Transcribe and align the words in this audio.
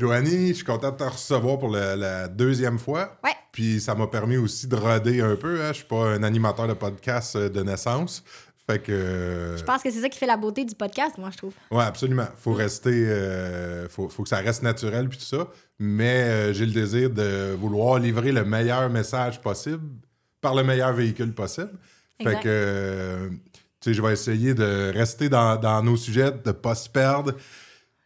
Joanie, 0.00 0.48
je 0.48 0.54
suis 0.54 0.64
content 0.64 0.90
de 0.90 0.96
te 0.96 1.04
recevoir 1.04 1.58
pour 1.58 1.68
le- 1.70 1.94
la 1.94 2.26
deuxième 2.28 2.78
fois. 2.78 3.18
Ouais. 3.22 3.30
Puis 3.52 3.80
ça 3.80 3.94
m'a 3.94 4.06
permis 4.06 4.36
aussi 4.38 4.66
de 4.66 4.74
roder 4.76 5.20
un 5.20 5.36
peu. 5.36 5.60
Hein. 5.62 5.68
Je 5.68 5.78
suis 5.78 5.84
pas 5.84 6.06
un 6.06 6.22
animateur 6.22 6.66
de 6.66 6.72
podcast 6.74 7.36
euh, 7.36 7.48
de 7.48 7.62
naissance. 7.62 8.24
Fait 8.68 8.78
que. 8.78 8.92
euh, 8.92 9.56
Je 9.56 9.64
pense 9.64 9.82
que 9.82 9.90
c'est 9.90 10.00
ça 10.00 10.08
qui 10.08 10.18
fait 10.18 10.26
la 10.26 10.36
beauté 10.36 10.64
du 10.64 10.74
podcast, 10.74 11.18
moi, 11.18 11.28
je 11.32 11.36
trouve. 11.38 11.52
Ouais, 11.70 11.84
absolument. 11.84 12.26
Faut 12.36 12.52
rester. 12.52 12.90
euh, 13.08 13.88
faut, 13.88 14.08
faut 14.08 14.22
que 14.22 14.28
ça 14.28 14.38
reste 14.38 14.62
naturel 14.62 15.08
puis 15.08 15.18
tout 15.18 15.24
ça. 15.24 15.48
Mais 15.78 16.22
euh, 16.24 16.52
j'ai 16.52 16.66
le 16.66 16.72
désir 16.72 17.10
de 17.10 17.52
vouloir 17.58 17.98
livrer 17.98 18.32
le 18.32 18.44
meilleur 18.44 18.88
message 18.90 19.40
possible 19.40 19.82
par 20.40 20.54
le 20.54 20.62
meilleur 20.62 20.92
véhicule 20.92 21.32
possible. 21.34 21.70
Fait 22.22 22.28
Exact. 22.28 22.42
que. 22.42 22.48
euh, 22.48 23.28
tu 23.82 23.90
sais, 23.90 23.94
je 23.94 24.02
vais 24.02 24.12
essayer 24.12 24.52
de 24.52 24.92
rester 24.92 25.30
dans, 25.30 25.56
dans 25.56 25.82
nos 25.82 25.96
sujets, 25.96 26.30
de 26.32 26.52
pas 26.52 26.74
se 26.74 26.86
perdre. 26.88 27.32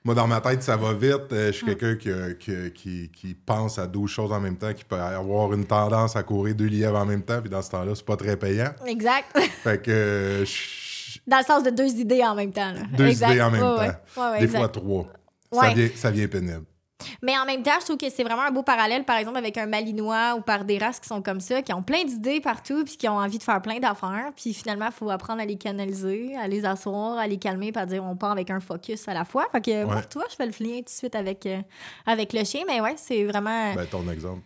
Moi, 0.07 0.15
dans 0.15 0.27
ma 0.27 0.41
tête, 0.43 0.63
ça 0.63 0.77
va 0.77 0.93
vite. 0.93 1.33
Euh, 1.33 1.47
je 1.47 1.53
suis 1.53 1.65
Mm. 1.67 1.75
quelqu'un 1.77 1.95
qui, 1.97 2.11
qui, 2.39 2.73
qui- 2.73 3.09
qui 3.11 3.35
pense 3.35 3.79
à 3.79 3.87
12 3.87 4.11
choses 4.11 4.33
en 4.33 4.41
même 4.41 4.57
temps, 4.59 4.73
qui 4.75 4.85
peut 4.85 4.97
avoir 5.01 5.53
une 5.55 5.65
tendance 5.65 6.15
à 6.15 6.23
courir 6.23 6.55
deux 6.55 6.67
lièvres 6.67 6.99
en 6.99 7.07
même 7.07 7.23
temps. 7.23 7.41
Puis 7.41 7.49
dans 7.49 7.63
ce 7.63 7.71
temps-là, 7.71 7.93
c'est 7.95 8.05
pas 8.05 8.17
très 8.17 8.37
payant. 8.37 8.69
Exact. 8.87 9.27
Fait 9.63 9.81
que. 9.83 10.45
je- 10.45 11.19
Dans 11.27 11.39
le 11.39 11.45
sens 11.45 11.63
de 11.63 11.71
deux 11.71 11.89
idées 11.89 12.23
en 12.23 12.35
même 12.35 12.53
temps. 12.53 12.73
là. 12.73 12.81
deux 12.99 13.07
Exact. 13.07 13.31
idées 13.31 13.41
en 13.43 13.51
même 13.51 13.63
Ouais, 13.63 13.69
temps. 13.77 13.79
ouais. 13.79 13.91
Ouais, 14.27 14.31
ouais, 14.33 14.39
Des 14.41 14.45
exact. 14.45 14.59
fois 14.59 14.69
trois. 14.69 15.07
Ça, 15.53 15.73
vient, 15.73 15.89
ça 15.95 16.11
vient 16.11 16.27
pénible. 16.29 16.65
Mais 17.23 17.37
en 17.39 17.45
même 17.45 17.63
temps, 17.63 17.73
je 17.81 17.85
trouve 17.85 17.97
que 17.97 18.09
c'est 18.11 18.25
vraiment 18.25 18.43
un 18.43 18.51
beau 18.51 18.63
parallèle, 18.63 19.05
par 19.05 19.17
exemple, 19.17 19.39
avec 19.39 19.57
un 19.59 19.67
Malinois 19.67 20.35
ou 20.37 20.41
par 20.41 20.65
des 20.65 20.79
races 20.79 21.01
qui 21.01 21.09
sont 21.09 21.23
comme 21.23 21.41
ça, 21.41 21.63
qui 21.63 21.73
ont 21.73 21.83
plein 21.83 22.05
d'idées 22.05 22.41
partout, 22.41 22.85
puis 22.85 22.97
qui 22.97 23.09
ont 23.09 23.17
envie 23.19 23.39
de 23.39 23.43
faire 23.43 23.61
plein 23.63 23.79
d'affaires. 23.79 24.31
Puis 24.37 24.55
finalement, 24.55 24.87
il 24.87 24.93
faut 24.93 25.11
apprendre 25.11 25.41
à 25.41 25.45
les 25.45 25.57
canaliser, 25.57 26.37
à 26.37 26.49
les 26.49 26.65
asseoir, 26.65 27.19
à 27.19 27.27
les 27.27 27.39
calmer, 27.39 27.73
puis 27.73 27.83
à 27.83 27.87
dire 27.87 28.05
on 28.05 28.17
part 28.17 28.33
avec 28.33 28.51
un 28.51 28.61
focus 28.61 29.07
à 29.09 29.15
la 29.15 29.25
fois. 29.25 29.47
Fait 29.53 29.61
que, 29.61 29.85
Ouais. 29.85 30.03
tu 30.11 30.19
vois, 30.19 30.27
je 30.31 30.37
fais 30.37 30.47
le 30.47 30.53
lien 30.61 30.79
tout 30.79 30.85
de 30.85 30.89
suite 30.91 31.15
avec, 31.15 31.47
euh, 31.47 31.61
avec 32.07 32.33
le 32.33 32.45
chien. 32.45 32.63
Mais 32.67 32.81
ouais, 32.81 32.95
c'est 32.97 33.25
vraiment. 33.25 33.75
Ben, 33.75 33.87
ton 33.87 34.09
exemple. 34.09 34.41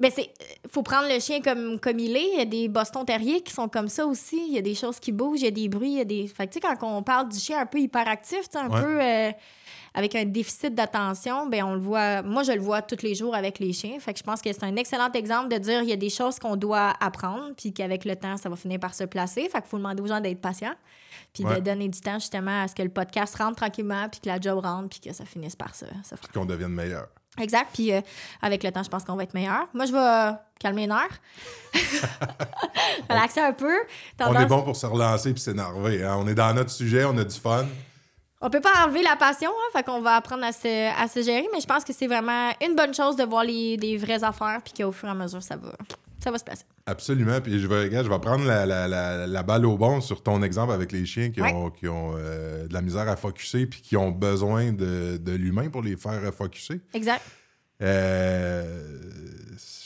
Ben 0.00 0.12
c'est 0.14 0.30
faut 0.70 0.82
prendre 0.84 1.08
le 1.12 1.18
chien 1.18 1.40
comme, 1.40 1.80
comme 1.80 1.98
il 1.98 2.16
est. 2.16 2.28
Il 2.34 2.38
y 2.38 2.42
a 2.42 2.44
des 2.44 2.68
Boston 2.68 3.04
Terriers 3.04 3.40
qui 3.40 3.52
sont 3.52 3.68
comme 3.68 3.88
ça 3.88 4.06
aussi. 4.06 4.40
Il 4.46 4.54
y 4.54 4.58
a 4.58 4.62
des 4.62 4.76
choses 4.76 5.00
qui 5.00 5.10
bougent, 5.10 5.40
il 5.40 5.46
y 5.46 5.48
a 5.48 5.50
des 5.50 5.68
bruits, 5.68 5.90
il 5.90 5.98
y 5.98 6.00
a 6.00 6.04
des. 6.04 6.28
Fait 6.28 6.46
que, 6.46 6.52
tu 6.52 6.60
sais, 6.60 6.76
quand 6.78 6.96
on 6.96 7.02
parle 7.02 7.28
du 7.28 7.36
chien 7.36 7.58
un 7.58 7.66
peu 7.66 7.78
hyperactif, 7.80 8.42
tu 8.42 8.46
sais, 8.52 8.58
un 8.58 8.68
Ouais. 8.70 8.80
peu 8.80 9.02
euh, 9.02 9.32
avec 9.98 10.14
un 10.14 10.24
déficit 10.24 10.74
d'attention, 10.74 11.46
ben 11.48 11.64
on 11.64 11.74
le 11.74 11.80
voit. 11.80 12.22
Moi, 12.22 12.44
je 12.44 12.52
le 12.52 12.60
vois 12.60 12.82
tous 12.82 13.02
les 13.02 13.14
jours 13.16 13.34
avec 13.34 13.58
les 13.58 13.72
chiens. 13.72 13.98
Fait 13.98 14.12
que 14.12 14.18
je 14.20 14.22
pense 14.24 14.40
que 14.40 14.52
c'est 14.52 14.62
un 14.64 14.76
excellent 14.76 15.10
exemple 15.12 15.48
de 15.48 15.58
dire 15.58 15.82
il 15.82 15.88
y 15.88 15.92
a 15.92 15.96
des 15.96 16.08
choses 16.10 16.38
qu'on 16.38 16.54
doit 16.56 16.92
apprendre, 17.00 17.50
puis 17.56 17.72
qu'avec 17.72 18.04
le 18.04 18.14
temps, 18.14 18.36
ça 18.36 18.48
va 18.48 18.54
finir 18.56 18.78
par 18.78 18.94
se 18.94 19.02
placer. 19.04 19.42
Fait 19.48 19.60
qu'il 19.60 19.68
faut 19.68 19.78
demander 19.78 20.00
aux 20.02 20.06
gens 20.06 20.20
d'être 20.20 20.40
patients, 20.40 20.74
puis 21.34 21.44
Ouais. 21.44 21.56
de 21.56 21.60
donner 21.60 21.88
du 21.88 22.00
temps 22.00 22.18
justement 22.20 22.62
à 22.62 22.68
ce 22.68 22.74
que 22.76 22.82
le 22.82 22.90
podcast 22.90 23.34
rentre 23.36 23.56
tranquillement, 23.56 24.08
puis 24.08 24.20
que 24.20 24.28
la 24.28 24.40
job 24.40 24.60
rentre, 24.64 24.88
puis 24.88 25.00
que 25.00 25.12
ça 25.12 25.24
finisse 25.24 25.56
par 25.56 25.74
se, 25.74 25.84
se 25.86 26.14
faire. 26.14 26.28
Qu'on 26.32 26.44
devienne 26.44 26.72
meilleur. 26.72 27.08
Exact. 27.40 27.68
Puis 27.72 27.92
euh, 27.92 28.00
avec 28.42 28.62
le 28.64 28.70
temps, 28.72 28.82
je 28.82 28.88
pense 28.88 29.04
qu'on 29.04 29.14
va 29.16 29.22
être 29.24 29.34
meilleur. 29.34 29.66
Moi, 29.74 29.86
je 29.86 29.92
vais 29.92 29.98
euh, 29.98 30.32
calmer 30.58 30.82
les 30.82 30.86
nerfs. 30.94 31.20
Relaxer 33.08 33.40
un 33.40 33.52
peu. 33.52 33.74
On 34.20 34.34
est 34.40 34.46
bon 34.46 34.62
pour 34.62 34.76
se 34.76 34.86
relancer 34.86 35.32
puis 35.32 35.40
s'énerver. 35.42 36.02
hein. 36.04 36.16
On 36.18 36.26
est 36.26 36.34
dans 36.34 36.52
notre 36.54 36.70
sujet, 36.70 37.04
on 37.04 37.16
a 37.18 37.24
du 37.24 37.36
fun. 37.36 37.64
On 38.40 38.50
peut 38.50 38.60
pas 38.60 38.84
enlever 38.84 39.02
la 39.02 39.16
passion, 39.16 39.50
hein, 39.50 39.76
fait 39.76 39.82
qu'on 39.82 40.00
va 40.00 40.14
apprendre 40.14 40.44
à 40.44 40.52
se, 40.52 40.68
à 41.02 41.08
se 41.08 41.22
gérer, 41.22 41.46
mais 41.52 41.60
je 41.60 41.66
pense 41.66 41.82
que 41.84 41.92
c'est 41.92 42.06
vraiment 42.06 42.50
une 42.64 42.76
bonne 42.76 42.94
chose 42.94 43.16
de 43.16 43.24
voir 43.24 43.42
les, 43.42 43.76
des 43.76 43.96
vraies 43.96 44.22
affaires, 44.22 44.60
puis 44.64 44.72
qu'au 44.80 44.92
fur 44.92 45.08
et 45.08 45.10
à 45.10 45.14
mesure, 45.14 45.42
ça 45.42 45.56
va, 45.56 45.72
ça 46.22 46.30
va 46.30 46.38
se 46.38 46.44
passer. 46.44 46.62
Absolument. 46.86 47.40
Puis 47.40 47.58
je 47.58 47.66
vais, 47.66 47.80
regarde, 47.82 48.06
je 48.06 48.10
vais 48.12 48.18
prendre 48.20 48.44
la, 48.44 48.64
la- 48.64 48.86
la- 48.86 49.26
la 49.26 49.42
balle 49.42 49.66
au 49.66 49.76
bon 49.76 50.00
sur 50.00 50.22
ton 50.22 50.40
exemple 50.44 50.72
avec 50.72 50.92
les 50.92 51.04
chiens 51.04 51.30
qui 51.30 51.42
Ouais. 51.42 51.52
ont, 51.52 51.70
qui 51.70 51.88
ont 51.88 52.12
euh, 52.16 52.68
de 52.68 52.72
la 52.74 52.80
misère 52.80 53.08
à 53.08 53.16
focuser 53.16 53.66
puis 53.66 53.80
qui 53.82 53.96
ont 53.96 54.10
besoin 54.12 54.70
de, 54.72 55.16
de 55.16 55.32
l'humain 55.32 55.68
pour 55.68 55.82
les 55.82 55.96
faire 55.96 56.20
focuser. 56.32 56.80
Exact. 56.94 57.22
Euh, 57.82 58.62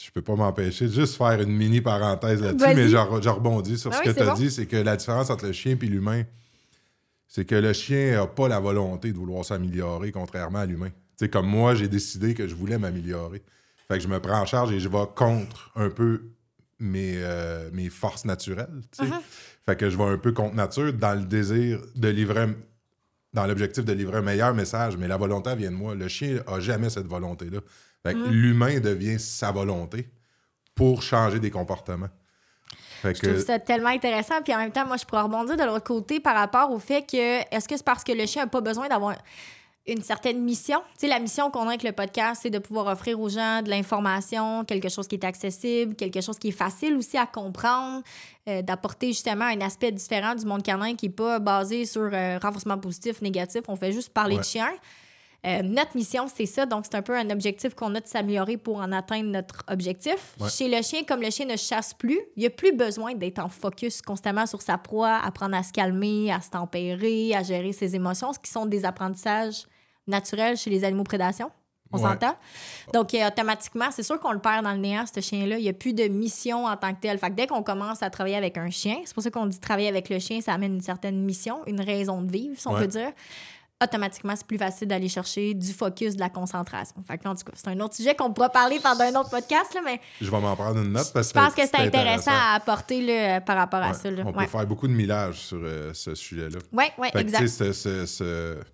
je 0.05 0.11
peux 0.11 0.21
pas 0.21 0.35
m'empêcher 0.35 0.85
de 0.85 0.91
juste 0.93 1.17
faire 1.17 1.41
une 1.41 1.51
mini 1.55 1.81
parenthèse 1.81 2.41
là-dessus, 2.41 2.75
mais 2.75 2.87
je, 2.87 2.97
re- 2.97 3.21
je 3.23 3.29
rebondis 3.29 3.79
sur 3.79 3.91
Ah 3.91 3.95
ce 3.95 4.01
oui, 4.01 4.13
que 4.13 4.17
tu 4.17 4.21
as 4.23 4.27
bon. 4.27 4.33
dit, 4.35 4.51
c'est 4.51 4.67
que 4.67 4.77
la 4.77 4.95
différence 4.95 5.29
entre 5.31 5.45
le 5.47 5.53
chien 5.53 5.75
et 5.81 5.85
l'humain, 5.85 6.23
c'est 7.33 7.45
que 7.45 7.55
le 7.55 7.73
chien 7.73 8.11
n'a 8.11 8.27
pas 8.27 8.47
la 8.47 8.59
volonté 8.59 9.11
de 9.11 9.17
vouloir 9.17 9.43
s'améliorer, 9.43 10.11
contrairement 10.11 10.59
à 10.59 10.67
l'humain. 10.67 10.91
Comme 11.31 11.47
moi, 11.47 11.73
j'ai 11.73 11.87
décidé 11.87 12.35
que 12.35 12.47
je 12.47 12.53
voulais 12.53 12.77
m'améliorer. 12.77 13.41
Fait 13.87 13.97
que 13.97 14.03
je 14.03 14.07
me 14.07 14.19
prends 14.19 14.39
en 14.41 14.45
charge 14.45 14.71
et 14.71 14.79
je 14.79 14.87
vais 14.87 15.05
contre 15.15 15.71
un 15.75 15.89
peu 15.89 16.21
mes, 16.77 17.13
euh, 17.15 17.71
mes 17.73 17.89
forces 17.89 18.25
naturelles. 18.25 18.81
Uh-huh. 18.99 19.19
Fait 19.65 19.75
que 19.75 19.89
je 19.89 19.97
vais 19.97 20.03
un 20.03 20.17
peu 20.19 20.31
contre 20.31 20.53
nature 20.53 20.93
dans 20.93 21.17
le 21.17 21.25
désir 21.25 21.81
de 21.95 22.07
livrer, 22.09 22.49
dans 23.33 23.47
l'objectif 23.47 23.83
de 23.83 23.93
livrer 23.93 24.17
un 24.17 24.21
meilleur 24.21 24.53
message, 24.53 24.95
mais 24.97 25.07
la 25.07 25.17
volonté 25.17 25.55
vient 25.55 25.71
de 25.71 25.75
moi. 25.75 25.95
Le 25.95 26.07
chien 26.09 26.43
a 26.45 26.59
jamais 26.59 26.91
cette 26.91 27.07
volonté-là. 27.07 27.61
Fait 28.05 28.13
que 28.13 28.19
Mm. 28.19 28.31
l'humain 28.31 28.79
devient 28.79 29.19
sa 29.19 29.51
volonté 29.51 30.07
pour 30.75 31.01
changer 31.01 31.39
des 31.39 31.49
comportements. 31.49 32.09
Fait 33.03 33.13
Je 33.15 33.21
que, 33.21 33.27
trouve 33.27 33.45
ça 33.45 33.59
tellement 33.59 33.89
intéressant. 33.89 34.35
Puis 34.43 34.53
en 34.53 34.57
même 34.57 34.71
temps, 34.71 34.85
moi, 34.87 34.97
je 34.97 35.05
pourrais 35.05 35.21
rebondir 35.21 35.55
de 35.57 35.63
l'autre 35.63 35.83
côté 35.83 36.19
par 36.19 36.35
rapport 36.35 36.71
au 36.71 36.79
fait 36.79 37.03
que 37.03 37.39
est-ce 37.55 37.67
que 37.67 37.77
c'est 37.77 37.85
parce 37.85 38.03
que 38.03 38.11
le 38.13 38.25
chien 38.25 38.43
n'a 38.43 38.47
pas 38.49 38.61
besoin 38.61 38.87
d'avoir 38.87 39.15
une 39.85 40.01
certaine 40.01 40.41
mission? 40.41 40.79
Tu 40.93 41.01
sais, 41.01 41.07
la 41.07 41.19
mission 41.19 41.51
qu'on 41.51 41.63
a 41.65 41.69
avec 41.69 41.83
le 41.83 41.91
podcast, 41.91 42.39
c'est 42.43 42.49
de 42.49 42.59
pouvoir 42.59 42.87
offrir 42.87 43.19
aux 43.19 43.27
gens 43.29 43.61
de 43.61 43.69
l'information, 43.69 44.63
quelque 44.63 44.87
chose 44.89 45.07
qui 45.07 45.15
est 45.15 45.25
accessible, 45.25 45.93
quelque 45.95 46.21
chose 46.21 46.39
qui 46.39 46.47
est 46.47 46.51
facile 46.51 46.95
aussi 46.95 47.17
à 47.17 47.25
comprendre, 47.25 48.01
euh, 48.47 48.61
d'apporter 48.61 49.07
justement 49.07 49.45
un 49.45 49.59
aspect 49.59 49.91
différent 49.91 50.35
du 50.35 50.45
monde 50.45 50.63
canin 50.63 50.95
qui 50.95 51.07
n'est 51.07 51.13
pas 51.13 51.39
basé 51.39 51.85
sur 51.85 52.09
euh, 52.13 52.39
renforcement 52.41 52.77
positif, 52.77 53.21
négatif. 53.21 53.61
On 53.67 53.75
fait 53.75 53.91
juste 53.91 54.09
parler 54.13 54.35
Ouais. 54.35 54.41
de 54.41 54.45
chien. 54.45 54.69
Euh, 55.45 55.61
notre 55.61 55.95
mission, 55.97 56.25
c'est 56.33 56.45
ça. 56.45 56.65
Donc, 56.65 56.85
c'est 56.85 56.95
un 56.95 57.01
peu 57.01 57.17
un 57.17 57.29
objectif 57.29 57.73
qu'on 57.75 57.93
a 57.95 57.99
de 57.99 58.07
s'améliorer 58.07 58.55
pour 58.55 58.77
en 58.77 58.91
atteindre 58.93 59.29
notre 59.29 59.63
objectif. 59.67 60.35
Ouais. 60.39 60.49
Chez 60.49 60.69
le 60.69 60.81
chien, 60.81 61.03
comme 61.03 61.21
le 61.21 61.29
chien 61.29 61.45
ne 61.45 61.57
chasse 61.57 61.93
plus, 61.93 62.19
il 62.37 62.39
n'y 62.41 62.45
a 62.45 62.49
plus 62.49 62.71
besoin 62.73 63.13
d'être 63.13 63.39
en 63.39 63.49
focus 63.49 64.01
constamment 64.01 64.45
sur 64.45 64.61
sa 64.61 64.77
proie, 64.77 65.17
apprendre 65.17 65.55
à 65.57 65.63
se 65.63 65.73
calmer, 65.73 66.31
à 66.31 66.39
se 66.39 66.49
tempérer, 66.49 67.35
à 67.35 67.43
gérer 67.43 67.73
ses 67.73 67.93
émotions, 67.95 68.31
ce 68.31 68.39
qui 68.39 68.49
sont 68.51 68.65
des 68.65 68.85
apprentissages 68.85 69.65
naturels 70.07 70.55
chez 70.57 70.69
les 70.69 70.83
animaux 70.85 71.03
prédation. 71.03 71.51
On 71.91 71.97
Ouais. 71.97 72.09
s'entend? 72.09 72.35
Donc, 72.93 73.13
euh, 73.13 73.27
automatiquement, 73.27 73.85
c'est 73.91 74.01
sûr 74.01 74.19
qu'on 74.19 74.31
le 74.31 74.39
perd 74.39 74.63
dans 74.63 74.71
le 74.71 74.79
néant, 74.79 75.03
ce 75.13 75.19
chien-là. 75.19 75.57
Il 75.59 75.61
n'y 75.63 75.69
a 75.69 75.73
plus 75.73 75.93
de 75.93 76.05
mission 76.07 76.65
en 76.65 76.75
tant 76.75 76.93
que 76.93 77.01
tel. 77.01 77.19
Fait 77.19 77.29
que 77.29 77.35
dès 77.35 77.45
qu'on 77.47 77.61
commence 77.61 78.01
à 78.01 78.09
travailler 78.09 78.35
avec 78.37 78.57
un 78.57 78.69
chien, 78.71 78.97
c'est 79.05 79.13
pour 79.13 79.21
ça 79.21 79.29
qu'on 79.29 79.45
dit 79.45 79.59
travailler 79.59 79.89
avec 79.89 80.09
le 80.09 80.17
chien, 80.19 80.41
ça 80.41 80.53
amène 80.53 80.73
une 80.75 80.81
certaine 80.81 81.21
mission, 81.23 81.59
une 81.67 81.81
raison 81.81 82.21
de 82.21 82.31
vivre, 82.31 82.55
si 82.57 82.67
on 82.67 82.73
Ouais. 82.73 82.79
peut 82.81 82.87
dire 82.87 83.11
automatiquement, 83.83 84.35
c'est 84.35 84.45
plus 84.47 84.57
facile 84.57 84.87
d'aller 84.87 85.09
chercher 85.09 85.53
du 85.53 85.73
focus, 85.73 86.15
de 86.15 86.19
la 86.19 86.29
concentration. 86.29 86.95
Fait 87.07 87.17
que, 87.17 87.27
en 87.27 87.35
tout 87.35 87.43
cas, 87.43 87.51
c'est 87.55 87.67
un 87.67 87.79
autre 87.79 87.95
sujet 87.95 88.15
qu'on 88.15 88.31
pourra 88.33 88.49
parler 88.49 88.79
pendant 88.81 89.03
un 89.03 89.19
autre 89.19 89.29
podcast, 89.29 89.73
là, 89.73 89.81
mais 89.83 89.99
je 90.21 90.29
vais 90.29 90.39
m'en 90.39 90.55
prendre 90.55 90.79
une 90.81 90.91
note 90.91 91.11
parce 91.13 91.29
je 91.29 91.33
pense 91.33 91.53
que 91.53 91.61
c'est 91.65 91.75
intéressant, 91.79 92.31
à 92.31 92.55
apporter 92.55 93.01
là, 93.01 93.41
par 93.41 93.57
rapport 93.57 93.81
à 93.81 93.93
ça. 93.93 94.09
Là. 94.09 94.23
On 94.25 94.33
Ouais. 94.33 94.45
peut 94.45 94.51
faire 94.51 94.65
beaucoup 94.67 94.87
de 94.87 94.93
millage 94.93 95.35
sur 95.39 95.59
euh, 95.61 95.93
ce 95.93 96.15
sujet-là. 96.15 96.59
Oui, 96.71 96.85
que, 97.11 97.17
exact. 97.17 97.41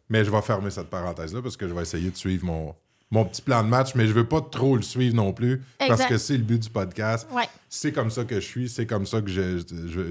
Mais 0.09 0.23
je 0.23 0.31
vais 0.31 0.41
fermer 0.41 0.69
cette 0.71 0.89
parenthèse-là 0.89 1.41
parce 1.41 1.57
que 1.57 1.67
je 1.67 1.73
vais 1.73 1.81
essayer 1.81 2.09
de 2.09 2.15
suivre 2.17 2.45
mon, 2.45 2.75
mon 3.11 3.25
petit 3.25 3.41
plan 3.41 3.63
de 3.63 3.69
match, 3.69 3.95
mais 3.95 4.07
je 4.07 4.13
veux 4.13 4.27
pas 4.27 4.41
trop 4.41 4.75
le 4.75 4.83
suivre 4.83 5.15
non 5.15 5.33
plus 5.33 5.63
parce 5.79 6.05
que 6.05 6.17
c'est 6.17 6.37
le 6.37 6.43
but 6.43 6.61
du 6.61 6.69
podcast. 6.69 7.27
Ouais. 7.31 7.47
C'est 7.67 7.91
comme 7.91 8.11
ça 8.11 8.23
que 8.23 8.35
je 8.35 8.45
suis, 8.45 8.69
c'est 8.69 8.85
comme 8.85 9.05
ça 9.05 9.21
que 9.21 9.29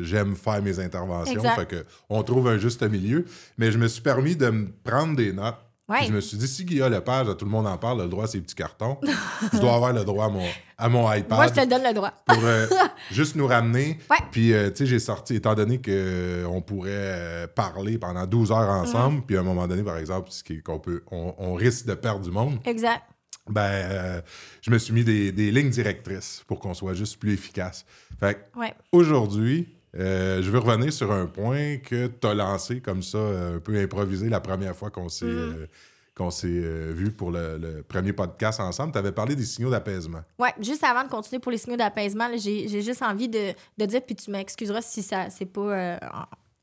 j'aime 0.03 0.35
faire 0.35 0.63
mes 0.63 0.79
interventions. 0.81 1.43
Fait 1.43 1.67
que 1.67 1.85
on 2.09 2.23
trouve 2.23 2.49
un 2.49 2.59
juste 2.59 2.83
milieu. 2.83 3.25
Mais 3.57 3.71
je 3.71 3.79
me 3.79 3.89
suis 3.89 4.03
permis 4.03 4.37
de 4.37 4.51
me 4.51 4.69
prendre 4.85 5.17
des 5.17 5.33
notes. 5.33 5.57
Ouais. 5.89 6.05
Je 6.07 6.13
me 6.13 6.21
suis 6.21 6.37
dit, 6.37 6.47
si 6.47 6.65
Guillaume 6.67 6.93
Lepage, 6.93 7.27
tout 7.39 7.47
le 7.47 7.51
monde 7.51 7.67
en 7.67 7.79
parle, 7.79 8.01
a 8.01 8.05
le 8.05 8.11
droit 8.11 8.25
à 8.25 8.27
ses 8.27 8.41
petits 8.43 8.55
cartons, 8.55 8.99
je 9.53 9.59
dois 9.59 9.75
avoir 9.75 9.93
le 9.95 10.05
droit 10.05 10.27
à 10.27 10.29
mon, 10.29 10.45
à 10.77 10.89
mon 10.91 11.11
iPad 11.11 11.39
Moi, 11.39 11.47
je 11.49 11.53
te 11.55 11.67
donne 11.67 11.83
le 11.83 11.95
droit. 11.95 12.13
pour 12.27 12.45
euh, 12.45 12.67
juste 13.11 13.37
nous 13.37 13.47
ramener. 13.47 13.99
Ouais. 14.11 14.19
Puis, 14.31 14.53
euh, 14.53 14.69
tu 14.71 14.77
sais, 14.77 14.87
j'ai 14.87 14.99
sorti, 14.99 15.37
étant 15.37 15.55
donné 15.55 15.81
qu'on 15.81 16.61
pourrait 16.61 16.91
euh, 16.93 17.47
parler 17.47 17.97
pendant 17.97 18.27
12 18.27 18.53
heures 18.53 18.69
ensemble, 18.69 19.23
puis 19.27 19.37
à 19.39 19.41
un 19.41 19.45
moment 19.45 19.67
donné, 19.67 19.83
par 19.83 19.97
exemple, 19.97 20.29
ce 20.31 20.43
qu'on 20.63 20.79
peut, 20.79 21.03
on, 21.11 21.35
on 21.39 21.55
risque 21.55 21.87
de 21.87 21.95
perdre 21.95 22.21
du 22.21 22.31
monde, 22.31 22.59
Exact. 22.67 23.03
ben, 23.49 24.23
je 24.61 24.71
me 24.71 24.77
suis 24.77 24.93
mis 24.93 25.05
des, 25.05 25.33
des 25.33 25.51
lignes 25.51 25.71
directrices 25.71 26.43
pour 26.47 26.59
qu'on 26.61 26.75
soit 26.75 26.93
juste 26.93 27.19
plus 27.19 27.33
efficace. 27.33 27.87
Fait 28.21 28.47
Ouais. 28.55 28.75
aujourd'hui, 28.93 29.69
euh, 29.97 30.43
je 30.43 30.51
veux 30.51 30.59
revenir 30.59 30.93
sur 30.93 31.11
un 31.13 31.27
point 31.27 31.79
que 31.79 32.07
tu 32.07 32.27
as 32.27 32.35
lancé 32.35 32.81
comme 32.81 33.03
ça, 33.03 33.19
euh, 33.19 33.57
un 33.57 33.61
peu 33.61 33.79
improvisé 33.79 34.29
la 34.29 34.41
première 34.41 34.77
fois 34.77 34.91
qu'on 34.91 35.09
s'est 35.09 35.25
euh, 35.25 35.67
qu'on 36.15 36.31
s'est 36.31 36.49
vu 36.49 37.13
pour 37.13 37.31
le, 37.31 37.59
le 37.59 37.83
premier 37.85 38.13
podcast 38.13 38.59
ensemble. 38.59 38.93
Tu 38.93 38.99
avais 38.99 39.13
parlé 39.13 39.37
des 39.37 39.45
signaux 39.45 39.71
d'apaisement. 39.71 40.21
Ouais, 40.39 40.53
juste 40.61 40.83
avant 40.83 41.05
de 41.05 41.09
continuer 41.09 41.39
pour 41.39 41.53
les 41.53 41.59
signaux 41.59 41.77
d'apaisement, 41.77 42.29
j'ai 42.37 42.67
j'ai 42.69 42.83
juste 42.83 43.03
envie 43.03 43.29
de, 43.29 43.53
de 43.79 43.87
dire, 43.87 44.03
puis 44.05 44.17
tu 44.17 44.31
m'excuseras 44.31 44.83
si 44.83 45.03
ça 45.03 45.31
c'est 45.31 45.47
pas 45.47 45.99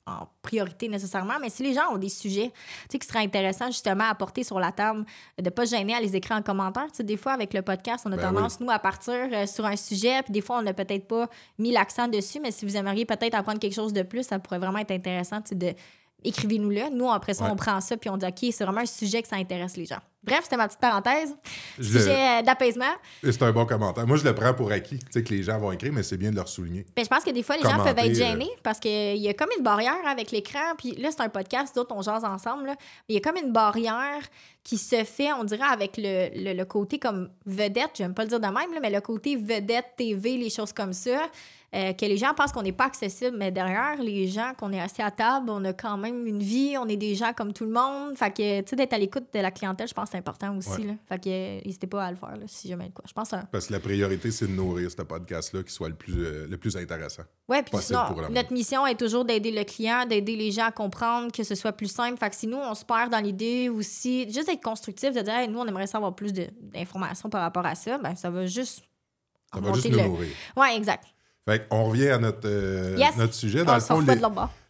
en, 0.07 0.28
priorité 0.42 0.88
nécessairement, 0.88 1.34
mais 1.42 1.50
si 1.50 1.63
les 1.63 1.74
gens 1.74 1.92
ont 1.92 1.98
des 1.98 2.10
sujets 2.10 2.52
tu 2.54 2.88
sais, 2.92 3.00
qui 3.00 3.07
seraient 3.07 3.24
intéressants 3.24 3.68
justement 3.68 4.04
à 4.04 4.13
porter 4.13 4.44
sur 4.44 4.60
la 4.60 4.72
table, 4.72 5.04
de 5.40 5.44
ne 5.44 5.50
pas 5.50 5.66
se 5.66 5.75
gêner 5.75 5.96
à 5.96 6.00
les 6.00 6.16
écrire 6.16 6.38
en 6.38 6.44
commentaire. 6.44 6.86
Tu 6.90 6.98
sais, 6.98 7.04
des 7.04 7.18
fois, 7.18 7.31
avec 7.31 7.54
le 7.54 7.63
podcast, 7.63 8.06
on 8.07 8.12
a 8.12 8.16
Ben 8.16 8.31
tendance, 8.31 8.60
nous, 8.60 8.69
à 8.69 8.78
partir 8.78 9.13
euh, 9.13 9.48
sur 9.48 9.66
un 9.66 9.75
sujet, 9.75 10.22
puis 10.22 10.31
des 10.31 10.42
fois, 10.42 10.60
on 10.60 10.62
n'a 10.62 10.74
peut-être 10.74 11.07
pas 11.07 11.28
mis 11.57 11.72
l'accent 11.72 12.07
dessus, 12.07 12.40
mais 12.40 12.52
si 12.52 12.66
vous 12.66 12.78
aimeriez 12.78 13.06
peut-être 13.06 13.34
apprendre 13.34 13.60
quelque 13.60 13.74
chose 13.74 13.94
de 13.94 14.04
plus, 14.04 14.24
ça 14.24 14.38
pourrait 14.38 14.60
vraiment 14.60 14.78
être 14.78 14.92
intéressant 14.92 15.42
tu 15.42 15.50
sais, 15.50 15.56
de. 15.56 15.74
Écrivez-nous-le. 16.25 16.89
Nous, 16.92 17.10
après 17.12 17.33
ça, 17.33 17.45
Ouais. 17.45 17.50
on 17.51 17.56
prend 17.56 17.80
ça 17.81 17.95
puis 17.98 18.10
on 18.10 18.18
dit 18.18 18.25
OK, 18.25 18.51
c'est 18.51 18.63
vraiment 18.63 18.81
un 18.81 18.86
sujet 18.86 19.22
que 19.22 19.27
ça 19.27 19.36
intéresse 19.38 19.77
les 19.77 19.86
gens. 19.86 20.00
Bref, 20.24 20.39
c'était 20.44 20.57
ma 20.57 20.68
petite 20.68 20.80
parenthèse. 20.80 21.36
Je- 21.77 21.83
Sujet 22.00 22.39
euh, 22.39 22.42
d'apaisement. 22.42 22.89
C'est 23.22 23.44
un 23.44 23.51
bon 23.51 23.68
commentaire. 23.68 24.07
Moi, 24.07 24.18
je 24.18 24.24
le 24.24 24.33
prends 24.33 24.56
pour 24.56 24.72
acquis. 24.72 24.98
Tu 24.98 25.06
sais 25.12 25.24
que 25.24 25.31
les 25.31 25.44
gens 25.44 25.60
vont 25.60 25.72
écrire, 25.72 25.94
mais 25.94 26.01
c'est 26.01 26.18
bien 26.18 26.31
de 26.31 26.36
leur 26.36 26.48
souligner. 26.48 26.83
Ben, 26.95 27.04
je 27.06 27.10
pense 27.10 27.24
que 27.24 27.30
des 27.30 27.44
fois, 27.44 27.57
les 27.57 27.62
gens 27.62 27.77
peuvent 27.77 27.95
être 28.00 28.10
euh, 28.10 28.13
gênés 28.13 28.50
parce 28.63 28.80
qu'il 28.80 29.18
y 29.18 29.30
a 29.30 29.36
comme 29.36 29.50
une 29.56 29.63
barrière 29.63 29.94
avec 30.07 30.31
l'écran. 30.31 30.74
Puis 30.80 30.94
là, 30.95 31.10
c'est 31.12 31.22
un 31.22 31.30
podcast, 31.30 31.75
d'autres, 31.75 31.94
on 31.95 32.01
jase 32.01 32.24
ensemble. 32.25 32.66
là. 32.66 32.75
Mais 32.80 32.86
il 33.10 33.16
y 33.16 33.18
a 33.18 33.22
comme 33.22 33.38
une 33.38 33.51
barrière 33.54 34.19
qui 34.63 34.80
se 34.80 35.04
fait, 35.04 35.31
on 35.33 35.44
dirait, 35.44 35.62
avec 35.72 35.95
le, 35.95 36.30
le- 36.36 36.54
le 36.57 36.66
côté 36.66 36.98
comme 36.98 37.30
vedette. 37.45 37.92
J'aime 37.95 38.16
pas 38.16 38.24
le 38.24 38.30
dire 38.30 38.39
de 38.39 38.48
même, 38.48 38.74
là, 38.74 38.80
mais 38.81 38.89
le 38.89 39.01
côté 39.01 39.36
vedette, 39.36 39.86
TV, 39.95 40.38
les 40.38 40.50
choses 40.50 40.74
comme 40.74 40.94
ça. 40.94 41.30
Euh, 41.75 41.92
que 41.94 42.06
les 42.06 42.16
gens 42.16 42.33
pensent 42.33 42.54
qu'on 42.54 42.62
n'est 42.62 42.72
pas 42.72 42.86
accessible, 42.86 43.36
mais 43.38 43.51
derrière, 43.51 44.01
les 44.01 44.27
gens, 44.27 44.54
qu'on 44.57 44.72
est 44.72 44.80
assis 44.80 45.01
à 45.01 45.12
table, 45.12 45.50
on 45.50 45.63
a 45.66 45.74
quand 45.74 45.98
même 45.98 46.25
une 46.25 46.42
vie, 46.42 46.77
on 46.80 46.88
est 46.88 46.95
des 46.95 47.16
gens 47.16 47.33
comme 47.33 47.51
tout 47.51 47.66
le 47.66 47.72
monde. 47.72 48.16
Fait 48.16 48.31
que, 48.31 48.62
tu 48.62 48.69
sais, 48.69 48.75
d'être 48.77 48.94
à 48.94 48.98
l'écoute 48.98 49.25
de 49.33 49.39
la 49.39 49.51
clientèle, 49.51 49.88
je 49.88 49.94
pense 49.94 50.06
que 50.06 50.12
c'est 50.12 50.18
important 50.18 50.56
aussi. 50.57 50.69
Ouais. 50.69 50.88
Là. 50.88 50.94
Fait 51.10 51.22
que, 51.22 51.30
euh, 51.30 51.62
n'hésitez 51.66 51.88
pas 51.88 52.06
à 52.06 52.12
le 52.12 52.18
faire, 52.18 52.38
là, 52.38 52.45
si 52.48 52.69
jamais 52.69 52.88
de 52.88 52.94
quoi. 52.94 53.04
Je 53.07 53.12
pense 53.13 53.30
que 53.31 53.36
Parce 53.51 53.68
que 53.68 53.74
la 53.74 53.80
priorité, 53.81 54.31
c'est 54.31 54.48
de 54.48 54.54
nourrir 54.54 54.89
ce 54.89 55.01
podcast-là 55.01 55.63
qui 55.63 55.74
soit 55.74 55.89
le 55.89 55.95
plus, 55.95 56.24
euh, 56.24 56.48
le 56.50 56.57
plus 56.57 56.77
intéressant. 56.77 57.24
Oui, 57.50 57.57
puis 57.63 57.81
sinon, 57.81 58.00
notre 58.30 58.54
mission 58.54 58.88
est 58.88 58.95
toujours 59.00 59.25
d'aider 59.25 59.51
le 59.51 59.63
client, 59.66 60.06
d'aider 60.06 60.36
les 60.36 60.51
gens 60.51 60.68
à 60.68 60.72
comprendre 60.72 61.31
que 61.31 61.44
ce 61.44 61.56
soit 61.56 61.74
plus 61.74 61.92
simple. 61.92 62.18
Fait 62.18 62.30
que 62.30 62.36
si 62.36 62.48
nous, 62.48 62.57
on 62.57 62.74
se 62.74 62.86
perd 62.86 63.12
dans 63.12 63.19
l'idée 63.19 63.69
aussi, 63.69 64.24
juste 64.31 64.48
d'être 64.48 64.63
constructif, 64.63 65.13
de 65.13 65.22
dire, 65.22 65.33
Hey, 65.36 65.48
nous, 65.50 65.60
on 65.60 65.66
aimerait 65.68 65.88
savoir 65.88 66.16
plus 66.16 66.31
d'informations 66.33 67.30
par 67.30 67.42
rapport 67.42 67.66
à 67.66 67.75
ça, 67.75 67.98
ben 67.98 68.16
ça 68.16 68.30
va 68.30 68.45
juste. 68.45 68.83
Ça 69.54 69.60
va 69.60 69.74
juste 69.74 69.89
le- 69.89 70.01
nourrir. 70.04 70.30
Oui, 70.57 70.68
exact. 70.75 71.06
Fait 71.48 71.68
qu'on 71.70 71.84
revient 71.86 72.10
à 72.10 72.18
notre, 72.18 72.46
euh, 72.48 72.96
Yes. 72.98 73.16
notre 73.18 73.34
sujet. 73.34 73.64
Dans 73.64 73.74
on 73.74 73.76
le 73.76 73.82
fond, 73.82 74.00
les- 74.02 74.16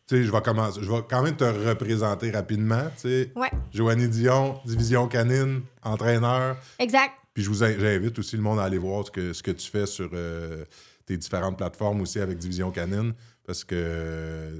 tu 0.07 0.17
sais, 0.17 0.23
je 0.23 0.31
vais 0.31 0.41
commencer. 0.41 0.79
Je 0.83 0.91
vais 0.91 0.99
quand 1.09 1.23
même 1.23 1.35
te 1.37 1.43
représenter 1.45 2.29
rapidement. 2.31 2.83
Tu 2.95 3.01
sais, 3.09 3.31
Ouais, 3.35 3.49
Joanie 3.73 4.07
Dion, 4.09 4.59
division 4.65 5.07
canine, 5.07 5.61
entraîneur. 5.83 6.57
exact. 6.79 7.13
Puis 7.33 7.43
je 7.43 7.49
vous 7.49 7.63
in- 7.63 7.77
j'invite 7.79 8.17
aussi 8.19 8.35
le 8.35 8.41
monde 8.43 8.59
à 8.59 8.63
aller 8.63 8.77
voir 8.77 9.05
ce 9.05 9.11
que, 9.11 9.33
ce 9.33 9.41
que 9.41 9.51
tu 9.51 9.69
fais 9.69 9.85
sur 9.85 10.09
euh, 10.13 10.63
tes 11.05 11.17
différentes 11.17 11.57
plateformes 11.57 12.01
aussi 12.01 12.19
avec 12.19 12.37
Division 12.37 12.71
Canine 12.71 13.13
parce 13.45 13.63
que 13.63 13.75
euh, 13.75 14.59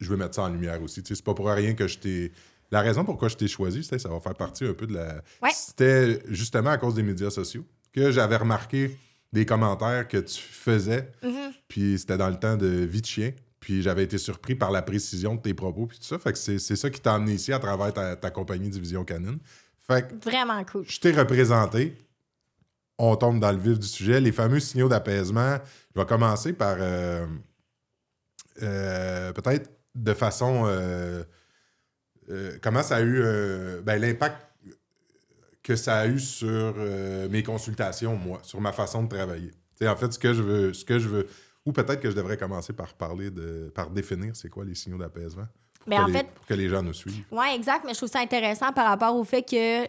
je 0.00 0.08
veux 0.10 0.16
mettre 0.16 0.34
ça 0.34 0.42
en 0.42 0.48
lumière 0.48 0.82
aussi. 0.82 1.02
Tu 1.02 1.08
sais, 1.08 1.14
c'est 1.14 1.24
pas 1.24 1.34
pour 1.34 1.46
rien 1.48 1.74
que 1.74 1.86
je 1.86 1.98
t'ai. 1.98 2.32
La 2.72 2.80
raison 2.82 3.04
pourquoi 3.04 3.28
je 3.28 3.36
t'ai 3.36 3.48
choisi, 3.48 3.82
ça 3.84 3.96
va 4.08 4.20
faire 4.20 4.34
partie 4.34 4.64
un 4.64 4.74
peu 4.74 4.86
de 4.86 4.94
la. 4.94 5.22
Ouais. 5.42 5.50
C'était 5.54 6.20
justement 6.28 6.70
à 6.70 6.78
cause 6.78 6.94
des 6.94 7.02
médias 7.02 7.30
sociaux 7.30 7.64
que 7.92 8.10
j'avais 8.12 8.36
remarqué 8.36 8.96
des 9.32 9.46
commentaires 9.46 10.08
que 10.08 10.18
tu 10.18 10.40
faisais, 10.40 11.10
Mhm. 11.22 11.52
puis 11.68 11.98
c'était 11.98 12.16
dans 12.16 12.28
le 12.30 12.38
temps 12.38 12.56
de 12.56 12.66
Vie 12.66 13.00
de 13.00 13.06
chien. 13.06 13.32
Puis 13.60 13.82
j'avais 13.82 14.04
été 14.04 14.16
surpris 14.18 14.54
par 14.54 14.70
la 14.70 14.80
précision 14.82 15.34
de 15.34 15.40
tes 15.40 15.52
propos, 15.54 15.86
puis 15.86 15.98
tout 15.98 16.04
ça. 16.04 16.18
Fait 16.18 16.32
que 16.32 16.38
c'est 16.38 16.58
c'est 16.58 16.76
ça 16.76 16.88
qui 16.90 17.00
t'a 17.00 17.14
amené 17.14 17.34
ici 17.34 17.52
à 17.52 17.58
travers 17.58 17.92
ta, 17.92 18.16
ta 18.16 18.30
compagnie 18.30 18.70
Division 18.70 19.04
Canine. 19.04 19.38
Fait 19.86 20.08
que 20.08 20.14
Vraiment 20.24 20.64
cool. 20.64 20.84
je 20.88 20.98
t'ai 20.98 21.12
représenté. 21.12 21.94
On 22.98 23.16
tombe 23.16 23.38
dans 23.40 23.52
le 23.52 23.58
vif 23.58 23.78
du 23.78 23.86
sujet. 23.86 24.20
Les 24.20 24.32
fameux 24.32 24.60
signaux 24.60 24.88
d'apaisement. 24.88 25.58
Je 25.94 26.00
vais 26.00 26.06
commencer 26.06 26.52
par 26.54 26.76
euh, 26.80 27.26
euh, 28.62 29.32
peut-être 29.32 29.70
de 29.94 30.14
façon. 30.14 30.64
euh, 30.66 31.22
comment 32.62 32.82
ça 32.82 32.96
a 32.96 33.02
eu 33.02 33.22
ben, 33.82 34.00
l'impact 34.00 34.36
que 35.62 35.76
ça 35.76 35.98
a 35.98 36.06
eu 36.06 36.18
sur 36.18 36.48
euh, 36.48 37.28
mes 37.28 37.42
consultations, 37.42 38.16
moi, 38.16 38.40
sur 38.42 38.60
ma 38.60 38.72
façon 38.72 39.02
de 39.04 39.08
travailler. 39.08 39.50
Tu 39.50 39.56
sais, 39.84 39.88
en 39.88 39.96
fait, 39.96 40.12
ce 40.12 40.18
que 40.18 40.32
je 40.32 40.42
veux, 40.42 40.72
ce 40.74 40.84
que 40.84 40.98
je 40.98 41.08
veux, 41.08 41.26
ou 41.66 41.72
peut-être 41.72 42.00
que 42.00 42.10
je 42.10 42.16
devrais 42.16 42.36
commencer 42.38 42.72
par 42.72 42.94
parler 42.94 43.30
de, 43.30 43.70
par 43.74 43.90
définir 43.90 44.34
c'est 44.34 44.48
quoi 44.48 44.64
les 44.64 44.74
signaux 44.74 44.96
d'apaisement. 44.98 45.46
pour 45.80 45.90
que 45.94 46.00
en 46.00 46.06
les- 46.06 46.12
fait, 46.14 46.26
pour 46.34 46.46
que 46.46 46.54
les 46.54 46.68
gens 46.68 46.82
nous 46.82 46.94
suivent. 46.94 47.24
Oui, 47.30 47.46
exact, 47.54 47.84
mais 47.84 47.92
je 47.92 47.98
trouve 47.98 48.08
ça 48.10 48.20
intéressant 48.20 48.72
par 48.72 48.86
rapport 48.86 49.14
au 49.14 49.24
fait 49.24 49.42
que. 49.42 49.86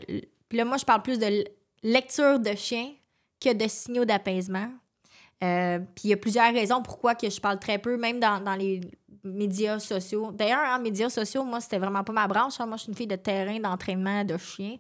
Puis 0.50 0.58
là, 0.58 0.66
moi, 0.66 0.76
je 0.78 0.84
parle 0.86 1.02
plus 1.02 1.18
de 1.20 1.46
lecture 1.84 2.40
de 2.40 2.54
chien 2.56 2.92
que 3.40 3.54
de 3.54 3.68
signaux 3.70 4.04
d'apaisement. 4.06 4.70
Euh, 5.44 5.80
puis 5.96 6.04
il 6.06 6.10
y 6.10 6.14
a 6.14 6.18
plusieurs 6.18 6.54
raisons 6.54 6.84
pourquoi 6.84 7.16
que 7.16 7.30
je 7.30 7.40
parle 7.42 7.58
très 7.60 7.80
peu, 7.80 7.98
même 7.98 8.20
dans, 8.20 8.40
dans 8.44 8.56
les 8.56 8.82
médias 9.24 9.80
sociaux. 9.80 10.32
D'ailleurs, 10.32 10.68
en 10.78 10.80
médias 10.80 11.10
sociaux, 11.10 11.44
moi, 11.44 11.60
c'était 11.62 11.80
vraiment 11.80 12.04
pas 12.04 12.14
ma 12.14 12.28
branche. 12.28 12.60
hein. 12.60 12.66
Moi, 12.68 12.78
je 12.78 12.84
suis 12.84 12.92
une 12.92 12.98
fille 12.98 13.08
de 13.08 13.16
terrain, 13.16 13.58
d'entraînement 13.60 14.24
de 14.24 14.38
chien. 14.38 14.76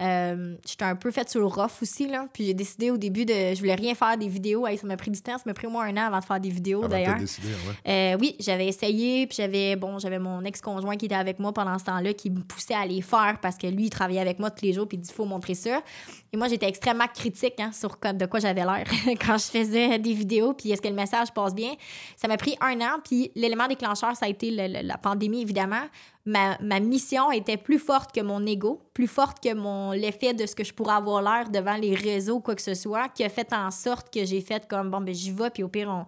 Euh, 0.00 0.56
J'étais 0.66 0.84
un 0.84 0.96
peu 0.96 1.10
faite 1.10 1.28
sur 1.28 1.40
le 1.40 1.46
rough 1.46 1.82
aussi, 1.82 2.06
là. 2.08 2.26
Puis 2.32 2.46
j'ai 2.46 2.54
décidé 2.54 2.90
au 2.90 2.96
début 2.96 3.24
de. 3.26 3.32
Je 3.32 3.58
voulais 3.58 3.74
rien 3.74 3.94
faire 3.94 4.16
des 4.16 4.28
vidéos. 4.28 4.66
Hey, 4.66 4.78
ça 4.78 4.86
m'a 4.86 4.96
pris 4.96 5.10
du 5.10 5.20
temps. 5.20 5.36
Ça 5.36 5.42
m'a 5.46 5.54
pris 5.54 5.66
au 5.66 5.70
moins 5.70 5.84
un 5.84 5.96
an 5.96 6.06
avant 6.06 6.18
de 6.20 6.24
faire 6.24 6.40
des 6.40 6.48
vidéos, 6.50 6.86
d'ailleurs. 6.88 7.18
ouais. 7.86 8.14
Euh, 8.14 8.16
oui, 8.20 8.36
j'avais 8.40 8.66
essayé, 8.66 9.26
puis 9.26 9.36
j'avais 9.36 9.76
bon, 9.76 9.98
j'avais 9.98 10.18
mon 10.18 10.42
ex-conjoint 10.44 10.96
qui 10.96 11.06
était 11.06 11.14
avec 11.14 11.38
moi 11.38 11.52
pendant 11.52 11.78
ce 11.78 11.84
temps-là, 11.84 12.12
qui 12.14 12.30
me 12.30 12.40
poussait 12.42 12.74
à 12.74 12.86
les 12.86 13.02
faire 13.02 13.38
parce 13.42 13.56
que 13.56 13.66
lui, 13.66 13.84
il 13.84 13.90
travaillait 13.90 14.20
avec 14.20 14.38
moi 14.38 14.50
tous 14.50 14.64
les 14.64 14.72
jours, 14.72 14.88
puis 14.88 14.96
il 14.96 15.00
dit 15.00 15.12
faut 15.12 15.24
montrer 15.26 15.54
ça. 15.54 15.82
Et 16.32 16.36
moi, 16.36 16.48
j'étais 16.48 16.68
extrêmement 16.68 17.08
critique 17.12 17.54
hein, 17.58 17.70
sur 17.72 17.96
de 18.14 18.26
quoi 18.26 18.40
j'avais 18.40 18.62
l'air 18.64 18.84
quand 19.26 19.36
je 19.38 19.46
faisais 19.58 19.98
des 19.98 20.12
vidéos, 20.14 20.52
puis 20.54 20.70
est-ce 20.70 20.80
que 20.80 20.88
le 20.88 20.94
message 20.94 21.32
passe 21.32 21.54
bien. 21.54 21.72
Ça 22.16 22.28
m'a 22.28 22.36
pris 22.36 22.56
un 22.60 22.80
an, 22.80 23.00
puis 23.04 23.32
l'élément 23.34 23.66
déclencheur, 23.66 24.16
ça 24.16 24.26
a 24.26 24.28
été 24.28 24.50
le- 24.50 24.68
le- 24.80 24.86
la 24.86 24.96
pandémie, 24.98 25.42
évidemment. 25.42 25.82
Ma, 26.26 26.58
ma 26.60 26.80
mission 26.80 27.32
était 27.32 27.56
plus 27.56 27.78
forte 27.78 28.12
que 28.12 28.20
mon 28.20 28.44
ego, 28.44 28.80
plus 28.92 29.06
forte 29.06 29.42
que 29.42 29.54
mon 29.54 29.92
l'effet 29.92 30.34
de 30.34 30.44
ce 30.44 30.54
que 30.54 30.64
je 30.64 30.74
pourrais 30.74 30.94
avoir 30.94 31.22
l'air 31.22 31.48
devant 31.48 31.76
les 31.76 31.94
réseaux, 31.94 32.40
quoi 32.40 32.54
que 32.54 32.62
ce 32.62 32.74
soit, 32.74 33.08
qui 33.08 33.24
a 33.24 33.30
fait 33.30 33.52
en 33.54 33.70
sorte 33.70 34.12
que 34.12 34.24
j'ai 34.24 34.42
fait 34.42 34.68
comme 34.68 34.90
bon, 34.90 35.00
ben 35.00 35.14
j'y 35.14 35.30
vais, 35.30 35.48
puis 35.48 35.62
au 35.62 35.68
pire, 35.68 35.88
on, 35.88 36.04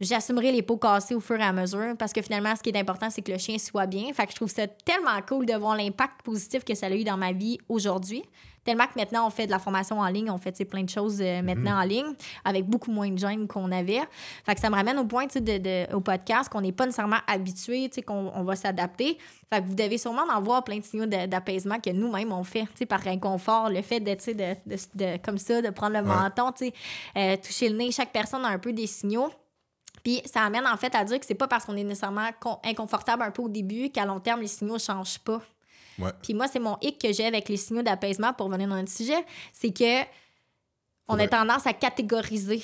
j'assumerai 0.00 0.52
les 0.52 0.62
pots 0.62 0.76
cassés 0.76 1.14
au 1.14 1.20
fur 1.20 1.38
et 1.38 1.42
à 1.42 1.52
mesure 1.52 1.94
parce 1.98 2.12
que 2.12 2.22
finalement, 2.22 2.54
ce 2.56 2.62
qui 2.62 2.70
est 2.70 2.78
important, 2.78 3.10
c'est 3.10 3.22
que 3.22 3.32
le 3.32 3.38
chien 3.38 3.58
soit 3.58 3.86
bien. 3.86 4.12
Fait 4.12 4.26
que 4.26 4.32
je 4.32 4.36
trouve 4.36 4.50
ça 4.50 4.66
tellement 4.66 5.20
cool 5.28 5.46
de 5.46 5.54
voir 5.54 5.76
l'impact 5.76 6.22
positif 6.22 6.64
que 6.64 6.74
ça 6.74 6.86
a 6.86 6.90
eu 6.90 7.04
dans 7.04 7.16
ma 7.16 7.32
vie 7.32 7.58
aujourd'hui. 7.68 8.22
Tellement 8.64 8.86
que 8.86 8.92
maintenant, 8.98 9.26
on 9.26 9.30
fait 9.30 9.46
de 9.46 9.50
la 9.50 9.58
formation 9.58 10.00
en 10.00 10.06
ligne, 10.08 10.30
on 10.30 10.36
fait 10.38 10.52
plein 10.66 10.82
de 10.82 10.88
choses 10.90 11.18
euh, 11.22 11.40
maintenant 11.42 11.80
en 11.80 11.82
ligne 11.84 12.12
avec 12.44 12.66
beaucoup 12.66 12.90
moins 12.90 13.08
de 13.10 13.18
gêne 13.18 13.48
qu'on 13.48 13.72
avait. 13.72 14.00
Fait 14.44 14.54
que 14.54 14.60
ça 14.60 14.68
me 14.68 14.74
ramène 14.74 14.98
au 14.98 15.04
point 15.06 15.26
de, 15.26 15.38
de- 15.58 15.94
au 15.94 16.00
podcast 16.00 16.50
qu'on 16.50 16.60
n'est 16.60 16.72
pas 16.72 16.84
nécessairement 16.84 17.20
habitué, 17.26 17.90
qu'on 18.06 18.30
on 18.34 18.44
va 18.44 18.56
s'adapter. 18.56 19.16
Fait 19.52 19.62
que 19.62 19.66
vous 19.66 19.74
devez 19.74 19.96
sûrement 19.98 20.24
en 20.30 20.42
voir 20.42 20.62
plein 20.62 20.78
de 20.78 20.84
signaux 20.84 21.06
d'apaisement 21.06 21.78
que 21.80 21.90
nous-mêmes 21.90 22.32
on 22.32 22.44
fait, 22.44 22.66
par 22.88 23.06
inconfort, 23.06 23.70
le 23.70 23.80
fait 23.82 24.00
de, 24.00 24.12
de, 24.12 24.54
de- 24.66 24.76
de- 24.94 25.16
comme 25.24 25.38
ça, 25.38 25.62
de 25.62 25.70
prendre 25.70 25.94
le 25.98 26.00
Ouais. 26.06 26.14
menton, 26.14 26.52
euh, 27.16 27.36
toucher 27.38 27.68
le 27.70 27.76
nez. 27.76 27.90
Chaque 27.92 28.12
personne 28.12 28.44
a 28.44 28.48
un 28.48 28.58
peu 28.58 28.72
des 28.72 28.86
signaux. 28.86 29.30
Puis 30.04 30.22
ça 30.24 30.42
amène 30.42 30.66
en 30.66 30.76
fait 30.76 30.94
à 30.94 31.04
dire 31.04 31.18
que 31.20 31.26
c'est 31.26 31.34
pas 31.34 31.48
parce 31.48 31.64
qu'on 31.64 31.76
est 31.76 31.84
nécessairement 31.84 32.28
con- 32.40 32.58
inconfortable 32.64 33.22
un 33.22 33.30
peu 33.30 33.42
au 33.42 33.48
début 33.48 33.90
qu'à 33.90 34.04
long 34.06 34.20
terme, 34.20 34.40
les 34.40 34.46
signaux 34.46 34.74
ne 34.74 34.78
changent 34.78 35.18
pas. 35.18 35.40
Ouais. 35.98 36.10
Puis 36.22 36.34
moi, 36.34 36.46
c'est 36.48 36.58
mon 36.58 36.76
hic 36.80 37.00
que 37.00 37.12
j'ai 37.12 37.26
avec 37.26 37.48
les 37.48 37.56
signaux 37.56 37.82
d'apaisement 37.82 38.32
pour 38.32 38.48
venir 38.48 38.68
dans 38.68 38.76
notre 38.76 38.92
sujet, 38.92 39.24
c'est 39.52 39.72
que 39.72 40.04
on 41.08 41.18
a 41.18 41.26
tendance 41.26 41.66
à 41.66 41.72
catégoriser 41.72 42.62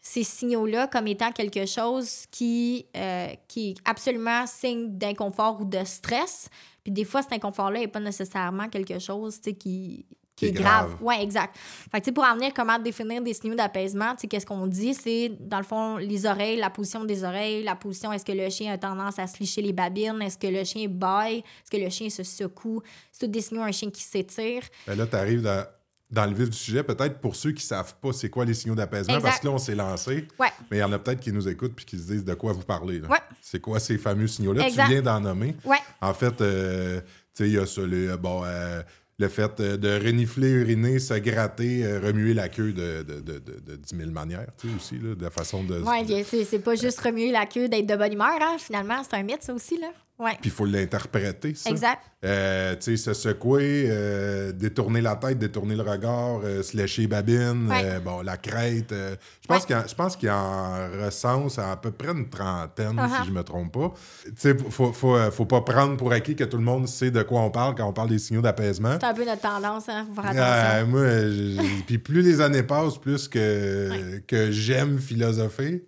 ces 0.00 0.22
signaux-là 0.22 0.86
comme 0.86 1.08
étant 1.08 1.32
quelque 1.32 1.66
chose 1.66 2.26
qui, 2.30 2.86
euh, 2.94 3.28
qui 3.48 3.70
est 3.70 3.76
absolument 3.84 4.46
signe 4.46 4.96
d'inconfort 4.96 5.60
ou 5.60 5.64
de 5.64 5.82
stress. 5.84 6.48
Puis 6.84 6.92
des 6.92 7.04
fois, 7.04 7.22
cet 7.22 7.32
inconfort-là 7.32 7.80
n'est 7.80 7.88
pas 7.88 8.00
nécessairement 8.00 8.68
quelque 8.68 8.98
chose 8.98 9.40
qui, 9.58 10.06
qui 10.36 10.46
est 10.46 10.52
grave. 10.52 10.88
grave. 10.88 10.96
Oui, 11.00 11.14
exact. 11.20 11.56
Fait 11.56 11.90
que, 11.92 11.96
tu 11.98 12.04
sais, 12.06 12.12
pour 12.12 12.24
en 12.24 12.34
venir, 12.34 12.52
comment 12.54 12.78
définir 12.78 13.22
des 13.22 13.34
signaux 13.34 13.54
d'apaisement, 13.54 14.14
qu'est-ce 14.16 14.46
qu'on 14.46 14.66
dit? 14.66 14.94
C'est, 14.94 15.30
dans 15.40 15.58
le 15.58 15.64
fond, 15.64 15.96
les 15.96 16.26
oreilles, 16.26 16.56
la 16.56 16.70
position 16.70 17.04
des 17.04 17.22
oreilles, 17.24 17.62
la 17.62 17.76
position, 17.76 18.12
est-ce 18.12 18.24
que 18.24 18.32
le 18.32 18.48
chien 18.50 18.72
a 18.72 18.78
tendance 18.78 19.18
à 19.18 19.26
se 19.26 19.38
licher 19.38 19.62
les 19.62 19.72
babines? 19.72 20.20
Est-ce 20.22 20.36
que 20.38 20.46
le 20.48 20.64
chien 20.64 20.88
baille? 20.88 21.38
Est-ce 21.38 21.70
que 21.70 21.76
le 21.82 21.88
chien 21.90 22.10
se 22.10 22.22
secoue? 22.24 22.82
C'est 23.12 23.26
tout 23.26 23.32
des 23.32 23.40
signaux 23.40 23.62
un 23.62 23.72
chien 23.72 23.90
qui 23.90 24.02
s'étire. 24.02 24.62
Ben 24.86 24.96
là, 24.98 25.06
tu 25.06 25.14
arrives 25.16 25.42
dans, 25.42 25.64
dans 26.10 26.26
le 26.26 26.34
vif 26.34 26.50
du 26.50 26.56
sujet, 26.56 26.82
peut-être 26.82 27.20
pour 27.20 27.34
ceux 27.36 27.52
qui 27.52 27.64
savent 27.64 27.94
pas 28.00 28.12
c'est 28.12 28.28
quoi 28.30 28.44
les 28.44 28.54
signaux 28.54 28.74
d'apaisement, 28.74 29.20
parce 29.20 29.38
que 29.40 29.46
là, 29.46 29.52
on 29.52 29.58
s'est 29.58 29.74
lancé, 29.74 30.26
Ouais. 30.38 30.48
mais 30.70 30.78
il 30.78 30.80
y 30.80 30.84
en 30.84 30.92
a 30.92 30.98
peut-être 30.98 31.20
qui 31.20 31.32
nous 31.32 31.48
écoutent 31.48 31.74
puis 31.74 31.84
qui 31.84 31.96
se 31.98 32.04
disent 32.12 32.24
de 32.24 32.34
quoi 32.34 32.52
vous 32.52 32.62
parlez. 32.62 32.98
là. 33.00 33.08
Ouais. 33.08 33.18
C'est 33.40 33.60
quoi 33.60 33.78
ces 33.80 33.98
fameux 33.98 34.26
signaux-là? 34.26 34.64
Tu 34.64 34.80
viens 34.88 35.02
d'en 35.02 35.20
nommer. 35.20 35.54
Ouais. 35.64 35.78
En 36.00 36.12
fait, 36.14 36.40
euh, 36.40 37.00
tu 37.00 37.06
sais, 37.44 37.48
il 37.48 37.54
y 37.54 37.58
a 37.58 37.66
ça, 37.66 37.82
le, 37.82 38.16
bon, 38.16 38.42
euh, 38.44 38.82
le 39.18 39.28
fait 39.28 39.60
euh, 39.60 39.76
de 39.76 40.04
renifler, 40.04 40.50
uriner, 40.50 40.98
se 40.98 41.14
gratter, 41.14 41.84
euh, 41.84 42.00
remuer 42.00 42.34
la 42.34 42.48
queue 42.48 42.72
de, 42.72 43.02
de, 43.02 43.20
de, 43.20 43.38
de, 43.38 43.60
de 43.60 43.76
10 43.76 43.96
000 43.96 44.10
manières, 44.10 44.48
tu 44.58 44.68
sais, 44.68 44.74
aussi, 44.74 44.98
là, 44.98 45.14
de 45.14 45.22
la 45.22 45.30
façon 45.30 45.62
de... 45.62 45.78
Bien, 46.04 46.22
c'est, 46.24 46.44
c'est 46.44 46.58
pas 46.58 46.74
juste 46.74 46.98
remuer 47.00 47.30
la 47.30 47.46
queue 47.46 47.68
d'être 47.68 47.86
de 47.86 47.96
bonne 47.96 48.12
humeur, 48.12 48.38
hein. 48.40 48.56
Finalement, 48.58 49.02
c'est 49.04 49.16
un 49.16 49.22
mythe, 49.22 49.42
ça 49.42 49.54
aussi, 49.54 49.78
là. 49.78 49.92
Puis 50.16 50.36
il 50.44 50.50
faut 50.52 50.64
l'interpréter, 50.64 51.54
ça. 51.54 51.70
Exact. 51.70 52.00
Euh, 52.24 52.74
tu 52.76 52.96
sais, 52.96 52.96
se 52.96 53.14
secouer, 53.14 53.86
euh, 53.88 54.52
détourner 54.52 55.00
la 55.00 55.16
tête, 55.16 55.38
détourner 55.38 55.74
le 55.74 55.82
regard, 55.82 56.40
euh, 56.44 56.62
se 56.62 56.76
lécher 56.76 57.06
Ouais. 57.06 57.82
euh, 57.84 57.98
bon, 58.00 58.22
la 58.22 58.36
crête. 58.36 58.90
je 58.94 59.46
pense 59.48 59.62
Ouais. 59.62 59.66
qu'il 59.66 59.76
y 59.76 59.78
en- 59.78 59.86
je 59.88 59.94
pense 59.94 60.16
qu'il 60.16 60.30
en 60.30 60.88
recense 61.04 61.58
à, 61.58 61.76
peu 61.76 61.90
près 61.90 62.12
une 62.12 62.28
trentaine, 62.30 62.96
Uh-huh. 62.96 63.20
si 63.22 63.26
je 63.28 63.32
me 63.32 63.42
trompe 63.42 63.72
pas. 63.72 63.92
Tu 64.24 64.32
sais, 64.36 64.56
faut, 64.70 64.92
faut, 64.92 65.18
faut 65.32 65.44
pas 65.46 65.60
prendre 65.62 65.96
pour 65.96 66.12
acquis 66.12 66.36
que 66.36 66.44
tout 66.44 66.56
le 66.58 66.62
monde 66.64 66.86
sait 66.88 67.10
de 67.10 67.22
quoi 67.22 67.40
on 67.40 67.50
parle 67.50 67.74
quand 67.74 67.86
on 67.88 67.92
parle 67.92 68.08
des 68.10 68.18
signaux 68.20 68.40
d'apaisement. 68.40 68.96
C'est 69.00 69.06
un 69.06 69.14
peu 69.14 69.24
notre 69.26 69.42
tendance, 69.42 69.88
hein. 69.88 70.06
Faut 70.14 70.22
faire 70.22 70.30
attention. 70.30 70.96
Euh, 70.96 71.56
moi, 71.56 71.64
puis 71.86 71.98
plus 71.98 72.22
les 72.22 72.40
années 72.40 72.62
passent, 72.62 72.98
plus 72.98 73.26
que, 73.28 74.20
que 74.26 74.50
j'aime 74.52 74.98
philosopher. 74.98 75.84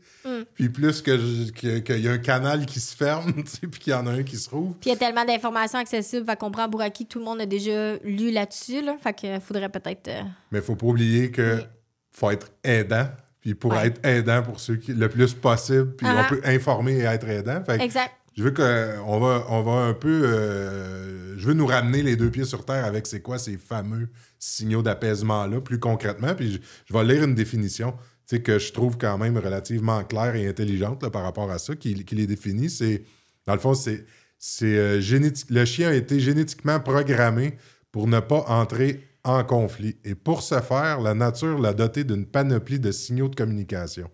Puis 0.56 0.68
plus 0.70 1.02
que 1.02 1.16
je- 1.16 1.52
que- 1.52 1.78
qu'il 1.78 2.00
y 2.00 2.08
a 2.08 2.12
un 2.12 2.18
canal 2.18 2.66
qui 2.66 2.80
se 2.80 2.96
ferme, 2.96 3.32
tu 3.44 3.46
sais, 3.50 3.66
puis 3.68 3.78
qu'il 3.80 3.92
y 3.92 3.94
en 3.94 4.06
a 4.06 4.10
un 4.10 4.22
qui 4.22 4.36
se 4.36 4.50
rouvre. 4.50 4.74
Puis 4.80 4.90
il 4.90 4.92
y 4.94 4.96
a 4.96 4.98
tellement 4.98 5.24
d'informations 5.24 5.78
accessibles, 5.78 6.26
fait 6.26 6.36
qu'on 6.36 6.50
prend 6.50 6.66
Bouraki, 6.66 7.06
tout 7.06 7.18
le 7.18 7.24
monde 7.26 7.40
a 7.42 7.46
déjà 7.46 7.96
lu 7.98 8.30
là-dessus, 8.30 8.82
là. 8.82 8.96
Fait 9.02 9.12
qu'il 9.14 9.40
faudrait 9.40 9.68
peut-être. 9.68 10.08
euh, 10.08 10.22
Mais 10.50 10.60
faut 10.60 10.74
pas 10.74 10.86
oublier 10.86 11.30
que 11.30 11.56
Oui. 11.56 11.62
faut 12.10 12.30
être 12.30 12.48
aidant. 12.64 13.06
Puis 13.40 13.54
pour 13.54 13.72
Ouais. 13.72 13.86
être 13.88 14.04
aidant 14.04 14.42
pour 14.42 14.58
ceux 14.58 14.74
qui 14.76 14.92
le 14.92 15.08
plus 15.08 15.32
possible, 15.34 15.94
puis 15.94 16.06
on 16.08 16.28
peut 16.28 16.40
informer 16.44 16.94
et 16.96 17.02
être 17.02 17.28
aidant. 17.28 17.62
Fait 17.64 17.78
que 17.78 17.82
Exact. 17.84 18.10
je 18.36 18.42
veux 18.42 18.50
qu'on 18.50 19.20
va, 19.20 19.44
on 19.50 19.62
va 19.62 19.72
un 19.84 19.92
peu. 19.94 20.22
euh, 20.24 21.38
je 21.38 21.46
veux 21.46 21.54
nous 21.54 21.66
ramener 21.66 22.02
les 22.02 22.16
deux 22.16 22.30
pieds 22.30 22.44
sur 22.44 22.64
terre 22.64 22.84
avec 22.84 23.06
c'est 23.06 23.20
quoi 23.20 23.38
ces 23.38 23.56
fameux 23.58 24.08
signaux 24.38 24.82
d'apaisement-là, 24.82 25.60
plus 25.60 25.78
concrètement. 25.78 26.34
Puis 26.34 26.54
je, 26.54 26.58
je 26.86 26.92
vais 26.92 27.04
lire 27.04 27.22
une 27.24 27.34
définition 27.34 27.94
sais, 28.26 28.42
que 28.42 28.58
je 28.58 28.72
trouve 28.72 28.98
quand 28.98 29.18
même 29.18 29.36
relativement 29.38 30.02
claire 30.04 30.34
et 30.36 30.46
intelligente 30.46 31.02
là, 31.02 31.10
par 31.10 31.22
rapport 31.22 31.50
à 31.50 31.58
ça, 31.58 31.76
qui, 31.76 32.04
qui 32.04 32.14
les 32.14 32.26
définit. 32.26 32.68
C'est, 32.70 33.04
dans 33.46 33.54
le 33.54 33.60
fond, 33.60 33.74
c'est, 33.74 34.04
c'est 34.38 34.76
euh, 34.78 35.00
génétique. 35.00 35.48
Le 35.50 35.64
chien 35.64 35.90
a 35.90 35.94
été 35.94 36.18
génétiquement 36.20 36.80
programmé 36.80 37.56
pour 37.92 38.06
ne 38.08 38.20
pas 38.20 38.44
entrer 38.48 39.00
en 39.24 39.42
conflit. 39.44 39.96
Et 40.04 40.14
pour 40.14 40.42
ce 40.42 40.60
faire, 40.60 41.00
la 41.00 41.14
nature 41.14 41.58
l'a 41.58 41.72
doté 41.72 42.04
d'une 42.04 42.26
panoplie 42.26 42.78
de 42.80 42.92
signaux 42.92 43.28
de 43.28 43.34
communication. 43.34 44.10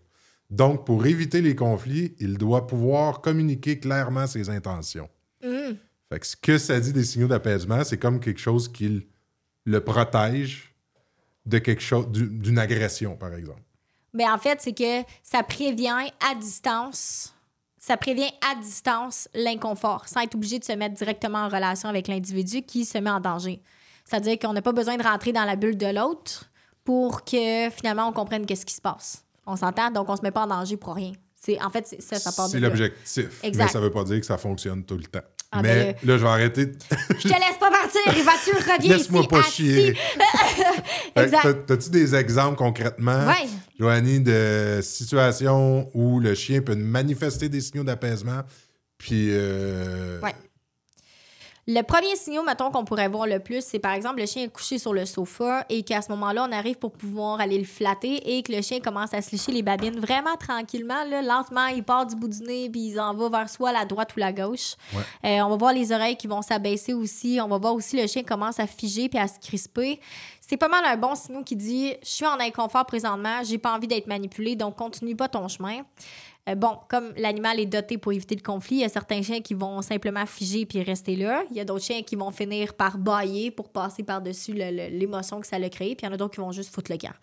Donc, 0.50 0.84
pour 0.86 1.06
éviter 1.06 1.40
les 1.40 1.54
conflits, 1.56 2.14
il 2.18 2.36
doit 2.38 2.66
pouvoir 2.66 3.20
communiquer 3.22 3.78
clairement 3.78 4.26
ses 4.26 4.50
intentions. 4.50 5.08
Fait 6.10 6.18
que 6.18 6.26
ce 6.26 6.36
que 6.36 6.58
ça 6.58 6.78
dit 6.78 6.92
des 6.92 7.04
signaux 7.04 7.28
d'apaisement, 7.28 7.82
c'est 7.84 7.96
comme 7.98 8.20
quelque 8.20 8.40
chose 8.40 8.68
qui 8.70 9.06
le 9.64 9.80
protège 9.82 10.74
de 11.46 11.58
quelque 11.58 11.82
chose, 11.82 12.08
du- 12.10 12.28
d'une 12.28 12.58
agression, 12.58 13.16
par 13.16 13.34
exemple. 13.34 13.62
Ben, 14.14 14.30
en 14.30 14.38
fait, 14.38 14.60
c'est 14.60 14.76
que 14.76 15.08
ça 15.22 15.42
prévient 15.42 16.10
à 16.30 16.34
distance. 16.34 17.34
Ça 17.78 17.96
prévient 17.96 18.30
à 18.50 18.60
distance 18.60 19.28
l'inconfort, 19.34 20.06
sans 20.06 20.20
être 20.20 20.34
obligé 20.34 20.58
de 20.58 20.64
se 20.64 20.72
mettre 20.72 20.94
directement 20.94 21.38
en 21.38 21.48
relation 21.48 21.88
avec 21.88 22.06
l'individu 22.08 22.62
qui 22.62 22.84
se 22.84 22.98
met 22.98 23.10
en 23.10 23.20
danger. 23.20 23.60
C'est-à-dire 24.04 24.38
qu'on 24.38 24.52
n'a 24.52 24.62
pas 24.62 24.72
besoin 24.72 24.96
de 24.96 25.02
rentrer 25.02 25.32
dans 25.32 25.44
la 25.44 25.56
bulle 25.56 25.76
de 25.76 25.86
l'autre 25.86 26.44
pour 26.84 27.24
que 27.24 27.70
finalement 27.70 28.08
on 28.08 28.12
comprenne 28.12 28.46
qu'est-ce 28.46 28.66
qui 28.66 28.74
se 28.74 28.80
passe. 28.80 29.24
On 29.46 29.56
s'entend, 29.56 29.90
donc 29.90 30.08
on 30.08 30.16
se 30.16 30.22
met 30.22 30.30
pas 30.30 30.44
en 30.44 30.46
danger 30.46 30.76
pour 30.76 30.94
rien. 30.94 31.12
C'est 31.34 31.60
en 31.60 31.70
fait 31.70 31.96
ça, 32.00 32.20
ça 32.20 32.30
part 32.30 32.46
de 32.46 32.52
C'est 32.52 32.60
l'objectif. 32.60 33.42
Exact. 33.42 33.64
Mais 33.64 33.70
ça 33.70 33.80
veut 33.80 33.90
pas 33.90 34.04
dire 34.04 34.20
que 34.20 34.26
ça 34.26 34.38
fonctionne 34.38 34.84
tout 34.84 34.96
le 34.96 35.04
temps. 35.04 35.26
Ah, 35.54 35.60
Mais 35.62 35.96
ben, 36.02 36.08
là, 36.08 36.16
je 36.18 36.22
vais 36.22 36.28
arrêter. 36.30 36.72
Je 37.18 37.22
te 37.22 37.28
laisse 37.28 37.58
pas 37.60 37.70
partir, 37.70 38.00
et 38.06 38.22
vas-tu 38.22 38.50
reviens 38.56 38.96
Laisse-moi 38.96 39.28
pas 39.28 39.40
assis. 39.40 39.50
chier. 39.52 39.96
T'as-tu 41.66 41.90
des 41.90 42.14
exemples 42.14 42.56
concrètement, 42.56 43.26
Ouais. 43.26 43.48
Joanie, 43.78 44.20
de 44.20 44.80
situations 44.82 45.90
où 45.94 46.20
le 46.20 46.34
chien 46.34 46.62
peut 46.62 46.74
manifester 46.74 47.48
des 47.50 47.60
signaux 47.60 47.84
d'apaisement, 47.84 48.40
puis 48.96 49.28
euh, 49.30 50.20
Ouais. 50.20 50.34
Le 51.68 51.82
premier 51.82 52.16
signal, 52.16 52.44
mettons, 52.44 52.72
qu'on 52.72 52.84
pourrait 52.84 53.06
voir 53.06 53.28
le 53.28 53.38
plus, 53.38 53.64
c'est 53.64 53.78
par 53.78 53.92
exemple 53.92 54.18
le 54.18 54.26
chien 54.26 54.42
est 54.42 54.48
couché 54.48 54.78
sur 54.78 54.92
le 54.92 55.06
sofa 55.06 55.64
et 55.68 55.84
qu'à 55.84 56.02
ce 56.02 56.10
moment-là, 56.10 56.44
on 56.48 56.52
arrive 56.52 56.76
pour 56.76 56.90
pouvoir 56.90 57.40
aller 57.40 57.56
le 57.56 57.64
flatter 57.64 58.36
et 58.36 58.42
que 58.42 58.50
le 58.50 58.62
chien 58.62 58.80
commence 58.80 59.14
à 59.14 59.22
se 59.22 59.30
lécher 59.30 59.52
les 59.52 59.62
babines 59.62 60.00
vraiment 60.00 60.34
tranquillement, 60.36 61.04
là, 61.04 61.22
lentement. 61.22 61.66
Il 61.66 61.84
part 61.84 62.06
du 62.06 62.16
bout 62.16 62.26
du 62.26 62.42
nez 62.42 62.68
puis 62.68 62.88
il 62.88 63.00
en 63.00 63.14
va 63.14 63.28
vers 63.28 63.48
soit 63.48 63.70
la 63.70 63.84
droite 63.84 64.12
ou 64.16 64.18
la 64.18 64.32
gauche. 64.32 64.74
Ouais. 64.92 65.38
Euh, 65.38 65.44
on 65.44 65.50
va 65.50 65.56
voir 65.56 65.72
les 65.72 65.92
oreilles 65.92 66.16
qui 66.16 66.26
vont 66.26 66.42
s'abaisser 66.42 66.94
aussi. 66.94 67.38
On 67.40 67.46
va 67.46 67.58
voir 67.58 67.74
aussi 67.74 67.96
le 67.96 68.08
chien 68.08 68.24
commence 68.24 68.58
à 68.58 68.66
figer 68.66 69.08
puis 69.08 69.20
à 69.20 69.28
se 69.28 69.38
crisper. 69.38 70.00
C'est 70.40 70.56
pas 70.56 70.68
mal 70.68 70.84
un 70.84 70.96
bon 70.96 71.14
signal 71.14 71.44
qui 71.44 71.54
dit 71.54 71.94
Je 72.02 72.08
suis 72.08 72.26
en 72.26 72.40
inconfort 72.40 72.86
présentement, 72.86 73.44
j'ai 73.44 73.58
pas 73.58 73.72
envie 73.74 73.86
d'être 73.86 74.08
manipulé, 74.08 74.56
donc 74.56 74.74
continue 74.74 75.14
pas 75.14 75.28
ton 75.28 75.46
chemin. 75.46 75.82
Euh, 76.48 76.56
bon, 76.56 76.76
comme 76.88 77.12
l'animal 77.16 77.60
est 77.60 77.66
doté 77.66 77.98
pour 77.98 78.12
éviter 78.12 78.34
le 78.34 78.42
conflit, 78.42 78.76
il 78.76 78.80
y 78.80 78.84
a 78.84 78.88
certains 78.88 79.22
chiens 79.22 79.40
qui 79.40 79.54
vont 79.54 79.80
simplement 79.80 80.26
figer 80.26 80.66
puis 80.66 80.82
rester 80.82 81.14
là. 81.14 81.44
Il 81.50 81.56
y 81.56 81.60
a 81.60 81.64
d'autres 81.64 81.84
chiens 81.84 82.02
qui 82.02 82.16
vont 82.16 82.32
finir 82.32 82.74
par 82.74 82.98
bailler 82.98 83.50
pour 83.50 83.68
passer 83.68 84.02
par-dessus 84.02 84.52
l'émotion 84.52 85.40
que 85.40 85.46
ça 85.46 85.56
a 85.56 85.68
créé. 85.68 85.94
Puis 85.94 86.04
il 86.04 86.08
y 86.08 86.10
en 86.10 86.14
a 86.14 86.16
d'autres 86.16 86.34
qui 86.34 86.40
vont 86.40 86.52
juste 86.52 86.74
foutre 86.74 86.90
le 86.90 86.98
camp. 86.98 87.14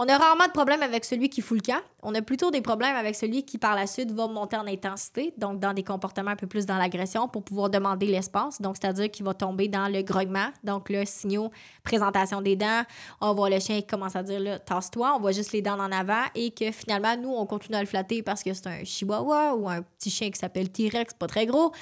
On 0.00 0.06
a 0.08 0.16
rarement 0.16 0.46
de 0.46 0.52
problème 0.52 0.80
avec 0.82 1.04
celui 1.04 1.28
qui 1.28 1.40
fout 1.40 1.58
le 1.58 1.72
camp. 1.72 1.80
On 2.04 2.14
a 2.14 2.22
plutôt 2.22 2.52
des 2.52 2.60
problèmes 2.60 2.94
avec 2.94 3.16
celui 3.16 3.42
qui, 3.42 3.58
par 3.58 3.74
la 3.74 3.88
suite, 3.88 4.12
va 4.12 4.28
monter 4.28 4.56
en 4.56 4.64
intensité, 4.68 5.34
donc 5.36 5.58
dans 5.58 5.74
des 5.74 5.82
comportements 5.82 6.30
un 6.30 6.36
peu 6.36 6.46
plus 6.46 6.66
dans 6.66 6.76
l'agression 6.76 7.26
pour 7.26 7.42
pouvoir 7.42 7.68
demander 7.68 8.06
l'espace. 8.06 8.62
Donc, 8.62 8.76
c'est-à-dire 8.80 9.10
qu'il 9.10 9.24
va 9.24 9.34
tomber 9.34 9.66
dans 9.66 9.88
le 9.88 10.02
grognement. 10.02 10.50
Donc, 10.62 10.88
le 10.88 11.04
signaux, 11.04 11.50
présentation 11.82 12.40
des 12.40 12.54
dents. 12.54 12.84
On 13.20 13.34
voit 13.34 13.50
le 13.50 13.58
chien 13.58 13.80
qui 13.80 13.88
commence 13.88 14.14
à 14.14 14.22
dire, 14.22 14.38
là, 14.38 14.60
tasse-toi. 14.60 15.14
On 15.16 15.18
voit 15.18 15.32
juste 15.32 15.50
les 15.50 15.62
dents 15.62 15.80
en 15.80 15.90
avant 15.90 16.22
et 16.36 16.52
que 16.52 16.70
finalement, 16.70 17.16
nous, 17.20 17.34
on 17.34 17.44
continue 17.44 17.76
à 17.76 17.80
le 17.80 17.88
flatter 17.88 18.22
parce 18.22 18.44
que 18.44 18.54
c'est 18.54 18.68
un 18.68 18.84
chihuahua 18.84 19.56
ou 19.56 19.68
un 19.68 19.82
petit 19.82 20.10
chien 20.10 20.30
qui 20.30 20.38
s'appelle 20.38 20.70
T-Rex, 20.70 21.14
pas 21.14 21.26
très 21.26 21.46
gros, 21.46 21.72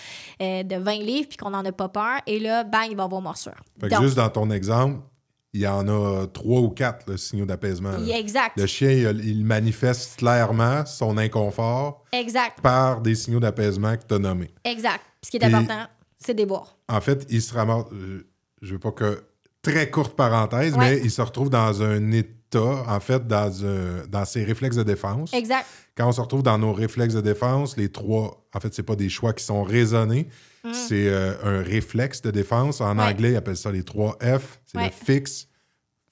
euh, 0.40 0.62
de 0.62 0.76
20 0.76 0.92
livres, 1.00 1.28
puis 1.28 1.36
qu'on 1.36 1.50
n'en 1.50 1.66
a 1.66 1.72
pas 1.72 1.90
peur. 1.90 2.20
Et 2.26 2.38
là, 2.38 2.64
bang, 2.64 2.86
il 2.88 2.96
va 2.96 3.02
avoir 3.02 3.20
morsure. 3.20 3.52
fait 3.78 3.88
que 3.88 3.94
Donc, 3.94 4.04
juste 4.04 4.16
dans 4.16 4.30
ton 4.30 4.50
exemple, 4.50 5.00
il 5.56 5.62
y 5.62 5.66
en 5.66 5.88
a 5.88 6.26
trois 6.26 6.60
ou 6.60 6.68
quatre 6.70 7.10
le 7.10 7.16
signaux 7.16 7.46
d'apaisement. 7.46 7.96
exact. 8.12 8.58
Le 8.58 8.66
chien, 8.66 8.90
il, 8.90 9.24
il 9.24 9.44
manifeste 9.44 10.16
clairement 10.18 10.84
son 10.86 11.16
inconfort 11.18 12.04
Exact. 12.12 12.60
par 12.60 13.00
des 13.00 13.14
signaux 13.14 13.40
d'apaisement 13.40 13.96
que 13.96 14.02
tu 14.06 14.14
as 14.14 14.18
nommés. 14.18 14.50
Exact. 14.64 15.00
Ce 15.22 15.30
qui 15.30 15.38
est 15.38 15.44
important, 15.44 15.86
c'est 16.18 16.34
des 16.34 16.46
boire. 16.46 16.76
En 16.88 17.00
fait, 17.00 17.26
il 17.30 17.42
se 17.42 17.52
ramasse. 17.54 17.84
euh, 17.92 18.26
Je 18.62 18.72
veux 18.74 18.78
pas 18.78 18.92
que. 18.92 19.24
Très 19.62 19.90
courte 19.90 20.14
parenthèse, 20.14 20.74
Ouais. 20.74 20.78
mais 20.96 21.00
il 21.02 21.10
se 21.10 21.20
retrouve 21.22 21.50
dans 21.50 21.82
un 21.82 22.12
état, 22.12 22.28
en 22.58 23.00
fait, 23.00 23.26
dans, 23.26 23.64
un- 23.64 24.06
dans 24.08 24.24
ses 24.24 24.44
réflexes 24.44 24.76
de 24.76 24.82
défense. 24.82 25.32
Exact. 25.32 25.66
Quand 25.96 26.08
on 26.08 26.12
se 26.12 26.20
retrouve 26.20 26.42
dans 26.42 26.58
nos 26.58 26.72
réflexes 26.72 27.14
de 27.14 27.20
défense, 27.20 27.76
les 27.76 27.90
trois, 27.90 28.46
en 28.54 28.60
fait, 28.60 28.72
c'est 28.74 28.82
pas 28.82 28.96
des 28.96 29.08
choix 29.08 29.32
qui 29.32 29.44
sont 29.44 29.62
raisonnés, 29.62 30.28
c'est 30.72 31.08
euh, 31.08 31.34
un 31.44 31.62
réflexe 31.62 32.20
de 32.22 32.30
défense. 32.30 32.80
En 32.80 32.94
Mm. 32.94 32.98
Ouais. 32.98 33.04
anglais, 33.04 33.30
ils 33.32 33.36
appellent 33.36 33.56
ça 33.56 33.70
les 33.70 33.82
trois 33.84 34.18
F. 34.20 34.58
C'est 34.64 34.78
Ouais. 34.78 34.86
le 34.98 35.04
fixe, 35.14 35.48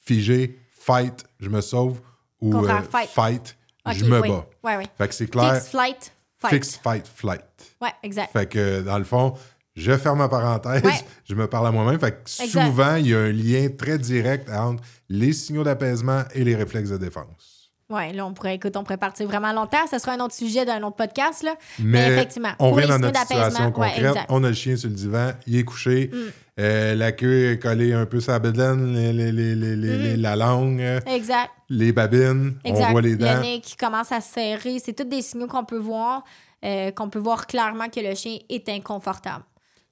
figé, 0.04 0.58
fight, 0.78 1.24
je 1.40 1.48
me 1.48 1.60
sauve, 1.60 2.00
ou 2.40 2.54
euh, 2.64 2.80
fight. 3.08 3.56
je 3.92 4.04
me 4.04 4.20
oui. 4.20 4.28
bats. 4.28 4.46
Ouais. 4.62 4.86
Fait 4.98 5.08
que 5.08 5.14
c'est 5.14 5.26
clair. 5.28 5.54
Fix, 5.56 5.68
flight, 5.70 6.12
fight. 6.38 6.50
Fix, 6.52 6.76
fight, 6.82 7.06
flight. 7.06 7.42
Ouais, 7.80 7.92
exact. 8.02 8.32
Fait 8.32 8.46
que, 8.48 8.82
dans 8.82 8.98
le 8.98 9.04
fond, 9.04 9.34
je 9.74 9.96
ferme 9.96 10.18
ma 10.18 10.28
parenthèse, 10.28 10.82
Ouais. 10.84 10.92
je 11.28 11.34
me 11.34 11.46
parle 11.46 11.66
à 11.68 11.70
moi-même. 11.72 11.98
Fait 11.98 12.12
que 12.12 12.42
Exact. 12.44 12.66
souvent, 12.66 12.94
il 12.96 13.08
y 13.08 13.14
a 13.14 13.18
un 13.18 13.32
lien 13.32 13.68
très 13.76 13.98
direct 13.98 14.48
entre 14.50 14.82
les 15.08 15.32
signaux 15.32 15.64
d'apaisement 15.64 16.22
et 16.34 16.44
les 16.44 16.54
réflexes 16.54 16.90
de 16.90 16.96
défense. 16.98 17.70
Ouais, 17.90 18.14
là, 18.14 18.24
on 18.24 18.32
pourrait, 18.32 18.54
écoute, 18.54 18.74
on 18.78 18.82
pourrait 18.82 18.96
partir 18.96 19.26
vraiment 19.28 19.52
longtemps. 19.52 19.86
Ce 19.90 19.98
sera 19.98 20.12
un 20.12 20.20
autre 20.20 20.32
sujet 20.34 20.64
d'un 20.64 20.82
autre 20.82 20.96
podcast, 20.96 21.42
là. 21.42 21.54
Mais, 21.78 22.08
effectivement, 22.12 22.52
on 22.58 22.70
revient 22.70 22.88
dans 22.88 22.98
notre 22.98 23.20
situation 23.20 23.66
ouais, 23.66 23.72
concrète. 23.72 24.14
Mm. 24.14 24.24
on 24.30 24.42
a 24.42 24.48
le 24.48 24.54
chien 24.54 24.74
sur 24.76 24.88
le 24.88 24.94
divan, 24.94 25.32
il 25.46 25.56
est 25.58 25.64
couché, 25.64 26.10
euh, 26.58 26.94
la 26.94 27.12
queue 27.12 27.52
est 27.52 27.58
collée 27.58 27.92
un 27.92 28.06
peu 28.06 28.20
sur 28.20 28.32
la 28.32 28.38
bedaine, 28.38 28.94
les- 28.94 29.12
les- 29.12 29.32
les- 29.32 29.76
les- 29.76 30.16
la 30.16 30.34
langue, 30.34 30.80
Exact. 31.06 31.50
les 31.68 31.92
babines, 31.92 32.54
Exact. 32.64 32.86
on 32.88 32.92
voit 32.92 33.02
les 33.02 33.10
Le 33.12 33.16
dents. 33.18 33.40
nez 33.42 33.60
qui 33.60 33.76
commence 33.76 34.10
à 34.12 34.22
se 34.22 34.32
serrer. 34.32 34.78
C'est 34.82 34.94
tous 34.94 35.04
des 35.04 35.20
signaux 35.20 35.46
qu'on 35.46 35.64
peut 35.66 35.78
voir, 35.78 36.24
euh, 36.64 36.90
qu'on 36.90 37.10
peut 37.10 37.18
voir 37.18 37.46
clairement 37.46 37.90
que 37.90 38.00
le 38.00 38.14
chien 38.14 38.38
est 38.48 38.66
inconfortable. 38.70 39.44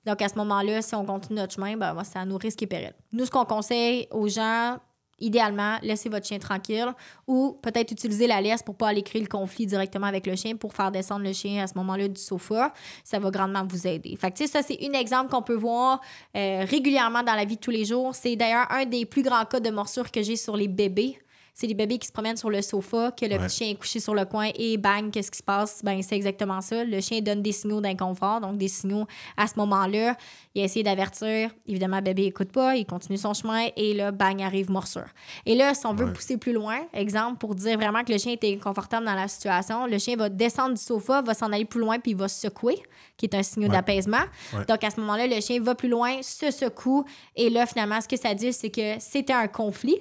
Donc, 0.07 0.21
à 0.21 0.29
ce 0.29 0.35
moment-là, 0.37 0.83
si 0.83 0.95
on 0.95 1.05
continue 1.05 1.39
notre 1.39 1.55
chemin, 1.55 1.77
ben, 1.77 1.95
moi, 1.95 2.05
c'est 2.05 2.19
à 2.19 2.25
nos 2.25 2.39
risques 2.39 2.63
et 2.63 2.67
périls. 2.67 2.95
Nous, 3.13 3.25
ce 3.27 3.31
qu'on 3.31 3.45
conseille 3.45 4.09
aux 4.11 4.29
gens, 4.29 4.79
idéalement, 5.23 5.79
laissez 5.83 6.09
votre 6.09 6.27
chien 6.27 6.39
tranquille 6.39 6.93
ou 7.27 7.59
peut-être 7.63 7.93
utiliser 7.93 8.27
la 8.27 8.41
laisse 8.41 8.63
pour 8.63 8.75
pas 8.75 8.89
aller 8.89 9.03
créer 9.03 9.23
le 9.23 9.29
conflit 9.29 9.67
directement 9.67 10.07
avec 10.07 10.27
le 10.27 10.35
chien 10.35 10.57
pour 10.57 10.75
faire 10.75 10.91
descendre 10.91 11.25
le 11.25 11.33
chien 11.33 11.63
à 11.63 11.67
ce 11.67 11.75
moment-là 11.77 12.09
du 12.09 12.21
sofa. 12.21 12.73
Ça 13.05 13.19
va 13.19 13.31
grandement 13.31 13.65
vous 13.67 13.87
aider. 13.87 14.17
Fait 14.17 14.31
que, 14.31 14.47
ça, 14.47 14.63
c'est 14.63 14.79
un 14.83 14.93
exemple 14.99 15.31
qu'on 15.31 15.43
peut 15.43 15.55
voir 15.55 16.01
euh, 16.37 16.65
régulièrement 16.69 17.23
dans 17.23 17.35
la 17.35 17.45
vie 17.45 17.57
de 17.57 17.61
tous 17.61 17.71
les 17.71 17.85
jours. 17.85 18.15
C'est 18.15 18.37
d'ailleurs 18.37 18.67
un 18.71 18.85
des 18.85 19.07
plus 19.07 19.23
grands 19.23 19.45
cas 19.45 19.61
de 19.61 19.71
morsure 19.71 20.11
que 20.11 20.23
j'ai 20.23 20.37
sur 20.37 20.57
les 20.57 20.69
bébés. 20.69 21.19
C'est 21.55 21.67
les 21.67 21.75
bébés 21.75 21.99
qui 21.99 22.07
se 22.07 22.13
promènent 22.13 22.37
sur 22.37 22.49
le 22.51 22.63
sofa, 22.63 23.11
que 23.13 23.27
le 23.27 23.33
Ouais. 23.37 23.47
petit 23.47 23.57
chien 23.59 23.69
est 23.71 23.75
couché 23.75 24.01
sur 24.01 24.15
le 24.15 24.25
coin 24.25 24.49
et 24.55 24.79
bang, 24.79 25.11
qu'est-ce 25.11 25.31
qui 25.31 25.39
se 25.39 25.43
passe? 25.43 25.83
Ben, 25.85 26.03
c'est 26.03 26.17
exactement 26.17 26.61
ça. 26.63 26.83
Le 26.85 27.01
chien 27.01 27.21
donne 27.21 27.43
des 27.43 27.53
signaux 27.53 27.81
d'inconfort, 27.83 28.41
donc 28.41 28.57
des 28.57 28.69
signaux 28.69 29.07
à 29.37 29.47
ce 29.47 29.55
moment-là. 29.59 30.17
Il 30.55 30.63
a 30.63 30.65
essayé 30.65 30.83
d'avertir. 30.83 31.51
Évidemment, 31.67 31.97
le 31.97 32.03
bébé 32.03 32.25
écoute 32.25 32.53
pas, 32.53 32.77
il 32.77 32.87
continue 32.87 33.19
son 33.19 33.35
chemin 33.35 33.67
et 33.77 33.93
là, 33.95 34.13
bang, 34.13 34.41
arrive 34.43 34.71
morsure. 34.71 35.07
Et 35.45 35.55
là, 35.55 35.75
si 35.75 35.85
on 35.87 35.95
veut 35.95 36.07
Ouais. 36.07 36.13
pousser 36.13 36.39
plus 36.39 36.53
loin, 36.55 36.79
exemple, 36.95 37.37
pour 37.39 37.55
dire 37.55 37.77
vraiment 37.77 38.03
que 38.03 38.13
le 38.13 38.19
chien 38.19 38.33
était 38.33 38.53
inconfortable 38.55 39.05
dans 39.05 39.15
la 39.15 39.29
situation, 39.29 39.87
le 39.87 39.99
chien 39.99 40.17
va 40.17 40.29
descendre 40.31 40.75
du 40.75 40.81
sofa, 40.83 41.21
va 41.23 41.35
s'en 41.35 41.53
aller 41.53 41.65
plus 41.67 41.81
loin 41.81 41.99
puis 41.99 42.13
il 42.13 42.17
va 42.17 42.29
se 42.29 42.41
secouer, 42.41 42.79
qui 43.19 43.27
est 43.27 43.35
un 43.35 43.43
signe 43.43 43.65
Ouais. 43.65 43.69
d'apaisement. 43.69 44.23
Donc, 44.69 44.83
à 44.85 44.91
ce 44.91 44.99
moment-là, 45.01 45.27
le 45.27 45.41
chien 45.41 45.61
va 45.61 45.75
plus 45.75 45.89
loin, 45.89 46.23
se 46.23 46.51
secoue 46.51 47.05
et 47.37 47.51
là, 47.51 47.67
finalement, 47.67 48.01
ce 48.01 48.09
que 48.09 48.17
ça 48.17 48.35
dit, 48.35 48.53
c'est 48.53 48.71
que 48.71 48.95
c'était 49.01 49.33
un 49.35 49.49
conflit 49.49 49.99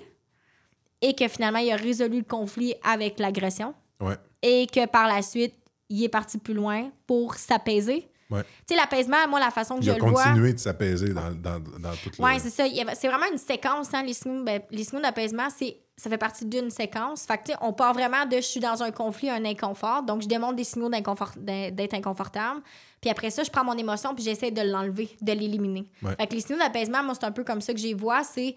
et 1.02 1.14
que 1.16 1.28
finalement, 1.28 1.60
il 1.60 1.72
a 1.72 1.76
résolu 1.76 2.20
le 2.20 2.24
conflit 2.26 2.74
avec 2.84 3.20
l'agression 3.20 3.74
Ouais. 4.02 4.16
et 4.42 4.68
que 4.68 4.86
par 4.88 5.08
la 5.08 5.22
suite, 5.22 5.54
il 5.90 6.04
est 6.04 6.10
parti 6.10 6.38
plus 6.38 6.54
loin 6.54 6.90
pour 7.06 7.36
s'apaiser. 7.36 8.08
Ouais. 8.30 8.44
Tu 8.66 8.74
sais, 8.74 8.76
l'apaisement, 8.76 9.18
moi, 9.28 9.40
la 9.42 9.52
façon 9.52 9.76
que 9.76 9.82
Il 9.82 9.86
je 9.88 9.92
a 9.92 9.96
le 9.98 10.06
vois. 10.06 10.24
continué 10.24 10.54
de 10.54 10.58
s'apaiser 10.60 11.10
dans, 11.14 11.32
dans, 11.32 11.60
dans 11.60 11.92
toute 12.02 12.14
Oui, 12.18 12.32
c'est 12.40 12.50
ça. 12.50 12.66
Il 12.66 12.84
C'est 12.96 13.10
vraiment 13.10 13.26
une 13.30 13.38
séquence, 13.38 13.94
hein, 13.94 14.04
les 14.04 14.14
signaux, 14.14 14.44
ben, 14.44 14.62
les 14.72 14.86
d'apaisement, 14.86 15.50
c'est 15.56 15.78
ça 15.98 16.10
fait 16.10 16.18
partie 16.18 16.46
d'une 16.46 16.72
séquence. 16.72 17.26
Fait 17.26 17.38
que, 17.38 17.52
on 17.62 17.74
part 17.74 17.94
vraiment 17.94 18.26
de 18.26 18.38
je 18.38 18.42
suis 18.42 18.60
dans 18.62 18.82
un 18.82 18.90
conflit, 18.90 19.30
un 19.30 19.44
inconfort. 19.46 20.02
Donc, 20.04 20.22
je 20.24 20.28
démontre 20.28 20.56
des 20.56 20.64
signaux 20.64 20.90
d'être 20.90 21.94
inconfortable. 21.94 22.62
Puis 23.02 23.10
après 23.12 23.30
ça, 23.30 23.44
je 23.44 23.52
prends 23.52 23.64
mon 23.64 23.78
émotion 23.78 24.16
puis 24.16 24.24
j'essaie 24.24 24.50
de 24.50 24.62
l'enlever, 24.62 25.10
de 25.22 25.32
l'éliminer. 25.34 25.88
Ouais. 26.02 26.16
Fait 26.16 26.26
que 26.28 26.34
les 26.34 26.42
signaux 26.42 26.58
d'apaisement, 26.58 27.04
moi, 27.04 27.14
c'est 27.20 27.26
un 27.26 27.32
peu 27.32 27.44
comme 27.44 27.62
ça 27.62 27.74
que 27.74 27.80
j'y 27.80 27.94
vois. 27.94 28.24
C'est, 28.24 28.56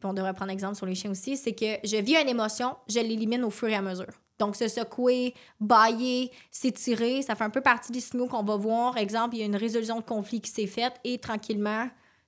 puis 0.00 0.08
on 0.08 0.14
devrait 0.14 0.34
prendre 0.34 0.50
exemple 0.50 0.74
sur 0.76 0.86
les 0.86 0.94
chiens 0.94 1.10
aussi, 1.10 1.36
c'est 1.36 1.52
que 1.52 1.76
je 1.84 1.96
vis 1.96 2.16
une 2.16 2.28
émotion, 2.28 2.74
je 2.88 2.98
l'élimine 3.00 3.44
au 3.44 3.50
fur 3.50 3.68
et 3.68 3.74
à 3.76 3.82
mesure. 3.82 4.06
Donc, 4.38 4.56
se 4.56 4.66
secouer, 4.68 5.34
bailler, 5.60 6.30
s'étirer, 6.50 7.20
ça 7.20 7.34
fait 7.34 7.44
un 7.44 7.50
peu 7.50 7.60
partie 7.60 7.92
des 7.92 8.00
signaux 8.00 8.26
qu'on 8.26 8.42
va 8.42 8.56
voir. 8.56 8.96
Exemple, 8.96 9.36
il 9.36 9.40
y 9.40 9.42
a 9.42 9.46
une 9.46 9.56
résolution 9.56 9.98
de 10.00 10.04
conflit 10.04 10.40
qui 10.40 10.50
s'est 10.50 10.66
faite 10.66 10.94
et 11.04 11.18
tranquillement, 11.18 11.84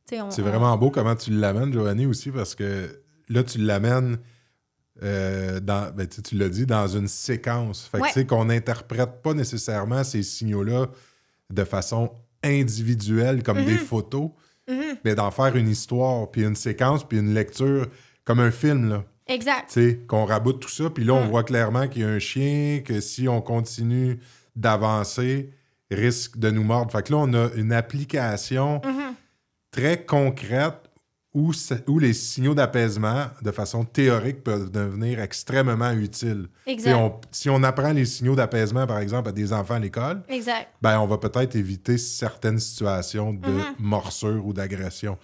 tu 0.06 0.16
sais, 0.16 0.20
on. 0.20 0.30
C'est 0.30 0.42
on- 0.42 0.44
vraiment 0.44 0.76
beau 0.76 0.90
comment 0.90 1.16
tu 1.16 1.30
l'amènes, 1.30 1.72
Joanie, 1.72 2.04
aussi, 2.04 2.30
parce 2.30 2.54
que 2.54 3.00
là, 3.30 3.42
tu 3.42 3.56
l'amènes, 3.58 4.18
euh, 5.02 5.58
dans, 5.60 5.90
ben, 5.94 6.06
tu 6.06 6.36
l'as 6.36 6.50
dit, 6.50 6.66
dans 6.66 6.86
une 6.86 7.08
séquence. 7.08 7.86
Fait 7.90 7.96
que 7.96 8.02
Ouais. 8.02 8.08
tu 8.08 8.14
sais 8.20 8.26
qu'on 8.26 8.44
n'interprète 8.44 9.22
pas 9.22 9.32
nécessairement 9.32 10.04
ces 10.04 10.22
signaux-là 10.22 10.88
de 11.48 11.64
façon 11.64 12.10
individuelle, 12.44 13.42
comme 13.42 13.64
des 13.64 13.78
photos, 13.78 14.30
Mhm. 14.68 14.96
mais 15.04 15.14
d'en 15.14 15.30
faire 15.30 15.56
une 15.56 15.68
histoire, 15.68 16.30
puis 16.30 16.42
une 16.44 16.54
séquence, 16.56 17.02
puis 17.06 17.18
une 17.18 17.34
lecture, 17.34 17.86
comme 18.24 18.38
un 18.40 18.50
film, 18.50 18.88
là. 18.88 19.04
Exact. 19.26 19.68
Tu 19.72 19.90
sais, 19.90 20.00
qu'on 20.06 20.24
raboute 20.24 20.60
tout 20.60 20.68
ça, 20.68 20.90
puis 20.90 21.04
là, 21.04 21.14
on 21.14 21.26
voit 21.28 21.42
clairement 21.44 21.88
qu'il 21.88 22.02
y 22.02 22.04
a 22.04 22.08
un 22.08 22.18
chien, 22.18 22.80
que 22.84 23.00
si 23.00 23.28
on 23.28 23.40
continue 23.40 24.18
d'avancer, 24.56 25.50
risque 25.90 26.38
de 26.38 26.50
nous 26.50 26.62
mordre. 26.64 26.90
Fait 26.92 27.02
que 27.02 27.12
là, 27.12 27.18
on 27.18 27.32
a 27.34 27.48
une 27.56 27.72
application 27.72 28.80
Mhm. 28.84 29.14
très 29.70 30.04
concrète 30.04 30.90
où, 31.34 31.50
les 31.98 32.12
signaux 32.12 32.54
d'apaisement, 32.54 33.26
de 33.40 33.50
façon 33.50 33.84
théorique, 33.84 34.44
peuvent 34.44 34.70
devenir 34.70 35.18
extrêmement 35.20 35.92
utiles. 35.92 36.48
Exact. 36.66 36.94
on- 36.94 37.20
si 37.30 37.48
on 37.48 37.62
apprend 37.62 37.92
les 37.92 38.04
signaux 38.04 38.34
d'apaisement, 38.34 38.86
par 38.86 38.98
exemple, 38.98 39.28
à 39.30 39.32
des 39.32 39.52
enfants 39.52 39.74
à 39.74 39.78
l'école, 39.78 40.22
ben, 40.82 41.00
on 41.00 41.06
va 41.06 41.16
peut-être 41.18 41.56
éviter 41.56 41.96
certaines 41.98 42.58
situations 42.58 43.32
de 43.32 43.48
Mhm. 43.48 43.64
morsure 43.78 44.46
ou 44.46 44.52
d'agression. 44.52 45.16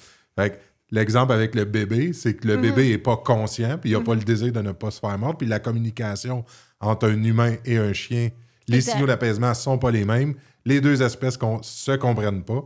L'exemple 0.90 1.32
avec 1.32 1.54
le 1.54 1.64
bébé, 1.66 2.14
c'est 2.14 2.32
que 2.34 2.48
le 2.48 2.56
Mhm. 2.56 2.62
bébé 2.62 2.88
n'est 2.90 2.98
pas 2.98 3.16
conscient, 3.18 3.76
puis 3.76 3.90
il 3.90 3.98
n'a 3.98 4.02
pas 4.02 4.14
le 4.14 4.22
désir 4.22 4.50
de 4.52 4.62
ne 4.62 4.72
pas 4.72 4.90
se 4.90 5.00
faire 5.00 5.18
mordre, 5.18 5.36
puis 5.36 5.46
la 5.46 5.58
communication 5.58 6.44
entre 6.80 7.08
un 7.10 7.22
humain 7.22 7.56
et 7.66 7.76
un 7.76 7.92
chien, 7.92 8.30
les 8.66 8.76
Exact. 8.78 8.92
signaux 8.92 9.06
d'apaisement 9.06 9.52
sont 9.52 9.76
pas 9.76 9.90
les 9.90 10.06
mêmes. 10.06 10.34
Les 10.64 10.80
deux 10.80 11.02
espèces 11.02 11.38
ne 11.42 11.58
se 11.62 11.92
comprennent 11.92 12.42
pas. 12.42 12.62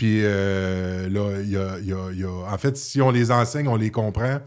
Puis 0.00 0.20
euh, 0.24 1.10
là, 1.10 1.42
il 1.42 1.50
y 1.50 1.58
a, 1.58 1.78
y 1.78 1.92
a- 1.92 2.10
y 2.10 2.24
a- 2.24 2.50
En 2.54 2.56
fait, 2.56 2.74
si 2.78 3.02
on 3.02 3.10
les 3.10 3.30
enseigne, 3.30 3.68
on 3.68 3.76
les 3.76 3.90
comprend 3.90 4.38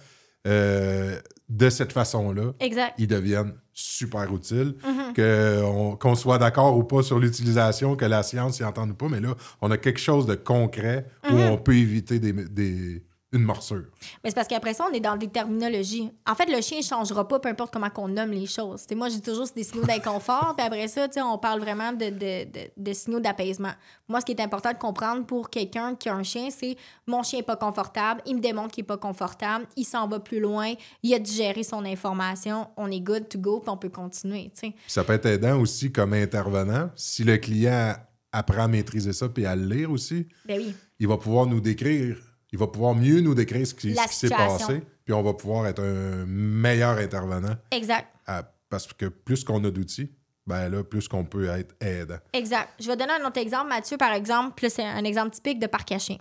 euh, 0.47 1.15
de 1.47 1.69
cette 1.69 1.91
façon-là, 1.93 2.53
Exact. 2.59 2.95
ils 2.97 3.05
deviennent 3.07 3.53
super 3.71 4.33
utiles. 4.33 4.73
Mhm. 4.83 5.63
On- 5.63 5.95
Qu'on 5.95 6.15
soit 6.15 6.39
d'accord 6.39 6.75
ou 6.75 6.83
pas 6.83 7.03
sur 7.03 7.19
l'utilisation, 7.19 7.95
que 7.95 8.05
la 8.05 8.23
science 8.23 8.57
y 8.57 8.63
entende 8.63 8.89
ou 8.89 8.95
pas, 8.95 9.09
mais 9.09 9.19
là, 9.19 9.35
on 9.61 9.69
a 9.69 9.77
quelque 9.77 9.99
chose 9.99 10.25
de 10.25 10.33
concret 10.33 11.05
où 11.29 11.35
Mhm. 11.35 11.49
on 11.51 11.57
peut 11.57 11.75
éviter 11.75 12.17
des, 12.17 12.33
des- 12.33 13.03
une 13.33 13.41
morsure. 13.43 13.83
Mais 14.23 14.29
c'est 14.29 14.35
parce 14.35 14.47
qu'après 14.47 14.73
ça, 14.73 14.85
on 14.89 14.93
est 14.93 14.99
dans 14.99 15.17
des 15.17 15.27
terminologies. 15.27 16.09
En 16.25 16.35
fait, 16.35 16.45
le 16.45 16.61
chien 16.61 16.77
ne 16.77 16.83
changera 16.83 17.27
pas, 17.27 17.39
peu 17.39 17.49
importe 17.49 17.73
comment 17.73 17.89
on 17.97 18.07
nomme 18.07 18.31
les 18.31 18.45
choses. 18.45 18.85
Moi, 18.95 19.09
j'ai 19.09 19.19
toujours 19.21 19.47
des 19.55 19.63
signaux 19.63 19.83
d'inconfort, 19.83 20.53
puis 20.55 20.65
après 20.65 20.87
ça, 20.87 21.07
on 21.25 21.37
parle 21.37 21.59
vraiment 21.59 21.91
de, 21.91 22.05
de, 22.05 22.43
de, 22.45 22.69
de 22.77 22.93
signaux 22.93 23.19
d'apaisement. 23.19 23.73
Moi, 24.07 24.21
ce 24.21 24.25
qui 24.25 24.31
est 24.33 24.41
important 24.41 24.71
de 24.71 24.77
comprendre 24.77 25.25
pour 25.25 25.49
quelqu'un 25.49 25.95
qui 25.95 26.09
a 26.09 26.15
un 26.15 26.23
chien, 26.23 26.49
c'est 26.49 26.75
mon 27.07 27.23
chien 27.23 27.39
n'est 27.39 27.43
pas 27.43 27.55
confortable, 27.57 28.21
il 28.25 28.35
me 28.35 28.41
démontre 28.41 28.71
qu'il 28.71 28.83
n'est 28.83 28.87
pas 28.87 28.97
confortable, 28.97 29.65
il 29.75 29.83
s'en 29.85 30.07
va 30.07 30.19
plus 30.19 30.39
loin, 30.39 30.73
il 31.01 31.13
a 31.13 31.19
digéré 31.19 31.63
son 31.63 31.83
information, 31.85 32.67
on 32.77 32.91
est 32.91 32.99
good 33.01 33.27
to 33.29 33.39
go, 33.39 33.59
puis 33.59 33.69
on 33.69 33.77
peut 33.77 33.89
continuer. 33.89 34.51
ça 34.87 35.03
peut 35.03 35.13
être 35.13 35.25
aidant 35.25 35.59
aussi 35.59 35.91
comme 35.91 36.13
intervenant. 36.13 36.89
Si 36.95 37.23
le 37.23 37.37
client 37.37 37.95
apprend 38.31 38.63
à 38.63 38.67
maîtriser 38.67 39.13
ça 39.13 39.29
puis 39.29 39.45
à 39.45 39.55
le 39.55 39.65
lire 39.65 39.91
aussi, 39.91 40.27
Ben 40.45 40.59
oui. 40.59 40.75
il 40.99 41.07
va 41.07 41.17
pouvoir 41.17 41.45
nous 41.45 41.61
décrire, 41.61 42.17
il 42.53 42.59
va 42.59 42.67
pouvoir 42.67 42.93
mieux 42.95 43.19
nous 43.19 43.33
décrire 43.33 43.65
ce 43.67 43.73
qui, 43.73 43.93
s'est 43.95 44.29
passé, 44.29 44.81
puis 45.03 45.13
on 45.13 45.23
va 45.23 45.33
pouvoir 45.33 45.65
être 45.67 45.81
un 45.83 46.25
meilleur 46.27 46.97
intervenant 46.99 47.55
Exact. 47.71 48.07
à- 48.27 48.43
parce 48.69 48.87
que 48.93 49.07
plus 49.07 49.43
qu'on 49.43 49.63
a 49.65 49.71
d'outils, 49.71 50.11
ben 50.45 50.67
là, 50.69 50.83
plus 50.83 51.07
qu'on 51.07 51.23
peut 51.23 51.47
être 51.47 51.73
aidant. 51.79 52.17
Exact. 52.33 52.69
Je 52.77 52.87
vais 52.87 52.97
donner 52.97 53.13
un 53.13 53.25
autre 53.25 53.39
exemple, 53.39 53.69
Mathieu, 53.69 53.95
par 53.95 54.11
exemple. 54.11 54.67
C'est 54.69 54.83
un 54.83 55.03
exemple 55.05 55.29
typique 55.29 55.57
de 55.59 55.67
parc 55.67 55.91
à 55.93 55.99
chien. 55.99 56.17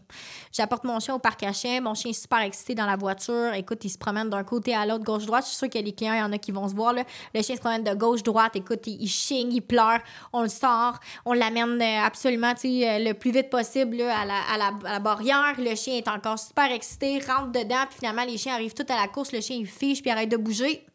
J'apporte 0.52 0.84
mon 0.84 1.00
chien 1.00 1.14
au 1.14 1.18
parc 1.18 1.42
à 1.42 1.52
chien. 1.52 1.80
Mon 1.80 1.94
chien 1.94 2.10
est 2.10 2.20
super 2.20 2.40
excité 2.40 2.76
dans 2.76 2.86
la 2.86 2.94
voiture. 2.94 3.52
Écoute, 3.54 3.84
il 3.84 3.90
se 3.90 3.98
promène 3.98 4.30
d'un 4.30 4.44
côté 4.44 4.74
à 4.74 4.86
l'autre, 4.86 5.02
gauche-droite. 5.02 5.44
Je 5.44 5.48
suis 5.48 5.56
sûre 5.56 5.70
que 5.70 5.78
les 5.78 5.92
clients, 5.92 6.14
il 6.14 6.20
y 6.20 6.22
en 6.22 6.32
a 6.32 6.38
qui 6.38 6.52
vont 6.52 6.68
se 6.68 6.74
voir. 6.74 6.92
Là. 6.92 7.02
Le 7.34 7.42
chien 7.42 7.56
se 7.56 7.60
promène 7.60 7.82
de 7.82 7.94
gauche-droite. 7.94 8.54
Écoute, 8.54 8.86
il, 8.86 9.02
il 9.02 9.08
chigne, 9.08 9.52
il 9.52 9.60
pleure. 9.60 9.98
On 10.32 10.42
le 10.42 10.48
sort. 10.48 11.00
On 11.24 11.32
l'amène 11.32 11.82
euh, 11.82 12.06
absolument 12.06 12.52
euh, 12.64 12.98
le 12.98 13.12
plus 13.14 13.32
vite 13.32 13.50
possible 13.50 13.96
là, 13.96 14.20
à, 14.20 14.24
la, 14.24 14.40
à, 14.54 14.58
la, 14.58 14.88
à 14.88 14.92
la 14.92 14.98
barrière. 15.00 15.54
Le 15.58 15.74
chien 15.74 15.96
est 15.96 16.06
encore 16.06 16.38
super 16.38 16.70
excité, 16.70 17.18
rentre 17.18 17.50
dedans. 17.50 17.86
Puis 17.88 17.98
finalement, 17.98 18.24
les 18.24 18.38
chiens 18.38 18.54
arrivent 18.54 18.74
tout 18.74 18.86
à 18.88 19.00
la 19.00 19.08
course. 19.08 19.32
Le 19.32 19.40
chien, 19.40 19.56
il 19.56 19.66
fiche 19.66 20.00
puis 20.00 20.12
arrête 20.12 20.28
de 20.28 20.36
bouger. 20.36 20.86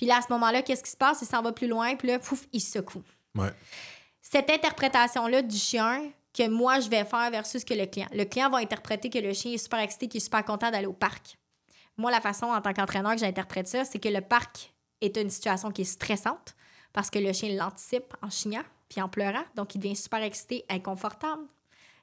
Puis 0.00 0.06
là, 0.06 0.16
à 0.16 0.22
ce 0.22 0.28
moment-là, 0.30 0.62
qu'est-ce 0.62 0.82
qui 0.82 0.90
se 0.90 0.96
passe? 0.96 1.18
Il 1.20 1.26
s'en 1.26 1.42
va 1.42 1.52
plus 1.52 1.68
loin. 1.68 1.94
Puis 1.94 2.08
là, 2.08 2.18
pouf, 2.18 2.46
il 2.54 2.60
se 2.62 2.70
secoue 2.72 3.02
Ouais. 3.36 3.52
cette 4.22 4.48
interprétation-là 4.48 5.42
du 5.42 5.58
chien 5.58 6.10
que 6.32 6.48
moi, 6.48 6.80
je 6.80 6.88
vais 6.88 7.04
faire 7.04 7.30
versus 7.30 7.66
que 7.66 7.74
le 7.74 7.84
client. 7.84 8.08
Le 8.14 8.24
client 8.24 8.48
va 8.48 8.58
interpréter 8.58 9.10
que 9.10 9.18
le 9.18 9.34
chien 9.34 9.52
est 9.52 9.58
super 9.58 9.78
excité, 9.80 10.08
qu'il 10.08 10.16
est 10.16 10.24
super 10.24 10.42
content 10.42 10.70
d'aller 10.70 10.86
au 10.86 10.94
parc. 10.94 11.36
Moi, 11.98 12.10
la 12.10 12.22
façon, 12.22 12.46
en 12.46 12.62
tant 12.62 12.72
qu'entraîneur, 12.72 13.12
que 13.12 13.18
j'interprète 13.18 13.68
ça, 13.68 13.84
c'est 13.84 13.98
que 13.98 14.08
le 14.08 14.22
parc 14.22 14.72
est 15.02 15.18
une 15.18 15.28
situation 15.28 15.70
qui 15.70 15.82
est 15.82 15.84
stressante 15.84 16.54
parce 16.94 17.10
que 17.10 17.18
le 17.18 17.34
chien 17.34 17.54
l'anticipe 17.54 18.14
en 18.22 18.30
chignant 18.30 18.64
puis 18.88 19.02
en 19.02 19.08
pleurant. 19.10 19.44
Donc, 19.54 19.74
il 19.74 19.80
devient 19.80 19.96
super 19.96 20.22
excité, 20.22 20.64
inconfortable. 20.70 21.42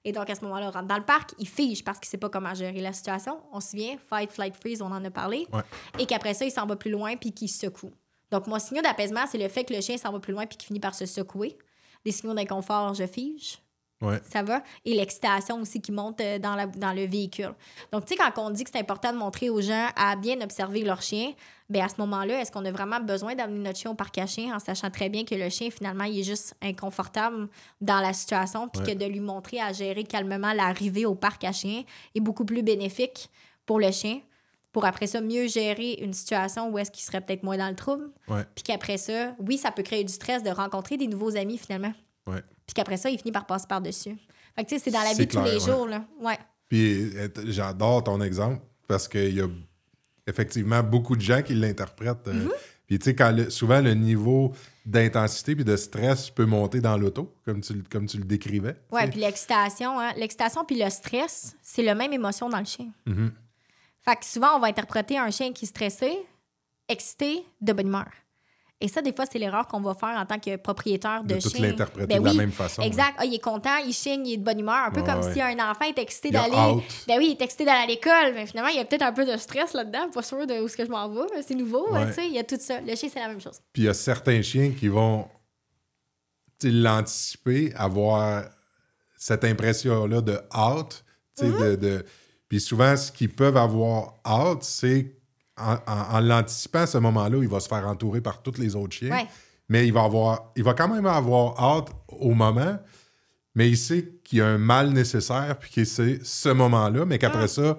Et 0.07 0.13
donc, 0.13 0.29
à 0.29 0.35
ce 0.35 0.41
moment-là, 0.45 0.69
on 0.69 0.71
rentre 0.71 0.87
dans 0.87 0.95
le 0.95 1.03
parc, 1.03 1.33
il 1.37 1.49
fige 1.49 1.83
parce 1.83 1.99
qu'il 1.99 2.07
sait 2.07 2.17
pas 2.17 2.29
comment 2.29 2.53
gérer 2.53 2.79
la 2.79 2.93
situation. 2.93 3.41
On 3.51 3.59
se 3.59 3.71
souvient, 3.71 3.97
fight, 4.09 4.31
flight, 4.31 4.55
freeze, 4.55 4.81
on 4.81 4.85
en 4.85 5.03
a 5.03 5.11
parlé. 5.11 5.45
Ouais. 5.51 5.59
Et 5.99 6.05
qu'après 6.05 6.33
ça, 6.33 6.45
il 6.45 6.51
s'en 6.51 6.65
va 6.65 6.77
plus 6.77 6.91
loin 6.91 7.17
puis 7.17 7.33
qu'il 7.33 7.49
se 7.49 7.59
secoue. 7.59 7.91
Donc, 8.31 8.47
mon 8.47 8.57
signal 8.57 8.85
d'apaisement, 8.85 9.25
c'est 9.29 9.37
le 9.37 9.49
fait 9.49 9.65
que 9.65 9.73
le 9.73 9.81
chien 9.81 9.97
s'en 9.97 10.13
va 10.13 10.19
plus 10.19 10.31
loin 10.31 10.45
puis 10.45 10.55
qu'il 10.55 10.67
finit 10.67 10.79
par 10.79 10.95
se 10.95 11.05
secouer. 11.05 11.57
Des 12.05 12.13
signaux 12.13 12.33
d'inconfort, 12.33 12.93
je 12.93 13.05
fige. 13.05 13.57
Ouais. 14.01 14.21
Ça 14.31 14.43
va? 14.43 14.63
Et 14.85 14.93
l'excitation 14.93 15.59
aussi 15.59 15.81
qui 15.81 15.91
monte 15.91 16.21
euh, 16.21 16.39
dans, 16.39 16.55
la, 16.55 16.67
dans 16.67 16.93
le 16.93 17.05
véhicule. 17.05 17.53
Donc, 17.91 18.05
tu 18.05 18.15
sais, 18.15 18.17
quand 18.17 18.41
on 18.41 18.49
dit 18.49 18.63
que 18.63 18.69
c'est 18.71 18.79
important 18.79 19.11
de 19.11 19.17
montrer 19.17 19.49
aux 19.49 19.59
gens 19.59 19.89
à 19.97 20.15
bien 20.15 20.39
observer 20.39 20.83
leur 20.83 21.01
chien, 21.01 21.33
bien, 21.69 21.85
à 21.85 21.89
ce 21.89 21.95
moment-là, 21.99 22.41
est-ce 22.41 22.51
qu'on 22.51 22.63
a 22.65 22.71
vraiment 22.71 22.99
besoin 22.99 23.35
d'amener 23.35 23.59
notre 23.59 23.77
chien 23.79 23.91
au 23.91 23.93
parc 23.95 24.17
à 24.19 24.25
chien 24.25 24.55
en 24.55 24.59
sachant 24.59 24.89
très 24.89 25.09
bien 25.09 25.25
que 25.25 25.35
le 25.35 25.49
chien, 25.49 25.69
finalement, 25.69 26.05
il 26.05 26.19
est 26.19 26.23
juste 26.23 26.55
inconfortable 26.61 27.49
dans 27.81 27.99
la 27.99 28.13
situation, 28.13 28.67
puis 28.69 28.81
Ouais. 28.81 28.93
que 28.93 28.97
de 28.97 29.05
lui 29.05 29.19
montrer 29.19 29.59
à 29.59 29.73
gérer 29.73 30.03
calmement 30.03 30.53
l'arrivée 30.53 31.05
au 31.05 31.15
parc 31.15 31.43
à 31.43 31.51
chien 31.51 31.83
est 32.15 32.19
beaucoup 32.21 32.45
plus 32.45 32.63
bénéfique 32.63 33.29
pour 33.65 33.79
le 33.79 33.91
chien, 33.91 34.21
pour 34.71 34.85
après 34.85 35.07
ça 35.07 35.19
mieux 35.21 35.47
gérer 35.47 35.93
une 36.01 36.13
situation 36.13 36.69
où 36.69 36.77
est-ce 36.77 36.91
qu'il 36.91 37.03
serait 37.03 37.19
peut-être 37.21 37.43
moins 37.43 37.57
dans 37.57 37.69
le 37.69 37.75
trouble, 37.75 38.09
Ouais. 38.27 38.43
puis 38.55 38.63
qu'après 38.63 38.97
ça, 38.97 39.35
oui, 39.39 39.57
ça 39.57 39.71
peut 39.71 39.83
créer 39.83 40.03
du 40.03 40.13
stress 40.13 40.43
de 40.43 40.49
rencontrer 40.49 40.95
des 40.97 41.07
nouveaux 41.07 41.35
amis, 41.35 41.57
finalement. 41.57 41.93
Ouais. 42.27 42.41
Puis 42.65 42.73
qu'après 42.75 42.97
ça, 42.97 43.09
il 43.09 43.17
finit 43.17 43.31
par 43.31 43.45
passer 43.45 43.65
par-dessus. 43.67 44.15
Fait 44.55 44.63
que, 44.63 44.69
tu 44.69 44.75
sais, 44.77 44.81
c'est 44.85 44.91
dans 44.91 45.01
la 45.03 45.13
vie 45.13 45.25
de 45.27 45.31
tous 45.31 45.41
les 45.43 45.53
ouais. 45.53 45.59
jours, 45.59 45.87
là. 45.87 46.03
Ouais. 46.21 46.37
Puis 46.69 47.11
euh, 47.15 47.27
j'adore 47.45 48.03
ton 48.03 48.21
exemple 48.21 48.59
parce 48.87 49.07
qu'il 49.07 49.33
y 49.35 49.41
a 49.41 49.47
effectivement 50.27 50.83
beaucoup 50.83 51.15
de 51.15 51.21
gens 51.21 51.41
qui 51.41 51.53
l'interprètent. 51.55 52.27
euh, 52.27 52.33
Mm-hmm. 52.33 52.51
Puis 52.87 52.99
tu 52.99 53.03
sais, 53.05 53.15
quand 53.15 53.31
le- 53.31 53.49
souvent 53.49 53.81
le 53.81 53.93
niveau 53.95 54.53
d'intensité 54.85 55.55
puis 55.55 55.65
de 55.65 55.75
stress 55.75 56.29
peut 56.29 56.45
monter 56.45 56.79
dans 56.79 56.97
l'auto, 56.97 57.33
comme 57.43 57.59
tu, 57.59 57.73
le- 57.73 57.83
comme 57.91 58.05
tu 58.05 58.17
le 58.17 58.23
décrivais. 58.23 58.75
sais. 59.05 59.07
puis 59.09 59.19
l'excitation, 59.19 59.99
hein. 59.99 60.13
L'excitation 60.15 60.63
puis 60.63 60.81
le 60.81 60.89
stress, 60.89 61.55
c'est 61.61 61.83
la 61.83 61.95
même 61.95 62.13
émotion 62.13 62.47
dans 62.47 62.59
le 62.59 62.65
chien. 62.65 62.87
Mhm. 63.05 63.31
Fait 64.05 64.15
que 64.15 64.25
souvent, 64.25 64.55
on 64.55 64.59
va 64.59 64.67
interpréter 64.67 65.17
un 65.17 65.29
chien 65.31 65.51
qui 65.51 65.65
est 65.65 65.67
stressé, 65.67 66.17
excité, 66.87 67.43
de 67.59 67.73
bonne 67.73 67.87
humeur. 67.87 68.07
Et 68.79 68.87
ça, 68.87 69.01
des 69.01 69.11
fois, 69.11 69.25
c'est 69.31 69.39
l'erreur 69.39 69.65
qu'on 69.65 69.81
va 69.81 69.95
faire 69.95 70.15
en 70.19 70.25
tant 70.27 70.37
que 70.37 70.55
propriétaire 70.55 71.23
de, 71.23 71.35
De 71.35 71.41
tout 71.41 71.49
chien. 71.49 71.61
l'interpréter 71.67 72.07
Ben 72.07 72.19
de 72.19 72.25
la 72.25 72.31
oui, 72.31 72.37
même 72.37 72.51
façon. 72.51 72.83
Exact. 72.83 73.15
Ah, 73.17 73.25
il 73.25 73.33
est 73.33 73.39
content, 73.43 73.75
il 73.83 73.91
chigne, 73.91 74.27
il 74.27 74.33
est 74.33 74.37
de 74.37 74.43
bonne 74.43 74.59
humeur. 74.59 74.75
Un 74.85 74.91
peu 74.91 75.01
Ouais, 75.01 75.05
comme 75.07 75.21
ouais. 75.21 75.33
si 75.33 75.41
un 75.41 75.55
enfant 75.71 75.85
est 75.85 75.97
excité 75.97 76.29
d'aller. 76.29 76.51
Ben 77.07 77.17
oui, 77.17 77.29
il 77.29 77.31
est 77.31 77.41
excité 77.41 77.65
d'aller 77.65 77.83
à 77.83 77.87
l'école, 77.87 78.33
mais 78.35 78.45
finalement, 78.45 78.69
il 78.69 78.77
y 78.77 78.79
a 78.79 78.85
peut-être 78.85 79.01
un 79.01 79.13
peu 79.13 79.25
de 79.25 79.35
stress 79.37 79.73
là-dedans. 79.73 80.09
Pas 80.13 80.21
sûr 80.21 80.45
de 80.45 80.61
où 80.61 80.65
est-ce 80.67 80.77
que 80.77 80.85
je 80.85 80.91
m'en 80.91 81.09
vais. 81.09 81.41
C'est 81.41 81.55
nouveau, 81.55 81.91
Ouais. 81.91 82.01
hein, 82.01 82.07
tu 82.09 82.13
sais. 82.13 82.27
Il 82.27 82.33
y 82.33 82.39
a 82.39 82.43
tout 82.43 82.57
ça. 82.59 82.79
Le 82.81 82.95
chien, 82.95 83.09
c'est 83.11 83.19
la 83.19 83.29
même 83.29 83.41
chose. 83.41 83.59
Puis 83.73 83.81
il 83.81 83.85
y 83.85 83.89
a 83.89 83.95
certains 83.95 84.43
chiens 84.43 84.71
qui 84.77 84.89
vont 84.89 85.27
l'anticiper, 86.63 87.73
avoir 87.75 88.43
cette 89.17 89.43
impression-là 89.43 90.21
de 90.21 90.39
hâte. 90.53 91.03
sais, 91.35 91.45
Mm-hmm. 91.47 91.69
de, 91.71 91.75
de- 91.75 92.05
Puis 92.49 92.59
souvent, 92.61 92.95
ce 92.95 93.11
qu'ils 93.11 93.29
peuvent 93.33 93.57
avoir 93.57 94.15
hâte, 94.25 94.63
c'est 94.63 95.16
en, 95.57 95.73
en- 95.91 96.15
en 96.15 96.19
l'anticipant 96.19 96.79
à 96.81 96.87
ce 96.87 96.97
moment-là, 96.97 97.37
il 97.41 97.47
va 97.49 97.59
se 97.59 97.67
faire 97.67 97.87
entourer 97.87 98.21
par 98.21 98.41
tous 98.41 98.57
les 98.57 98.75
autres 98.75 98.93
chiens. 98.95 99.11
Ouais. 99.11 99.27
Mais 99.69 99.85
il 99.87 99.93
va, 99.93 100.03
avoir, 100.03 100.51
il 100.55 100.63
va 100.63 100.73
quand 100.73 100.87
même 100.87 101.05
avoir 101.05 101.59
hâte 101.61 101.89
au 102.07 102.31
moment, 102.33 102.77
mais 103.55 103.69
il 103.69 103.77
sait 103.77 104.13
qu'il 104.23 104.39
y 104.39 104.41
a 104.41 104.47
un 104.47 104.57
mal 104.57 104.91
nécessaire, 104.91 105.57
puis 105.59 105.71
que 105.71 105.83
c'est 105.85 106.23
ce 106.23 106.49
moment-là, 106.49 107.05
mais 107.05 107.17
qu'après 107.19 107.43
Ah. 107.43 107.47
ça, 107.47 107.77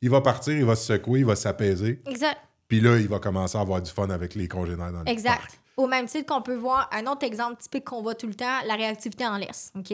il 0.00 0.10
va 0.10 0.20
partir, 0.20 0.54
il 0.56 0.64
va 0.64 0.74
se 0.76 0.84
secouer, 0.94 1.20
il 1.20 1.26
va 1.26 1.36
s'apaiser. 1.36 2.02
Exact. 2.06 2.38
Puis 2.66 2.80
là, 2.80 2.96
il 2.98 3.08
va 3.08 3.18
commencer 3.18 3.56
à 3.56 3.60
avoir 3.60 3.80
du 3.80 3.90
fun 3.90 4.10
avec 4.10 4.34
les 4.34 4.48
congénères 4.48 4.92
dans 4.92 4.98
le 4.98 5.04
parc. 5.04 5.08
Exact. 5.08 5.60
Au 5.76 5.86
même 5.86 6.06
titre 6.06 6.26
qu'on 6.34 6.42
peut 6.42 6.56
voir 6.56 6.88
un 6.92 7.06
autre 7.06 7.24
exemple 7.24 7.56
typique 7.62 7.84
qu'on 7.84 8.02
voit 8.02 8.14
tout 8.16 8.26
le 8.26 8.34
temps, 8.34 8.58
la 8.66 8.74
réactivité 8.74 9.26
en 9.26 9.36
laisse. 9.36 9.72
OK? 9.76 9.92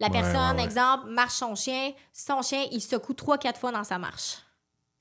La 0.00 0.08
personne, 0.10 0.52
ouais, 0.56 0.62
ouais. 0.62 0.64
exemple, 0.64 1.08
marche 1.10 1.34
son 1.34 1.54
chien. 1.54 1.92
Son 2.12 2.40
chien, 2.40 2.64
il 2.72 2.80
secoue 2.80 3.12
trois, 3.14 3.36
quatre 3.36 3.58
fois 3.60 3.72
dans 3.72 3.84
sa 3.84 3.98
marche. 3.98 4.38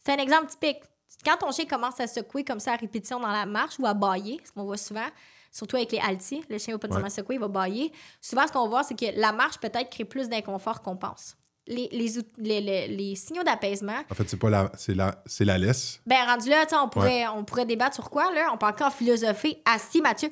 C'est 0.06 0.14
un 0.14 0.18
exemple 0.18 0.48
typique. 0.48 0.80
Quand 1.26 1.38
ton 1.38 1.52
chien 1.52 1.66
commence 1.66 2.00
à 2.00 2.08
secouer 2.08 2.44
comme 2.44 2.60
ça 2.60 2.74
à 2.74 2.76
répétition 2.78 3.20
dans 3.20 3.28
la 3.32 3.46
marche 3.46 3.76
ou 3.80 3.86
à 3.86 3.94
bailler, 3.94 4.40
ce 4.46 4.52
qu'on 4.52 4.64
voit 4.64 4.78
souvent, 4.78 5.08
surtout 5.52 5.76
avec 5.76 5.92
les 5.92 6.00
altis, 6.00 6.44
le 6.50 6.58
chien 6.58 6.78
va 6.78 6.88
pas 6.88 6.96
Ouais. 7.02 7.10
secouer, 7.10 7.36
il 7.36 7.42
va 7.42 7.48
bailler. 7.48 7.92
Souvent, 8.22 8.46
ce 8.48 8.52
qu'on 8.52 8.68
voit, 8.70 8.84
c'est 8.84 8.98
que 8.98 9.20
la 9.20 9.32
marche 9.32 9.58
peut-être 9.60 9.90
crée 9.90 10.06
plus 10.06 10.30
d'inconfort 10.30 10.82
qu'on 10.82 10.96
pense. 10.96 11.36
Les, 11.70 11.90
les, 11.92 12.18
out- 12.18 12.32
les- 12.38 12.62
les- 12.62 12.88
les 12.88 13.16
signaux 13.18 13.44
d'apaisement, 13.44 13.98
En 14.10 14.16
fait, 14.16 14.30
c'est 14.30 14.38
pas 14.38 14.50
la, 14.50 14.72
c'est 14.78 14.94
la, 14.96 15.22
c'est 15.26 15.44
la 15.44 15.58
laisse. 15.58 16.00
ben, 16.06 16.24
rendu 16.26 16.50
là, 16.50 16.66
on 16.82 16.88
pourrait, 16.88 17.28
on 17.28 17.44
pourrait 17.44 17.66
débattre 17.66 17.96
sur 17.96 18.10
quoi, 18.10 18.32
là? 18.34 18.50
On 18.54 18.58
peut 18.58 18.68
encore 18.68 18.94
philosopher. 18.94 19.62
Assis, 19.66 20.00
Mathieu. 20.02 20.30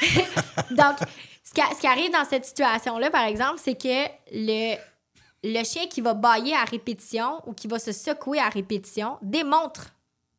Donc, 0.72 0.96
ce 1.42 1.52
qui, 1.54 1.60
a- 1.60 1.74
ce 1.74 1.80
qui 1.80 1.86
arrive 1.86 2.10
dans 2.12 2.24
cette 2.24 2.44
situation-là, 2.44 3.10
par 3.10 3.24
exemple, 3.24 3.58
c'est 3.62 3.76
que 3.80 4.08
le, 4.32 4.76
le 5.42 5.64
chien 5.64 5.86
qui 5.86 6.00
va 6.02 6.12
bailler 6.14 6.54
à 6.54 6.64
répétition 6.64 7.40
ou 7.46 7.52
qui 7.54 7.66
va 7.66 7.78
se 7.78 7.92
secouer 7.92 8.38
à 8.38 8.48
répétition 8.48 9.16
démontre 9.22 9.86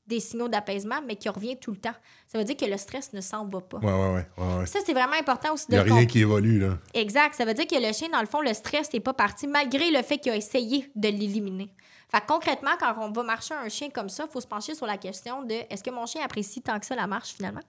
des 0.07 0.19
signaux 0.19 0.47
d'apaisement, 0.47 1.01
mais 1.05 1.15
qui 1.15 1.29
revient 1.29 1.57
tout 1.57 1.71
le 1.71 1.77
temps. 1.77 1.95
Ça 2.27 2.37
veut 2.37 2.43
dire 2.43 2.57
que 2.57 2.65
le 2.65 2.77
stress 2.77 3.13
ne 3.13 3.21
s'en 3.21 3.45
va 3.45 3.61
pas. 3.61 3.77
Ouais, 3.77 3.85
ouais, 3.85 4.13
ouais. 4.37 4.57
ouais. 4.59 4.65
Ça, 4.65 4.79
c'est 4.85 4.93
vraiment 4.93 5.15
important 5.19 5.53
aussi 5.53 5.65
Il 5.69 5.77
de 5.77 5.83
n'y 5.83 5.91
a 5.91 5.95
rien 5.95 6.05
qui 6.05 6.19
évolue, 6.19 6.59
là. 6.59 6.77
Exact. 6.93 7.33
Ça 7.35 7.45
veut 7.45 7.53
dire 7.53 7.67
que 7.67 7.75
le 7.75 7.91
chien, 7.93 8.09
dans 8.09 8.21
le 8.21 8.27
fond, 8.27 8.41
le 8.41 8.53
stress 8.53 8.91
n'est 8.93 8.99
pas 8.99 9.13
parti, 9.13 9.47
malgré 9.47 9.91
le 9.91 10.01
fait 10.03 10.17
qu'il 10.17 10.31
a 10.31 10.35
essayé 10.35 10.91
de 10.95 11.07
l'éliminer. 11.07 11.71
Fait 12.09 12.21
que 12.21 12.27
concrètement, 12.27 12.71
quand 12.79 12.93
on 12.99 13.11
va 13.11 13.23
marcher 13.23 13.55
un 13.55 13.67
chien 13.69 13.89
comme 13.89 14.09
ça, 14.09 14.25
il 14.29 14.31
faut 14.31 14.41
se 14.41 14.47
pencher 14.47 14.75
sur 14.75 14.85
la 14.85 14.97
question 14.97 15.41
de 15.41 15.55
est-ce 15.69 15.83
que 15.83 15.89
mon 15.89 16.05
chien 16.05 16.23
apprécie 16.23 16.61
tant 16.61 16.79
que 16.79 16.85
ça 16.85 16.95
la 16.95 17.07
marche 17.07 17.29
finalement? 17.29 17.61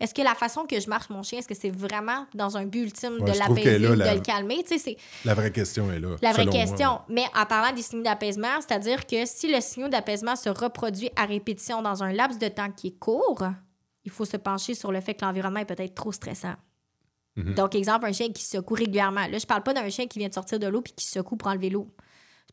Est-ce 0.00 0.14
que 0.14 0.22
la 0.22 0.34
façon 0.34 0.66
que 0.66 0.78
je 0.80 0.88
marche 0.88 1.10
mon 1.10 1.22
chien, 1.22 1.38
est-ce 1.38 1.48
que 1.48 1.54
c'est 1.54 1.70
vraiment 1.70 2.26
dans 2.34 2.56
un 2.56 2.64
but 2.66 2.82
ultime 2.82 3.14
Ouais, 3.20 3.32
de 3.32 3.38
l'apaiser 3.38 3.78
de 3.78 3.86
la- 3.92 4.14
le 4.14 4.20
calmer? 4.20 4.64
La 5.24 5.34
vraie 5.34 5.50
question 5.52 5.90
est 5.92 6.00
là. 6.00 6.16
la 6.22 6.32
vraie 6.32 6.44
moi. 6.44 6.52
question. 6.52 7.00
Mais 7.08 7.24
en 7.34 7.46
parlant 7.46 7.74
des 7.74 7.82
signaux 7.82 8.02
d'apaisement, 8.02 8.60
c'est-à-dire 8.60 9.06
que 9.06 9.24
si 9.26 9.52
le 9.52 9.60
signal 9.60 9.90
d'apaisement 9.90 10.36
se 10.36 10.48
reproduit 10.48 11.10
à 11.16 11.24
répétition 11.26 11.82
dans 11.82 12.02
un 12.02 12.12
laps 12.12 12.38
de 12.38 12.48
temps 12.48 12.70
qui 12.70 12.88
est 12.88 12.98
court, 12.98 13.42
il 14.04 14.10
faut 14.10 14.24
se 14.24 14.36
pencher 14.36 14.74
sur 14.74 14.92
le 14.92 15.00
fait 15.00 15.14
que 15.14 15.24
l'environnement 15.24 15.60
est 15.60 15.64
peut-être 15.64 15.94
trop 15.94 16.12
stressant. 16.12 16.54
Mhm. 17.36 17.54
Donc, 17.54 17.74
exemple, 17.74 18.06
un 18.06 18.12
chien 18.12 18.28
qui 18.32 18.44
secoue 18.44 18.74
régulièrement. 18.74 19.26
Là, 19.26 19.38
je 19.38 19.46
parle 19.46 19.62
pas 19.62 19.74
d'un 19.74 19.88
chien 19.90 20.06
qui 20.06 20.18
vient 20.18 20.28
de 20.28 20.34
sortir 20.34 20.58
de 20.58 20.66
l'eau 20.66 20.80
puis 20.80 20.94
qui 20.94 21.06
secoue 21.06 21.36
pour 21.36 21.48
enlever 21.48 21.68
l'eau. 21.70 21.86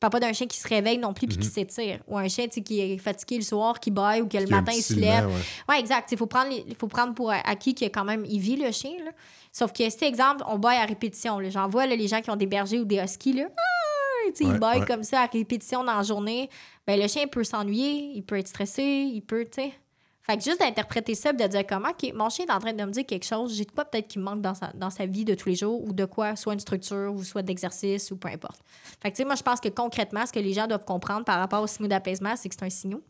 Parle 0.03 0.11
pas 0.11 0.19
d'un 0.19 0.33
chien 0.33 0.47
qui 0.47 0.57
se 0.57 0.67
réveille 0.67 0.97
non 0.97 1.13
plus 1.13 1.27
puis 1.27 1.37
qui 1.37 1.47
s'étire. 1.47 1.99
Ou 2.09 2.17
un 2.17 2.27
chien 2.27 2.47
qui 2.49 2.81
est 2.81 2.97
fatigué 2.97 3.37
le 3.37 3.41
soir, 3.43 3.79
qui 3.79 3.89
baille 3.89 4.21
ou 4.21 4.27
que 4.27 4.37
le 4.37 4.43
Qui 4.43 4.51
matin 4.51 4.73
il 4.75 4.81
se 4.83 4.95
lève. 4.95 5.27
ouais. 5.27 5.33
Ouais, 5.69 5.79
exact. 5.79 6.11
Il 6.11 6.17
faut 6.17 6.25
prendre, 6.27 6.49
les- 6.49 6.75
faut 6.75 6.89
prendre 6.89 7.13
pour 7.13 7.31
acquis 7.31 7.73
que 7.73 7.85
quand 7.85 8.03
même, 8.03 8.25
il 8.27 8.39
vit 8.41 8.57
le 8.57 8.69
chien. 8.73 8.91
là. 9.05 9.11
Sauf 9.53 9.71
que, 9.71 9.89
cet 9.89 10.03
exemple, 10.03 10.43
on 10.49 10.57
baille 10.59 10.79
à 10.79 10.83
répétition. 10.85 11.39
J'en 11.49 11.69
vois 11.69 11.85
là, 11.87 11.95
les 11.95 12.09
gens 12.09 12.19
qui 12.19 12.29
ont 12.29 12.35
des 12.35 12.47
bergers 12.47 12.79
ou 12.81 12.83
des 12.85 12.97
huskies. 12.97 13.31
Là. 13.31 13.45
Ah! 13.49 14.27
Ouais, 14.27 14.33
ils 14.41 14.59
baillent 14.59 14.79
ouais. 14.81 14.85
comme 14.85 15.03
ça 15.03 15.21
à 15.21 15.25
répétition 15.27 15.85
dans 15.85 15.95
la 15.95 16.03
journée. 16.03 16.49
Ben, 16.85 16.99
le 16.99 17.07
chien 17.07 17.25
peut 17.27 17.45
s'ennuyer, 17.45 18.11
il 18.13 18.23
peut 18.23 18.37
être 18.37 18.49
stressé, 18.49 18.83
il 18.83 19.21
peut. 19.21 19.45
Fait 20.25 20.37
que 20.37 20.43
juste 20.43 20.59
d'interpréter 20.61 21.15
ça, 21.15 21.33
de 21.33 21.45
dire 21.45 21.67
comment, 21.67 21.89
OK, 21.89 22.13
mon 22.15 22.29
chien 22.29 22.45
est 22.45 22.51
en 22.51 22.59
train 22.59 22.71
de 22.73 22.83
me 22.83 22.91
dire 22.91 23.05
quelque 23.05 23.25
chose, 23.25 23.53
j'ai 23.55 23.65
de 23.65 23.71
quoi 23.71 23.83
peut-être 23.83 24.07
qu'il 24.07 24.21
me 24.21 24.25
manque 24.25 24.41
dans 24.41 24.53
sa, 24.55 24.67
dans 24.73 24.89
sa 24.89 25.05
vie 25.05 25.25
de 25.25 25.35
tous 25.35 25.49
les 25.49 25.55
jours, 25.55 25.83
ou 25.83 25.91
de 25.91 26.05
quoi, 26.05 26.35
soit 26.37 26.53
une 26.53 26.61
structure, 26.61 27.13
ou 27.13 27.23
soit 27.23 27.41
d'exercice, 27.41 28.09
ou 28.11 28.15
peu 28.15 28.29
importe. 28.29 28.61
Fait 29.01 29.11
que, 29.11 29.15
tu 29.17 29.21
sais, 29.23 29.25
moi, 29.25 29.35
je 29.35 29.43
pense 29.43 29.59
que 29.59 29.67
concrètement, 29.67 30.25
ce 30.25 30.31
que 30.31 30.39
les 30.39 30.53
gens 30.53 30.65
doivent 30.67 30.85
comprendre 30.85 31.25
par 31.25 31.39
rapport 31.39 31.61
aux 31.61 31.67
signaux 31.67 31.89
d'apaisement, 31.89 32.35
c'est 32.37 32.47
que 32.47 32.55
c'est 32.57 32.65
un 32.65 32.69
signal 32.69 33.01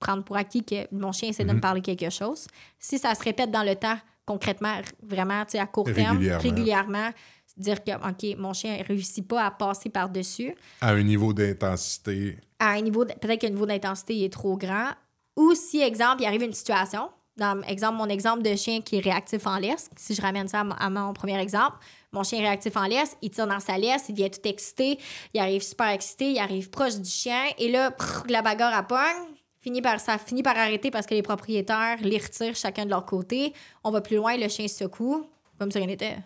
prendre 0.00 0.24
pour 0.24 0.36
acquis 0.36 0.62
que 0.64 0.86
mon 0.92 1.12
chien 1.12 1.28
essaie 1.28 1.44
de 1.44 1.50
Mhm. 1.50 1.56
me 1.56 1.60
parler 1.60 1.80
quelque 1.80 2.10
chose. 2.10 2.46
Si 2.80 2.98
ça 2.98 3.14
se 3.14 3.22
répète 3.22 3.50
dans 3.52 3.62
le 3.62 3.76
temps, 3.76 3.96
concrètement, 4.26 4.80
vraiment, 5.02 5.44
tu 5.44 5.52
sais, 5.52 5.58
à 5.60 5.66
court 5.66 5.84
terme, 5.86 6.16
Régulièrement. 6.18 6.42
régulièrement, 6.42 7.10
dire 7.56 7.82
que, 7.84 7.92
OK, 7.92 8.36
mon 8.38 8.52
chien 8.52 8.76
ne 8.76 8.82
réussit 8.84 9.26
pas 9.26 9.44
à 9.46 9.50
passer 9.52 9.88
par-dessus, 9.90 10.52
À 10.80 10.90
un 10.90 11.02
niveau 11.04 11.32
d'intensité. 11.32 12.36
à 12.58 12.70
un 12.70 12.80
niveau, 12.80 13.04
peut-être 13.04 13.40
que 13.40 13.46
le 13.46 13.52
niveau 13.52 13.66
d'intensité 13.66 14.24
est 14.24 14.32
trop 14.32 14.56
grand, 14.56 14.90
ou 15.36 15.54
si, 15.54 15.80
exemple, 15.80 16.22
il 16.22 16.26
arrive 16.26 16.42
une 16.42 16.52
situation, 16.52 17.10
dans 17.36 17.62
exemple, 17.62 17.96
mon 17.96 18.08
exemple 18.08 18.42
de 18.42 18.54
chien 18.54 18.80
qui 18.80 18.96
est 18.96 19.00
réactif 19.00 19.46
en 19.46 19.58
laisse, 19.58 19.90
si 19.96 20.14
je 20.14 20.22
ramène 20.22 20.46
ça 20.46 20.64
à 20.78 20.90
mon, 20.90 21.12
premier 21.12 21.40
exemple, 21.40 21.78
mon 22.12 22.22
chien 22.22 22.38
est 22.38 22.42
réactif 22.42 22.76
en 22.76 22.84
laisse, 22.84 23.16
il 23.22 23.30
tire 23.30 23.46
dans 23.46 23.60
sa 23.60 23.76
laisse, 23.76 24.04
il 24.08 24.14
devient 24.14 24.30
tout 24.30 24.46
excité, 24.48 24.98
il 25.32 25.40
arrive 25.40 25.62
super 25.62 25.88
excité, 25.88 26.30
il 26.30 26.38
arrive 26.38 26.70
proche 26.70 26.96
du 26.96 27.10
chien, 27.10 27.44
et 27.58 27.70
là, 27.70 27.92
la 28.28 28.42
bagarre 28.42 28.74
à 28.74 28.84
pogne, 28.84 29.34
finit 29.60 29.82
par, 29.82 29.98
ça 29.98 30.18
finit 30.18 30.42
par 30.42 30.56
arrêter 30.56 30.90
parce 30.90 31.06
que 31.06 31.14
les 31.14 31.22
propriétaires 31.22 31.96
les 32.02 32.18
retirent 32.18 32.54
chacun 32.54 32.84
de 32.84 32.90
leur 32.90 33.06
côté. 33.06 33.54
On 33.82 33.90
va 33.90 34.02
plus 34.02 34.16
loin, 34.16 34.36
le 34.36 34.48
chien 34.48 34.68
se 34.68 34.84
secoue, 34.84 35.26
comme 35.58 35.72
si 35.72 35.78
rien 35.78 35.86
n'était. 35.86 36.18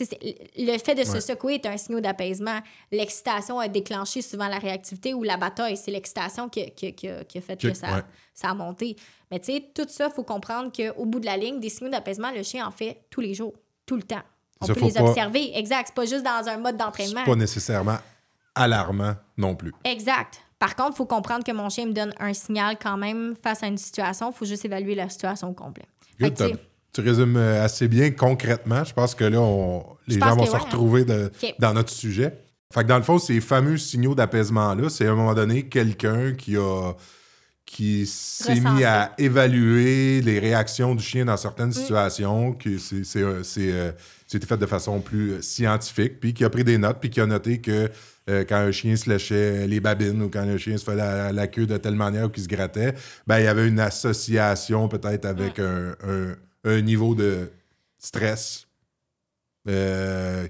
Le 0.00 0.78
fait 0.78 0.94
de 0.94 1.04
se 1.04 1.20
secouer 1.20 1.54
est 1.54 1.66
un 1.66 1.76
signal 1.76 2.00
d'apaisement. 2.02 2.58
L'excitation 2.90 3.58
a 3.58 3.68
déclenché 3.68 4.22
souvent 4.22 4.48
la 4.48 4.58
réactivité 4.58 5.12
ou 5.14 5.22
la 5.22 5.36
bataille. 5.36 5.76
C'est 5.76 5.90
l'excitation 5.90 6.48
qui, 6.48 6.62
a- 6.62 6.70
qui, 6.70 6.86
a- 6.86 6.92
qui 6.92 7.08
a- 7.08 7.24
qui 7.24 7.38
a 7.38 7.40
fait 7.40 7.60
que, 7.60 7.74
ça, 7.74 7.94
ouais. 7.96 8.02
ça 8.34 8.50
a 8.50 8.54
monté. 8.54 8.96
Mais 9.30 9.38
tu 9.38 9.52
sais, 9.52 9.64
tout 9.74 9.86
ça, 9.88 10.06
il 10.10 10.12
faut 10.14 10.24
comprendre 10.24 10.72
qu'au 10.74 11.04
bout 11.04 11.20
de 11.20 11.26
la 11.26 11.36
ligne, 11.36 11.60
des 11.60 11.68
signaux 11.68 11.90
d'apaisement, 11.90 12.30
le 12.34 12.42
chien 12.42 12.66
en 12.66 12.70
fait 12.70 13.02
tous 13.10 13.20
les 13.20 13.34
jours, 13.34 13.52
tout 13.86 13.96
le 13.96 14.02
temps. 14.02 14.22
On 14.60 14.66
Ça, 14.66 14.74
peut 14.74 14.80
les 14.80 14.92
pas- 14.92 15.02
observer. 15.02 15.56
Exact. 15.58 15.88
C'est 15.88 15.94
pas 15.94 16.06
juste 16.06 16.24
dans 16.24 16.48
un 16.48 16.56
mode 16.56 16.76
d'entraînement. 16.76 17.20
C'est 17.24 17.30
pas 17.30 17.36
nécessairement 17.36 17.96
alarmant 18.54 19.14
non 19.36 19.54
plus. 19.56 19.72
Exact. 19.84 20.40
Par 20.58 20.76
contre, 20.76 20.92
il 20.92 20.96
faut 20.96 21.06
comprendre 21.06 21.44
que 21.44 21.52
mon 21.52 21.68
chien 21.68 21.86
me 21.86 21.92
donne 21.92 22.14
un 22.20 22.32
signal 22.34 22.76
quand 22.80 22.96
même 22.96 23.34
face 23.42 23.62
à 23.62 23.66
une 23.66 23.78
situation. 23.78 24.30
Il 24.30 24.36
faut 24.36 24.44
juste 24.44 24.64
évaluer 24.64 24.94
la 24.94 25.08
situation 25.08 25.48
au 25.50 25.54
complet. 25.54 25.84
Good, 26.20 26.58
tu 26.92 27.00
résumes 27.00 27.36
euh, 27.36 27.64
assez 27.64 27.88
bien 27.88 28.10
concrètement. 28.10 28.84
Je 28.84 28.92
pense 28.92 29.14
que 29.14 29.24
là, 29.24 29.40
on- 29.40 29.84
les 30.08 30.18
gens 30.20 30.36
vont 30.36 30.46
se 30.46 30.52
ouais, 30.52 30.58
retrouver 30.58 31.04
de- 31.04 31.30
dans 31.58 31.72
notre 31.74 31.90
sujet. 31.90 32.38
Fait 32.74 32.82
que 32.82 32.88
dans 32.88 32.96
le 32.96 33.02
fond, 33.02 33.18
ces 33.18 33.40
fameux 33.40 33.76
signaux 33.76 34.14
d'apaisement-là, 34.14 34.88
c'est 34.88 35.06
à 35.06 35.12
un 35.12 35.14
moment 35.14 35.34
donné 35.34 35.64
quelqu'un 35.64 36.32
qui 36.32 36.56
a 36.56 36.92
qui 37.64 38.04
s'est 38.06 38.60
mis 38.60 38.84
à 38.84 39.12
évaluer 39.16 40.20
les 40.20 40.38
réactions 40.38 40.94
du 40.94 41.02
chien 41.02 41.24
dans 41.24 41.34
Mm. 41.34 41.38
certaines 41.38 41.72
situations, 41.72 42.52
que 42.52 42.76
c'est 42.76 43.02
c'est, 43.04 43.22
euh, 43.22 43.42
euh, 43.58 43.92
c'était 44.26 44.46
fait 44.46 44.58
de 44.58 44.66
façon 44.66 45.00
plus 45.00 45.40
scientifique, 45.42 46.20
puis 46.20 46.34
qui 46.34 46.44
a 46.44 46.50
pris 46.50 46.64
des 46.64 46.76
notes, 46.76 46.98
puis 47.00 47.08
qui 47.08 47.20
a 47.20 47.26
noté 47.26 47.60
que 47.62 47.88
euh, 48.28 48.44
quand 48.46 48.56
un 48.56 48.72
chien 48.72 48.94
se 48.96 49.08
léchait 49.08 49.66
les 49.66 49.80
babines 49.80 50.20
ou 50.22 50.28
quand 50.28 50.40
un 50.46 50.58
chien 50.58 50.76
se 50.76 50.84
fait 50.84 50.94
la, 50.94 51.32
la 51.32 51.46
queue 51.46 51.66
de 51.66 51.76
telle 51.78 51.94
manière 51.94 52.26
ou 52.26 52.28
qu'il 52.28 52.42
se 52.42 52.48
grattait, 52.48 52.92
ben, 53.26 53.38
il 53.38 53.44
y 53.44 53.48
avait 53.48 53.66
une 53.66 53.80
association 53.80 54.88
peut-être 54.88 55.24
avec 55.24 55.58
un, 55.58 55.92
un- 56.06 56.34
un 56.64 56.80
niveau 56.80 57.14
de 57.14 57.50
stress. 57.98 58.66
Euh, 59.68 60.46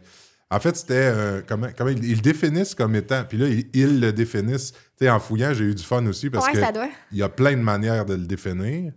en 0.50 0.60
fait, 0.60 0.76
c'était 0.76 0.94
euh, 0.94 1.40
comment, 1.46 1.68
comment 1.76 1.90
ils, 1.90 2.04
ils 2.04 2.16
le 2.16 2.20
définissent 2.22 2.74
comme 2.74 2.94
étant. 2.94 3.24
Puis 3.24 3.38
là, 3.38 3.48
ils, 3.48 3.66
ils 3.72 4.00
le 4.00 4.12
définissent. 4.12 4.72
Tu 4.72 5.04
sais, 5.04 5.10
en 5.10 5.18
fouillant, 5.20 5.54
j'ai 5.54 5.64
eu 5.64 5.74
du 5.74 5.82
fun 5.82 6.04
aussi 6.06 6.28
parce 6.30 6.46
ouais, 6.46 6.52
que 6.60 6.78
il 7.10 7.18
y 7.18 7.22
a 7.22 7.28
plein 7.28 7.52
de 7.52 7.62
manières 7.62 8.04
de 8.04 8.14
le 8.14 8.26
définir, 8.26 8.92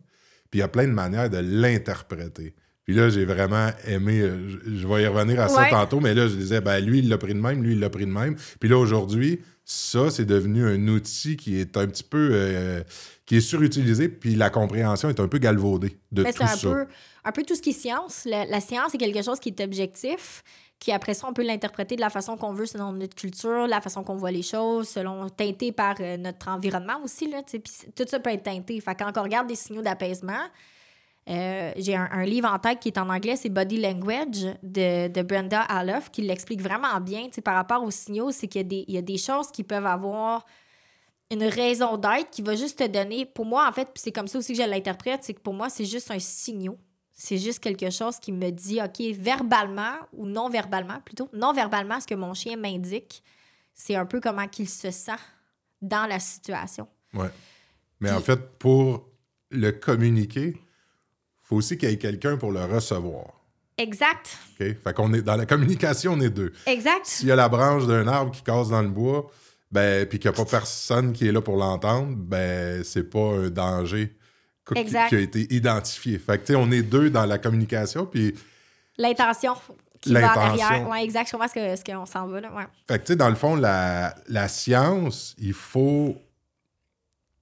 puis 0.51 0.60
il 0.60 0.60
y 0.60 0.63
a 0.63 0.67
plein 0.67 0.88
de 0.88 0.93
manières 0.93 1.30
de 1.30 1.38
l'interpréter. 1.38 2.54
Puis 2.84 2.93
là, 2.93 3.10
j'ai 3.10 3.25
vraiment 3.25 3.71
aimé, 3.88 4.21
euh, 4.21 4.47
je, 4.47 4.75
je 4.75 4.88
vais 4.88 5.04
y 5.04 5.08
revenir 5.08 5.39
à 5.41 5.47
ça 5.47 5.62
Ouais. 5.62 5.69
tantôt, 5.71 5.99
mais 5.99 6.13
là, 6.13 6.28
je 6.28 6.36
disais, 6.36 6.62
ben 6.62 6.80
lui, 6.80 6.99
il 6.99 7.10
l'a 7.10 7.17
pris 7.17 7.34
de 7.34 7.39
même, 7.39 7.63
lui, 7.63 7.73
il 7.73 7.80
l'a 7.80 7.89
pris 7.89 8.06
de 8.06 8.12
même. 8.12 8.36
Puis 8.60 8.69
là, 8.69 8.78
aujourd'hui, 8.78 9.39
ça, 9.63 10.12
c'est 10.12 10.25
devenu 10.25 10.63
un 10.67 10.88
outil 10.89 11.36
qui 11.36 11.60
est 11.60 11.78
un 11.78 11.88
petit 11.88 12.04
peu, 12.04 12.30
euh, 12.32 12.84
qui 13.25 13.38
est 13.38 13.41
surutilisé, 13.41 14.07
puis 14.07 14.35
la 14.35 14.49
compréhension 14.49 15.09
est 15.09 15.19
un 15.19 15.27
peu 15.27 15.39
galvaudée 15.39 15.97
de 16.11 16.23
Mais 16.23 16.31
tout 16.31 16.38
c'est 16.39 16.43
un 16.43 16.47
ça. 16.57 16.69
peu, 16.69 16.88
un 17.23 17.31
peu 17.31 17.43
tout 17.43 17.55
ce 17.55 17.61
qui 17.61 17.71
est 17.71 17.73
science. 17.73 18.23
La, 18.25 18.45
la 18.45 18.61
science, 18.61 18.91
c'est 18.91 18.97
quelque 18.99 19.23
chose 19.23 19.39
qui 19.39 19.49
est 19.49 19.61
objectif, 19.61 20.43
qui 20.79 20.91
après 20.91 21.15
ça, 21.15 21.27
on 21.27 21.33
peut 21.33 21.43
l'interpréter 21.43 21.95
de 21.95 22.01
la 22.01 22.11
façon 22.11 22.38
qu'on 22.38 22.53
veut 22.53 22.67
selon 22.67 22.91
notre 22.91 23.15
culture, 23.15 23.65
la 23.65 23.81
façon 23.81 24.03
qu'on 24.03 24.15
voit 24.15 24.29
les 24.31 24.43
choses, 24.43 24.89
selon 24.89 25.27
teinté 25.29 25.71
par 25.71 25.95
euh, 25.99 26.17
notre 26.17 26.49
environnement 26.49 26.99
aussi. 27.03 27.27
Là. 27.29 27.41
Puis 27.43 27.61
tout 27.95 28.05
ça 28.07 28.19
peut 28.19 28.29
être 28.29 28.43
teinté. 28.43 28.79
Fait 28.79 28.93
quand 28.95 29.17
on 29.17 29.23
regarde 29.23 29.47
des 29.47 29.55
signaux 29.55 29.81
d'apaisement, 29.81 30.43
euh, 31.27 31.71
j'ai 31.77 31.95
un, 31.95 32.07
un 32.11 32.25
livre 32.25 32.47
en 32.51 32.59
tête 32.59 32.79
qui 32.79 32.89
est 32.89 32.99
en 32.99 33.09
anglais, 33.09 33.35
c'est 33.35 33.49
Body 33.49 33.81
Language 33.81 34.45
de, 34.61 35.07
de 35.07 35.21
Brenda 35.23 35.61
Alloff, 35.61 36.11
qui 36.11 36.21
l'explique 36.21 36.61
vraiment 36.61 36.99
bien 37.01 37.29
par 37.43 37.55
rapport 37.55 37.83
aux 37.83 37.89
signaux. 37.89 38.29
C'est 38.31 38.47
qu'il 38.47 38.71
y 38.71 38.91
y 38.91 38.97
a 38.97 39.01
des 39.01 39.17
choses 39.17 39.49
qui 39.51 39.63
peuvent 39.63 39.88
avoir 39.88 40.45
une 41.31 41.43
raison 41.43 41.97
d'être 41.97 42.29
qui 42.31 42.41
va 42.41 42.55
juste 42.55 42.79
te 42.79 42.88
donner. 42.88 43.25
Pour 43.25 43.45
moi, 43.45 43.67
en 43.67 43.71
fait, 43.73 43.89
c'est 43.95 44.11
comme 44.11 44.27
ça 44.27 44.38
aussi 44.38 44.53
que 44.55 44.63
je 44.63 44.67
l'interprète, 44.69 45.23
c'est 45.23 45.33
que 45.33 45.41
pour 45.41 45.53
moi, 45.53 45.69
c'est 45.69 45.85
juste 45.85 46.11
un 46.11 46.19
signal. 46.19 46.75
C'est 47.17 47.38
juste 47.38 47.59
quelque 47.59 47.89
chose 47.89 48.19
qui 48.19 48.31
me 48.31 48.49
dit, 48.51 48.79
OK, 48.81 48.99
verbalement 49.17 49.93
ou 50.13 50.25
non 50.25 50.49
verbalement, 50.49 50.99
plutôt, 51.03 51.29
non 51.33 51.53
verbalement, 51.53 51.99
ce 52.01 52.07
que 52.07 52.13
mon 52.15 52.33
chien 52.33 52.57
m'indique, 52.57 53.23
c'est 53.73 53.95
un 53.95 54.05
peu 54.05 54.19
comment 54.19 54.47
qu'il 54.47 54.67
se 54.69 54.91
sent 54.91 55.11
dans 55.81 56.07
la 56.07 56.19
situation. 56.19 56.88
Ouais. 57.13 57.29
Mais 58.01 58.09
Puis- 58.09 58.17
en 58.17 58.21
fait, 58.21 58.57
pour 58.59 59.07
le 59.49 59.71
communiquer, 59.71 60.57
faut 61.43 61.55
aussi 61.55 61.77
qu'il 61.77 61.89
y 61.89 61.93
ait 61.93 61.97
quelqu'un 61.97 62.38
pour 62.38 62.51
le 62.51 62.65
recevoir. 62.65 63.27
Exact. 63.77 64.38
OK? 64.59 64.75
Fait 64.83 64.93
qu'on 64.93 65.13
est 65.13 65.21
dans 65.21 65.35
la 65.38 65.45
communication, 65.45 66.13
on 66.13 66.19
est 66.21 66.29
deux. 66.29 66.51
Exact. 66.65 67.05
S'il 67.05 67.27
y 67.27 67.31
a 67.31 67.35
la 67.35 67.47
branche 67.49 67.85
d'un 67.88 68.07
arbre 68.07 68.31
qui 68.31 68.41
casse 68.41 68.69
dans 68.69 68.81
le 68.81 68.89
bois, 68.89 69.29
ben, 69.75 70.05
puis 70.05 70.19
qu'il 70.19 70.31
n'y 70.31 70.35
a 70.35 70.38
pas 70.38 70.49
personne 70.49 71.11
qui 71.11 71.27
est 71.27 71.33
là 71.33 71.41
pour 71.41 71.57
l'entendre, 71.57 72.15
ben, 72.15 72.81
c'est 72.85 73.03
pas 73.03 73.19
un 73.19 73.49
danger 73.49 74.15
qui, 74.65 74.95
a 74.95 75.19
été 75.19 75.53
identifié. 75.53 76.17
Fait 76.17 76.38
que, 76.38 76.45
tu 76.45 76.53
sais, 76.53 76.55
on 76.55 76.71
est 76.71 76.81
deux 76.81 77.09
dans 77.09 77.25
la 77.25 77.38
communication, 77.38 78.05
puis 78.05 78.33
L'intention 78.97 79.55
qui 79.99 80.13
va 80.13 80.33
en 80.33 80.39
arrière. 80.39 80.88
Ouais, 80.89 81.03
exact. 81.03 81.27
Je 81.27 81.31
comprends 81.33 81.49
ce 81.49 81.83
qu'on 81.83 82.05
s'en 82.05 82.27
va, 82.27 82.39
là. 82.39 82.53
Ouais. 82.55 82.63
Fait 82.88 82.99
que, 82.99 83.03
tu 83.03 83.07
sais, 83.11 83.15
dans 83.17 83.27
le 83.27 83.35
fond, 83.35 83.55
la, 83.55 84.15
la 84.29 84.47
science, 84.47 85.35
il 85.38 85.51
faut 85.51 86.15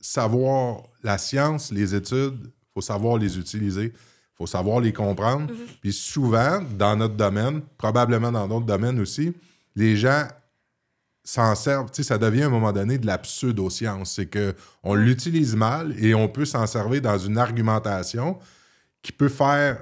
savoir 0.01 0.81
la 1.03 1.19
science, 1.19 1.71
les 1.71 1.93
études, 1.93 2.39
il 2.41 2.73
faut 2.73 2.81
savoir 2.81 3.17
les 3.17 3.37
utiliser, 3.37 3.93
il 3.93 4.35
faut 4.35 4.47
savoir 4.47 4.79
les 4.79 4.91
comprendre. 4.91 5.53
Puis 5.81 5.93
souvent, 5.93 6.61
dans 6.77 6.95
notre 6.95 7.15
domaine, 7.15 7.61
probablement 7.77 8.31
dans 8.31 8.47
d'autres 8.47 8.65
domaines 8.65 8.99
aussi, 8.99 9.33
les 9.75 9.95
gens 9.95 10.27
s'en 11.23 11.55
servent, 11.55 11.89
tu 11.89 12.03
sais, 12.03 12.07
ça 12.09 12.17
devient 12.17 12.43
à 12.43 12.47
un 12.47 12.49
moment 12.49 12.71
donné 12.73 12.97
de 12.97 13.05
la 13.05 13.17
pseudo-science. 13.17 14.13
C'est 14.15 14.25
que 14.25 14.55
on 14.83 14.93
l'utilise 14.93 15.55
mal 15.55 15.95
et 16.03 16.13
on 16.13 16.27
peut 16.27 16.45
s'en 16.45 16.67
servir 16.67 17.01
dans 17.01 17.17
une 17.17 17.37
argumentation 17.37 18.37
qui 19.01 19.11
peut 19.11 19.29
faire, 19.29 19.79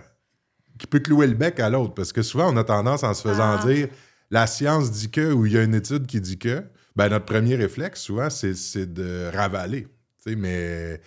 qui 0.78 0.88
peut 0.88 1.00
clouer 1.00 1.28
le 1.28 1.34
bec 1.34 1.60
à 1.60 1.70
l'autre. 1.70 1.94
Parce 1.94 2.14
que 2.14 2.22
souvent, 2.22 2.54
on 2.54 2.58
a 2.58 2.64
tendance, 2.64 3.04
en 3.04 3.14
se 3.14 3.22
faisant 3.28 3.58
Ah. 3.60 3.64
dire, 3.66 3.88
la 4.30 4.48
science 4.48 4.92
dit 4.92 5.10
que, 5.10 5.32
ou 5.34 5.46
il 5.46 5.54
y 5.54 5.58
a 5.58 5.64
une 5.64 5.76
étude 5.76 6.06
qui 6.06 6.22
dit 6.22 6.38
que, 6.38 6.64
ben 6.96 7.10
notre 7.10 7.26
premier 7.26 7.56
réflexe, 7.56 8.02
souvent, 8.02 8.30
c'est 8.30 8.94
de 8.94 9.30
ravaler. 9.34 9.84
Tu 10.24 10.32
sais, 10.32 10.36
mais 10.36 11.02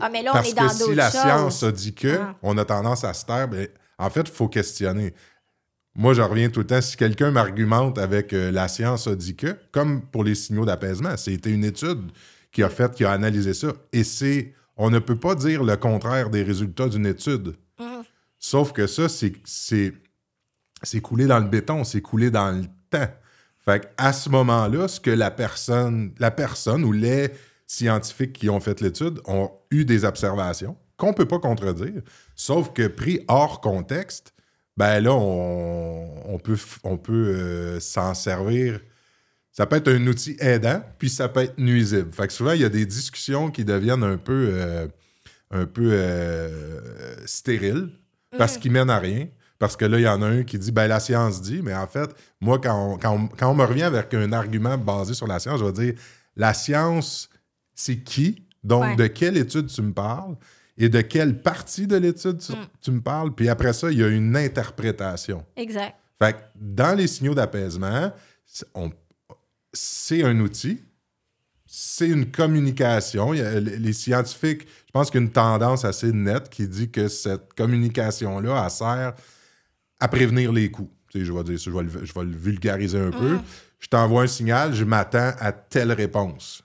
Ah, 0.00 0.08
mais 0.10 0.22
là, 0.22 0.30
on 0.30 0.34
parce 0.34 0.50
est 0.50 0.54
dans 0.54 0.68
que 0.68 0.74
si 0.74 0.94
la 0.94 1.10
choses. 1.10 1.20
science 1.20 1.62
a 1.62 1.72
dit 1.72 1.94
que, 1.94 2.18
Ah. 2.20 2.34
on 2.42 2.56
a 2.58 2.64
tendance 2.64 3.04
à 3.04 3.12
se 3.14 3.24
taire, 3.24 3.46
ben, 3.48 3.68
en 3.98 4.08
fait, 4.10 4.22
il 4.22 4.30
faut 4.32 4.48
questionner. 4.48 5.14
Moi, 5.96 6.14
je 6.14 6.22
reviens 6.22 6.48
tout 6.50 6.60
le 6.60 6.66
temps, 6.66 6.80
si 6.80 6.96
quelqu'un 6.96 7.30
m'argumente 7.30 7.98
avec 7.98 8.32
euh, 8.32 8.50
la 8.50 8.68
science 8.68 9.06
a 9.06 9.16
dit 9.16 9.34
que, 9.34 9.56
comme 9.72 10.02
pour 10.02 10.22
les 10.22 10.34
signaux 10.34 10.64
d'apaisement, 10.64 11.16
c'était 11.16 11.50
une 11.50 11.64
étude 11.64 12.10
qui 12.52 12.62
a 12.62 12.68
fait, 12.68 12.94
qui 12.94 13.04
a 13.04 13.12
analysé 13.12 13.54
ça. 13.54 13.72
Et 13.92 14.04
c'est, 14.04 14.54
on 14.76 14.90
ne 14.90 14.98
peut 14.98 15.18
pas 15.18 15.34
dire 15.34 15.64
le 15.64 15.76
contraire 15.76 16.30
des 16.30 16.42
résultats 16.42 16.88
d'une 16.88 17.06
étude. 17.06 17.56
Mhm. 17.78 18.02
Sauf 18.38 18.72
que 18.72 18.86
ça, 18.86 19.08
c'est, 19.08 19.32
c'est, 19.44 21.00
coulé 21.00 21.26
dans 21.26 21.38
le 21.38 21.48
béton, 21.48 21.84
c'est 21.84 22.00
coulé 22.00 22.30
dans 22.30 22.56
le 22.56 22.64
temps. 22.88 23.12
Fait 23.64 23.92
à 23.98 24.12
ce 24.12 24.30
moment-là, 24.30 24.88
ce 24.88 25.00
que 25.00 25.10
la 25.10 25.30
personne, 25.30 26.14
la 26.18 26.30
personne 26.30 26.84
ou 26.84 26.92
les 26.92 27.30
scientifiques 27.66 28.32
qui 28.32 28.48
ont 28.48 28.60
fait 28.60 28.80
l'étude 28.80 29.20
ont 29.26 29.50
eu 29.70 29.84
des 29.84 30.04
observations 30.04 30.76
qu'on 30.96 31.14
peut 31.14 31.26
pas 31.26 31.38
contredire, 31.38 32.02
sauf 32.36 32.72
que 32.72 32.86
pris 32.86 33.24
hors 33.26 33.60
contexte, 33.60 34.34
ben 34.80 35.00
là, 35.00 35.12
on, 35.12 36.34
on 36.34 36.38
peut, 36.38 36.56
on 36.84 36.96
peut 36.96 37.12
euh, 37.36 37.80
s'en 37.80 38.14
servir. 38.14 38.80
Ça 39.52 39.66
peut 39.66 39.76
être 39.76 39.88
un 39.88 40.06
outil 40.06 40.36
aidant, 40.40 40.82
puis 40.98 41.10
ça 41.10 41.28
peut 41.28 41.40
être 41.42 41.58
nuisible. 41.58 42.10
Fait 42.12 42.26
que 42.28 42.32
souvent, 42.32 42.52
il 42.52 42.60
y 42.62 42.64
a 42.64 42.68
des 42.70 42.86
discussions 42.86 43.50
qui 43.50 43.64
deviennent 43.64 44.04
un 44.04 44.16
peu, 44.16 44.48
euh, 44.52 44.86
un 45.50 45.66
peu 45.66 45.90
euh, 45.92 47.14
stériles 47.26 47.90
parce 48.38 48.56
qu'ils 48.56 48.72
mènent 48.72 48.90
à 48.90 48.98
rien. 48.98 49.26
Parce 49.58 49.76
que 49.76 49.84
là, 49.84 49.98
il 49.98 50.04
y 50.04 50.08
en 50.08 50.22
a 50.22 50.26
un 50.26 50.42
qui 50.44 50.58
dit, 50.58 50.72
ben 50.72 50.86
la 50.86 51.00
science 51.00 51.42
dit, 51.42 51.60
mais 51.62 51.74
en 51.74 51.86
fait, 51.86 52.08
moi, 52.40 52.58
quand 52.58 52.92
on, 52.94 52.96
quand 52.96 53.12
on- 53.14 53.28
quand 53.28 53.50
on 53.50 53.54
me 53.54 53.64
revient 53.64 53.82
avec 53.82 54.14
un 54.14 54.32
argument 54.32 54.78
basé 54.78 55.12
sur 55.12 55.26
la 55.26 55.38
science, 55.38 55.60
je 55.60 55.64
vais 55.66 55.72
dire, 55.72 55.94
la 56.36 56.54
science, 56.54 57.28
c'est 57.74 57.98
qui? 57.98 58.46
Donc, 58.64 58.84
Ouais. 58.84 58.96
de 58.96 59.06
quelle 59.08 59.36
étude 59.36 59.66
tu 59.66 59.82
me 59.82 59.92
parles? 59.92 60.36
Et 60.82 60.88
de 60.88 61.00
quelle 61.02 61.42
partie 61.42 61.86
de 61.86 61.96
l'étude 61.96 62.38
tu, 62.38 62.52
tu 62.80 62.90
me 62.90 63.00
parles? 63.00 63.34
Puis 63.34 63.48
après 63.48 63.72
ça, 63.72 63.90
il 63.90 63.98
y 63.98 64.02
a 64.02 64.08
une 64.08 64.34
interprétation. 64.36 65.44
Exact. 65.56 65.94
Fait 66.18 66.32
que 66.32 66.38
dans 66.56 66.96
les 66.96 67.06
signaux 67.06 67.34
d'apaisement, 67.34 68.12
c'est- 68.46 70.24
un 70.24 70.40
outil, 70.40 70.80
c'est 71.66 72.08
une 72.08 72.30
communication. 72.30 73.32
A- 73.32 73.60
les 73.60 73.92
scientifiques, 73.92 74.62
je 74.86 74.90
pense 74.92 75.10
qu'il 75.10 75.20
y 75.20 75.22
a 75.22 75.26
une 75.26 75.32
tendance 75.32 75.84
assez 75.84 76.12
nette 76.12 76.48
qui 76.48 76.66
dit 76.66 76.90
que 76.90 77.08
cette 77.08 77.52
communication-là, 77.54 78.62
elle 78.64 78.70
sert 78.70 79.14
à 80.00 80.08
prévenir 80.08 80.50
les 80.52 80.70
coups. 80.70 80.90
Tu 81.12 81.20
sais, 81.20 81.24
je 81.24 81.32
vais 81.32 81.44
dire 81.44 81.58
je 81.58 81.70
vais 81.70 81.82
le, 81.82 82.04
je 82.06 82.12
vais 82.14 82.24
le 82.24 82.36
vulgariser 82.36 82.98
un 83.00 83.10
peu. 83.10 83.38
Je 83.78 83.88
t'envoie 83.88 84.22
un 84.22 84.26
signal, 84.26 84.74
je 84.74 84.84
m'attends 84.84 85.32
à 85.38 85.52
telle 85.52 85.92
réponse. 85.92 86.62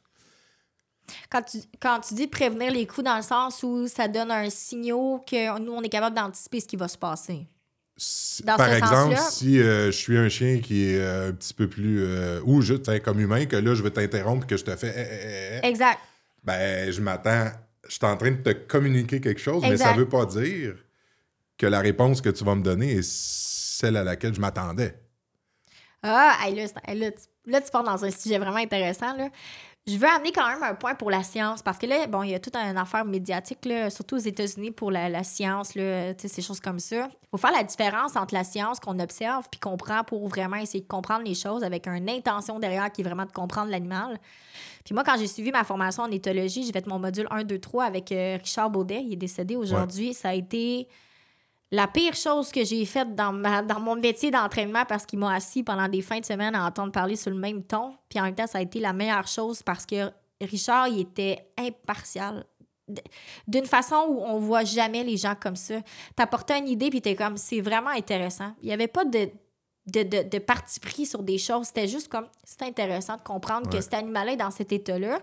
Quand 1.30 1.42
tu, 1.42 1.58
quand 1.80 2.00
tu 2.00 2.14
dis 2.14 2.28
prévenir 2.28 2.72
les 2.72 2.86
coups 2.86 3.06
dans 3.06 3.18
le 3.18 3.24
sens 3.24 3.64
où 3.64 3.88
ça 3.88 4.08
donne 4.08 4.32
un 4.32 4.50
signal 4.50 5.20
que 5.30 5.60
nous, 5.60 5.74
on 5.74 5.82
est 5.82 5.90
capable 5.90 6.16
d'anticiper 6.16 6.60
ce 6.60 6.68
qui 6.68 6.76
va 6.76 6.88
se 6.88 6.98
passer. 6.98 7.48
Dans 8.44 8.58
Par 8.58 8.74
exemple, 8.74 9.16
si 9.30 9.60
euh, 9.60 9.86
je 9.86 9.98
suis 9.98 10.18
un 10.18 10.28
chien 10.28 10.60
qui 10.60 10.90
est 10.90 11.00
euh, 11.00 11.30
un 11.30 11.32
petit 11.32 11.54
peu 11.54 11.70
plus. 11.70 12.04
euh, 12.04 12.42
ou 12.44 12.62
sais, 12.62 13.00
comme 13.00 13.22
humain, 13.22 13.46
que 13.46 13.56
là, 13.56 13.74
je 13.74 13.82
vais 13.82 13.92
t'interrompre, 13.92 14.46
que 14.46 14.58
je 14.58 14.66
te 14.66 14.76
fais. 14.76 14.94
eh, 14.96 15.02
eh, 15.02 15.60
eh, 15.64 15.68
Exact. 15.68 16.00
ben, 16.44 16.92
je 16.92 17.02
m'attends. 17.02 17.48
Je 17.88 17.94
suis 17.94 18.06
en 18.06 18.18
train 18.18 18.32
de 18.32 18.42
te 18.42 18.50
communiquer 18.50 19.22
quelque 19.22 19.40
chose, 19.40 19.62
mais 19.64 19.78
ça 19.78 19.94
veut 19.94 20.10
pas 20.10 20.26
dire 20.26 20.76
que 21.58 21.68
la 21.68 21.80
réponse 21.80 22.20
que 22.20 22.30
tu 22.30 22.44
vas 22.44 22.56
me 22.56 22.64
donner 22.64 22.96
est 22.98 23.08
celle 23.08 23.96
à 23.96 24.04
laquelle 24.04 24.34
je 24.34 24.42
m'attendais. 24.42 24.96
Ah, 26.04 26.38
là, 26.54 26.66
là, 26.94 27.12
tu, 27.12 27.52
là, 27.52 27.62
tu 27.62 27.72
pars 27.72 27.84
dans 27.84 28.04
un 28.04 28.12
sujet 28.12 28.38
vraiment 28.38 28.58
intéressant. 28.58 29.16
Là. 29.16 29.30
Je 29.88 29.98
veux 29.98 30.08
amener 30.08 30.32
quand 30.32 30.48
même 30.48 30.64
un 30.64 30.74
point 30.74 30.96
pour 30.96 31.12
la 31.12 31.22
science 31.22 31.62
parce 31.62 31.78
que 31.78 31.86
là, 31.86 32.08
bon, 32.08 32.24
il 32.24 32.32
y 32.32 32.34
a 32.34 32.40
toute 32.40 32.56
une 32.56 32.76
affaire 32.76 33.06
médiatique, 33.06 33.66
là, 33.66 33.92
surtout 33.92 34.16
aux 34.16 34.20
États-Unis 34.20 34.72
pour 34.72 34.90
la, 34.90 35.10
la 35.10 35.24
science, 35.24 35.76
là, 35.76 36.18
ces 36.18 36.42
choses 36.42 36.60
comme 36.60 36.80
ça. 36.80 37.08
Il 37.08 37.28
faut 37.30 37.38
faire 37.38 37.52
la 37.52 37.64
différence 37.64 38.16
entre 38.16 38.34
la 38.34 38.44
science 38.44 38.80
qu'on 38.80 38.98
observe 38.98 39.48
puis 39.52 39.60
qu'on 39.60 39.78
prend 39.78 40.04
pour 40.04 40.28
vraiment 40.28 40.56
essayer 40.56 40.82
de 40.82 40.88
comprendre 40.88 41.24
les 41.24 41.36
choses 41.36 41.64
avec 41.64 41.88
une 41.88 42.10
intention 42.10 42.58
derrière 42.58 42.92
qui 42.92 43.02
est 43.02 43.04
vraiment 43.04 43.26
de 43.26 43.32
comprendre 43.32 43.70
l'animal. 43.70 44.20
Puis 44.84 44.96
moi, 44.96 45.04
quand 45.04 45.18
j'ai 45.20 45.28
suivi 45.28 45.52
ma 45.52 45.64
formation 45.64 46.02
en 46.02 46.12
éthologie, 46.12 46.64
j'ai 46.64 46.72
fait 46.72 46.88
mon 46.88 46.98
module 46.98 47.28
1, 47.30 47.44
2, 47.44 47.60
3 47.60 47.84
avec 47.84 48.12
euh, 48.12 48.38
Richard 48.42 48.72
Baudet. 48.72 49.04
Il 49.04 49.14
est 49.14 49.18
décédé 49.18 49.56
aujourd'hui. 49.56 50.16
Ça 50.16 50.30
a 50.30 50.34
été 50.34 50.88
la 51.72 51.88
pire 51.88 52.16
chose 52.16 52.52
que 52.52 52.64
j'ai 52.64 52.86
faite 52.86 53.16
dans, 53.16 53.34
ma, 53.34 53.62
dans 53.62 53.80
mon 53.80 53.96
métier 53.96 54.32
d'entraînement 54.32 54.86
parce 54.86 55.06
qu'il 55.06 55.20
m'a 55.20 55.34
assis 55.34 55.64
pendant 55.64 55.88
des 55.88 56.02
fins 56.02 56.20
de 56.20 56.26
semaine 56.26 56.56
à 56.56 56.66
entendre 56.66 56.92
parler 56.92 57.16
sur 57.16 57.32
le 57.32 57.38
même 57.38 57.64
ton. 57.64 57.96
Puis 58.10 58.20
en 58.20 58.24
même 58.24 58.36
temps, 58.36 58.48
ça 58.48 58.60
a 58.60 58.62
été 58.62 58.80
la 58.80 58.94
meilleure 58.94 59.28
chose 59.28 59.64
parce 59.64 59.86
que 59.86 60.12
Richard, 60.42 60.88
il 60.88 61.02
était 61.02 61.50
impartial. 61.58 62.46
D'une 63.48 63.66
façon 63.66 64.06
où 64.08 64.22
on 64.22 64.38
voit 64.38 64.64
jamais 64.64 65.04
les 65.04 65.18
gens 65.18 65.34
comme 65.40 65.56
ça. 65.56 65.76
T'apportais 66.16 66.60
une 66.60 66.68
idée, 66.68 66.92
puis 66.92 67.02
t'es 67.02 67.16
comme, 67.16 67.36
c'est 67.36 67.62
vraiment 67.62 67.90
intéressant. 67.90 68.54
Il 68.62 68.68
n'y 68.68 68.74
avait 68.74 68.88
pas 68.88 69.06
de, 69.06 69.30
de, 69.88 70.04
de, 70.04 70.30
de 70.30 70.38
parti 70.38 70.80
pris 70.80 71.08
sur 71.08 71.24
des 71.24 71.40
choses. 71.40 71.68
C'était 71.68 71.88
juste 71.88 72.10
comme, 72.10 72.28
c'est 72.44 72.62
intéressant 72.62 73.18
de 73.18 73.24
comprendre 73.24 73.70
que 73.70 73.82
cet 73.82 73.96
animal 73.96 74.30
est 74.30 74.38
dans 74.38 74.52
cet 74.52 74.72
état-là. 74.72 75.20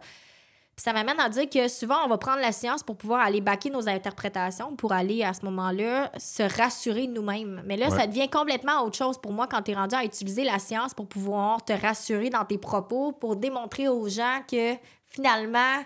Puis 0.75 0.85
ça 0.85 0.95
m'amène 0.95 1.21
à 1.21 1.29
dire 1.29 1.51
que 1.51 1.69
souvent, 1.69 1.97
on 2.05 2.09
va 2.09 2.17
prendre 2.17 2.41
la 2.41 2.51
science 2.51 2.83
pour 2.83 2.97
pouvoir 2.97 3.21
aller 3.21 3.43
baquer 3.43 3.69
nos 3.69 3.89
interprétations, 3.89 4.75
pour 4.75 4.93
aller 4.93 5.23
à 5.23 5.35
ce 5.35 5.45
moment-là 5.45 6.11
se 6.19 6.43
rassurer 6.43 7.07
nous-mêmes. 7.07 7.63
Mais 7.67 7.77
là, 7.77 7.91
Ouais. 7.91 7.99
ça 7.99 8.07
devient 8.07 8.29
complètement 8.31 8.81
autre 8.83 8.97
chose 8.97 9.19
pour 9.19 9.33
moi 9.33 9.47
quand 9.47 9.61
tu 9.63 9.73
es 9.73 9.75
rendu 9.75 9.95
à 9.95 10.03
utiliser 10.05 10.45
la 10.45 10.59
science 10.59 10.95
pour 10.95 11.07
pouvoir 11.09 11.63
te 11.63 11.75
rassurer 11.75 12.31
dans 12.31 12.45
tes 12.47 12.57
propos, 12.57 13.13
pour 13.13 13.37
démontrer 13.37 13.89
aux 13.89 14.09
gens 14.09 14.41
que 14.51 14.75
finalement, 15.07 15.83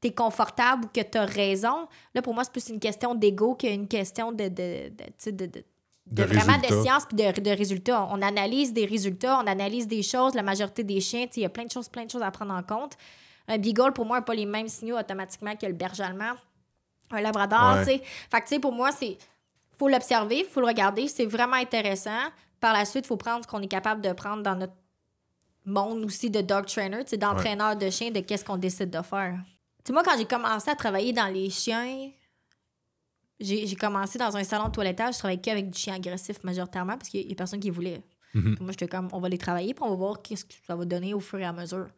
tu 0.00 0.08
es 0.08 0.12
confortable 0.14 0.86
ou 0.86 0.88
que 0.88 1.02
tu 1.04 1.18
as 1.18 1.26
raison. 1.26 1.86
Là, 2.14 2.22
pour 2.22 2.32
moi, 2.32 2.42
c'est 2.44 2.52
plus 2.52 2.68
une 2.70 2.80
question 2.80 3.14
d'ego 3.14 3.54
qu'une 3.54 3.86
question 3.86 4.32
de, 4.32 4.48
de, 4.48 4.88
de, 4.88 5.30
de- 5.30 5.46
de- 5.46 5.46
de 5.46 5.64
De 6.10 6.22
vraiment 6.24 6.58
de 6.58 6.82
science 6.82 7.04
puis 7.06 7.16
de, 7.16 7.38
de 7.40 7.50
résultats. 7.50 8.08
On 8.10 8.20
analyse 8.22 8.72
des 8.72 8.86
résultats, 8.86 9.38
on 9.38 9.46
analyse 9.46 9.86
des 9.86 10.02
choses. 10.02 10.34
La 10.34 10.42
majorité 10.42 10.82
des 10.84 11.00
chiens, 11.00 11.26
il 11.36 11.42
y 11.42 11.44
a 11.44 11.48
plein 11.50 11.64
de 11.64 11.70
choses, 11.70 11.88
plein 11.90 12.04
de 12.06 12.10
choses 12.10 12.22
à 12.22 12.30
prendre 12.30 12.54
en 12.54 12.62
compte. 12.62 12.94
Un 13.52 13.58
beagle, 13.58 13.92
pour 13.92 14.06
moi, 14.06 14.18
n'a 14.18 14.22
pas 14.22 14.34
les 14.34 14.46
mêmes 14.46 14.68
signaux 14.68 14.98
automatiquement 14.98 15.54
que 15.56 15.66
le 15.66 15.72
berger 15.72 16.02
allemand. 16.02 16.32
Un 17.10 17.20
labrador, 17.20 17.74
Ouais. 17.74 17.84
tu 17.84 17.90
sais. 17.90 18.02
Fait 18.30 18.38
que, 18.40 18.44
tu 18.48 18.54
sais, 18.54 18.58
pour 18.60 18.72
moi, 18.72 18.90
c'est... 18.92 19.18
faut 19.78 19.88
l'observer, 19.88 20.44
faut 20.44 20.60
le 20.60 20.66
regarder. 20.66 21.08
C'est 21.08 21.26
vraiment 21.26 21.56
intéressant. 21.56 22.18
Par 22.60 22.72
la 22.72 22.84
suite, 22.84 23.04
il 23.04 23.08
faut 23.08 23.16
prendre 23.16 23.44
ce 23.44 23.48
qu'on 23.48 23.60
est 23.60 23.68
capable 23.68 24.00
de 24.00 24.12
prendre 24.12 24.42
dans 24.42 24.54
notre 24.54 24.72
monde 25.66 26.04
aussi 26.04 26.30
de 26.30 26.40
dog 26.40 26.66
trainer, 26.66 27.04
tu 27.04 27.10
sais, 27.10 27.16
d'entraîneur 27.18 27.76
de 27.76 27.90
chiens, 27.90 28.10
de 28.10 28.20
qu'est-ce 28.20 28.44
qu'on 28.44 28.56
décide 28.56 28.90
de 28.90 29.02
faire. 29.02 29.38
Tu 29.84 29.88
sais, 29.88 29.92
moi, 29.92 30.02
quand 30.02 30.16
j'ai 30.16 30.24
commencé 30.24 30.70
à 30.70 30.74
travailler 30.76 31.12
dans 31.12 31.26
les 31.32 31.50
chiens, 31.50 32.10
j'ai 33.40 33.74
commencé 33.76 34.18
dans 34.18 34.36
un 34.36 34.44
salon 34.44 34.66
de 34.68 34.72
toilettage, 34.72 35.14
je 35.14 35.18
travaillais 35.18 35.40
qu'avec 35.40 35.68
du 35.70 35.78
chien 35.78 35.94
agressif 35.94 36.42
majoritairement 36.44 36.96
parce 36.96 37.08
qu'il 37.08 37.28
y 37.28 37.32
a 37.32 37.34
personne 37.34 37.60
qui 37.60 37.70
voulait. 37.70 38.02
Mhm. 38.34 38.56
Moi, 38.60 38.70
j'étais 38.70 38.88
comme, 38.88 39.08
on 39.12 39.18
va 39.20 39.28
les 39.28 39.38
travailler, 39.38 39.74
puis 39.74 39.84
on 39.84 39.90
va 39.90 39.96
voir 39.96 40.22
qu'est-ce 40.22 40.44
que 40.44 40.54
ça 40.66 40.74
va 40.76 40.84
donner 40.84 41.12
au 41.14 41.20
fur 41.20 41.38
et 41.38 41.44
à 41.44 41.52
mesure. 41.52 41.88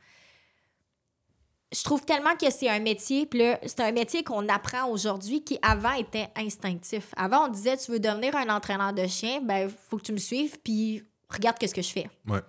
Je 1.74 1.82
trouve 1.82 2.04
tellement 2.04 2.36
que 2.36 2.50
c'est 2.50 2.68
un 2.68 2.78
métier, 2.78 3.26
puis 3.26 3.40
là, 3.40 3.58
c'est 3.66 3.80
un 3.80 3.90
métier 3.90 4.22
qu'on 4.22 4.48
apprend 4.48 4.88
aujourd'hui 4.88 5.42
qui 5.42 5.58
avant 5.60 5.92
était 5.94 6.28
instinctif. 6.36 7.12
Avant, 7.16 7.46
on 7.46 7.48
disait, 7.48 7.76
tu 7.76 7.90
veux 7.90 7.98
devenir 7.98 8.36
un 8.36 8.48
entraîneur 8.54 8.92
de 8.92 9.06
chien, 9.06 9.40
ben, 9.42 9.68
faut 9.88 9.96
que 9.96 10.02
tu 10.02 10.12
me 10.12 10.18
suives, 10.18 10.58
puis 10.62 11.02
regarde 11.28 11.58
qu'est-ce 11.58 11.74
que 11.74 11.82
je 11.82 11.90
fais. 11.90 12.08
Ouais. 12.28 12.40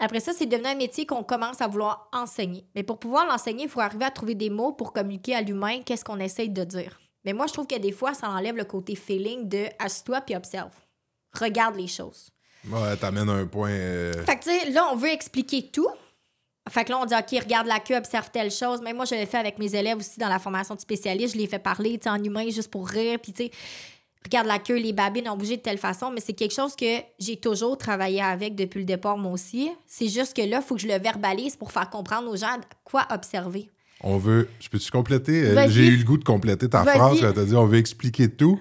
Après 0.00 0.18
ça, 0.18 0.32
c'est 0.32 0.46
devenu 0.46 0.66
un 0.66 0.74
métier 0.74 1.06
qu'on 1.06 1.22
commence 1.22 1.60
à 1.60 1.68
vouloir 1.68 2.08
enseigner. 2.12 2.66
Mais 2.74 2.82
pour 2.82 2.98
pouvoir 2.98 3.26
l'enseigner, 3.26 3.64
il 3.64 3.70
faut 3.70 3.80
arriver 3.80 4.04
à 4.06 4.10
trouver 4.10 4.34
des 4.34 4.50
mots 4.50 4.72
pour 4.72 4.92
communiquer 4.92 5.36
à 5.36 5.40
l'humain 5.40 5.80
qu'est-ce 5.84 6.04
qu'on 6.04 6.18
essaye 6.18 6.48
de 6.48 6.64
dire. 6.64 7.00
Mais 7.24 7.32
moi, 7.32 7.46
je 7.46 7.52
trouve 7.52 7.68
que 7.68 7.78
des 7.78 7.92
fois, 7.92 8.12
ça 8.12 8.28
enlève 8.28 8.56
le 8.56 8.64
côté 8.64 8.96
feeling 8.96 9.48
de 9.48 9.66
assis-toi 9.78 10.20
puis 10.22 10.34
observe. 10.34 10.72
regarde 11.38 11.76
les 11.76 11.86
choses. 11.86 12.30
Ouais, 12.68 12.96
t'amènes 12.96 13.28
un 13.28 13.46
point. 13.46 13.70
euh, 13.70 14.24
Fait 14.24 14.36
que, 14.38 14.42
tu 14.44 14.50
sais, 14.50 14.70
là, 14.70 14.88
on 14.92 14.96
veut 14.96 15.10
expliquer 15.10 15.70
tout. 15.70 15.88
Fait 16.70 16.84
que 16.84 16.90
là, 16.90 17.00
on 17.00 17.04
dit, 17.04 17.14
OK, 17.14 17.42
regarde 17.42 17.66
la 17.66 17.80
queue, 17.80 17.96
observe 17.96 18.30
telle 18.30 18.50
chose. 18.50 18.80
Même 18.82 18.96
moi, 18.96 19.04
je 19.04 19.14
l'ai 19.14 19.26
fait 19.26 19.38
avec 19.38 19.58
mes 19.58 19.74
élèves 19.74 19.98
aussi 19.98 20.18
dans 20.18 20.28
la 20.28 20.38
formation 20.38 20.74
de 20.74 20.80
spécialiste. 20.80 21.34
Je 21.34 21.38
les 21.38 21.48
fais 21.48 21.58
parler, 21.58 21.98
tu 21.98 22.08
en 22.08 22.22
humain, 22.22 22.48
juste 22.50 22.70
pour 22.70 22.88
rire. 22.88 23.18
Puis, 23.20 23.32
tu 23.32 23.44
sais, 23.44 23.50
regarde 24.24 24.46
la 24.46 24.60
queue, 24.60 24.76
les 24.76 24.92
babines 24.92 25.28
ont 25.28 25.36
bougé 25.36 25.56
de 25.56 25.62
telle 25.62 25.78
façon. 25.78 26.12
Mais 26.12 26.20
c'est 26.20 26.34
quelque 26.34 26.54
chose 26.54 26.76
que 26.76 27.00
j'ai 27.18 27.36
toujours 27.36 27.76
travaillé 27.76 28.22
avec 28.22 28.54
depuis 28.54 28.78
le 28.78 28.84
départ, 28.84 29.18
moi 29.18 29.32
aussi. 29.32 29.70
C'est 29.86 30.08
juste 30.08 30.36
que 30.36 30.42
là, 30.42 30.60
il 30.62 30.62
faut 30.62 30.76
que 30.76 30.80
je 30.80 30.88
le 30.88 30.98
verbalise 30.98 31.56
pour 31.56 31.72
faire 31.72 31.90
comprendre 31.90 32.30
aux 32.30 32.36
gens 32.36 32.58
quoi 32.84 33.08
observer. 33.10 33.68
On 34.00 34.16
veut. 34.16 34.48
Je 34.60 34.68
peux-tu 34.68 34.90
compléter? 34.90 35.44
Euh. 35.44 35.68
J'ai 35.68 35.86
eu 35.86 35.96
le 35.96 36.04
goût 36.04 36.16
de 36.16 36.24
compléter 36.24 36.68
ta 36.68 36.84
phrase. 36.84 37.20
T'as 37.20 37.44
dit 37.44 37.56
on 37.56 37.66
veut 37.66 37.78
expliquer 37.78 38.28
tout, 38.28 38.60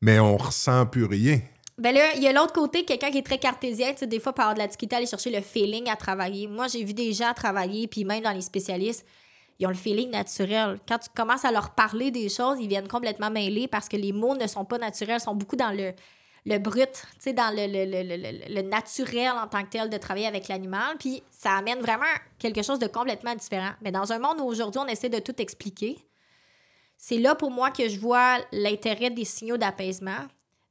mais 0.00 0.20
on 0.20 0.36
ressent 0.36 0.86
plus 0.86 1.04
rien. 1.04 1.40
Ben 1.76 1.92
là, 1.92 2.14
il 2.14 2.22
y 2.22 2.28
a 2.28 2.32
l'autre 2.32 2.52
côté, 2.52 2.84
quelqu'un 2.84 3.10
qui 3.10 3.18
est 3.18 3.26
très 3.26 3.38
cartésien, 3.38 3.92
tu 3.92 3.98
sais, 3.98 4.06
des 4.06 4.20
fois, 4.20 4.32
par 4.32 4.54
de 4.54 4.60
la 4.60 4.66
difficulté 4.68 4.94
à 4.94 4.98
aller 4.98 5.06
chercher 5.08 5.30
le 5.30 5.40
feeling 5.40 5.88
à 5.90 5.96
travailler. 5.96 6.46
Moi, 6.46 6.68
j'ai 6.68 6.84
vu 6.84 6.94
des 6.94 7.12
gens 7.12 7.32
travailler, 7.34 7.88
puis 7.88 8.04
même 8.04 8.22
dans 8.22 8.30
les 8.30 8.42
spécialistes, 8.42 9.04
ils 9.58 9.66
ont 9.66 9.70
le 9.70 9.74
feeling 9.76 10.10
naturel. 10.10 10.78
Quand 10.86 10.98
tu 10.98 11.08
commences 11.16 11.44
à 11.44 11.50
leur 11.50 11.70
parler 11.74 12.12
des 12.12 12.28
choses, 12.28 12.58
ils 12.60 12.68
viennent 12.68 12.86
complètement 12.88 13.30
mêlés 13.30 13.66
parce 13.66 13.88
que 13.88 13.96
les 13.96 14.12
mots 14.12 14.36
ne 14.36 14.46
sont 14.46 14.64
pas 14.64 14.78
naturels, 14.78 15.20
sont 15.20 15.34
beaucoup 15.34 15.56
dans 15.56 15.70
le, 15.72 15.92
le 16.46 16.58
brut, 16.58 16.92
tu 16.92 17.06
sais, 17.18 17.32
dans 17.32 17.50
le, 17.54 17.66
le- 17.66 17.84
le- 17.86 18.54
le 18.54 18.62
naturel 18.62 19.32
en 19.32 19.48
tant 19.48 19.62
que 19.64 19.70
tel 19.70 19.90
de 19.90 19.96
travailler 19.96 20.26
avec 20.26 20.46
l'animal. 20.46 20.96
Puis 20.98 21.24
ça 21.30 21.54
amène 21.54 21.80
vraiment 21.80 22.04
quelque 22.38 22.62
chose 22.62 22.78
de 22.78 22.86
complètement 22.86 23.34
différent. 23.34 23.70
Mais 23.82 23.90
dans 23.90 24.12
un 24.12 24.18
monde 24.20 24.40
où 24.40 24.44
aujourd'hui, 24.44 24.80
on 24.80 24.86
essaie 24.86 25.08
de 25.08 25.18
tout 25.20 25.40
expliquer, 25.40 25.98
c'est 26.96 27.18
là 27.18 27.34
pour 27.34 27.50
moi 27.50 27.70
que 27.72 27.88
je 27.88 27.98
vois 27.98 28.38
l'intérêt 28.52 29.10
des 29.10 29.24
signaux 29.24 29.56
d'apaisement. 29.56 30.26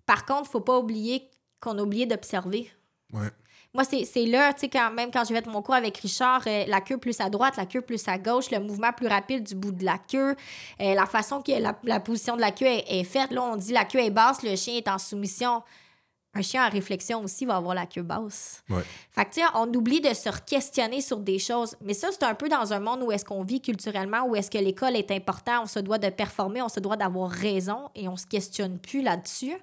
Par 0.06 0.26
contre, 0.26 0.50
faut 0.50 0.60
pas 0.60 0.78
oublier 0.78 1.30
qu'on 1.60 1.78
a 1.78 1.82
oublié 1.82 2.06
d'observer. 2.06 2.70
Ouais. 3.14 3.30
Moi, 3.74 3.84
c'est 3.86 4.06
c'est 4.06 4.26
là, 4.28 4.54
tu 4.54 4.62
sais, 4.62 4.70
quand, 4.70 4.92
même 4.92 5.10
quand 5.10 5.24
j'ai 5.28 5.34
fait 5.34 5.48
mon 5.48 5.64
cours 5.64 5.74
avec 5.74 5.98
Richard, 5.98 6.44
euh, 6.46 6.66
la 6.68 6.80
queue 6.80 6.98
plus 6.98 7.20
à 7.20 7.30
droite, 7.30 7.58
la 7.58 7.66
queue 7.66 7.82
plus 7.82 8.08
à 8.08 8.20
gauche, 8.20 8.52
le 8.52 8.60
mouvement 8.60 8.94
plus 8.94 9.08
rapide 9.08 9.44
du 9.44 9.56
bout 9.56 9.72
de 9.72 9.84
la 9.84 9.98
queue, 9.98 10.36
euh, 10.80 10.94
la 10.94 11.08
façon 11.08 11.42
que 11.42 11.52
la, 11.52 11.76
la 11.84 12.00
position 12.00 12.36
de 12.36 12.42
la 12.42 12.52
queue 12.52 12.68
est, 12.68 12.86
est 12.88 13.04
faite. 13.04 13.32
Là, 13.32 13.42
on 13.42 13.56
dit 13.56 13.74
la 13.74 13.86
queue 13.86 14.00
est 14.00 14.12
basse, 14.12 14.44
le 14.44 14.56
chien 14.56 14.76
est 14.76 14.88
en 14.88 15.00
soumission. 15.00 15.64
Un 16.36 16.42
chien 16.42 16.66
en 16.66 16.70
réflexion 16.70 17.22
aussi 17.24 17.46
va 17.46 17.58
avoir 17.58 17.76
la 17.76 17.86
queue 17.86 18.02
basse. 18.02 18.64
Ouais. 18.68 18.82
Fait 19.12 19.26
que, 19.26 19.42
on 19.56 19.72
oublie 19.72 20.02
de 20.02 20.12
se 20.16 20.30
questionner 20.48 21.00
sur 21.02 21.18
des 21.20 21.38
choses. 21.38 21.76
Mais 21.82 21.94
ça, 21.94 22.08
c'est 22.12 22.24
un 22.24 22.34
peu 22.34 22.50
dans 22.50 22.74
un 22.74 22.80
monde 22.80 23.04
où 23.04 23.12
est-ce 23.12 23.24
qu'on 23.24 23.44
vit 23.44 23.62
culturellement, 23.62 24.24
où 24.26 24.36
est-ce 24.36 24.50
que 24.50 24.58
l'école 24.58 24.96
est 24.96 25.12
important, 25.12 25.62
on 25.62 25.66
se 25.68 25.78
doit 25.78 26.00
de 26.00 26.10
performer, 26.10 26.64
on 26.64 26.70
se 26.70 26.80
doit 26.80 26.98
d'avoir 26.98 27.30
raison 27.30 27.90
et 27.94 28.08
on 28.08 28.16
se 28.18 28.26
questionne 28.26 28.80
plus 28.80 29.04
là-dessus. 29.04 29.54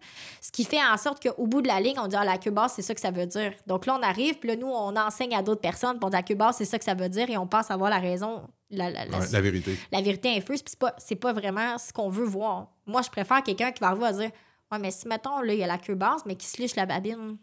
Ce 0.40 0.52
qui 0.52 0.62
fait 0.64 0.78
en 0.80 0.96
sorte 0.96 1.20
qu'au 1.26 1.46
bout 1.48 1.60
de 1.60 1.66
la 1.66 1.80
ligne, 1.80 1.98
on 1.98 2.06
dit, 2.06 2.14
ah, 2.16 2.24
la 2.24 2.38
queue 2.38 2.52
basse, 2.52 2.74
c'est 2.76 2.82
ça 2.82 2.94
que 2.94 3.00
ça 3.00 3.10
veut 3.10 3.26
dire. 3.26 3.52
Donc 3.66 3.86
là, 3.86 3.96
on 3.98 4.02
arrive, 4.04 4.38
puis 4.38 4.50
là, 4.50 4.54
nous, 4.56 4.68
on 4.68 4.94
enseigne 4.96 5.34
à 5.34 5.42
d'autres 5.42 5.60
personnes, 5.60 5.96
puis 5.98 6.04
on 6.04 6.10
dit, 6.10 6.16
la 6.16 6.22
queue 6.22 6.36
basse, 6.36 6.58
c'est 6.58 6.64
ça 6.66 6.78
que 6.78 6.84
ça 6.84 6.94
veut 6.94 7.08
dire, 7.08 7.28
et 7.30 7.36
on 7.36 7.48
pense 7.48 7.68
avoir 7.72 7.90
la 7.90 7.98
raison, 7.98 8.42
la, 8.70 8.90
la- 8.90 9.06
la- 9.06 9.18
Ouais, 9.18 9.26
la 9.32 9.40
vérité. 9.40 9.76
la 9.90 10.02
vérité 10.02 10.28
infuse, 10.36 10.62
puis 10.62 10.70
c'est 10.70 10.78
pas, 10.78 10.94
c'est 10.98 11.16
pas 11.16 11.32
vraiment 11.32 11.78
ce 11.78 11.92
qu'on 11.92 12.10
veut 12.10 12.24
voir. 12.26 12.68
Moi, 12.86 13.02
je 13.02 13.10
préfère 13.10 13.42
quelqu'un 13.42 13.72
qui 13.72 13.80
va 13.80 13.88
arriver 13.88 14.06
à 14.06 14.12
dire 14.12 14.30
Ouais, 14.72 14.78
mais 14.78 14.90
si, 14.90 15.08
mettons, 15.08 15.40
là, 15.40 15.52
il 15.52 15.58
y 15.58 15.64
a 15.64 15.66
la 15.66 15.78
queue 15.78 15.94
basse, 15.96 16.22
mais 16.26 16.36
qui 16.36 16.46
se 16.46 16.60
liche 16.60 16.76
la 16.76 16.86
babine, 16.86 17.36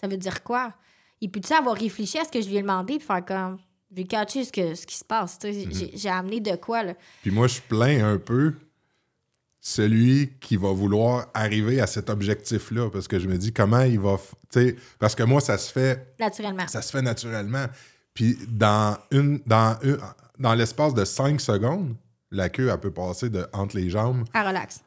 ça 0.00 0.06
veut 0.08 0.16
dire 0.16 0.42
quoi? 0.42 0.72
Il 1.20 1.30
peut-tu 1.30 1.52
avoir 1.52 1.76
réfléchi 1.76 2.18
à 2.18 2.24
ce 2.24 2.30
que 2.30 2.40
je 2.40 2.48
lui 2.48 2.56
ai 2.56 2.62
demandé, 2.62 2.96
puis 2.98 3.06
faire 3.06 3.24
comme 3.24 3.58
J'ai 3.94 4.04
catché 4.04 4.44
ce, 4.44 4.52
que, 4.52 4.74
ce 4.74 4.86
qui 4.86 4.96
se 4.96 5.04
passe, 5.04 5.38
tu 5.38 5.52
sais, 5.52 5.90
j'ai, 5.94 6.08
amené 6.08 6.40
de 6.40 6.56
quoi, 6.56 6.82
là. 6.82 6.94
Puis 7.22 7.30
moi, 7.30 7.46
je 7.46 7.60
plains 7.60 8.04
un 8.04 8.18
peu 8.18 8.54
celui 9.60 10.32
qui 10.40 10.56
va 10.56 10.72
vouloir 10.72 11.26
arriver 11.34 11.80
à 11.80 11.86
cet 11.86 12.08
objectif-là, 12.08 12.90
parce 12.90 13.06
que 13.08 13.18
je 13.18 13.28
me 13.28 13.36
dis 13.36 13.52
comment 13.52 13.80
il 13.82 14.00
va. 14.00 14.14
f- 14.14 14.30
tu 14.50 14.60
sais, 14.70 14.76
parce 14.98 15.14
que 15.14 15.22
moi, 15.22 15.40
ça 15.40 15.58
se 15.58 15.70
fait 15.70 16.14
Naturellement. 16.18 16.66
ça 16.66 16.80
se 16.82 16.90
fait 16.90 17.02
naturellement. 17.02 17.66
Puis 18.14 18.38
dans 18.48 18.96
une 19.10 19.40
dans 19.46 19.78
une- 19.82 19.98
dans 20.38 20.54
l'espace 20.54 20.94
de 20.94 21.04
5 21.04 21.40
secondes, 21.40 21.94
la 22.30 22.48
queue, 22.48 22.70
elle 22.72 22.80
peut 22.80 22.90
passer 22.90 23.28
de 23.28 23.46
entre 23.52 23.76
les 23.76 23.90
jambes 23.90 24.24
À 24.32 24.42
relax. 24.48 24.80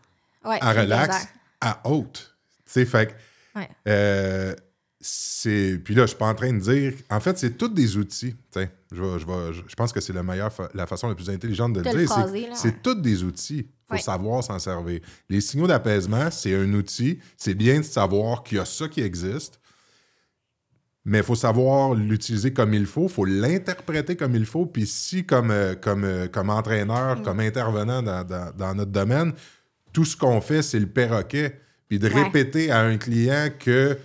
Ouais, 0.43 0.57
à 0.59 0.71
relax. 0.73 1.27
À 1.69 1.81
haute. 1.89 2.35
Tu 2.65 2.71
sais, 2.71 2.85
fait 2.85 3.15
Ouais. 3.55 3.69
euh, 3.87 4.55
c'est. 4.99 5.79
Puis 5.83 5.93
là, 5.95 6.03
je 6.03 6.07
suis 6.07 6.17
pas 6.17 6.27
en 6.27 6.33
train 6.35 6.51
de 6.53 6.59
dire. 6.59 6.93
En 7.09 7.19
fait, 7.19 7.37
c'est 7.37 7.57
tous 7.57 7.67
des 7.69 7.97
outils. 7.97 8.35
Je, 8.55 8.59
vais- 8.59 9.19
je, 9.19 9.25
vais- 9.25 9.53
je, 9.53 9.61
je 9.67 9.75
pense 9.75 9.91
que 9.91 9.99
c'est 9.99 10.13
la 10.13 10.23
meilleure, 10.23 10.51
fa- 10.51 10.69
la 10.73 10.87
façon 10.87 11.07
la 11.09 11.15
plus 11.15 11.29
intelligente 11.29 11.73
de 11.73 11.81
le 11.81 11.89
dire. 11.91 12.09
c'est- 12.55 12.67
ouais. 12.69 12.75
tous 12.81 12.95
des 12.95 13.23
outils. 13.23 13.59
Il 13.67 13.85
faut 13.89 13.93
Ouais. 13.95 13.99
savoir 14.01 14.43
s'en 14.43 14.57
servir. 14.59 15.01
Les 15.29 15.41
signaux 15.41 15.67
d'apaisement, 15.67 16.31
c'est 16.31 16.55
un 16.55 16.71
outil. 16.73 17.19
C'est 17.37 17.53
bien 17.53 17.79
de 17.79 17.83
savoir 17.85 18.43
qu'il 18.43 18.57
y 18.57 18.61
a 18.61 18.65
ça 18.65 18.87
qui 18.87 19.01
existe. 19.01 19.59
Mais 21.05 21.17
il 21.17 21.23
faut 21.23 21.35
savoir 21.35 21.93
l'utiliser 21.93 22.53
comme 22.53 22.73
il 22.73 22.85
faut, 22.85 23.03
il 23.03 23.09
faut 23.09 23.25
l'interpréter 23.25 24.15
comme 24.15 24.35
il 24.35 24.45
faut. 24.45 24.65
Puis 24.65 24.87
si, 24.87 25.25
comme, 25.25 25.51
euh, 25.51 25.75
comme, 25.75 26.05
euh, 26.05 26.27
comme 26.29 26.49
entraîneur, 26.49 27.19
Mm. 27.19 27.23
comme 27.23 27.39
intervenant 27.41 28.01
dans, 28.01 28.23
dans- 28.23 28.51
dans 28.57 28.73
notre 28.73 28.91
domaine, 28.91 29.33
tout 29.93 30.05
ce 30.05 30.17
qu'on 30.17 30.41
fait, 30.41 30.61
c'est 30.61 30.79
le 30.79 30.87
perroquet. 30.87 31.59
Puis 31.87 31.99
de 31.99 32.09
Ouais. 32.09 32.23
répéter 32.23 32.71
à 32.71 32.79
un 32.81 32.97
client 32.97 33.49
que 33.59 33.97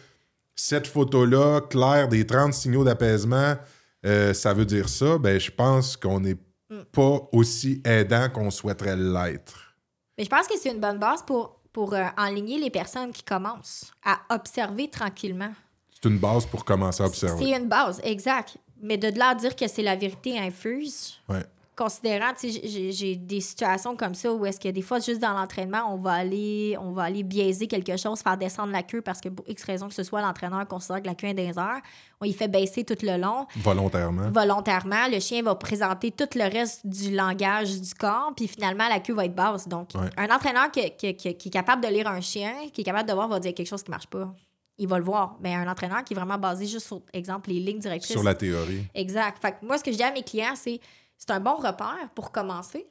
cette 0.55 0.87
photo-là, 0.87 1.62
claire, 1.62 2.09
des 2.09 2.27
30 2.27 2.53
signaux 2.53 2.85
d'apaisement, 2.85 3.57
euh, 4.05 4.35
ça 4.35 4.53
veut 4.53 4.66
dire 4.66 4.88
ça, 4.88 5.16
ben 5.18 5.40
je 5.40 5.51
pense 5.51 5.96
qu'on 5.96 6.20
n'est 6.20 6.37
Mm. 6.70 6.83
pas 6.92 7.29
aussi 7.33 7.81
aidant 7.85 8.29
qu'on 8.29 8.51
souhaiterait 8.51 8.96
l'être. 8.96 9.74
Mais 10.18 10.24
je 10.24 10.29
pense 10.29 10.46
que 10.46 10.55
c'est 10.61 10.70
une 10.70 10.81
bonne 10.81 10.98
base 10.98 11.22
pour, 11.22 11.61
pour 11.72 11.94
euh, 11.94 12.05
enligner 12.18 12.59
les 12.59 12.68
personnes 12.70 13.11
qui 13.12 13.22
commencent 13.22 13.90
à 14.05 14.18
observer 14.35 14.90
tranquillement. 14.90 15.53
C'est 15.94 16.09
une 16.11 16.18
base 16.18 16.44
pour 16.44 16.64
commencer 16.66 17.03
à 17.03 17.07
observer. 17.07 17.42
C'est 17.44 17.57
une 17.59 17.68
base, 17.68 18.01
exact. 18.05 18.59
Mais 18.83 18.98
de 18.98 19.09
là 19.18 19.29
à 19.31 19.35
dire 19.35 19.57
que 19.57 19.66
c'est 19.66 19.83
la 19.83 19.96
vérité 19.96 20.38
infuse, 20.38 21.14
Ouais. 21.29 21.44
Considérant, 21.78 22.32
tu 22.38 22.50
sais, 22.52 22.90
j'ai- 22.92 23.16
des 23.16 23.40
situations 23.40 23.96
comme 23.96 24.14
ça 24.14 24.32
où 24.32 24.44
est-ce 24.44 24.58
que 24.58 24.68
des 24.68 24.82
fois, 24.82 24.98
juste 24.98 25.20
dans 25.20 25.32
l'entraînement, 25.32 25.82
on 25.94 25.96
va 25.96 26.12
aller 26.14 26.76
on 26.80 26.90
va 26.92 27.04
aller 27.04 27.22
biaiser 27.22 27.66
quelque 27.68 27.96
chose, 27.96 28.20
faire 28.20 28.36
descendre 28.36 28.72
la 28.72 28.82
queue 28.82 29.00
parce 29.00 29.20
que 29.20 29.28
pour 29.28 29.44
X 29.48 29.62
raison 29.64 29.86
que 29.88 29.94
ce 29.94 30.02
soit, 30.02 30.20
l'entraîneur 30.20 30.66
considère 30.66 31.00
que 31.02 31.06
la 31.06 31.14
queue 31.14 31.28
est 31.28 31.34
les 31.34 31.56
airs. 31.58 31.80
On 32.20 32.24
y 32.24 32.32
fait 32.32 32.48
baisser 32.48 32.84
tout 32.84 32.96
le 33.02 33.16
long 33.16 33.46
Volontairement. 33.56 34.30
volontairement. 34.30 35.06
Le 35.10 35.20
chien 35.20 35.42
va 35.42 35.54
présenter 35.54 36.10
tout 36.10 36.28
le 36.34 36.42
reste 36.50 36.84
du 36.86 37.14
langage 37.14 37.80
du 37.80 37.94
corps, 37.94 38.32
puis 38.36 38.48
finalement, 38.48 38.88
la 38.88 38.98
queue 39.00 39.14
va 39.14 39.24
être 39.26 39.34
basse. 39.34 39.68
Donc, 39.68 39.90
Ouais. 39.94 40.10
un 40.16 40.34
entraîneur 40.34 40.70
qui, 40.72 40.90
qui- 40.96 41.14
qui- 41.14 41.36
qui 41.36 41.48
est 41.48 41.52
capable 41.52 41.82
de 41.84 41.88
lire 41.88 42.08
un 42.08 42.20
chien, 42.20 42.52
qui 42.72 42.80
est 42.80 42.84
capable 42.84 43.08
de 43.08 43.14
voir, 43.14 43.28
va 43.28 43.38
dire 43.38 43.54
quelque 43.54 43.68
chose 43.68 43.82
qui 43.84 43.90
marche 43.90 44.08
pas. 44.08 44.34
Il 44.80 44.88
va 44.88 44.98
le 44.98 45.04
voir. 45.04 45.36
Mais 45.40 45.54
un 45.54 45.66
entraîneur 45.70 46.02
qui 46.04 46.14
est 46.14 46.16
vraiment 46.16 46.38
basé 46.38 46.66
juste 46.66 46.86
sur, 46.86 47.02
exemple, 47.12 47.50
les 47.50 47.60
lignes 47.60 47.78
directrices. 47.80 48.12
Sur 48.12 48.22
la 48.22 48.34
théorie. 48.34 48.84
Exact. 48.94 49.38
Fait 49.40 49.52
que 49.52 49.66
moi, 49.66 49.76
ce 49.78 49.84
que 49.84 49.90
je 49.92 49.96
dis 49.96 50.02
à 50.02 50.12
mes 50.12 50.22
clients, 50.22 50.54
c'est 50.54 50.80
c'est 51.18 51.31
un 51.31 51.40
bon 51.40 51.57
repère 51.57 52.09
pour 52.14 52.33
commencer. 52.33 52.87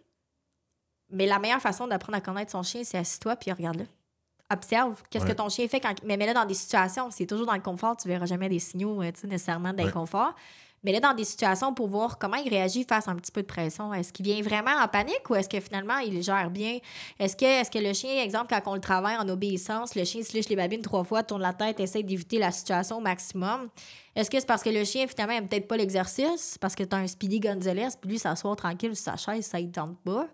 Mais 1.09 1.25
la 1.25 1.39
meilleure 1.39 1.61
façon 1.61 1.87
d'apprendre 1.87 2.17
à 2.17 2.21
connaître 2.21 2.51
son 2.51 2.63
chien, 2.63 2.83
c'est 2.83 2.97
assis-toi 2.97 3.35
puis 3.37 3.51
regarde-le. 3.51 3.85
Observe 4.49 5.01
qu'est-ce 5.09 5.25
Ouais. 5.25 5.31
que 5.31 5.35
ton 5.37 5.49
chien 5.49 5.67
fait 5.67 5.79
quand. 5.79 5.93
Mais 6.03 6.15
mets-le 6.17 6.33
dans 6.33 6.45
des 6.45 6.53
situations. 6.53 7.09
C'est 7.11 7.25
toujours 7.25 7.45
dans 7.45 7.53
le 7.55 7.61
confort, 7.61 7.97
tu 7.97 8.07
verras 8.07 8.25
jamais 8.25 8.47
des 8.49 8.59
signaux 8.59 9.01
euh, 9.01 9.11
nécessairement 9.23 9.73
d'inconfort. 10.87 10.93
Mets-le 10.93 10.99
dans 10.99 11.13
des 11.13 11.23
situations 11.23 11.73
pour 11.73 11.87
voir 11.87 12.17
comment 12.17 12.37
il 12.37 12.49
réagit 12.49 12.85
face 12.87 13.07
à 13.07 13.11
un 13.11 13.15
petit 13.15 13.31
peu 13.31 13.41
de 13.41 13.47
pression. 13.47 13.93
Est-ce 13.93 14.13
qu'il 14.13 14.25
vient 14.25 14.41
vraiment 14.41 14.71
en 14.81 14.87
panique 14.87 15.29
ou 15.29 15.35
est-ce 15.35 15.49
que 15.49 15.59
finalement 15.59 15.97
il 15.97 16.21
gère 16.23 16.49
bien? 16.49 16.79
Est-ce 17.19 17.35
que, 17.35 17.45
est 17.45 17.71
que 17.71 17.79
le 17.79 17.93
chien, 17.93 18.23
exemple, 18.23 18.47
quand 18.49 18.71
on 18.71 18.75
le 18.75 18.81
travaille 18.81 19.17
en 19.17 19.27
obéissance, 19.29 19.95
le 19.95 20.03
chien 20.03 20.23
se 20.23 20.33
liche 20.33 20.49
les 20.49 20.55
babines 20.55 20.81
trois 20.81 21.03
fois, 21.03 21.23
tourne 21.23 21.41
la 21.41 21.53
tête, 21.53 21.79
essaie 21.79 22.03
d'éviter 22.03 22.39
la 22.39 22.51
situation 22.51 22.97
au 22.97 23.01
maximum? 23.01 23.69
Est-ce 24.15 24.29
que 24.29 24.39
c'est 24.39 24.47
parce 24.47 24.63
que 24.63 24.69
le 24.69 24.83
chien, 24.83 25.05
finalement, 25.07 25.35
aime 25.35 25.47
peut-être 25.47 25.67
pas 25.67 25.77
l'exercice? 25.77 26.57
Parce 26.59 26.75
que 26.75 26.83
t'as 26.83 26.97
un 26.97 27.07
Speedy 27.07 27.39
Gonzales, 27.39 27.91
puis 28.01 28.11
lui, 28.11 28.19
s'assoit 28.19 28.55
tranquille 28.55 28.95
sur 28.95 29.05
sa 29.05 29.17
chaise, 29.17 29.45
ça 29.45 29.59
ne 29.59 29.67
tente 29.67 29.97
pas? 30.03 30.27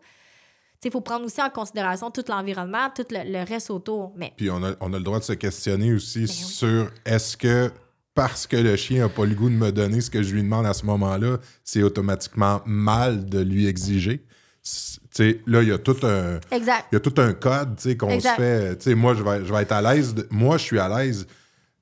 Il 0.86 0.92
faut 0.92 1.02
prendre 1.02 1.26
aussi 1.26 1.42
en 1.42 1.50
considération 1.50 2.12
tout 2.12 2.26
l'environnement, 2.28 2.90
tout 2.94 3.06
le, 3.10 3.24
le 3.24 3.46
reste 3.46 3.70
autour. 3.70 4.12
Mais 4.16 4.34
Puis 4.36 4.50
on 4.50 4.62
a, 4.64 4.74
on 4.82 4.92
a 4.94 4.98
le 4.98 5.04
droit 5.04 5.20
de 5.20 5.24
se 5.24 5.34
questionner 5.34 5.94
aussi 5.94 6.22
oui. 6.24 6.28
sur 6.28 6.92
est-ce 7.06 7.38
que 7.38 7.72
parce 8.16 8.46
que 8.48 8.58
le 8.58 8.76
chien 8.76 9.00
n'a 9.04 9.10
pas 9.10 9.26
le 9.26 9.34
goût 9.36 9.50
de 9.50 9.56
me 9.56 9.72
donner 9.72 10.02
ce 10.02 10.10
que 10.10 10.22
je 10.22 10.34
lui 10.34 10.44
demande 10.44 10.66
à 10.66 10.74
ce 10.74 10.86
moment-là, 10.86 11.38
c'est 11.64 11.82
automatiquement 11.84 12.62
mal 12.66 13.26
de 13.26 13.40
lui 13.40 13.68
exiger. 13.68 14.24
C- 14.62 15.00
tu 15.14 15.24
sais, 15.32 15.42
là, 15.48 15.62
il 15.62 15.70
y 15.70 15.72
a 15.72 15.78
tout 15.78 15.98
un. 16.04 16.40
exact. 16.52 16.86
Il 16.92 16.96
y 16.96 16.98
a 16.98 17.00
tout 17.00 17.14
un 17.18 17.34
code 17.34 17.76
tu 17.78 17.84
sais, 17.90 17.98
qu'on 17.98 18.20
se 18.20 18.28
fait. 18.30 18.78
Tu 18.78 18.84
sais, 18.84 18.96
moi, 18.96 19.14
je 19.14 19.24
vais, 19.24 19.46
je 19.46 19.52
vais 19.54 19.62
être 19.64 19.72
à 19.74 19.82
l'aise. 19.82 20.14
Moi, 20.30 20.58
je 20.58 20.64
suis 20.64 20.80
à 20.80 20.88
l'aise. 20.90 21.26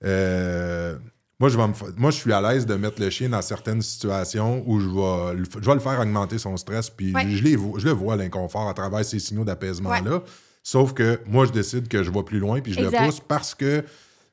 euh, 0.04 0.98
moi, 1.40 1.50
je 1.50 1.58
vais 1.58 1.68
me 1.68 1.74
fa- 1.74 1.86
moi, 1.98 2.12
je 2.12 2.18
suis 2.18 2.32
à 2.34 2.42
l'aise 2.42 2.66
de 2.68 2.76
mettre 2.76 3.02
le 3.02 3.10
chien 3.10 3.30
dans 3.30 3.42
certaines 3.42 3.82
situations 3.82 4.64
où 4.68 4.80
je 4.80 4.88
vais, 4.88 5.44
je 5.60 5.66
vais 5.66 5.74
le 5.74 5.80
faire 5.80 6.00
augmenter 6.00 6.38
son 6.38 6.56
stress. 6.58 6.90
Puis 6.90 7.14
Ouais. 7.14 7.28
je, 7.30 7.44
les 7.44 7.54
je 7.54 7.86
le 7.86 7.92
vois, 7.92 8.16
l'inconfort, 8.16 8.70
à 8.70 8.74
travers 8.74 9.04
ces 9.04 9.20
signaux 9.20 9.44
d'apaisement-là. 9.44 10.22
Sauf 10.64 10.94
que 10.94 11.20
moi, 11.26 11.46
je 11.46 11.52
décide 11.52 11.88
que 11.88 12.04
je 12.04 12.12
vais 12.12 12.24
plus 12.24 12.38
loin, 12.40 12.62
puis 12.62 12.74
je 12.74 12.80
Exact. 12.80 13.00
le 13.00 13.06
pousse 13.08 13.20
parce 13.28 13.56
que 13.56 13.84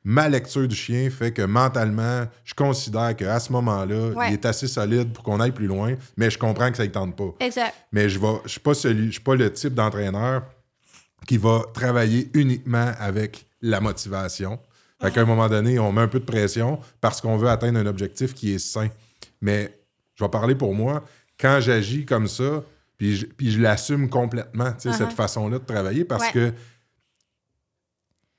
ma 0.04 0.28
lecture 0.28 0.66
du 0.68 0.74
chien 0.76 1.10
fait 1.10 1.32
que 1.32 1.42
mentalement, 1.42 2.24
je 2.44 2.54
considère 2.54 3.14
qu'à 3.16 3.38
ce 3.40 3.52
moment-là, 3.52 4.10
Ouais. 4.14 4.28
il 4.30 4.32
est 4.34 4.46
assez 4.46 4.66
solide 4.68 5.12
pour 5.12 5.22
qu'on 5.24 5.40
aille 5.40 5.52
plus 5.52 5.66
loin, 5.66 5.94
mais 6.16 6.30
je 6.30 6.38
comprends 6.38 6.70
que 6.70 6.76
ça 6.76 6.84
ne 6.84 6.88
tente 6.90 7.16
pas. 7.16 7.34
Exact. 7.40 7.74
Mais 7.92 8.08
je 8.08 8.18
ne 8.18 8.24
je 8.44 8.48
suis 8.50 8.60
pas 8.60 8.74
celui, 8.74 9.06
je 9.08 9.12
suis 9.12 9.20
pas 9.20 9.34
le 9.34 9.52
type 9.52 9.74
d'entraîneur 9.74 10.42
qui 11.26 11.36
va 11.36 11.62
travailler 11.74 12.30
uniquement 12.34 12.92
avec 12.98 13.46
la 13.60 13.80
motivation. 13.80 14.58
Fait 15.02 15.12
qu'à 15.12 15.20
un 15.20 15.24
moment 15.26 15.48
donné, 15.48 15.78
on 15.78 15.92
met 15.92 16.00
un 16.00 16.08
peu 16.08 16.20
de 16.20 16.24
pression 16.24 16.80
parce 17.00 17.20
qu'on 17.20 17.36
veut 17.36 17.48
atteindre 17.48 17.78
un 17.78 17.86
objectif 17.86 18.34
qui 18.34 18.54
est 18.54 18.58
sain. 18.58 18.88
Mais 19.40 19.78
je 20.14 20.24
vais 20.24 20.30
parler 20.30 20.54
pour 20.54 20.74
moi. 20.74 21.04
Quand 21.38 21.58
j'agis 21.60 22.04
comme 22.04 22.26
ça, 22.26 22.64
puis 22.96 23.14
je, 23.38 23.60
l'assume 23.60 24.08
complètement, 24.08 24.72
sais, 24.78 24.92
cette 24.92 25.08
Uh-huh. 25.10 25.14
façon-là 25.14 25.58
de 25.60 25.64
travailler, 25.64 26.04
parce 26.04 26.24
Ouais. 26.26 26.32
que 26.32 26.52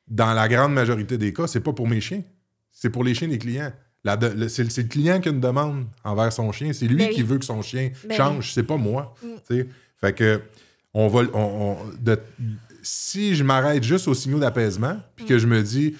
dans 0.09 0.33
la 0.33 0.47
grande 0.47 0.73
majorité 0.73 1.17
des 1.17 1.33
cas, 1.33 1.47
c'est 1.47 1.59
pas 1.59 1.73
pour 1.73 1.87
mes 1.87 2.01
chiens. 2.01 2.23
C'est 2.71 2.89
pour 2.89 3.03
les 3.03 3.13
chiens 3.13 3.27
des 3.27 3.37
clients. 3.37 3.71
De- 4.05 4.47
c'est, 4.47 4.63
le 4.63 4.83
client 4.87 5.19
qui 5.19 5.27
a 5.29 5.31
une 5.31 5.41
demande 5.41 5.85
envers 6.03 6.31
son 6.31 6.51
chien. 6.51 6.71
C'est 6.73 6.87
lui 6.87 6.95
Ben 6.95 7.09
qui 7.09 7.21
oui. 7.21 7.27
veut 7.27 7.37
que 7.37 7.45
son 7.45 7.61
chien 7.61 7.91
Ben 8.07 8.15
change. 8.15 8.53
C'est 8.53 8.63
pas 8.63 8.77
moi. 8.77 9.13
Mm. 9.21 9.61
Fait 9.99 10.13
que 10.13 10.41
on 10.93 11.07
va, 11.09 11.21
on- 11.33 11.37
on- 11.37 11.77
de- 11.99 12.19
si 12.81 13.35
je 13.35 13.43
m'arrête 13.43 13.83
juste 13.83 14.07
aux 14.07 14.13
signaux 14.13 14.39
d'apaisement, 14.39 14.97
puis 15.15 15.25
Mm. 15.25 15.27
que 15.27 15.37
je 15.37 15.47
me 15.47 15.61
dis 15.61 15.95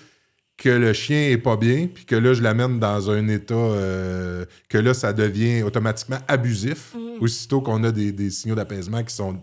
que 0.57 0.69
le 0.69 0.93
chien 0.93 1.29
est 1.29 1.37
pas 1.37 1.57
bien, 1.57 1.87
puis 1.93 2.05
que 2.05 2.15
là, 2.15 2.33
je 2.33 2.41
l'amène 2.41 2.79
dans 2.79 3.11
un 3.11 3.27
état 3.27 3.53
euh, 3.53 4.45
que 4.69 4.77
là, 4.77 4.93
ça 4.93 5.11
devient 5.13 5.63
automatiquement 5.63 6.19
abusif, 6.27 6.95
Mm. 6.95 7.21
aussitôt 7.21 7.61
qu'on 7.61 7.83
a 7.83 7.91
des, 7.91 8.11
des 8.13 8.29
signaux 8.29 8.55
d'apaisement 8.55 9.03
qui 9.03 9.13
sont, 9.13 9.41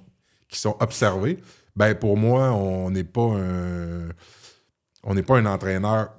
qui 0.49 0.59
sont 0.59 0.77
observés, 0.81 1.39
ben 1.77 1.95
pour 1.95 2.17
moi, 2.17 2.53
on 2.53 2.91
n'est 2.91 3.05
pas 3.05 3.35
un 3.37 4.09
on 5.07 5.15
n'est 5.15 5.23
pas 5.23 5.39
un 5.39 5.47
entraîneur. 5.47 6.11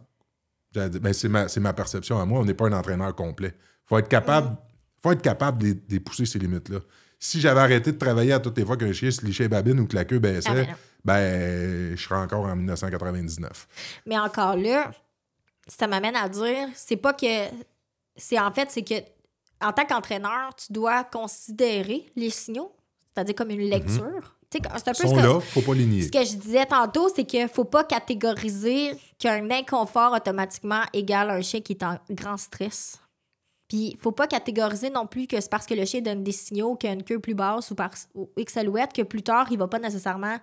Ben 0.73 1.13
c'est 1.13 1.29
ma, 1.29 1.47
c'est 1.47 1.59
ma 1.59 1.73
perception 1.73 2.19
à 2.19 2.25
moi, 2.25 2.39
on 2.39 2.45
n'est 2.45 2.53
pas 2.53 2.67
un 2.67 2.73
entraîneur 2.73 3.15
complet. 3.15 3.53
faut 3.85 3.97
être 3.97 4.09
capable, 4.09 4.57
faut 5.01 5.11
être 5.11 5.21
capable 5.21 5.61
de, 5.61 5.77
de 5.87 5.99
pousser 5.99 6.25
ces 6.25 6.39
limites-là. 6.39 6.79
Si 7.19 7.39
j'avais 7.39 7.61
arrêté 7.61 7.91
de 7.91 7.97
travailler 7.97 8.33
à 8.33 8.39
toutes 8.39 8.57
les 8.57 8.65
fois 8.65 8.77
qu'un 8.77 8.93
chien 8.93 9.09
se 9.09 9.25
lichait 9.25 9.47
babine 9.47 9.79
ou 9.79 9.87
que 9.87 9.95
la 9.95 10.05
queue 10.05 10.19
baissait, 10.19 10.49
Ah, 10.49 10.53
ben 10.53 10.75
ben, 11.03 11.95
je 11.95 12.03
serais 12.03 12.19
encore 12.19 12.45
en 12.45 12.55
1999. 12.55 13.67
Mais 14.05 14.19
encore 14.19 14.55
là, 14.55 14.91
ça 15.67 15.87
m'amène 15.87 16.15
à 16.15 16.29
dire, 16.29 16.67
c'est 16.75 16.97
pas 16.97 17.13
que. 17.13 17.47
C'est 18.15 18.39
en 18.39 18.51
fait, 18.51 18.69
c'est 18.71 18.83
que 18.83 18.95
en 19.61 19.73
tant 19.73 19.85
qu'entraîneur, 19.85 20.55
tu 20.55 20.73
dois 20.73 21.03
considérer 21.03 22.05
les 22.15 22.29
signaux, 22.29 22.75
c'est-à-dire 23.13 23.35
comme 23.35 23.49
une 23.49 23.69
lecture. 23.69 24.01
Tu 24.01 24.19
sais, 24.19 24.36
C'est 24.49 24.65
un 24.65 24.69
peu 24.69 24.93
sont 24.93 25.09
ce 25.09 25.13
que, 25.13 25.19
là, 25.19 25.39
faut 25.41 25.61
pas 25.61 25.73
les 25.73 25.85
nier. 25.85 26.03
ce 26.03 26.11
que 26.11 26.23
je 26.23 26.35
disais 26.35 26.65
tantôt, 26.65 27.09
c'est 27.13 27.25
qu'il 27.25 27.47
faut 27.49 27.65
pas 27.65 27.83
catégoriser 27.83 28.91
qu'un 29.19 29.49
inconfort 29.51 30.13
automatiquement 30.13 30.81
égale 30.93 31.31
un 31.31 31.41
chien 31.41 31.59
qui 31.59 31.73
est 31.73 31.83
en 31.83 31.97
grand 32.09 32.37
stress. 32.37 32.99
Puis, 33.67 33.91
il 33.91 33.97
faut 33.97 34.13
pas 34.13 34.27
catégoriser 34.27 34.89
non 34.89 35.05
plus 35.05 35.27
que 35.27 35.41
c'est 35.41 35.49
parce 35.49 35.65
que 35.65 35.73
le 35.73 35.83
chien 35.83 35.99
donne 35.99 36.23
des 36.23 36.31
signaux 36.31 36.75
qu'il 36.75 36.89
a 36.89 36.93
une 36.93 37.03
queue 37.03 37.19
plus 37.19 37.35
basse 37.35 37.71
ou 37.71 37.75
par 37.75 37.91
ou 38.15 38.29
X 38.37 38.53
silhouette 38.53 38.93
que 38.93 39.01
plus 39.01 39.23
tard, 39.23 39.47
il 39.51 39.57
va 39.57 39.67
pas 39.67 39.79
nécessairement 39.79 40.37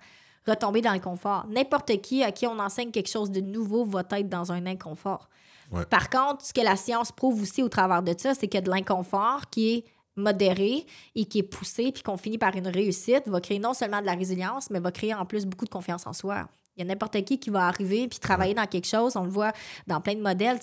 retomber 0.47 0.81
dans 0.81 0.93
le 0.93 0.99
confort. 0.99 1.47
N'importe 1.49 1.99
qui 2.01 2.23
à 2.23 2.31
qui 2.31 2.45
on 2.45 2.59
enseigne 2.59 2.91
quelque 2.91 3.09
chose 3.09 3.31
de 3.31 3.41
nouveau 3.41 3.83
va 3.83 4.03
être 4.11 4.29
dans 4.29 4.51
un 4.51 4.67
inconfort. 4.67 5.29
Ouais. 5.71 5.85
Par 5.85 6.11
contre, 6.11 6.45
ce 6.45 6.53
que 6.53 6.61
la 6.61 6.75
science 6.75 7.11
prouve 7.11 7.41
aussi 7.41 7.63
au 7.63 7.69
travers 7.69 8.03
de 8.03 8.13
ça, 8.15 8.35
c'est 8.35 8.47
que 8.47 8.59
de 8.59 8.69
l'inconfort 8.69 9.49
qui 9.49 9.73
est 9.73 9.85
modéré 10.15 10.85
et 11.15 11.25
qui 11.25 11.39
est 11.39 11.43
poussé 11.43 11.91
puis 11.91 12.03
qu'on 12.03 12.17
finit 12.17 12.37
par 12.37 12.55
une 12.55 12.67
réussite 12.67 13.27
va 13.27 13.41
créer 13.41 13.59
non 13.59 13.73
seulement 13.73 14.01
de 14.01 14.05
la 14.05 14.13
résilience, 14.13 14.69
mais 14.69 14.79
va 14.79 14.91
créer 14.91 15.13
en 15.13 15.25
plus 15.25 15.45
beaucoup 15.45 15.65
de 15.65 15.69
confiance 15.69 16.07
en 16.07 16.13
soi. 16.13 16.47
Il 16.75 16.81
y 16.81 16.83
a 16.83 16.85
n'importe 16.85 17.23
qui 17.23 17.39
qui 17.39 17.49
va 17.49 17.67
arriver 17.67 18.07
puis 18.07 18.19
travailler 18.19 18.53
dans 18.53 18.65
quelque 18.67 18.87
chose. 18.87 19.15
On 19.15 19.23
le 19.23 19.29
voit 19.29 19.53
dans 19.87 20.01
plein 20.01 20.15
de 20.15 20.21
modèles. 20.21 20.59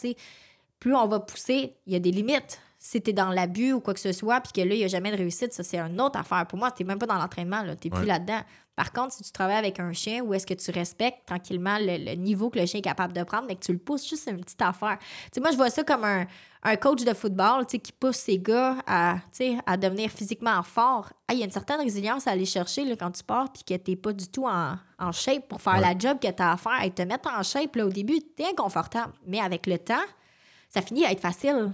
Plus 0.78 0.94
on 0.94 1.06
va 1.06 1.20
pousser, 1.20 1.74
il 1.86 1.92
y 1.92 1.96
a 1.96 1.98
des 1.98 2.10
limites. 2.10 2.60
Si 2.84 3.00
t'es 3.00 3.12
dans 3.12 3.30
l'abus 3.30 3.72
ou 3.74 3.80
quoi 3.80 3.94
que 3.94 4.00
ce 4.00 4.10
soit, 4.10 4.40
puis 4.40 4.52
que 4.52 4.60
là, 4.68 4.74
il 4.74 4.78
n'y 4.78 4.84
a 4.84 4.88
jamais 4.88 5.12
de 5.12 5.16
réussite, 5.16 5.52
ça, 5.52 5.62
c'est 5.62 5.78
une 5.78 6.00
autre 6.00 6.18
affaire. 6.18 6.44
Pour 6.48 6.58
moi, 6.58 6.72
t'es 6.72 6.82
même 6.82 6.98
pas 6.98 7.06
dans 7.06 7.14
l'entraînement, 7.14 7.62
là. 7.62 7.76
T'es 7.76 7.90
plus 7.90 8.04
là-dedans. 8.04 8.40
Par 8.74 8.92
contre, 8.92 9.12
si 9.14 9.22
tu 9.22 9.30
travailles 9.30 9.58
avec 9.58 9.78
un 9.78 9.92
chien, 9.92 10.20
où 10.22 10.34
est-ce 10.34 10.44
que 10.46 10.54
tu 10.54 10.70
respectes 10.72 11.24
tranquillement 11.26 11.76
le, 11.78 11.96
le 12.04 12.14
niveau 12.16 12.50
que 12.50 12.58
le 12.58 12.66
chien 12.66 12.80
est 12.80 12.82
capable 12.82 13.12
de 13.12 13.22
prendre, 13.22 13.44
mais 13.46 13.54
que 13.54 13.60
tu 13.64 13.72
le 13.72 13.78
pousses, 13.78 14.08
juste 14.08 14.24
c'est 14.24 14.32
une 14.32 14.40
petite 14.40 14.60
affaire. 14.62 14.98
Sais, 15.32 15.40
moi, 15.40 15.52
je 15.52 15.56
vois 15.56 15.70
ça 15.70 15.84
comme 15.84 16.02
un, 16.02 16.26
un 16.64 16.74
coach 16.76 17.04
de 17.04 17.14
football, 17.14 17.66
qui 17.66 17.92
pousse 17.92 18.16
ses 18.16 18.40
gars 18.40 18.78
à, 18.84 19.16
à 19.66 19.76
devenir 19.76 20.10
physiquement 20.10 20.60
fort. 20.64 21.12
Ah, 21.28 21.34
Il 21.34 21.38
y 21.38 21.42
a 21.42 21.44
une 21.44 21.52
certaine 21.52 21.78
résilience 21.80 22.26
à 22.26 22.32
aller 22.32 22.46
chercher 22.46 22.84
là, 22.84 22.96
quand 22.96 23.12
tu 23.12 23.22
pars, 23.22 23.52
puis 23.52 23.62
que 23.62 23.74
t'es 23.80 23.94
pas 23.94 24.12
du 24.12 24.26
tout 24.26 24.46
en, 24.46 24.74
en 24.98 25.12
shape 25.12 25.46
pour 25.46 25.60
faire 25.60 25.74
Ouais. 25.74 25.80
la 25.82 25.96
job 25.96 26.18
que 26.20 26.28
tu 26.28 26.42
as 26.42 26.50
à 26.52 26.56
faire. 26.56 26.82
Et 26.82 26.90
te 26.90 27.02
mettre 27.02 27.30
en 27.32 27.44
shape, 27.44 27.76
là, 27.76 27.86
au 27.86 27.90
début, 27.90 28.20
t'es 28.34 28.46
inconfortable. 28.50 29.12
Mais 29.24 29.38
avec 29.38 29.68
le 29.68 29.78
temps, 29.78 30.02
ça 30.68 30.82
finit 30.82 31.04
à 31.04 31.12
être 31.12 31.20
facile. 31.20 31.70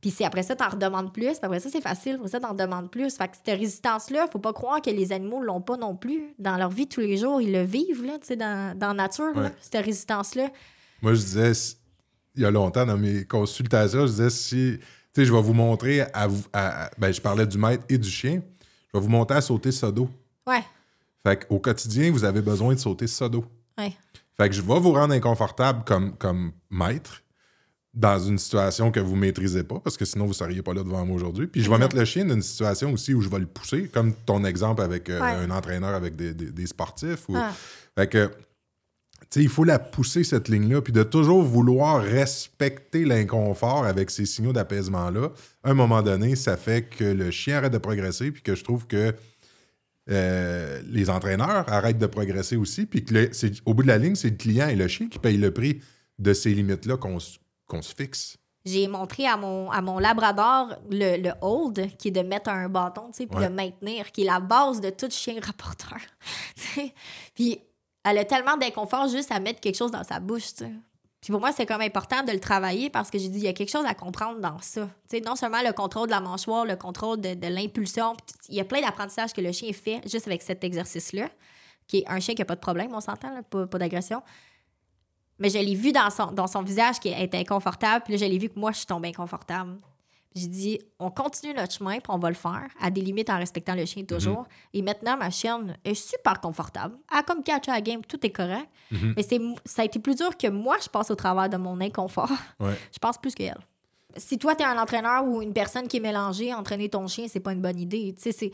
Puis 0.00 0.10
c'est 0.10 0.24
après 0.24 0.42
ça, 0.42 0.56
t'en 0.56 0.68
redemandes 0.70 1.12
plus. 1.12 1.26
Puis 1.26 1.38
après 1.42 1.60
ça, 1.60 1.68
c'est 1.70 1.80
facile. 1.82 2.14
Après 2.16 2.28
ça, 2.28 2.40
t'en 2.40 2.54
demandes 2.54 2.90
plus. 2.90 3.14
Fait 3.16 3.28
que 3.28 3.36
cette 3.36 3.58
résistance-là, 3.58 4.26
faut 4.32 4.38
pas 4.38 4.52
croire 4.54 4.80
que 4.80 4.88
les 4.90 5.12
animaux 5.12 5.42
l'ont 5.42 5.60
pas 5.60 5.76
non 5.76 5.94
plus. 5.94 6.34
Dans 6.38 6.56
leur 6.56 6.70
vie, 6.70 6.86
tous 6.88 7.00
les 7.00 7.16
jours, 7.18 7.40
ils 7.42 7.52
le 7.52 7.62
vivent, 7.62 8.04
là, 8.04 8.18
tu 8.18 8.28
sais, 8.28 8.36
dans, 8.36 8.76
dans 8.78 8.88
la 8.88 8.94
nature, 8.94 9.34
là, 9.34 9.50
cette 9.60 9.84
résistance-là. 9.84 10.48
Moi, 11.02 11.12
je 11.14 11.20
disais, 11.20 11.52
il 12.34 12.42
y 12.42 12.44
a 12.46 12.50
longtemps, 12.50 12.86
dans 12.86 12.96
mes 12.96 13.24
consultations, 13.26 14.06
je 14.06 14.12
disais, 14.12 14.30
si, 14.30 14.78
tu 14.78 14.84
sais, 15.14 15.24
je 15.26 15.32
vais 15.32 15.42
vous 15.42 15.52
montrer, 15.54 16.00
à, 16.14 16.26
vous- 16.26 16.44
à- 16.52 16.84
à- 16.86 16.90
ben, 16.96 17.12
je 17.12 17.20
parlais 17.20 17.46
du 17.46 17.58
maître 17.58 17.84
et 17.90 17.98
du 17.98 18.08
chien, 18.08 18.40
je 18.92 18.98
vais 18.98 19.04
vous 19.04 19.10
montrer 19.10 19.36
à 19.36 19.40
sauter 19.42 19.70
dos. 19.92 20.08
Ouais, 20.46 20.62
Fait 21.26 21.46
qu'au 21.46 21.58
quotidien, 21.58 22.10
vous 22.10 22.24
avez 22.24 22.40
besoin 22.40 22.72
de 22.74 22.78
sauter 22.78 23.06
dos. 23.30 23.44
ouais. 23.78 23.92
Fait 24.38 24.48
que 24.48 24.54
je 24.54 24.62
vais 24.62 24.80
vous 24.80 24.92
rendre 24.94 25.12
inconfortable 25.12 25.84
comme, 25.84 26.16
comme 26.16 26.52
maître 26.70 27.22
dans 27.92 28.18
une 28.20 28.38
situation 28.38 28.92
que 28.92 29.00
vous 29.00 29.16
maîtrisez 29.16 29.64
pas, 29.64 29.80
parce 29.80 29.96
que 29.96 30.04
sinon 30.04 30.26
vous 30.26 30.32
seriez 30.32 30.62
pas 30.62 30.72
là 30.74 30.84
devant 30.84 31.04
moi 31.04 31.16
aujourd'hui. 31.16 31.46
Puis 31.48 31.62
je 31.62 31.68
vais 31.70 31.78
mettre 31.78 31.96
le 31.96 32.04
chien 32.04 32.24
dans 32.24 32.34
une 32.34 32.42
situation 32.42 32.92
aussi 32.92 33.14
où 33.14 33.20
je 33.20 33.28
vais 33.28 33.40
le 33.40 33.46
pousser, 33.46 33.88
comme 33.92 34.14
ton 34.14 34.44
exemple 34.44 34.82
avec 34.82 35.08
euh, 35.10 35.20
Ouais. 35.20 35.26
un 35.30 35.50
entraîneur 35.50 35.94
avec 35.94 36.14
des, 36.14 36.32
des- 36.32 36.52
des 36.52 36.66
sportifs. 36.66 37.28
Ou... 37.28 37.34
Ah. 37.36 37.52
Fait 37.98 38.06
que, 38.06 38.26
tu 39.22 39.26
sais, 39.30 39.42
il 39.42 39.48
faut 39.48 39.64
la 39.64 39.78
pousser, 39.80 40.22
cette 40.22 40.48
ligne-là, 40.48 40.80
puis 40.82 40.92
de 40.92 41.02
toujours 41.02 41.42
vouloir 41.42 42.00
respecter 42.02 43.04
l'inconfort 43.04 43.84
avec 43.84 44.10
ces 44.10 44.24
signaux 44.24 44.52
d'apaisement-là. 44.52 45.30
À 45.64 45.70
un 45.70 45.74
moment 45.74 46.00
donné, 46.02 46.36
ça 46.36 46.56
fait 46.56 46.82
que 46.88 47.02
le 47.04 47.30
chien 47.32 47.56
arrête 47.58 47.72
de 47.72 47.78
progresser, 47.78 48.30
puis 48.30 48.42
que 48.42 48.54
je 48.54 48.62
trouve 48.62 48.86
que 48.86 49.12
euh, 50.10 50.80
les 50.86 51.10
entraîneurs 51.10 51.64
arrêtent 51.72 51.98
de 51.98 52.06
progresser 52.06 52.56
aussi, 52.56 52.86
puis 52.86 53.04
que 53.04 53.14
le- 53.14 53.30
au 53.66 53.74
bout 53.74 53.82
de 53.82 53.88
la 53.88 53.98
ligne, 53.98 54.14
c'est 54.14 54.30
le 54.30 54.36
client 54.36 54.68
et 54.68 54.76
le 54.76 54.88
chien 54.88 55.08
qui 55.08 55.18
payent 55.18 55.36
le 55.38 55.50
prix 55.52 55.80
de 56.18 56.32
ces 56.32 56.52
limites-là 56.54 56.96
qu'on 56.96 57.18
qu'on 57.70 57.82
se 57.82 57.94
fixe. 57.94 58.36
J'ai 58.66 58.86
montré 58.88 59.26
à 59.26 59.38
mon, 59.38 59.70
à 59.70 59.80
mon 59.80 59.98
labrador 59.98 60.74
le, 60.90 61.16
le 61.16 61.32
hold, 61.40 61.96
qui 61.96 62.08
est 62.08 62.10
de 62.10 62.20
mettre 62.20 62.50
un 62.50 62.68
bâton, 62.68 63.06
tu 63.10 63.18
sais, 63.22 63.26
puis 63.26 63.38
Ouais. 63.38 63.48
le 63.48 63.54
maintenir, 63.54 64.12
qui 64.12 64.22
est 64.22 64.26
la 64.26 64.38
base 64.40 64.82
de 64.82 64.90
tout 64.90 65.08
chien 65.10 65.36
rapporteur. 65.42 65.98
Puis 67.34 67.58
elle 68.04 68.18
a 68.18 68.24
tellement 68.24 68.56
d'inconfort 68.56 69.08
juste 69.08 69.32
à 69.32 69.40
mettre 69.40 69.60
quelque 69.60 69.76
chose 69.76 69.90
dans 69.90 70.04
sa 70.04 70.20
bouche, 70.20 70.54
tu 70.54 70.64
sais. 70.64 70.72
Puis 71.22 71.32
pour 71.32 71.40
moi, 71.40 71.52
c'est 71.52 71.66
comme 71.66 71.82
important 71.82 72.22
de 72.22 72.32
le 72.32 72.40
travailler 72.40 72.88
parce 72.88 73.10
que 73.10 73.18
j'ai 73.18 73.28
dit, 73.28 73.38
il 73.40 73.44
y 73.44 73.48
a 73.48 73.52
quelque 73.52 73.70
chose 73.70 73.84
à 73.84 73.92
comprendre 73.94 74.40
dans 74.40 74.58
ça. 74.60 74.86
Tu 75.08 75.16
sais, 75.18 75.20
non 75.20 75.36
seulement 75.36 75.60
le 75.62 75.72
contrôle 75.74 76.06
de 76.06 76.12
la 76.12 76.20
mâchoire, 76.20 76.64
le 76.64 76.76
contrôle 76.76 77.20
de, 77.20 77.34
de 77.34 77.46
l'impulsion, 77.46 78.14
il 78.48 78.54
y 78.54 78.60
a 78.60 78.64
plein 78.64 78.80
d'apprentissages 78.80 79.34
que 79.34 79.42
le 79.42 79.52
chien 79.52 79.70
fait 79.74 80.00
juste 80.08 80.26
avec 80.26 80.40
cet 80.40 80.64
exercice-là, 80.64 81.28
qui 81.86 81.98
est 81.98 82.08
un 82.08 82.20
chien 82.20 82.34
qui 82.34 82.40
n'a 82.40 82.46
pas 82.46 82.54
de 82.54 82.60
problème, 82.60 82.94
on 82.94 83.00
s'entend, 83.00 83.42
pas, 83.42 83.66
pas 83.66 83.78
d'agression. 83.78 84.22
Mais 85.40 85.48
je 85.48 85.58
l'ai 85.58 85.74
vu 85.74 85.90
dans 85.90 86.10
son, 86.10 86.26
dans 86.26 86.46
son 86.46 86.62
visage 86.62 87.00
qui 87.00 87.08
est 87.08 87.34
inconfortable, 87.34 88.04
puis 88.04 88.14
là, 88.14 88.24
je 88.24 88.30
l'ai 88.30 88.38
vu 88.38 88.48
que 88.48 88.58
moi, 88.58 88.72
je 88.72 88.78
suis 88.78 88.86
tombée 88.86 89.08
inconfortable. 89.08 89.78
J'ai 90.36 90.46
dit, 90.46 90.78
on 91.00 91.10
continue 91.10 91.52
notre 91.54 91.74
chemin, 91.74 91.94
puis 91.94 92.10
on 92.10 92.18
va 92.18 92.28
le 92.28 92.36
faire, 92.36 92.68
à 92.80 92.90
des 92.90 93.00
limites 93.00 93.30
en 93.30 93.38
respectant 93.38 93.74
le 93.74 93.84
chien 93.84 94.04
toujours. 94.04 94.46
Et 94.72 94.80
maintenant, 94.80 95.16
ma 95.16 95.28
chienne 95.30 95.76
est 95.84 95.94
super 95.94 96.40
confortable. 96.40 96.96
Elle 97.10 97.18
a 97.18 97.22
comme 97.24 97.42
catch 97.42 97.68
à 97.68 97.72
la 97.72 97.80
game, 97.80 98.02
tout 98.04 98.24
est 98.24 98.30
correct. 98.30 98.68
Mais 99.16 99.22
c'est, 99.22 99.40
ça 99.64 99.82
a 99.82 99.84
été 99.86 99.98
plus 99.98 100.14
dur 100.14 100.36
que 100.36 100.46
moi, 100.46 100.76
je 100.80 100.88
passe 100.88 101.10
au 101.10 101.16
travers 101.16 101.48
de 101.48 101.56
mon 101.56 101.80
inconfort. 101.80 102.30
Ouais. 102.60 102.74
Je 102.92 102.98
pense 102.98 103.18
plus 103.18 103.34
qu'elle. 103.34 103.58
Si 104.16 104.38
toi, 104.38 104.54
tu 104.54 104.62
es 104.62 104.66
un 104.66 104.78
entraîneur 104.78 105.24
ou 105.24 105.42
une 105.42 105.52
personne 105.52 105.88
qui 105.88 105.96
est 105.96 106.00
mélangée, 106.00 106.52
entraîner 106.54 106.88
ton 106.88 107.06
chien, 107.06 107.26
c'est 107.28 107.40
pas 107.40 107.52
une 107.52 107.62
bonne 107.62 107.78
idée. 107.78 108.14
Tu 108.16 108.22
sais, 108.22 108.32
c'est. 108.32 108.50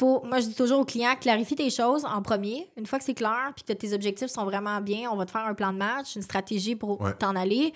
Faut, 0.00 0.22
moi, 0.24 0.40
je 0.40 0.46
dis 0.46 0.54
toujours 0.54 0.80
aux 0.80 0.84
clients, 0.86 1.14
clarifie 1.20 1.54
tes 1.54 1.68
choses 1.68 2.06
en 2.06 2.22
premier. 2.22 2.70
Une 2.78 2.86
fois 2.86 2.98
que 2.98 3.04
c'est 3.04 3.12
clair, 3.14 3.52
puis 3.54 3.64
que 3.64 3.72
tes 3.74 3.92
objectifs 3.92 4.28
sont 4.30 4.44
vraiment 4.46 4.80
bien, 4.80 5.10
on 5.12 5.16
va 5.16 5.26
te 5.26 5.30
faire 5.30 5.44
un 5.44 5.52
plan 5.52 5.72
de 5.74 5.78
match, 5.78 6.16
une 6.16 6.22
stratégie 6.22 6.74
pour 6.74 6.98
Ouais. 7.02 7.12
t'en 7.18 7.36
aller. 7.36 7.74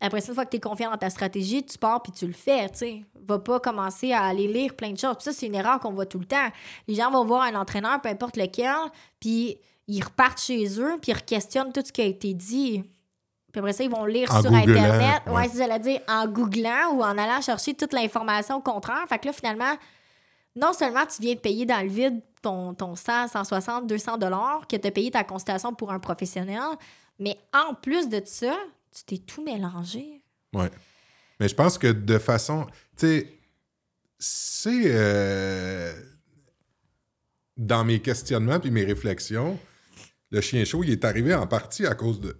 Après 0.00 0.22
ça, 0.22 0.28
une 0.28 0.34
fois 0.34 0.46
que 0.46 0.50
tu 0.50 0.56
es 0.56 0.60
confiant 0.60 0.90
dans 0.90 0.96
ta 0.96 1.10
stratégie, 1.10 1.62
tu 1.66 1.76
pars 1.76 2.00
puis 2.02 2.10
tu 2.12 2.26
le 2.26 2.32
fais, 2.32 2.70
tu 2.70 2.78
sais. 2.78 3.04
Va 3.26 3.38
pas 3.38 3.60
commencer 3.60 4.12
à 4.12 4.22
aller 4.22 4.48
lire 4.48 4.74
plein 4.76 4.92
de 4.92 4.98
choses. 4.98 5.16
Puis 5.16 5.24
ça, 5.24 5.32
c'est 5.32 5.46
une 5.46 5.56
erreur 5.56 5.78
qu'on 5.80 5.92
voit 5.92 6.06
tout 6.06 6.18
le 6.18 6.24
temps. 6.24 6.48
Les 6.86 6.94
gens 6.94 7.10
vont 7.10 7.24
voir 7.26 7.42
un 7.42 7.54
entraîneur, 7.54 8.00
peu 8.00 8.08
importe 8.08 8.36
lequel, 8.38 8.72
puis 9.20 9.58
ils 9.88 10.02
repartent 10.02 10.40
chez 10.40 10.80
eux, 10.80 10.96
puis 11.02 11.12
ils 11.12 11.16
requestionnent 11.16 11.72
tout 11.72 11.82
ce 11.84 11.92
qui 11.92 12.00
a 12.00 12.04
été 12.06 12.32
dit. 12.32 12.82
Puis 13.52 13.58
après 13.58 13.72
ça, 13.74 13.84
ils 13.84 13.90
vont 13.90 14.04
lire 14.06 14.32
En 14.32 14.40
sur 14.40 14.50
googlant, 14.50 14.82
Internet. 14.84 15.22
ouais. 15.26 15.32
Ouais, 15.32 15.48
si 15.48 15.58
j'allais 15.58 15.80
dire 15.80 16.00
en 16.08 16.26
googlant 16.28 16.92
ou 16.94 17.02
en 17.02 17.18
allant 17.18 17.40
chercher 17.42 17.74
toute 17.74 17.92
l'information 17.92 18.56
au 18.56 18.60
contraire. 18.62 19.04
Fait 19.08 19.18
que 19.18 19.26
là, 19.26 19.32
finalement, 19.32 19.74
non 20.58 20.72
seulement 20.72 21.06
tu 21.06 21.22
viens 21.22 21.34
de 21.34 21.40
payer 21.40 21.64
dans 21.66 21.80
le 21.82 21.88
vide 21.88 22.20
ton, 22.42 22.74
ton 22.74 22.94
100, 22.96 23.28
160, 23.28 23.86
200 23.86 24.18
dollars 24.18 24.66
que 24.68 24.76
tu 24.76 24.86
as 24.86 24.90
payé 24.90 25.10
ta 25.10 25.24
consultation 25.24 25.74
pour 25.74 25.90
un 25.92 25.98
professionnel, 25.98 26.60
mais 27.18 27.36
en 27.52 27.74
plus 27.74 28.08
de 28.08 28.20
ça, 28.24 28.56
tu 28.94 29.04
t'es 29.04 29.18
tout 29.18 29.42
mélangé. 29.44 30.22
Ouais. 30.54 30.70
Mais 31.40 31.48
je 31.48 31.54
pense 31.54 31.78
que 31.78 31.88
de 31.88 32.18
façon. 32.18 32.66
Tu 32.96 33.06
sais, 33.06 33.38
c'est. 34.18 34.82
euh, 34.86 35.92
dans 37.56 37.84
mes 37.84 38.00
questionnements 38.00 38.60
puis 38.60 38.70
mes 38.70 38.84
réflexions, 38.84 39.58
le 40.30 40.40
chien 40.40 40.64
chaud, 40.64 40.84
il 40.84 40.90
est 40.90 41.04
arrivé 41.04 41.34
en 41.34 41.46
partie 41.46 41.86
à 41.86 41.94
cause 41.94 42.20
de, 42.20 42.36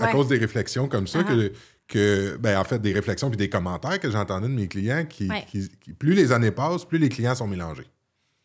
à 0.00 0.06
Ouais. 0.06 0.12
cause 0.12 0.28
des 0.28 0.38
réflexions 0.38 0.88
comme 0.88 1.06
ça, 1.06 1.20
Ah. 1.20 1.24
que, 1.24 1.52
que 1.88 2.36
ben, 2.36 2.58
en 2.58 2.64
fait, 2.64 2.78
des 2.78 2.92
réflexions 2.92 3.28
puis 3.30 3.36
des 3.38 3.48
commentaires 3.48 3.98
que 3.98 4.10
j'entendais 4.10 4.46
de 4.48 4.52
mes 4.52 4.68
clients, 4.68 5.04
qui, 5.06 5.28
Ouais. 5.28 5.44
qui- 5.50 5.68
qui- 5.80 5.92
plus 5.94 6.12
les 6.14 6.30
années 6.32 6.50
passent, 6.50 6.84
plus 6.84 6.98
les 6.98 7.08
clients 7.08 7.34
sont 7.34 7.46
mélangés. 7.48 7.88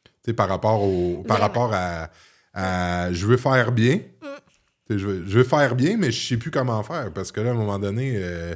Tu 0.05 0.11
sais, 0.27 0.33
par 0.33 0.47
rapport, 0.47 0.81
au, 0.81 1.23
par 1.27 1.37
Vraiment. 1.37 1.41
rapport 1.67 1.73
à, 1.73 2.09
à 2.53 3.11
je 3.13 3.25
veux 3.25 3.37
faire 3.37 3.71
bien. 3.71 3.95
Mm. 3.97 4.95
Je 4.97 5.05
veux, 5.07 5.23
je 5.27 5.37
veux 5.39 5.43
faire 5.43 5.75
bien, 5.75 5.97
mais 5.97 6.11
je 6.11 6.27
sais 6.27 6.37
plus 6.37 6.51
comment 6.51 6.81
faire. 6.83 7.11
Parce 7.13 7.31
que 7.31 7.41
là, 7.41 7.49
à 7.49 7.53
un 7.53 7.55
moment 7.55 7.79
donné, 7.79 8.13
euh, 8.17 8.53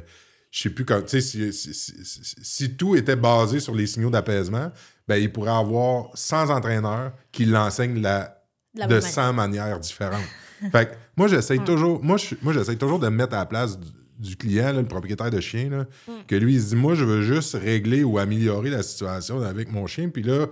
je 0.50 0.62
sais 0.62 0.70
plus 0.70 0.84
comment. 0.84 1.02
Tu 1.02 1.08
sais, 1.08 1.20
si, 1.20 1.52
si- 1.52 1.74
si- 1.74 2.34
si- 2.42 2.76
tout 2.76 2.96
était 2.96 3.16
basé 3.16 3.60
sur 3.60 3.74
les 3.74 3.86
signaux 3.86 4.10
d'apaisement, 4.10 4.70
ben, 5.06 5.16
il 5.16 5.32
pourrait 5.32 5.50
avoir 5.50 6.06
100 6.14 6.50
entraîneurs 6.50 7.12
qui 7.32 7.44
l'enseignent 7.44 8.00
la, 8.00 8.42
De 8.74 8.80
la 8.80 8.86
de 8.86 8.92
même 8.94 9.00
100 9.02 9.32
manières 9.32 9.78
différentes. 9.80 10.24
fait 10.72 10.90
que 10.90 10.94
moi, 11.16 11.28
j'essaye 11.28 11.60
toujours, 11.64 12.02
moi, 12.04 12.16
je- 12.18 12.34
moi, 12.42 12.52
j'essaye 12.52 12.76
toujours 12.78 12.98
de 12.98 13.08
me 13.08 13.16
mettre 13.16 13.34
à 13.34 13.38
la 13.38 13.46
place 13.46 13.78
du, 13.78 13.88
du 14.18 14.36
client, 14.36 14.72
là, 14.72 14.80
le 14.80 14.86
propriétaire 14.88 15.30
de 15.30 15.40
chien, 15.40 15.70
là, 15.70 15.86
que 16.26 16.34
lui, 16.34 16.54
il 16.54 16.60
se 16.60 16.68
dit, 16.68 16.76
moi, 16.76 16.94
je 16.94 17.04
veux 17.04 17.22
juste 17.22 17.54
régler 17.54 18.02
ou 18.02 18.18
améliorer 18.18 18.70
la 18.70 18.82
situation 18.82 19.40
avec 19.42 19.70
mon 19.70 19.86
chien. 19.86 20.08
Puis 20.08 20.22
là, 20.22 20.46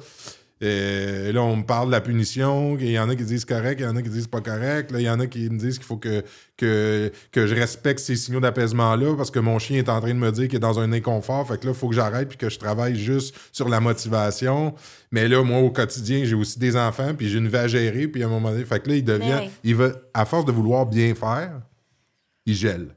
euh, 0.62 1.32
là, 1.32 1.42
on 1.42 1.56
me 1.56 1.64
parle 1.64 1.88
de 1.88 1.92
la 1.92 2.00
punition. 2.00 2.78
Il 2.78 2.90
y 2.90 2.98
en 2.98 3.10
a 3.10 3.16
qui 3.16 3.24
disent 3.24 3.44
correct, 3.44 3.78
il 3.78 3.82
y 3.82 3.86
en 3.86 3.94
a 3.94 4.00
qui 4.00 4.08
disent 4.08 4.26
pas 4.26 4.40
correct. 4.40 4.90
Là, 4.90 5.00
il 5.00 5.04
y 5.04 5.10
en 5.10 5.20
a 5.20 5.26
qui 5.26 5.50
me 5.50 5.58
disent 5.58 5.76
qu'il 5.76 5.86
faut 5.86 5.98
que, 5.98 6.24
que, 6.56 7.12
que 7.30 7.46
je 7.46 7.54
respecte 7.54 8.00
ces 8.00 8.16
signaux 8.16 8.40
d'apaisement-là 8.40 9.16
parce 9.16 9.30
que 9.30 9.38
mon 9.38 9.58
chien 9.58 9.78
est 9.78 9.90
en 9.90 10.00
train 10.00 10.14
de 10.14 10.18
me 10.18 10.32
dire 10.32 10.48
qu'il 10.48 10.56
est 10.56 10.60
dans 10.60 10.80
un 10.80 10.92
inconfort. 10.92 11.46
Fait 11.46 11.58
que 11.58 11.66
là, 11.66 11.72
il 11.72 11.78
faut 11.78 11.88
que 11.88 11.94
j'arrête 11.94 12.28
puis 12.28 12.38
que 12.38 12.48
je 12.48 12.58
travaille 12.58 12.96
juste 12.96 13.34
sur 13.52 13.68
la 13.68 13.80
motivation. 13.80 14.74
Mais 15.10 15.28
là, 15.28 15.42
moi, 15.42 15.58
au 15.58 15.70
quotidien, 15.70 16.24
j'ai 16.24 16.34
aussi 16.34 16.58
des 16.58 16.74
enfants 16.76 17.14
puis 17.14 17.28
j'ai 17.28 17.38
une 17.38 17.48
vie 17.48 17.56
à 17.56 17.68
gérer. 17.68 18.08
Puis 18.08 18.22
à 18.22 18.26
un 18.26 18.30
moment 18.30 18.50
donné, 18.50 18.64
fait 18.64 18.80
que 18.80 18.88
là, 18.88 18.96
il 18.96 19.04
devient. 19.04 19.40
Mais. 19.40 19.50
Il 19.62 19.76
va, 19.76 19.90
à 20.14 20.24
force 20.24 20.46
de 20.46 20.52
vouloir 20.52 20.86
bien 20.86 21.14
faire, 21.14 21.60
il 22.46 22.54
gèle. 22.54 22.88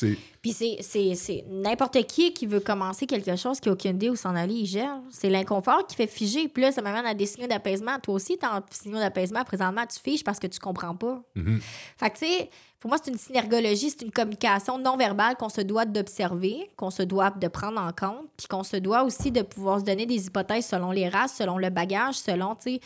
Tu 0.00 0.18
Puis 0.40 0.52
c'est- 0.52 0.78
c'est 0.80 1.14
c'est 1.14 1.44
n'importe 1.48 2.02
qui 2.06 2.32
qui 2.32 2.46
veut 2.46 2.60
commencer 2.60 3.06
quelque 3.06 3.36
chose 3.36 3.60
qui 3.60 3.68
n'a 3.68 3.74
aucune 3.74 3.96
idée 3.96 4.08
où 4.10 4.16
s'en 4.16 4.34
aller, 4.34 4.54
il 4.54 4.66
gèle. 4.66 4.88
C'est 5.10 5.28
l'inconfort 5.28 5.86
qui 5.86 5.96
fait 5.96 6.06
figer. 6.06 6.48
Puis 6.48 6.62
là, 6.62 6.72
ça 6.72 6.80
m'amène 6.82 7.04
à 7.06 7.14
des 7.14 7.26
signaux 7.26 7.46
d'apaisement. 7.46 7.98
Toi 8.02 8.14
aussi, 8.14 8.38
t'es 8.38 8.46
en 8.46 8.60
signaux 8.70 8.98
d'apaisement. 8.98 9.44
Présentement, 9.44 9.84
tu 9.86 9.98
figes 10.00 10.24
parce 10.24 10.38
que 10.38 10.46
tu 10.46 10.58
comprends 10.58 10.94
pas. 10.96 11.22
Mhm. 11.34 11.60
Fait 11.98 12.10
que, 12.10 12.18
tu 12.18 12.26
sais, 12.26 12.50
pour 12.78 12.88
moi, 12.88 12.98
c'est 13.02 13.10
une 13.10 13.18
synergologie, 13.18 13.90
c'est 13.90 14.02
une 14.02 14.10
communication 14.10 14.78
non 14.78 14.96
verbale 14.96 15.36
qu'on 15.36 15.50
se 15.50 15.60
doit 15.60 15.84
d'observer, 15.84 16.70
qu'on 16.76 16.90
se 16.90 17.02
doit 17.02 17.30
de 17.30 17.48
prendre 17.48 17.78
en 17.78 17.92
compte, 17.92 18.26
puis 18.38 18.46
qu'on 18.48 18.62
se 18.64 18.78
doit 18.78 19.02
aussi 19.04 19.30
de 19.30 19.42
pouvoir 19.42 19.80
se 19.80 19.84
donner 19.84 20.06
des 20.06 20.26
hypothèses 20.28 20.64
selon 20.66 20.90
les 20.90 21.08
races, 21.10 21.34
selon 21.36 21.58
le 21.58 21.68
bagage, 21.68 22.14
selon, 22.14 22.54
tu 22.54 22.74
sais. 22.76 22.80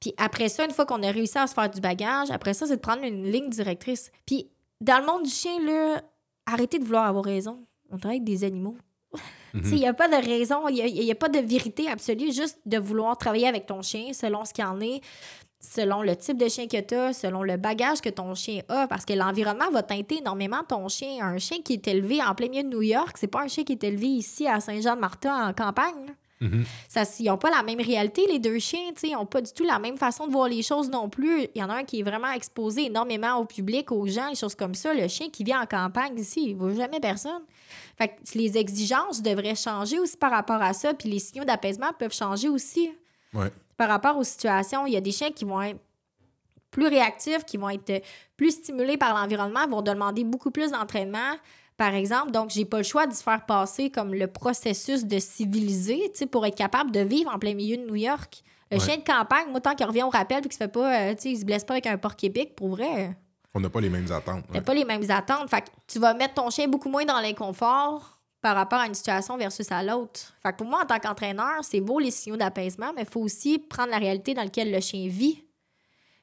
Puis 0.00 0.14
après 0.16 0.48
ça, 0.48 0.64
une 0.64 0.70
fois 0.70 0.86
qu'on 0.86 1.02
a 1.02 1.10
réussi 1.10 1.38
à 1.38 1.48
se 1.48 1.54
faire 1.54 1.68
du 1.68 1.80
bagage, 1.80 2.30
après 2.30 2.54
ça, 2.54 2.66
c'est 2.66 2.76
de 2.76 2.80
prendre 2.80 3.02
une 3.02 3.24
ligne 3.32 3.50
directrice. 3.50 4.12
Puis 4.26 4.48
dans 4.80 5.00
le 5.00 5.06
monde 5.06 5.24
du 5.24 5.30
chien, 5.30 5.60
là, 5.64 6.02
arrêtez 6.46 6.78
de 6.78 6.84
vouloir 6.84 7.06
avoir 7.06 7.24
raison. 7.24 7.64
On 7.90 7.98
travaille 7.98 8.18
avec 8.18 8.24
des 8.24 8.44
animaux. 8.44 8.76
Sais, 9.54 9.70
Il 9.72 9.76
n'y 9.76 9.86
a 9.86 9.94
pas 9.94 10.08
de 10.08 10.24
raison, 10.24 10.68
il 10.68 10.92
n'y 10.92 11.10
a 11.10 11.14
pas 11.14 11.28
de 11.28 11.38
vérité 11.38 11.88
absolue, 11.88 12.32
juste 12.32 12.58
de 12.66 12.78
vouloir 12.78 13.16
travailler 13.16 13.48
avec 13.48 13.66
ton 13.66 13.80
chien 13.82 14.12
selon 14.12 14.44
ce 14.44 14.52
qu'il 14.52 14.64
en 14.64 14.78
est, 14.80 15.00
selon 15.58 16.02
le 16.02 16.14
type 16.16 16.36
de 16.36 16.48
chien 16.48 16.66
que 16.68 16.80
tu 16.80 16.94
as, 16.94 17.14
selon 17.14 17.42
le 17.42 17.56
bagage 17.56 18.00
que 18.00 18.10
ton 18.10 18.34
chien 18.34 18.62
a, 18.68 18.86
parce 18.86 19.04
que 19.04 19.14
l'environnement 19.14 19.70
va 19.72 19.82
teinter 19.82 20.18
énormément 20.18 20.62
ton 20.68 20.86
chien. 20.88 21.24
Un 21.24 21.38
chien 21.38 21.58
qui 21.64 21.72
est 21.74 21.88
élevé 21.88 22.22
en 22.22 22.34
plein 22.34 22.48
milieu 22.48 22.62
de 22.62 22.68
New 22.68 22.82
York, 22.82 23.16
c'est 23.18 23.26
pas 23.26 23.42
un 23.42 23.48
chien 23.48 23.64
qui 23.64 23.72
est 23.72 23.84
élevé 23.84 24.06
ici 24.06 24.46
à 24.46 24.60
Saint-Jean-de-Martin 24.60 25.48
en 25.48 25.52
campagne. 25.54 26.14
Mhm. 26.40 26.64
Ça, 26.88 27.02
ils 27.18 27.24
n'ont 27.26 27.36
pas 27.38 27.50
la 27.50 27.62
même 27.64 27.80
réalité, 27.80 28.24
les 28.28 28.38
deux 28.38 28.58
chiens. 28.60 28.92
Ils 29.02 29.12
n'ont 29.12 29.26
pas 29.26 29.40
du 29.40 29.52
tout 29.52 29.64
la 29.64 29.78
même 29.78 29.96
façon 29.96 30.26
de 30.26 30.32
voir 30.32 30.48
les 30.48 30.62
choses 30.62 30.88
non 30.88 31.08
plus. 31.08 31.48
Il 31.54 31.60
y 31.60 31.64
en 31.64 31.68
a 31.68 31.74
un 31.78 31.84
qui 31.84 31.98
est 32.00 32.02
vraiment 32.04 32.30
exposé 32.30 32.86
énormément 32.86 33.36
au 33.38 33.44
public, 33.44 33.90
aux 33.90 34.06
gens, 34.06 34.28
les 34.28 34.36
choses 34.36 34.54
comme 34.54 34.74
ça. 34.74 34.94
Le 34.94 35.08
chien 35.08 35.30
qui 35.30 35.42
vit 35.42 35.54
en 35.56 35.66
campagne 35.66 36.16
ici, 36.18 36.42
il 36.46 36.54
ne 36.54 36.60
voit 36.60 36.74
jamais 36.74 37.00
personne. 37.00 37.42
Fait 37.96 38.08
que 38.08 38.14
les 38.38 38.56
exigences 38.56 39.20
devraient 39.20 39.56
changer 39.56 39.98
aussi 39.98 40.16
par 40.16 40.30
rapport 40.30 40.62
à 40.62 40.72
ça. 40.72 40.94
Puis 40.94 41.08
les 41.08 41.18
signaux 41.18 41.44
d'apaisement 41.44 41.92
peuvent 41.98 42.14
changer 42.14 42.48
aussi 42.48 42.90
Ouais. 43.34 43.50
par 43.76 43.88
rapport 43.88 44.16
aux 44.16 44.24
situations. 44.24 44.86
Il 44.86 44.92
y 44.92 44.96
a 44.96 45.00
des 45.00 45.12
chiens 45.12 45.30
qui 45.32 45.44
vont 45.44 45.60
être 45.60 45.80
plus 46.70 46.86
réactifs, 46.86 47.44
qui 47.44 47.56
vont 47.56 47.70
être 47.70 48.02
plus 48.36 48.52
stimulés 48.52 48.96
par 48.96 49.18
l'environnement, 49.18 49.66
vont 49.66 49.82
demander 49.82 50.22
beaucoup 50.22 50.50
plus 50.50 50.70
d'entraînement, 50.70 51.34
par 51.78 51.94
exemple. 51.94 52.30
Donc, 52.32 52.50
j'ai 52.50 52.66
pas 52.66 52.76
le 52.76 52.82
choix 52.82 53.06
de 53.06 53.14
se 53.14 53.22
faire 53.22 53.46
passer 53.46 53.88
comme 53.88 54.12
le 54.12 54.26
processus 54.26 55.06
de 55.06 55.18
civiliser, 55.18 56.10
tu 56.12 56.18
sais, 56.18 56.26
pour 56.26 56.44
être 56.44 56.56
capable 56.56 56.90
de 56.90 57.00
vivre 57.00 57.32
en 57.34 57.38
plein 57.38 57.54
milieu 57.54 57.78
de 57.78 57.86
New 57.86 57.94
York. 57.96 58.42
Le 58.70 58.76
Ouais. 58.76 58.84
chien 58.84 58.96
de 58.98 59.02
campagne, 59.02 59.46
moi, 59.50 59.62
tant 59.62 59.74
qu'il 59.74 59.86
revient 59.86 60.02
au 60.02 60.10
rappel 60.10 60.40
puis 60.42 60.50
qu'il 60.50 60.58
se 60.58 60.64
fait 60.64 60.68
pas, 60.68 60.94
euh, 61.08 61.14
tu 61.14 61.22
sais, 61.22 61.30
il 61.30 61.38
se 61.38 61.44
blesse 61.46 61.64
pas 61.64 61.72
avec 61.74 61.86
un 61.86 61.96
porc 61.96 62.16
épic, 62.22 62.54
pour 62.54 62.68
vrai, 62.68 63.16
On 63.54 63.60
n'a 63.60 63.70
pas 63.70 63.80
les 63.80 63.88
mêmes 63.88 64.12
attentes. 64.12 64.44
t'as 64.48 64.54
ouais. 64.58 64.60
pas 64.60 64.74
les 64.74 64.84
mêmes 64.84 65.10
attentes. 65.10 65.48
Fait 65.48 65.62
que 65.62 65.68
tu 65.86 65.98
vas 65.98 66.12
mettre 66.12 66.34
ton 66.34 66.50
chien 66.50 66.68
beaucoup 66.68 66.90
moins 66.90 67.06
dans 67.06 67.18
l'inconfort 67.20 68.18
par 68.42 68.54
rapport 68.54 68.78
à 68.80 68.86
une 68.86 68.94
situation 68.94 69.36
versus 69.38 69.72
à 69.72 69.82
l'autre. 69.82 70.34
Fait 70.42 70.52
que 70.52 70.58
pour 70.58 70.66
moi, 70.66 70.80
en 70.82 70.86
tant 70.86 70.98
qu'entraîneur, 70.98 71.54
c'est 71.62 71.80
beau 71.80 71.98
les 71.98 72.10
signaux 72.10 72.36
d'apaisement, 72.36 72.92
mais 72.94 73.02
il 73.02 73.08
faut 73.08 73.20
aussi 73.20 73.58
prendre 73.58 73.90
la 73.90 73.98
réalité 73.98 74.34
dans 74.34 74.42
laquelle 74.42 74.70
le 74.70 74.80
chien 74.80 75.08
vit. 75.08 75.44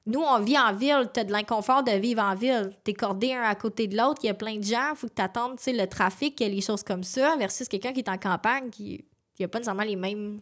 Nous, 0.07 0.19
on 0.21 0.39
vit 0.39 0.57
en 0.59 0.71
ville, 0.73 1.09
tu 1.13 1.19
as 1.19 1.23
de 1.23 1.31
l'inconfort 1.31 1.83
de 1.83 1.91
vivre 1.93 2.21
en 2.21 2.35
ville. 2.35 2.69
Tu 2.83 2.91
es 2.91 2.93
cordé 2.93 3.33
un 3.33 3.41
à 3.41 3.55
côté 3.55 3.87
de 3.87 3.97
l'autre, 3.97 4.19
il 4.23 4.27
y 4.27 4.29
a 4.29 4.35
plein 4.35 4.57
de 4.57 4.63
gens, 4.63 4.91
il 4.91 4.95
faut 4.97 5.07
que 5.07 5.13
tu 5.15 5.21
attendes 5.21 5.57
le 5.65 5.85
trafic, 5.87 6.39
les 6.39 6.61
choses 6.61 6.83
comme 6.83 7.03
ça, 7.03 7.35
versus 7.39 7.67
quelqu'un 7.67 7.91
qui 7.91 8.01
est 8.01 8.09
en 8.09 8.17
campagne 8.17 8.69
qui 8.69 9.03
n'a 9.39 9.47
pas 9.47 9.57
nécessairement 9.59 9.83
les 9.83 9.95
mêmes. 9.95 10.39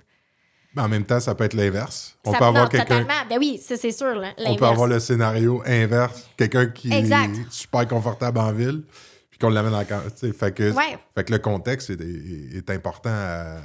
Mais 0.75 0.81
en 0.81 0.89
même 0.89 1.05
temps, 1.05 1.19
ça 1.19 1.33
peut 1.35 1.43
être 1.45 1.53
l'inverse. 1.53 2.17
On 2.25 2.31
Ça- 2.33 2.39
peut 2.39 2.45
avoir 2.45 2.67
quelqu'un. 2.67 2.85
totalement. 2.85 3.29
Ben 3.29 3.37
oui, 3.37 3.57
ça, 3.63 3.77
c'est 3.77 3.91
sûr. 3.91 4.21
On 4.39 4.55
peut 4.55 4.65
avoir 4.65 4.87
le 4.87 4.99
scénario 4.99 5.61
inverse. 5.65 6.27
Quelqu'un 6.35 6.65
qui 6.65 6.91
Exact. 6.91 7.29
est 7.37 7.51
super 7.51 7.87
confortable 7.87 8.39
en 8.39 8.51
ville, 8.51 8.83
puis 9.29 9.37
qu'on 9.39 9.49
l'amène 9.49 9.75
en 9.75 9.85
camp. 9.85 10.01
tu 10.19 10.27
sais, 10.27 10.33
Fait 10.33 10.51
que, 10.53 10.71
Ouais. 10.71 10.97
fait 11.15 11.23
que 11.25 11.31
le 11.31 11.37
contexte 11.39 11.91
est, 11.91 12.01
est- 12.01 12.57
est 12.57 12.69
important 12.71 13.11
à. 13.13 13.59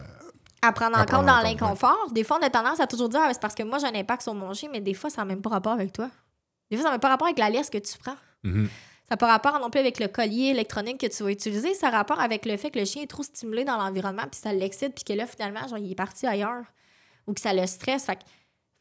À 0.63 0.73
prendre 0.73 0.99
en 0.99 1.05
compte 1.05 1.27
dans 1.27 1.41
l'inconfort. 1.41 2.11
Des 2.13 2.25
fois, 2.25 2.39
on 2.41 2.47
a 2.47 2.51
tendance 2.51 2.81
à 2.81 2.87
toujours 2.87 3.09
dire 3.09 3.21
Ah, 3.23 3.31
c'est 3.33 3.41
parce 3.41 3.55
que 3.55 3.63
moi, 3.63 3.79
j'ai 3.79 3.87
un 3.87 3.95
impact 3.95 4.23
sur 4.23 4.35
mon 4.35 4.53
chien, 4.55 4.69
mais 4.73 4.81
des 4.81 4.95
fois, 4.95 5.11
ça 5.11 5.23
n'a 5.23 5.27
même 5.27 5.43
pas 5.43 5.51
rapport 5.51 5.73
avec 5.73 5.93
toi. 5.93 6.11
Des 6.71 6.77
fois, 6.77 6.85
ça 6.85 6.89
n'a 6.89 6.95
même 6.95 7.01
pas 7.01 7.09
rapport 7.09 7.27
avec 7.27 7.39
la 7.39 7.51
laisse 7.51 7.71
que 7.71 7.79
tu 7.79 7.97
prends. 7.99 8.17
Mhm. 8.43 8.69
Ça 9.09 9.15
n'a 9.15 9.17
pas 9.17 9.29
rapport 9.29 9.59
non 9.59 9.71
plus 9.71 9.81
avec 9.81 9.99
le 9.99 10.09
collier 10.09 10.49
électronique 10.49 10.99
que 10.99 11.07
tu 11.07 11.23
vas 11.23 11.31
utiliser. 11.31 11.73
Ça 11.75 11.89
a 11.89 11.91
rapport 11.91 12.21
avec 12.21 12.45
le 12.45 12.57
fait 12.57 12.71
que 12.71 12.79
le 12.79 12.85
chien 12.85 13.03
est 13.03 13.07
trop 13.07 13.23
stimulé 13.23 13.65
dans 13.65 13.79
l'environnement, 13.79 14.25
puis 14.31 14.39
ça 14.41 14.53
l'excite, 14.53 14.95
puis 14.95 15.05
que 15.05 15.13
là, 15.15 15.27
finalement, 15.27 15.67
genre, 15.67 15.79
il 15.79 15.91
est 15.91 15.95
parti 15.95 16.27
ailleurs. 16.27 16.65
Ou 17.27 17.33
que 17.33 17.41
ça 17.41 17.55
le 17.55 17.67
stresse. 17.67 18.05
Fait 18.05 18.17
que 18.17 18.23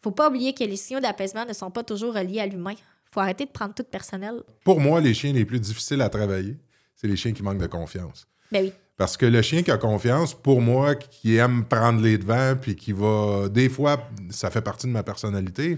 faut 0.01 0.11
pas 0.11 0.29
oublier 0.29 0.53
que 0.53 0.63
les 0.63 0.75
signaux 0.75 0.99
d'apaisement 0.99 1.45
ne 1.45 1.53
sont 1.53 1.71
pas 1.71 1.83
toujours 1.83 2.13
reliés 2.13 2.39
à 2.39 2.45
l'humain. 2.45 2.75
faut 3.09 3.19
arrêter 3.21 3.45
de 3.45 3.51
prendre 3.51 3.73
tout 3.73 3.83
personnel. 3.83 4.43
Pour 4.63 4.79
moi, 4.79 4.99
les 4.99 5.13
chiens 5.13 5.33
les 5.33 5.45
plus 5.45 5.59
difficiles 5.59 6.01
à 6.01 6.09
travailler, 6.09 6.57
c'est 6.95 7.07
les 7.07 7.15
chiens 7.15 7.31
qui 7.31 7.41
manquent 7.41 7.57
de 7.57 7.67
confiance. 7.67 8.27
Ben 8.51 8.65
oui. 8.65 8.73
Parce 8.97 9.15
que 9.15 9.25
le 9.27 9.41
chien 9.43 9.61
qui 9.61 9.69
a 9.71 9.77
confiance, 9.77 10.33
pour 10.33 10.59
moi, 10.59 10.95
qui 10.95 11.35
aime 11.37 11.63
prendre 11.65 12.01
les 12.01 12.17
devants, 12.17 12.55
puis 12.59 12.75
qui 12.75 12.91
va. 12.91 13.47
Des 13.49 13.69
fois, 13.69 14.09
ça 14.31 14.49
fait 14.49 14.61
partie 14.61 14.87
de 14.87 14.91
ma 14.91 15.03
personnalité. 15.03 15.77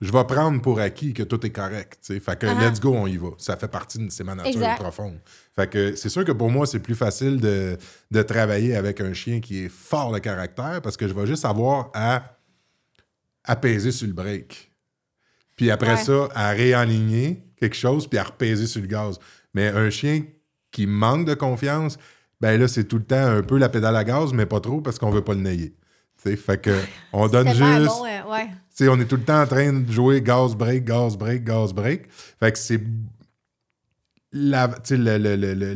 Je 0.00 0.12
vais 0.12 0.24
prendre 0.24 0.60
pour 0.60 0.78
acquis 0.80 1.14
que 1.14 1.22
tout 1.22 1.44
est 1.46 1.50
correct. 1.50 1.98
Fait 2.20 2.38
que 2.38 2.46
Ah. 2.46 2.54
let's 2.68 2.78
go, 2.80 2.92
on 2.94 3.06
y 3.06 3.16
va. 3.16 3.30
Ça 3.38 3.56
fait 3.56 3.68
partie 3.68 3.98
de 3.98 4.08
c'est 4.10 4.22
ma 4.24 4.34
nature 4.34 4.52
Exact. 4.52 4.76
profonde. 4.78 5.18
Fait 5.56 5.68
que 5.70 5.94
c'est 5.96 6.08
sûr 6.08 6.24
que 6.24 6.32
pour 6.32 6.50
moi, 6.50 6.66
c'est 6.66 6.80
plus 6.80 6.94
facile 6.94 7.40
de, 7.40 7.76
de 8.10 8.22
travailler 8.22 8.76
avec 8.76 9.00
un 9.00 9.12
chien 9.14 9.40
qui 9.40 9.64
est 9.64 9.68
fort 9.68 10.12
de 10.12 10.18
caractère 10.18 10.80
parce 10.82 10.96
que 10.96 11.08
je 11.08 11.14
vais 11.14 11.26
juste 11.26 11.44
avoir 11.44 11.90
à 11.94 12.36
apaiser 13.44 13.92
sur 13.92 14.06
le 14.06 14.12
break. 14.12 14.70
Puis 15.56 15.70
après 15.70 15.94
Ouais. 15.94 16.04
ça, 16.04 16.28
à 16.34 16.50
réaligner 16.50 17.42
quelque 17.58 17.76
chose, 17.76 18.06
puis 18.06 18.18
à 18.18 18.24
repaiser 18.24 18.66
sur 18.66 18.80
le 18.80 18.88
gaz. 18.88 19.18
Mais 19.54 19.68
un 19.68 19.90
chien 19.90 20.22
qui 20.72 20.86
manque 20.86 21.24
de 21.26 21.34
confiance, 21.34 21.96
ben 22.40 22.60
là, 22.60 22.68
c'est 22.68 22.84
tout 22.84 22.98
le 22.98 23.04
temps 23.04 23.26
un 23.26 23.42
peu 23.42 23.58
la 23.58 23.68
pédale 23.68 23.96
à 23.96 24.04
gaz, 24.04 24.32
mais 24.32 24.46
pas 24.46 24.60
trop 24.60 24.80
parce 24.80 24.98
qu'on 24.98 25.10
veut 25.10 25.24
pas 25.24 25.34
le 25.34 25.42
sais, 26.24 26.36
fait 26.36 26.60
que 26.60 26.78
on 27.12 27.28
donne 27.34 27.48
juste. 27.48 27.86
bon, 27.86 28.04
euh, 28.06 28.30
ouais. 28.30 28.48
On 28.88 29.00
est 29.00 29.04
tout 29.06 29.16
le 29.16 29.22
temps 29.24 29.42
en 29.42 29.46
train 29.46 29.72
de 29.72 29.90
jouer 29.90 30.20
gaz 30.20 30.54
break, 30.54 30.84
gaz 30.84 31.16
break, 31.16 31.44
gaz 31.44 31.72
break. 31.72 32.06
Fait 32.10 32.52
que 32.52 32.58
c'est 32.58 32.80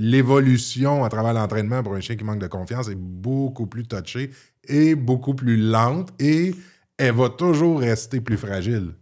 l'évolution 0.00 1.04
à 1.04 1.08
travers 1.08 1.32
l'entraînement 1.32 1.82
pour 1.82 1.94
un 1.94 2.00
chien 2.00 2.16
qui 2.16 2.24
manque 2.24 2.40
de 2.40 2.48
confiance 2.48 2.88
est 2.88 2.96
beaucoup 2.96 3.66
plus 3.66 3.86
touchée 3.86 4.30
et 4.64 4.96
beaucoup 4.96 5.34
plus 5.34 5.56
lente 5.56 6.12
et 6.20 6.54
elle 6.96 7.14
va 7.14 7.28
toujours 7.28 7.78
rester 7.80 8.20
plus 8.20 8.36
fragile. 8.36 8.94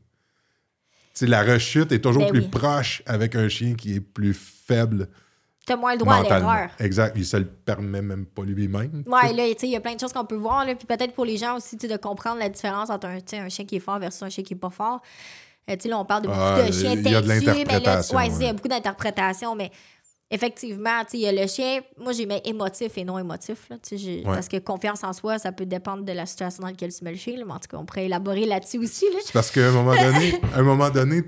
Tu 1.14 1.20
sais, 1.20 1.26
la 1.26 1.42
rechute 1.42 1.92
est 1.92 2.00
toujours 2.00 2.24
Ben 2.24 2.32
plus 2.32 2.40
oui. 2.40 2.48
proche 2.48 3.02
avec 3.06 3.34
un 3.34 3.48
chien 3.48 3.74
qui 3.74 3.94
est 3.94 4.00
plus 4.00 4.34
faible 4.34 5.08
T'as 5.66 5.76
moins 5.76 5.92
le 5.92 5.98
droit 5.98 6.14
à 6.14 6.22
l'erreur. 6.22 6.70
Exact. 6.78 7.12
Il 7.16 7.26
se 7.26 7.36
le 7.36 7.44
permet 7.44 8.00
même 8.00 8.24
pas 8.24 8.42
lui-même. 8.44 9.02
Ouais, 9.06 9.32
là, 9.32 9.46
il 9.48 9.68
y 9.68 9.76
a 9.76 9.80
plein 9.80 9.94
de 9.96 10.00
choses 10.00 10.12
qu'on 10.12 10.24
peut 10.24 10.36
voir. 10.36 10.64
Là, 10.64 10.74
puis 10.76 10.86
peut-être 10.86 11.12
pour 11.12 11.24
les 11.24 11.36
gens 11.36 11.56
aussi, 11.56 11.76
de 11.76 11.96
comprendre 11.96 12.38
la 12.38 12.48
différence 12.48 12.88
entre 12.88 13.08
un, 13.08 13.48
chien 13.48 13.64
qui 13.64 13.76
est 13.76 13.80
fort 13.80 13.98
versus 13.98 14.22
un 14.22 14.30
chien 14.30 14.44
qui 14.44 14.54
est 14.54 14.56
pas 14.56 14.70
fort. 14.70 15.02
Euh, 15.68 15.74
là, 15.84 15.98
on 15.98 16.04
parle 16.04 16.22
de 16.22 16.28
beaucoup 16.28 16.38
Ah, 16.40 16.62
de 16.64 16.72
chiens 16.72 16.92
il 16.92 17.10
y 17.10 17.14
a 17.14 17.20
de 17.20 17.26
têtus, 17.26 17.44
l'interprétation, 17.46 18.16
ouais, 18.16 18.30
c'est- 18.30 18.36
il 18.42 18.46
y 18.46 18.48
a 18.48 18.52
beaucoup 18.52 18.68
d'interprétations, 18.68 19.56
mais 19.56 19.72
effectivement, 20.30 21.02
il 21.12 21.20
y 21.20 21.26
a 21.26 21.32
le 21.32 21.46
chien, 21.48 21.80
moi, 21.98 22.12
j'ai 22.12 22.26
mis 22.26 22.40
émotif 22.44 22.96
et 22.98 23.04
non 23.04 23.18
émotif, 23.18 23.68
là, 23.68 23.76
Ouais. 23.92 24.22
parce 24.24 24.48
que 24.48 24.58
confiance 24.58 25.02
en 25.02 25.12
soi, 25.12 25.38
ça 25.40 25.50
peut 25.52 25.66
dépendre 25.66 26.04
de 26.04 26.12
la 26.12 26.26
situation 26.26 26.62
dans 26.62 26.68
laquelle 26.68 26.92
tu 26.94 27.02
mets 27.04 27.10
le 27.12 27.16
chien, 27.16 27.36
là, 27.36 27.44
mais 27.44 27.52
en 27.52 27.58
tout 27.58 27.68
cas, 27.68 27.76
on 27.78 27.84
pourrait 27.84 28.06
élaborer 28.06 28.46
là-dessus 28.46 28.78
aussi, 28.78 29.06
là. 29.12 29.18
C'est 29.24 29.32
parce 29.32 29.50
qu'à 29.50 29.66
un 29.68 29.72
moment 29.72 29.94
donné, 29.94 30.40
à 30.54 30.58
un 30.58 30.62
moment 30.62 30.90
donné, 30.90 31.22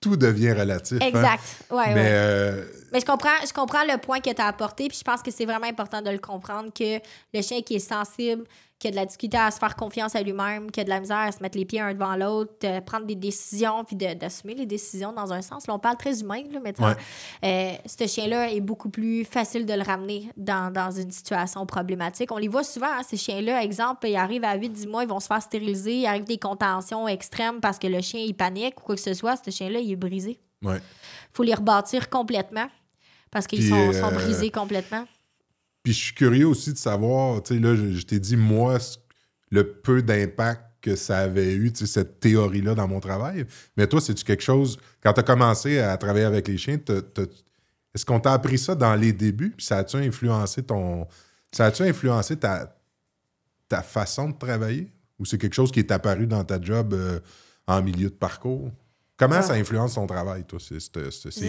tout 0.00 0.16
devient 0.16 0.52
relatif. 0.52 0.98
hein. 1.00 1.06
Exact. 1.06 1.42
Ouais, 1.70 1.88
Mais 1.88 1.94
ouais. 1.94 2.00
euh, 2.10 2.64
Mais 2.92 3.00
je 3.00 3.06
comprends, 3.06 3.30
je 3.46 3.52
comprends 3.52 3.84
le 3.84 3.98
point 3.98 4.20
que 4.20 4.30
tu 4.30 4.40
as 4.42 4.46
apporté, 4.46 4.88
puis 4.88 4.98
je 4.98 5.04
pense 5.04 5.22
que 5.22 5.30
c'est 5.30 5.46
vraiment 5.46 5.66
important 5.66 6.02
de 6.02 6.10
le 6.10 6.18
comprendre 6.18 6.70
que 6.72 6.98
le 7.32 7.42
chien 7.42 7.62
qui 7.62 7.76
est 7.76 7.78
sensible, 7.78 8.44
qui 8.78 8.88
a 8.88 8.90
de 8.90 8.96
la 8.96 9.06
difficulté 9.06 9.38
à 9.38 9.48
se 9.52 9.58
faire 9.60 9.76
confiance 9.76 10.16
à 10.16 10.22
lui-même, 10.22 10.68
qui 10.70 10.80
a 10.80 10.84
de 10.84 10.88
la 10.88 10.98
misère 10.98 11.18
à 11.18 11.30
se 11.30 11.40
mettre 11.40 11.56
les 11.56 11.64
pieds 11.64 11.78
un 11.80 11.94
devant 11.94 12.16
l'autre, 12.16 12.52
de 12.62 12.80
prendre 12.80 13.06
des 13.06 13.14
décisions, 13.14 13.84
puis 13.84 13.94
d'assumer 13.94 14.54
les 14.54 14.66
décisions 14.66 15.12
dans 15.12 15.32
un 15.32 15.40
sens. 15.40 15.68
Là, 15.68 15.74
on 15.74 15.78
parle 15.78 15.96
très 15.96 16.20
humain, 16.20 16.42
là, 16.52 16.58
mais 16.62 16.74
Ouais. 16.80 16.96
euh, 17.44 17.72
ce 17.86 18.06
chien-là 18.08 18.50
est 18.52 18.60
beaucoup 18.60 18.88
plus 18.90 19.24
facile 19.24 19.66
de 19.66 19.72
le 19.72 19.82
ramener 19.82 20.30
dans, 20.36 20.72
dans 20.72 20.90
une 20.90 21.12
situation 21.12 21.64
problématique. 21.64 22.32
On 22.32 22.38
les 22.38 22.48
voit 22.48 22.64
souvent, 22.64 22.88
hein, 22.92 23.02
ces 23.08 23.16
chiens-là. 23.16 23.62
Exemple, 23.62 24.08
ils 24.08 24.16
arrivent 24.16 24.44
à 24.44 24.56
8-10 24.58 24.88
mois, 24.88 25.04
ils 25.04 25.08
vont 25.08 25.20
se 25.20 25.28
faire 25.28 25.40
stériliser, 25.42 25.98
il 26.00 26.06
arrive 26.06 26.24
des 26.24 26.38
contentions 26.38 27.06
extrêmes 27.06 27.60
parce 27.60 27.78
que 27.78 27.86
le 27.86 28.00
chien, 28.00 28.20
il 28.20 28.34
panique 28.34 28.80
ou 28.80 28.82
quoi 28.84 28.94
que 28.96 29.00
ce 29.00 29.14
soit. 29.14 29.36
Ce 29.42 29.50
chien-là, 29.52 29.78
il 29.78 29.92
est 29.92 29.96
brisé 29.96 30.40
ouais. 30.64 30.80
faut 31.32 31.44
les 31.44 31.54
rebâtir 31.54 32.10
complètement 32.10 32.66
parce 33.32 33.48
qu'ils 33.48 33.58
Puis, 33.58 33.70
sont, 33.70 33.92
sont 33.92 34.12
euh, 34.12 34.14
brisés 34.14 34.50
complètement. 34.50 35.08
Puis 35.82 35.92
je 35.92 35.98
suis 35.98 36.14
curieux 36.14 36.46
aussi 36.46 36.72
de 36.72 36.78
savoir, 36.78 37.42
tu 37.42 37.54
sais, 37.54 37.60
là, 37.60 37.74
je, 37.74 37.90
je 37.90 38.06
t'ai 38.06 38.20
dit, 38.20 38.36
moi, 38.36 38.78
le 39.50 39.72
peu 39.72 40.00
d'impact 40.02 40.62
que 40.80 40.94
ça 40.96 41.18
avait 41.18 41.54
eu, 41.54 41.72
tu 41.72 41.80
sais, 41.80 41.86
cette 41.86 42.20
théorie-là 42.20 42.74
dans 42.74 42.86
mon 42.86 43.00
travail. 43.00 43.46
Mais 43.76 43.86
toi, 43.86 44.00
c'est-tu 44.00 44.24
quelque 44.24 44.42
chose, 44.42 44.78
quand 45.02 45.12
tu 45.12 45.20
as 45.20 45.22
commencé 45.22 45.78
à 45.78 45.96
travailler 45.96 46.26
avec 46.26 46.46
les 46.48 46.58
chiens, 46.58 46.78
est-ce 47.94 48.04
qu'on 48.04 48.20
t'a 48.20 48.32
appris 48.32 48.58
ça 48.58 48.74
dans 48.74 48.94
les 48.94 49.12
débuts? 49.12 49.54
Puis 49.56 49.66
ça 49.66 49.78
a-tu 49.78 49.96
influencé 49.96 50.62
ton. 50.62 51.06
Ça 51.52 51.66
a-tu 51.66 51.82
influencé 51.82 52.36
ta, 52.36 52.76
ta 53.68 53.82
façon 53.82 54.30
de 54.30 54.38
travailler? 54.38 54.92
Ou 55.18 55.24
c'est 55.24 55.38
quelque 55.38 55.54
chose 55.54 55.70
qui 55.70 55.78
est 55.78 55.90
apparu 55.92 56.26
dans 56.26 56.42
ta 56.42 56.60
job 56.60 56.94
euh, 56.94 57.20
en 57.66 57.82
milieu 57.82 58.08
de 58.08 58.14
parcours? 58.14 58.70
Comment 59.22 59.36
Ah. 59.36 59.42
ça 59.42 59.52
influence 59.54 59.94
ton 59.94 60.06
travail, 60.06 60.44
toi, 60.44 60.58
ces, 60.58 60.78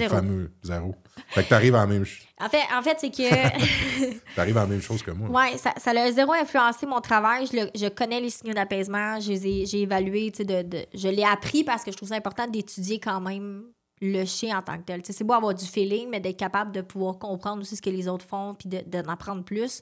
fameux 0.08 0.52
zéro? 0.62 0.96
Fait 1.30 1.44
que 1.44 1.50
t'arrives 1.50 1.76
à 1.76 1.80
la 1.80 1.88
même, 1.88 2.06
ch- 2.06 2.28
En 2.40 2.50
fait, 2.50 2.62
en 2.76 2.82
fait 2.82 2.98
c'est 3.00 3.10
que 3.10 3.24
t'arrives 4.36 4.58
à 4.58 4.62
la 4.62 4.68
même 4.68 4.82
chose 4.82 5.02
que 5.02 5.12
moi. 5.12 5.30
ouais, 5.30 5.58
ça, 5.58 5.74
ça 5.78 5.92
a 5.92 6.12
zéro 6.12 6.34
influencé 6.34 6.86
mon 6.86 7.02
travail. 7.02 7.48
Je, 7.52 7.58
le- 7.58 7.70
je 7.76 7.88
connais 7.90 8.20
les 8.22 8.30
signaux 8.30 8.54
d'apaisement. 8.54 9.20
J'ai 9.20 9.82
évalué. 9.82 10.32
tu 10.32 10.38
sais, 10.38 10.44
De, 10.46 10.62
de- 10.62 10.86
je 10.94 11.08
l'ai 11.08 11.24
appris 11.24 11.64
parce 11.64 11.84
que 11.84 11.92
je 11.92 11.98
trouve 11.98 12.10
ça 12.10 12.16
important 12.16 12.48
d'étudier 12.48 13.00
quand 13.00 13.20
même 13.22 13.64
le 14.02 14.26
chien 14.26 14.58
en 14.58 14.62
tant 14.62 14.78
que 14.78 14.84
tel. 14.84 15.02
Tu 15.02 15.08
sais, 15.08 15.14
C'est 15.18 15.24
beau 15.24 15.34
avoir 15.34 15.54
du 15.56 15.66
feeling, 15.66 16.10
mais 16.10 16.20
d'être 16.20 16.38
capable 16.38 16.72
de 16.74 16.82
pouvoir 16.82 17.18
comprendre 17.18 17.62
aussi 17.62 17.76
ce 17.76 17.82
que 17.82 17.90
les 17.90 18.08
autres 18.08 18.26
font 18.26 18.54
puis 18.54 18.68
de- 18.70 18.84
d'en 18.86 19.12
apprendre 19.12 19.44
plus. 19.44 19.82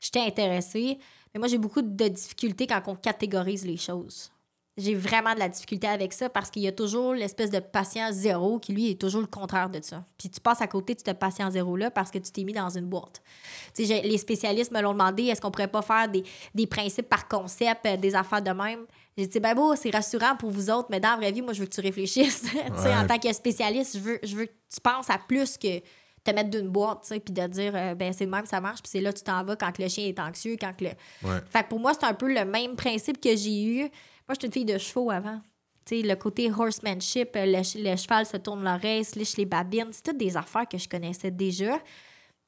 J'étais 0.00 0.20
intéressée. 0.20 0.98
Mais 1.34 1.38
moi, 1.38 1.48
j'ai 1.48 1.58
beaucoup 1.58 1.80
de 1.82 2.08
difficultés 2.08 2.66
quand 2.66 2.82
on 2.86 2.94
catégorise 2.96 3.64
les 3.64 3.78
choses. 3.78 4.30
J'ai 4.78 4.94
vraiment 4.94 5.34
de 5.34 5.38
la 5.38 5.50
difficulté 5.50 5.86
avec 5.86 6.14
ça 6.14 6.30
parce 6.30 6.50
qu'il 6.50 6.62
y 6.62 6.66
a 6.68 6.72
toujours 6.72 7.12
l'espèce 7.12 7.50
de 7.50 7.58
patient 7.58 8.08
zéro 8.10 8.58
qui, 8.58 8.72
lui, 8.72 8.90
est 8.90 9.00
toujours 9.00 9.20
le 9.20 9.26
contraire 9.26 9.68
de 9.68 9.80
ça. 9.82 10.02
Puis 10.16 10.30
tu 10.30 10.40
passes 10.40 10.62
à 10.62 10.66
côté 10.66 10.94
de 10.94 11.00
ce 11.06 11.12
patient 11.12 11.50
zéro-là 11.50 11.90
parce 11.90 12.10
que 12.10 12.16
tu 12.18 12.32
t'es 12.32 12.42
mis 12.42 12.54
dans 12.54 12.70
une 12.70 12.86
boîte. 12.86 13.20
Tu 13.74 13.84
sais, 13.84 14.00
j'ai- 14.02 14.08
les 14.08 14.16
spécialistes 14.16 14.72
me 14.72 14.80
l'ont 14.80 14.92
demandé, 14.94 15.24
est-ce 15.24 15.42
qu'on 15.42 15.50
pourrait 15.50 15.68
pas 15.68 15.82
faire 15.82 16.08
des, 16.08 16.24
des 16.54 16.66
principes 16.66 17.08
par 17.10 17.28
concept, 17.28 17.84
euh, 17.84 17.96
des 17.98 18.14
affaires 18.14 18.40
de 18.40 18.50
même? 18.50 18.86
J'ai 19.18 19.26
dit, 19.26 19.40
ben 19.40 19.54
bon, 19.54 19.76
c'est 19.76 19.90
rassurant 19.90 20.36
pour 20.36 20.48
vous 20.50 20.70
autres, 20.70 20.88
mais 20.90 21.00
dans 21.00 21.10
la 21.10 21.16
vraie 21.16 21.32
vie, 21.32 21.42
moi, 21.42 21.52
je 21.52 21.60
veux 21.60 21.66
que 21.66 21.74
tu 21.74 21.82
réfléchisses. 21.82 22.42
Tu 22.42 22.48
sais, 22.48 22.88
Ouais. 22.88 22.96
En 22.96 23.06
tant 23.06 23.18
que 23.18 23.30
spécialiste, 23.30 23.98
je 23.98 24.02
veux, 24.02 24.18
je 24.22 24.34
veux 24.34 24.46
que 24.46 24.52
tu 24.74 24.80
penses 24.82 25.10
à 25.10 25.18
plus 25.18 25.58
que 25.58 25.80
te 26.24 26.30
mettre 26.30 26.48
d'une 26.48 26.68
boîte, 26.68 27.02
tu 27.02 27.08
sais, 27.08 27.20
puis 27.20 27.34
de 27.34 27.46
dire, 27.46 27.72
euh, 27.74 27.94
ben 27.94 28.12
c'est 28.14 28.24
le 28.24 28.30
même, 28.30 28.46
ça 28.46 28.60
marche, 28.62 28.80
puis 28.80 28.88
c'est 28.90 29.00
là 29.02 29.12
que 29.12 29.18
tu 29.18 29.24
t'en 29.24 29.44
vas 29.44 29.56
quand 29.56 29.76
le 29.78 29.88
chien 29.88 30.06
est 30.06 30.18
anxieux, 30.18 30.56
quand 30.58 30.72
que 30.74 30.84
le... 30.84 30.90
Ouais. 31.28 31.40
Fait 31.50 31.64
que 31.64 31.68
pour 31.68 31.80
moi, 31.80 31.92
c'est 31.92 32.06
un 32.06 32.14
peu 32.14 32.32
le 32.32 32.44
même 32.46 32.74
principe 32.76 33.20
que 33.20 33.36
j'ai 33.36 33.64
eu. 33.64 33.90
Moi, 34.32 34.38
j'étais 34.40 34.46
une 34.46 34.52
fille 34.54 34.74
de 34.74 34.78
chevaux 34.78 35.10
avant. 35.10 35.40
Tu 35.84 36.00
sais, 36.00 36.02
le 36.08 36.16
côté 36.16 36.50
horsemanship, 36.50 37.36
euh, 37.36 37.44
le, 37.44 37.90
le 37.90 37.96
cheval 37.96 38.24
se 38.24 38.38
tourne 38.38 38.64
l'oreille, 38.64 39.04
se 39.04 39.18
liche 39.18 39.36
les 39.36 39.44
babines, 39.44 39.90
c'est 39.92 40.04
toutes 40.04 40.16
des 40.16 40.38
affaires 40.38 40.66
que 40.66 40.78
je 40.78 40.88
connaissais 40.88 41.30
déjà. 41.30 41.78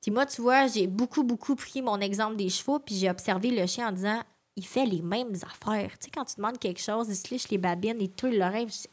Puis 0.00 0.10
moi, 0.10 0.24
tu 0.24 0.40
vois, 0.40 0.66
j'ai 0.66 0.86
beaucoup, 0.86 1.24
beaucoup 1.24 1.54
pris 1.54 1.82
mon 1.82 2.00
exemple 2.00 2.36
des 2.36 2.48
chevaux, 2.48 2.78
puis 2.78 2.94
j'ai 2.94 3.10
observé 3.10 3.50
le 3.50 3.66
chien 3.66 3.88
en 3.88 3.92
disant, 3.92 4.22
il 4.56 4.64
fait 4.64 4.86
les 4.86 5.02
mêmes 5.02 5.34
affaires. 5.34 5.90
Tu 5.98 6.06
sais, 6.06 6.10
quand 6.10 6.24
tu 6.24 6.36
demandes 6.36 6.58
quelque 6.58 6.80
chose, 6.80 7.08
il 7.10 7.16
se 7.16 7.28
liche 7.30 7.50
les 7.50 7.58
babines, 7.58 8.00
il 8.00 8.10
tourne 8.12 8.34
l'oreille, 8.34 8.66
je 8.68 8.72
dis, 8.72 8.88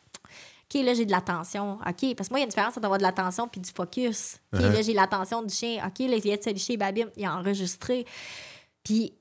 OK, 0.73 0.85
là, 0.85 0.93
j'ai 0.93 1.05
de 1.05 1.11
l'attention. 1.11 1.75
OK, 1.87 2.15
parce 2.15 2.27
que 2.27 2.33
moi, 2.33 2.39
il 2.39 2.41
y 2.41 2.43
a 2.43 2.43
une 2.43 2.49
différence 2.49 2.75
entre 2.75 2.83
avoir 2.83 2.97
de 2.97 3.03
l'attention 3.03 3.47
puis 3.47 3.61
du 3.61 3.71
focus. 3.71 4.37
OK, 4.53 4.59
Uh-huh. 4.59 4.73
là, 4.73 4.81
j'ai 4.81 4.93
l'attention 4.93 5.41
du 5.43 5.53
chien. 5.53 5.81
OK, 5.87 5.99
là, 5.99 6.15
il 6.17 6.21
vient 6.21 6.35
de 6.35 6.43
se 6.43 6.49
licher 6.49 6.73
les 6.73 6.77
babines, 6.77 7.09
il 7.15 7.23
a 7.23 7.37
enregistré. 7.37 8.05
Puis 8.83 9.13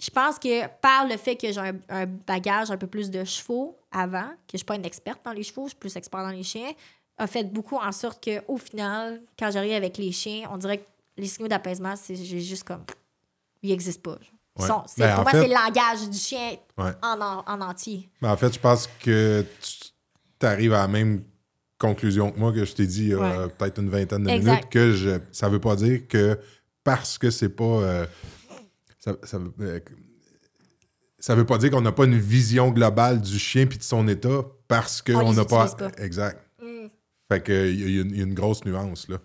je 0.00 0.10
pense 0.10 0.38
que 0.38 0.66
par 0.80 1.06
le 1.06 1.16
fait 1.16 1.36
que 1.36 1.52
j'ai 1.52 1.60
un, 1.60 1.74
un 1.88 2.06
bagage 2.06 2.70
un 2.70 2.76
peu 2.76 2.86
plus 2.86 3.10
de 3.10 3.24
chevaux 3.24 3.76
avant, 3.92 4.26
que 4.46 4.52
je 4.54 4.58
suis 4.58 4.64
pas 4.66 4.74
une 4.76 4.84
experte 4.84 5.20
dans 5.24 5.32
les 5.32 5.42
chevaux, 5.42 5.64
je 5.64 5.70
suis 5.70 5.78
plus 5.78 5.96
expert 5.96 6.20
dans 6.22 6.30
les 6.30 6.42
chiens, 6.42 6.72
a 7.16 7.26
fait 7.28 7.44
beaucoup 7.44 7.76
en 7.76 7.92
sorte 7.92 8.22
que 8.22 8.42
au 8.48 8.56
final, 8.56 9.22
quand 9.38 9.50
j'arrive 9.52 9.74
avec 9.74 9.96
les 9.98 10.10
chiens, 10.10 10.48
on 10.52 10.56
dirait 10.58 10.78
que 10.78 10.84
les 11.16 11.28
signaux 11.28 11.46
d'apaisement, 11.48 11.94
c'est 11.96 12.16
j'ai 12.16 12.40
juste 12.40 12.64
comme 12.64 12.82
ils 13.62 13.70
n'existent 13.70 14.10
pas. 14.12 14.18
Ouais. 14.58 14.66
sont- 14.68 14.82
Ben, 14.98 15.14
pour 15.14 15.22
moi, 15.24 15.32
c'est 15.32 15.48
le 15.48 15.54
langage 15.54 16.08
du 16.10 16.18
chien 16.18 16.56
Ouais. 16.78 16.90
en, 17.02 17.20
en, 17.20 17.44
en 17.46 17.60
entier. 17.60 18.08
Mais 18.20 18.28
en 18.28 18.36
fait, 18.36 18.52
je 18.54 18.58
pense 18.60 18.88
que 19.02 19.44
tu 20.40 20.46
arrives 20.46 20.72
à 20.74 20.78
la 20.82 20.88
même 20.88 21.22
conclusion 21.78 22.30
que 22.30 22.38
moi 22.38 22.52
que 22.52 22.64
je 22.64 22.72
t'ai 22.74 22.86
dit 22.86 23.02
il 23.04 23.08
y 23.10 23.14
a 23.14 23.18
Ouais. 23.18 23.48
peut-être 23.58 23.80
une 23.80 23.90
vingtaine 23.90 24.24
de 24.24 24.30
Exact. 24.30 24.50
minutes 24.54 24.68
que 24.70 24.92
je, 24.92 25.10
ça 25.32 25.48
veut 25.48 25.60
pas 25.60 25.76
dire 25.76 26.06
que 26.08 26.38
parce 26.84 27.18
que 27.18 27.30
c'est 27.30 27.48
pas 27.48 27.64
euh, 27.64 28.06
ça, 29.04 29.16
ça, 29.22 29.38
veut- 29.38 29.52
euh, 29.60 29.80
ça 31.18 31.34
veut 31.34 31.46
pas 31.46 31.58
dire 31.58 31.70
qu'on 31.70 31.80
n'a 31.80 31.92
pas 31.92 32.04
une 32.04 32.18
vision 32.18 32.70
globale 32.70 33.20
du 33.20 33.38
chien 33.38 33.66
puis 33.66 33.78
de 33.78 33.82
son 33.82 34.06
état 34.08 34.42
parce 34.68 35.02
On 35.08 35.12
qu'on 35.20 35.32
n'a 35.34 35.44
pas, 35.44 35.74
exact. 35.98 36.40
Mm. 36.62 36.86
Fait 37.30 37.40
que 37.42 37.68
il 37.70 37.80
y, 37.90 37.94
y 37.94 37.98
a 37.98 38.02
une- 38.02 38.10
il 38.10 38.16
y 38.18 38.20
a 38.20 38.24
une 38.24 38.34
grosse 38.34 38.64
nuance 38.64 39.08
là. 39.08 39.18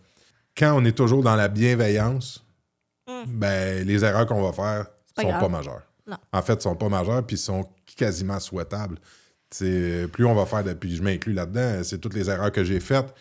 Quand 0.57 0.73
on 0.77 0.84
est 0.86 0.97
toujours 0.97 1.23
dans 1.23 1.36
la 1.36 1.47
bienveillance, 1.47 2.43
Mm. 3.07 3.23
ben 3.27 3.88
les 3.88 4.03
erreurs 4.05 4.25
qu'on 4.27 4.41
va 4.41 4.53
faire 4.53 4.86
pas 5.15 5.21
sont 5.23 5.30
grave. 5.30 5.41
pas 5.41 5.49
majeures. 5.49 5.84
Non. 6.07 6.17
En 6.32 6.41
fait, 6.41 6.61
sont 6.61 6.75
pas 6.75 6.89
majeures 6.89 7.25
puis 7.25 7.38
sont 7.38 7.67
quasiment 7.97 8.39
souhaitables. 8.39 8.97
Plus 9.57 10.25
on 10.25 10.36
va 10.36 10.45
faire 10.45 10.63
de, 10.63 10.73
puis 10.73 10.95
je 10.95 11.01
m'inclus 11.01 11.34
là-dedans, 11.34 11.84
c'est 11.84 11.97
toutes 11.99 12.13
les 12.13 12.30
erreurs 12.30 12.51
que 12.51 12.63
j'ai 12.63 12.80
faites 12.80 13.13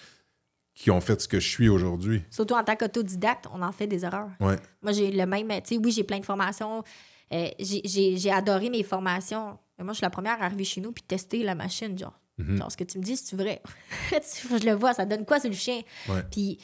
qui 0.79 0.93
ont 0.93 1.01
fait 1.01 1.21
ce 1.21 1.27
que 1.27 1.41
je 1.41 1.49
suis 1.49 1.69
aujourd'hui. 1.69 2.23
Surtout 2.31 2.55
en 2.55 2.63
tant 2.63 2.77
qu'autodidacte, 2.77 3.47
on 3.53 3.63
en 3.63 3.73
fait 3.73 3.89
des 3.89 4.05
erreurs. 4.05 4.31
Ouais. 4.39 4.57
Moi, 4.81 4.93
j'ai 4.93 5.11
le 5.11 5.27
même. 5.27 5.49
Tu 5.49 5.75
sais, 5.75 5.77
oui, 5.77 5.91
j'ai 5.91 6.05
plein 6.05 6.21
de 6.21 6.25
formations. 6.25 6.85
Euh, 7.33 7.49
j'ai- 7.59 8.31
adoré 8.31 8.71
mes 8.71 8.85
formations. 8.85 9.59
Mais 9.77 9.85
moi, 9.85 9.93
je 9.93 9.97
suis 9.97 10.05
la 10.05 10.11
première 10.11 10.41
à 10.41 10.45
arriver 10.45 10.63
chez 10.63 10.81
nous 10.81 10.93
puis 10.93 11.03
tester 11.03 11.43
la 11.43 11.57
machine, 11.57 11.99
genre. 11.99 12.17
Mhm. 12.39 12.59
Genre, 12.59 12.71
ce 12.71 12.77
que 12.77 12.85
tu 12.85 12.97
me 12.99 13.03
dis, 13.03 13.17
c'est 13.17 13.35
vrai. 13.35 13.61
je 14.13 14.65
le 14.65 14.73
vois, 14.75 14.95
ça 14.95 15.05
donne 15.05 15.27
quoi 15.27 15.41
sur 15.41 15.51
le 15.51 15.57
chien? 15.57 15.81
Ouais. 16.09 16.23
Puis, 16.31 16.59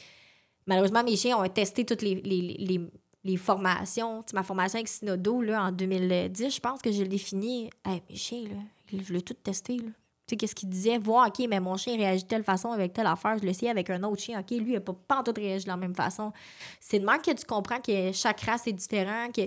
malheureusement, 0.65 1.03
mes 1.03 1.17
chiens 1.17 1.37
ont 1.37 1.47
testé 1.49 1.85
toutes 1.85 2.01
les, 2.01 2.15
les, 2.15 2.55
les, 2.57 2.79
les 3.25 3.37
formations. 3.37 4.23
Tu 4.23 4.31
sais, 4.31 4.37
ma 4.37 4.43
formation 4.43 4.77
avec 4.77 4.87
Sinodo, 4.87 5.41
là, 5.41 5.65
en 5.65 5.71
2010, 5.73 6.55
je 6.55 6.59
pense 6.61 6.81
que 6.81 6.89
je 6.93 7.03
l'ai 7.03 7.17
fini. 7.17 7.69
Hey, 7.83 8.01
mes 8.09 8.15
chiens, 8.15 8.43
là, 8.43 8.97
je 9.05 9.11
l'ai 9.11 9.21
tout 9.21 9.33
testé, 9.33 9.75
là. 9.77 9.89
Tu 10.27 10.31
sais, 10.31 10.37
qu'est-ce 10.37 10.55
qu'il 10.55 10.69
disait? 10.69 10.97
Voir, 10.97 11.27
OK, 11.27 11.45
mais 11.47 11.59
mon 11.59 11.77
chien 11.77 11.95
réagit 11.97 12.23
de 12.23 12.27
telle 12.27 12.43
façon 12.43 12.71
avec 12.71 12.93
telle 12.93 13.05
affaire. 13.05 13.37
Je 13.37 13.43
l'essayais 13.45 13.69
avec 13.71 13.89
un 13.91 14.01
autre 14.03 14.21
chien. 14.21 14.39
OK, 14.39 14.49
lui, 14.51 14.71
il 14.71 14.73
n'a 14.73 14.79
pas, 14.79 14.93
pas 15.07 15.17
en 15.19 15.23
tout 15.23 15.33
réagi 15.35 15.65
de 15.65 15.69
la 15.69 15.77
même 15.77 15.93
façon. 15.93 16.31
C'est 16.79 16.97
de 16.99 17.05
même 17.05 17.21
que 17.21 17.31
tu 17.31 17.45
comprends 17.45 17.79
que 17.79 18.11
chaque 18.11 18.41
race 18.41 18.65
est 18.67 18.73
différente, 18.73 19.33
que 19.35 19.41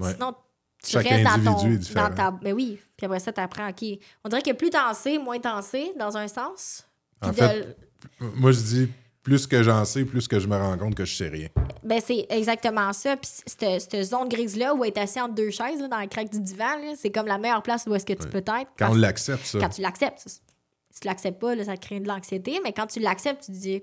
Ouais. 0.00 0.12
sinon, 0.14 0.34
tu 0.82 0.90
Chaque 0.92 1.06
restes 1.06 1.44
dans 1.44 1.52
ton... 1.58 1.66
est 1.68 1.76
différent. 1.76 2.08
Dans 2.08 2.14
ta... 2.14 2.38
Mais 2.42 2.52
oui, 2.52 2.80
puis 2.96 3.04
après 3.06 3.20
ça, 3.20 3.32
tu 3.32 3.40
apprends, 3.40 3.68
OK. 3.68 3.84
On 4.24 4.28
dirait 4.30 4.42
que 4.42 4.52
plus 4.52 4.70
t'en 4.70 4.94
sais, 4.94 5.18
moins 5.18 5.38
t'en 5.38 5.60
sais, 5.62 5.92
dans 5.98 6.16
un 6.16 6.26
sens. 6.26 6.86
En 7.20 7.28
de- 7.28 7.34
fait- 7.34 7.76
Moi, 8.18 8.50
je 8.52 8.60
dis 8.60 8.88
plus 9.22 9.46
que 9.46 9.62
j'en 9.62 9.84
sais, 9.84 10.04
plus 10.04 10.26
que 10.28 10.38
je 10.38 10.48
me 10.48 10.56
rends 10.56 10.76
compte 10.78 10.94
que 10.94 11.04
je 11.04 11.14
sais 11.14 11.28
rien. 11.28 11.48
Ben, 11.82 12.00
c'est 12.04 12.26
exactement 12.30 12.92
ça. 12.92 13.16
Puis 13.16 13.30
cette, 13.46 13.80
cette 13.80 14.02
zone 14.04 14.28
grise-là, 14.28 14.74
où 14.74 14.84
être 14.84 14.98
assis 14.98 15.20
entre 15.20 15.34
deux 15.34 15.50
chaises, 15.50 15.80
là, 15.80 15.88
dans 15.88 16.00
le 16.00 16.06
craque 16.06 16.30
du 16.30 16.40
divan, 16.40 16.76
là, 16.82 16.94
c'est 16.96 17.10
comme 17.10 17.26
la 17.26 17.38
meilleure 17.38 17.62
place 17.62 17.84
où 17.86 17.94
est-ce 17.94 18.06
que 18.06 18.14
tu 18.14 18.28
peux 18.28 18.38
être. 18.38 18.46
Quand 18.48 18.66
Parce- 18.78 18.92
on 18.92 18.96
l'accepte, 18.96 19.44
ça. 19.44 19.58
quand 19.58 19.68
tu 19.68 19.82
l'acceptes. 19.82 20.26
Si 20.92 21.00
tu 21.00 21.06
l'acceptes 21.06 21.38
pas, 21.40 21.54
là, 21.54 21.64
ça 21.64 21.76
crée 21.76 22.00
de 22.00 22.08
l'anxiété. 22.08 22.60
Mais 22.64 22.72
quand 22.72 22.86
tu 22.86 22.98
l'acceptes, 23.00 23.44
tu 23.44 23.52
te 23.52 23.56
dis, 23.56 23.82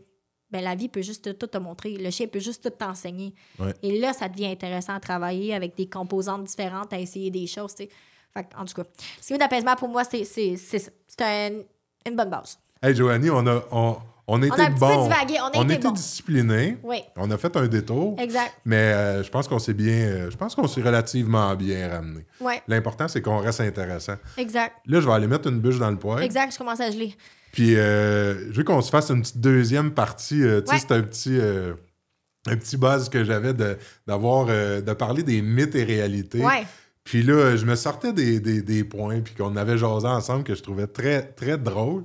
ben, 0.51 0.63
la 0.63 0.75
vie 0.75 0.89
peut 0.89 1.01
juste 1.01 1.37
tout 1.37 1.47
te 1.47 1.57
montrer. 1.57 1.91
Le 1.97 2.09
chien 2.09 2.27
peut 2.27 2.39
juste 2.39 2.63
tout 2.63 2.69
t'enseigner. 2.69 3.33
Ouais. 3.59 3.73
Et 3.83 3.99
là, 3.99 4.13
ça 4.13 4.29
devient 4.29 4.47
intéressant 4.47 4.93
à 4.95 4.99
travailler 4.99 5.53
avec 5.53 5.75
des 5.75 5.87
composantes 5.89 6.43
différentes, 6.45 6.91
à 6.93 6.99
essayer 6.99 7.29
des 7.31 7.47
choses. 7.47 7.75
tu 7.75 7.83
sais. 7.83 7.89
Fait 8.33 8.47
en 8.57 8.65
tout 8.65 8.73
cas, 8.73 8.83
signe 9.21 9.37
d'apaisement, 9.37 9.75
pour 9.75 9.87
moi, 9.89 10.03
c'est 10.03 10.23
c'est- 10.23 10.57
c'est 10.57 10.79
ça. 10.79 10.91
C'est 11.07 11.21
un- 11.21 11.61
une 12.09 12.15
bonne 12.15 12.29
base. 12.29 12.59
Hey, 12.81 12.93
Joanie, 12.95 13.29
on 13.29 13.45
a, 13.47 13.63
on, 13.71 13.97
on 14.27 14.41
a 14.41 14.47
On 14.47 14.51
a 14.51 14.69
bon. 14.69 15.03
divagué. 15.07 15.35
On 15.55 15.69
était 15.69 15.87
bon. 15.87 15.91
disciplinés. 15.91 16.77
Oui, 16.83 16.97
On 17.15 17.31
a 17.31 17.37
fait 17.37 17.55
un 17.55 17.67
détour. 17.67 18.15
exact. 18.19 18.53
Mais 18.65 18.75
euh, 18.75 19.23
je 19.23 19.29
pense 19.29 19.47
qu'on 19.47 19.59
s'est 19.59 19.73
bien. 19.73 19.93
euh, 19.93 20.29
je 20.31 20.35
pense 20.37 20.53
qu'on 20.55 20.67
s'est 20.67 20.81
relativement 20.81 21.55
bien 21.55 21.89
ramené. 21.89 22.25
Oui, 22.41 22.53
L'important, 22.67 23.07
c'est 23.07 23.21
qu'on 23.21 23.37
reste 23.39 23.61
intéressant. 23.61 24.15
exact. 24.37 24.75
Là, 24.85 24.99
je 25.01 25.05
vais 25.07 25.13
aller 25.13 25.27
mettre 25.27 25.47
une 25.49 25.59
bûche 25.59 25.79
dans 25.79 25.89
le 25.91 25.97
poêle. 25.97 26.23
Exact, 26.23 26.51
je 26.53 26.57
commence 26.57 26.81
à 26.81 26.91
geler. 26.91 27.15
Puis, 27.53 27.75
euh, 27.77 28.51
je 28.51 28.57
veux 28.57 28.63
qu'on 28.63 28.81
se 28.81 28.89
fasse 28.89 29.09
une 29.09 29.21
petite 29.21 29.39
deuxième 29.39 29.91
partie. 29.91 30.35
tu 30.35 30.41
sais, 30.41 30.63
Ouais. 30.69 30.77
c'est 30.79 30.91
un 30.91 31.01
petit, 31.01 31.39
un 32.49 32.55
petit 32.57 32.77
buzz 32.77 33.09
que 33.09 33.23
j'avais 33.23 33.53
de, 33.53 33.77
d'avoir, 34.05 34.47
euh, 34.49 34.81
de 34.81 34.93
parler 34.93 35.23
des 35.23 35.41
mythes 35.41 35.75
et 35.75 35.83
réalités. 35.83 36.39
Ouais. 36.43 36.65
Puis 37.03 37.23
là, 37.23 37.55
je 37.55 37.65
me 37.65 37.75
sortais 37.75 38.11
des, 38.11 38.39
des, 38.41 38.61
des 38.61 38.83
points, 38.83 39.21
puis 39.21 39.33
qu'on 39.33 39.55
avait 39.55 39.77
jasé 39.77 40.07
ensemble 40.07 40.43
que 40.43 40.53
je 40.55 40.61
trouvais 40.61 40.87
très, 40.87 41.23
très 41.23 41.57
drôle. 41.57 42.03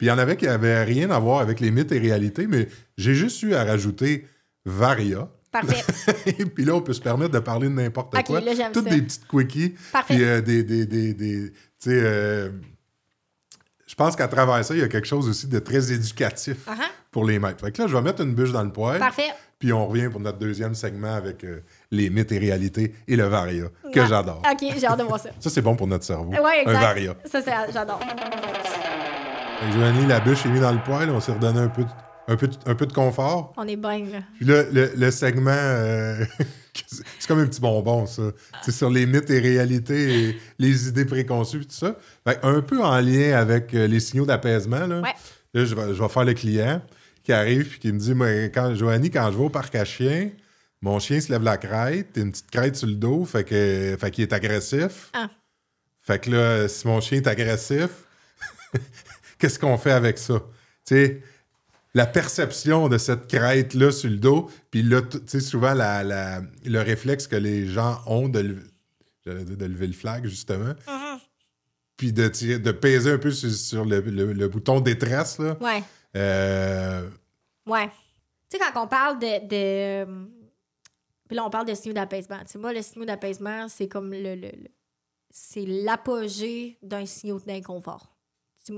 Puis 0.00 0.06
il 0.06 0.08
y 0.08 0.12
en 0.12 0.16
avait 0.16 0.38
qui 0.38 0.46
n'avaient 0.46 0.82
rien 0.82 1.10
à 1.10 1.18
voir 1.18 1.40
avec 1.40 1.60
les 1.60 1.70
mythes 1.70 1.92
et 1.92 1.98
réalités, 1.98 2.46
mais 2.46 2.68
j'ai 2.96 3.12
juste 3.14 3.42
eu 3.42 3.52
à 3.52 3.64
rajouter 3.64 4.26
Varia. 4.64 5.28
Parfait. 5.52 5.84
et 6.38 6.46
puis 6.46 6.64
là, 6.64 6.74
on 6.74 6.80
peut 6.80 6.94
se 6.94 7.02
permettre 7.02 7.32
de 7.32 7.38
parler 7.38 7.68
de 7.68 7.74
n'importe 7.74 8.14
quoi. 8.24 8.40
là, 8.40 8.54
j'aime 8.54 8.72
Toutes 8.72 8.88
ça. 8.88 8.94
des 8.94 9.02
petites 9.02 9.28
quickies. 9.28 9.74
Parfait. 9.92 10.14
Puis 10.14 10.24
euh, 10.24 10.40
des. 10.40 10.62
des, 10.62 10.86
des, 10.86 11.12
des- 11.12 11.50
tu 11.50 11.56
sais, 11.80 12.00
euh, 12.02 12.48
je 13.86 13.94
pense 13.94 14.16
qu'à 14.16 14.26
travers 14.26 14.64
ça, 14.64 14.72
il 14.74 14.80
y 14.80 14.82
a 14.82 14.88
quelque 14.88 15.06
chose 15.06 15.28
aussi 15.28 15.48
de 15.48 15.58
très 15.58 15.92
éducatif 15.92 16.66
Uh-huh. 16.66 16.78
pour 17.10 17.26
les 17.26 17.38
maîtres. 17.38 17.62
Fait 17.62 17.70
que 17.70 17.82
là, 17.82 17.88
je 17.88 17.94
vais 17.94 18.00
mettre 18.00 18.22
une 18.22 18.34
bûche 18.34 18.52
dans 18.52 18.62
le 18.64 18.72
poêle. 18.72 19.00
Parfait. 19.00 19.28
Puis 19.58 19.70
on 19.74 19.86
revient 19.86 20.08
pour 20.08 20.20
notre 20.20 20.38
deuxième 20.38 20.74
segment 20.74 21.14
avec 21.14 21.44
euh, 21.44 21.60
les 21.90 22.08
mythes 22.08 22.32
et 22.32 22.38
réalités 22.38 22.94
et 23.06 23.16
le 23.16 23.24
Varia, 23.24 23.64
que 23.92 24.06
j'adore. 24.06 24.40
OK, 24.50 24.66
j'ai 24.78 24.86
hâte 24.86 24.98
de 24.98 25.04
voir 25.04 25.20
ça. 25.20 25.28
Ça, 25.40 25.50
c'est 25.50 25.60
bon 25.60 25.76
pour 25.76 25.86
notre 25.88 26.04
cerveau. 26.04 26.30
Ouais, 26.30 26.62
exact. 26.62 26.76
Un 26.76 26.80
Varia. 26.80 27.14
Ça, 27.26 27.42
c'est- 27.42 27.72
j'adore. 27.74 28.00
Fait 29.60 29.66
que 29.66 29.72
Joanie, 29.72 30.06
la 30.06 30.20
bûche 30.20 30.46
est 30.46 30.48
mise 30.48 30.62
dans 30.62 30.72
le 30.72 30.82
poêle, 30.82 31.10
on 31.10 31.20
s'est 31.20 31.32
redonné 31.32 31.60
un 31.60 31.68
peu, 31.68 31.84
de- 31.84 31.88
un, 32.28 32.36
peu, 32.36 32.48
de- 32.48 32.56
un 32.66 32.74
peu 32.74 32.86
de 32.86 32.92
confort. 32.92 33.52
On 33.56 33.66
est 33.68 33.76
bien, 33.76 34.06
là. 34.06 34.18
Puis 34.36 34.46
là, 34.46 34.62
le, 34.72 34.92
le 34.96 35.10
segment, 35.10 35.50
euh, 35.52 36.24
c'est 36.86 37.26
comme 37.28 37.40
un 37.40 37.46
petit 37.46 37.60
bonbon, 37.60 38.06
ça. 38.06 38.22
C'est 38.62 38.72
sur 38.72 38.88
les 38.90 39.04
mythes 39.06 39.28
et 39.30 39.38
réalités 39.38 40.28
et 40.30 40.38
les 40.58 40.88
idées 40.88 41.04
préconçues, 41.04 41.60
tout 41.66 41.74
ça. 41.74 41.96
Fait 42.26 42.40
que 42.40 42.46
un 42.46 42.62
peu 42.62 42.82
en 42.82 42.98
lien 43.00 43.36
avec 43.38 43.74
euh, 43.74 43.86
les 43.86 44.00
signaux 44.00 44.24
d'apaisement, 44.26 44.86
là. 44.86 45.00
Ouais. 45.00 45.14
Là, 45.52 45.64
je 45.64 45.74
vais, 45.74 45.94
je 45.94 46.02
vais 46.02 46.08
faire 46.08 46.24
le 46.24 46.32
client 46.34 46.80
qui 47.22 47.32
arrive 47.32 47.68
puis 47.68 47.78
qui 47.80 47.92
me 47.92 47.98
dit, 47.98 48.14
moi, 48.14 48.28
quand, 48.48 48.74
Joanie, 48.74 49.10
quand 49.10 49.30
je 49.30 49.36
vais 49.36 49.44
au 49.44 49.50
parc 49.50 49.74
à 49.74 49.84
chiens, 49.84 50.30
mon 50.80 50.98
chien 51.00 51.20
se 51.20 51.30
lève 51.30 51.42
la 51.42 51.58
crête, 51.58 52.08
t'as 52.14 52.22
une 52.22 52.30
petite 52.30 52.50
crête 52.50 52.76
sur 52.76 52.86
le 52.86 52.94
dos, 52.94 53.26
fait 53.26 53.44
que 53.44 53.96
fait 54.00 54.10
qu'il 54.10 54.22
est 54.22 54.32
agressif. 54.32 55.10
Ah. 55.12 55.28
Fait 56.00 56.18
que 56.18 56.30
là, 56.30 56.66
si 56.68 56.86
mon 56.86 57.00
chien 57.02 57.18
est 57.18 57.26
agressif, 57.26 57.88
qu'est-ce 59.40 59.58
qu'on 59.58 59.78
fait 59.78 59.90
avec 59.92 60.18
ça? 60.18 60.40
Tu 60.86 60.94
sais, 60.94 61.22
la 61.94 62.06
perception 62.06 62.88
de 62.88 62.98
cette 62.98 63.26
crête-là 63.26 63.90
sur 63.90 64.08
le 64.10 64.16
dos, 64.16 64.48
puis 64.70 64.82
là, 64.84 65.02
tu 65.02 65.18
sais, 65.26 65.40
souvent, 65.40 65.74
la, 65.74 66.04
la- 66.04 66.42
le 66.64 66.78
réflexe 66.80 67.26
que 67.26 67.36
les 67.36 67.66
gens 67.66 68.00
ont 68.06 68.28
de, 68.28 68.38
lever- 68.40 68.62
dire 69.26 69.56
de 69.56 69.64
lever 69.64 69.86
le 69.88 69.92
flag, 69.92 70.24
justement, 70.26 70.74
Mhm. 70.86 71.18
puis 71.96 72.12
de, 72.12 72.28
tirer- 72.28 72.58
de 72.60 72.70
peser 72.72 73.10
un 73.12 73.18
peu 73.18 73.32
sur, 73.32 73.50
sur 73.50 73.84
le, 73.84 74.00
le- 74.00 74.32
le 74.32 74.48
bouton 74.48 74.80
détresse, 74.80 75.38
là. 75.38 75.56
Ouais. 75.60 75.82
Euh, 76.16 77.08
Ouais. 77.66 77.88
Tu 78.48 78.58
sais, 78.58 78.64
quand 78.72 78.82
on 78.84 78.88
parle 78.88 79.18
de. 79.20 79.46
de... 79.46 80.26
Puis 81.28 81.36
là, 81.36 81.44
on 81.46 81.50
parle 81.50 81.66
de 81.66 81.74
signaux 81.74 81.94
d'apaisement. 81.94 82.38
Tu 82.40 82.52
sais, 82.52 82.58
moi, 82.58 82.72
le 82.72 82.82
signaux 82.82 83.04
d'apaisement, 83.04 83.68
c'est 83.68 83.86
comme 83.86 84.10
le. 84.12 84.34
le- 84.34 84.48
le- 84.48 84.70
C'est 85.32 85.64
l'apogée 85.66 86.76
d'un 86.82 87.06
signaux 87.06 87.38
d'inconfort. 87.46 88.12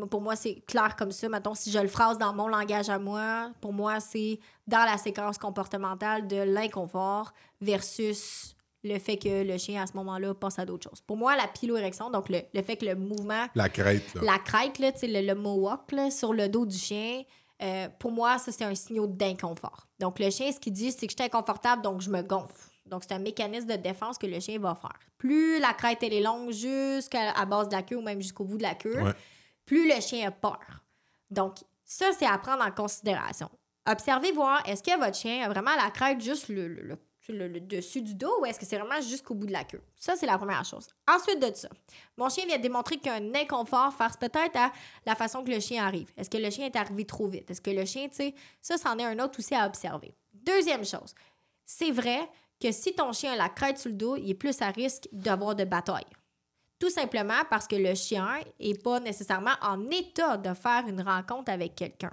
Pour 0.08 0.20
moi, 0.20 0.36
c'est 0.36 0.62
clair 0.66 0.96
comme 0.96 1.12
ça. 1.12 1.28
Mettons, 1.28 1.54
si 1.54 1.70
je 1.70 1.78
le 1.78 1.88
phrase 1.88 2.18
dans 2.18 2.32
mon 2.32 2.48
langage 2.48 2.88
à 2.88 2.98
moi, 2.98 3.50
pour 3.60 3.72
moi, 3.72 4.00
c'est 4.00 4.38
dans 4.66 4.84
la 4.84 4.98
séquence 4.98 5.38
comportementale 5.38 6.26
de 6.26 6.36
l'inconfort 6.42 7.32
versus 7.60 8.56
le 8.84 8.98
fait 8.98 9.16
que 9.16 9.44
le 9.44 9.58
chien, 9.58 9.82
à 9.82 9.86
ce 9.86 9.92
moment-là, 9.94 10.34
passe 10.34 10.58
à 10.58 10.64
d'autres 10.66 10.88
choses. 10.90 11.00
Pour 11.00 11.16
moi, 11.16 11.36
la 11.36 11.46
piloérection, 11.46 12.10
donc 12.10 12.28
le, 12.28 12.40
le 12.52 12.62
fait 12.62 12.76
que 12.76 12.84
le 12.84 12.96
mouvement 12.96 13.46
la 13.54 13.68
crête, 13.68 14.14
là. 14.14 14.22
la 14.24 14.38
crête, 14.38 14.78
là, 14.80 14.90
le, 15.02 15.26
le 15.26 15.34
mohawk 15.34 15.92
là, 15.92 16.10
sur 16.10 16.32
le 16.32 16.48
dos 16.48 16.66
du 16.66 16.76
chien, 16.76 17.22
euh, 17.62 17.88
pour 18.00 18.10
moi, 18.10 18.38
ça, 18.38 18.50
c'est 18.50 18.64
un 18.64 18.74
signal 18.74 19.06
d'inconfort. 19.16 19.86
Donc, 20.00 20.18
le 20.18 20.30
chien, 20.30 20.50
ce 20.50 20.58
qu'il 20.58 20.72
dit, 20.72 20.90
c'est 20.90 21.06
que 21.06 21.12
je 21.12 21.16
suis 21.16 21.24
inconfortable, 21.24 21.82
donc 21.82 22.00
je 22.00 22.10
me 22.10 22.22
gonfle. 22.22 22.70
Donc, 22.86 23.04
c'est 23.06 23.14
un 23.14 23.20
mécanisme 23.20 23.68
de 23.68 23.76
défense 23.76 24.18
que 24.18 24.26
le 24.26 24.40
chien 24.40 24.58
va 24.58 24.74
faire. 24.74 24.98
Plus 25.16 25.60
la 25.60 25.72
crête, 25.72 25.98
elle 26.02 26.12
est 26.12 26.20
longue 26.20 26.50
jusqu'à 26.50 27.32
base 27.46 27.68
de 27.68 27.74
la 27.76 27.82
queue 27.82 27.96
ou 27.96 28.02
même 28.02 28.20
jusqu'au 28.20 28.44
bout 28.44 28.58
de 28.58 28.64
la 28.64 28.74
queue, 28.74 29.00
Ouais. 29.00 29.12
Plus 29.72 29.88
le 29.88 29.98
chien 30.02 30.28
a 30.28 30.30
peur. 30.30 30.84
Donc, 31.30 31.56
ça, 31.82 32.12
c'est 32.12 32.26
à 32.26 32.36
prendre 32.36 32.62
en 32.62 32.70
considération. 32.70 33.48
Observez, 33.88 34.30
voir, 34.32 34.62
est-ce 34.68 34.82
que 34.82 34.98
votre 34.98 35.16
chien 35.16 35.46
a 35.46 35.48
vraiment 35.48 35.74
la 35.82 35.90
crête 35.90 36.20
juste 36.20 36.48
le, 36.50 36.68
le- 36.68 36.98
le- 37.28 37.60
dessus 37.60 38.02
du 38.02 38.14
dos 38.14 38.38
ou 38.40 38.44
est-ce 38.44 38.60
que 38.60 38.66
c'est 38.66 38.76
vraiment 38.76 39.00
jusqu'au 39.00 39.34
bout 39.34 39.46
de 39.46 39.52
la 39.52 39.64
queue? 39.64 39.80
Ça, 39.96 40.14
c'est 40.14 40.26
la 40.26 40.36
première 40.36 40.62
chose. 40.66 40.88
Ensuite 41.08 41.40
de 41.40 41.54
ça, 41.56 41.70
mon 42.18 42.28
chien 42.28 42.44
vient 42.44 42.58
de 42.58 42.62
démontrer 42.62 42.98
qu'un 42.98 43.34
inconfort 43.34 43.94
face 43.94 44.18
peut-être 44.18 44.56
à 44.56 44.70
la 45.06 45.14
façon 45.14 45.42
que 45.42 45.50
le 45.50 45.58
chien 45.58 45.86
arrive. 45.86 46.12
Est-ce 46.18 46.28
que 46.28 46.36
le 46.36 46.50
chien 46.50 46.66
est 46.66 46.76
arrivé 46.76 47.06
trop 47.06 47.26
vite? 47.26 47.50
Est-ce 47.50 47.62
que 47.62 47.70
le 47.70 47.86
chien, 47.86 48.08
tu 48.10 48.16
sais, 48.16 48.34
ça, 48.60 48.76
c'en 48.76 48.98
est 48.98 49.04
un 49.04 49.18
autre 49.20 49.38
aussi 49.38 49.54
à 49.54 49.66
observer. 49.66 50.14
Deuxième 50.34 50.84
chose, 50.84 51.14
c'est 51.64 51.92
vrai 51.92 52.28
que 52.60 52.70
si 52.72 52.94
ton 52.94 53.10
chien 53.14 53.32
a 53.32 53.36
la 53.36 53.48
crête 53.48 53.78
sur 53.78 53.88
le 53.90 53.96
dos, 53.96 54.16
il 54.16 54.28
est 54.28 54.34
plus 54.34 54.60
à 54.60 54.68
risque 54.68 55.08
d'avoir 55.12 55.54
de 55.54 55.64
bataille. 55.64 56.04
Tout 56.82 56.90
simplement 56.90 57.44
parce 57.48 57.68
que 57.68 57.76
le 57.76 57.94
chien 57.94 58.40
n'est 58.58 58.74
pas 58.74 58.98
nécessairement 58.98 59.54
en 59.62 59.88
état 59.88 60.36
de 60.36 60.52
faire 60.52 60.82
une 60.88 61.00
rencontre 61.00 61.52
avec 61.52 61.76
quelqu'un. 61.76 62.10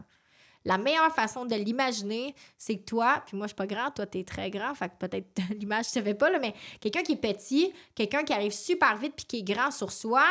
La 0.64 0.78
meilleure 0.78 1.12
façon 1.12 1.44
de 1.46 1.56
l'imaginer, 1.56 2.36
c'est 2.56 2.78
que 2.78 2.86
toi, 2.86 3.24
puis 3.26 3.36
moi 3.36 3.48
je 3.48 3.54
suis 3.54 3.56
pas 3.56 3.66
grand, 3.66 3.90
toi 3.90 4.06
tu 4.06 4.20
es 4.20 4.24
très 4.24 4.52
grand, 4.52 4.76
fait 4.76 4.90
que 4.90 5.08
peut-être 5.08 5.42
l'image 5.60 5.86
ne 5.88 5.90
se 5.90 6.04
fait 6.04 6.14
pas, 6.14 6.30
là, 6.30 6.38
mais 6.38 6.54
quelqu'un 6.80 7.02
qui 7.02 7.14
est 7.14 7.16
petit, 7.16 7.74
quelqu'un 7.96 8.24
qui 8.24 8.32
arrive 8.32 8.52
super 8.52 8.96
vite 8.98 9.14
puis 9.16 9.26
qui 9.26 9.38
est 9.40 9.42
grand 9.56 9.72
sur 9.72 9.92
soi, 9.92 10.24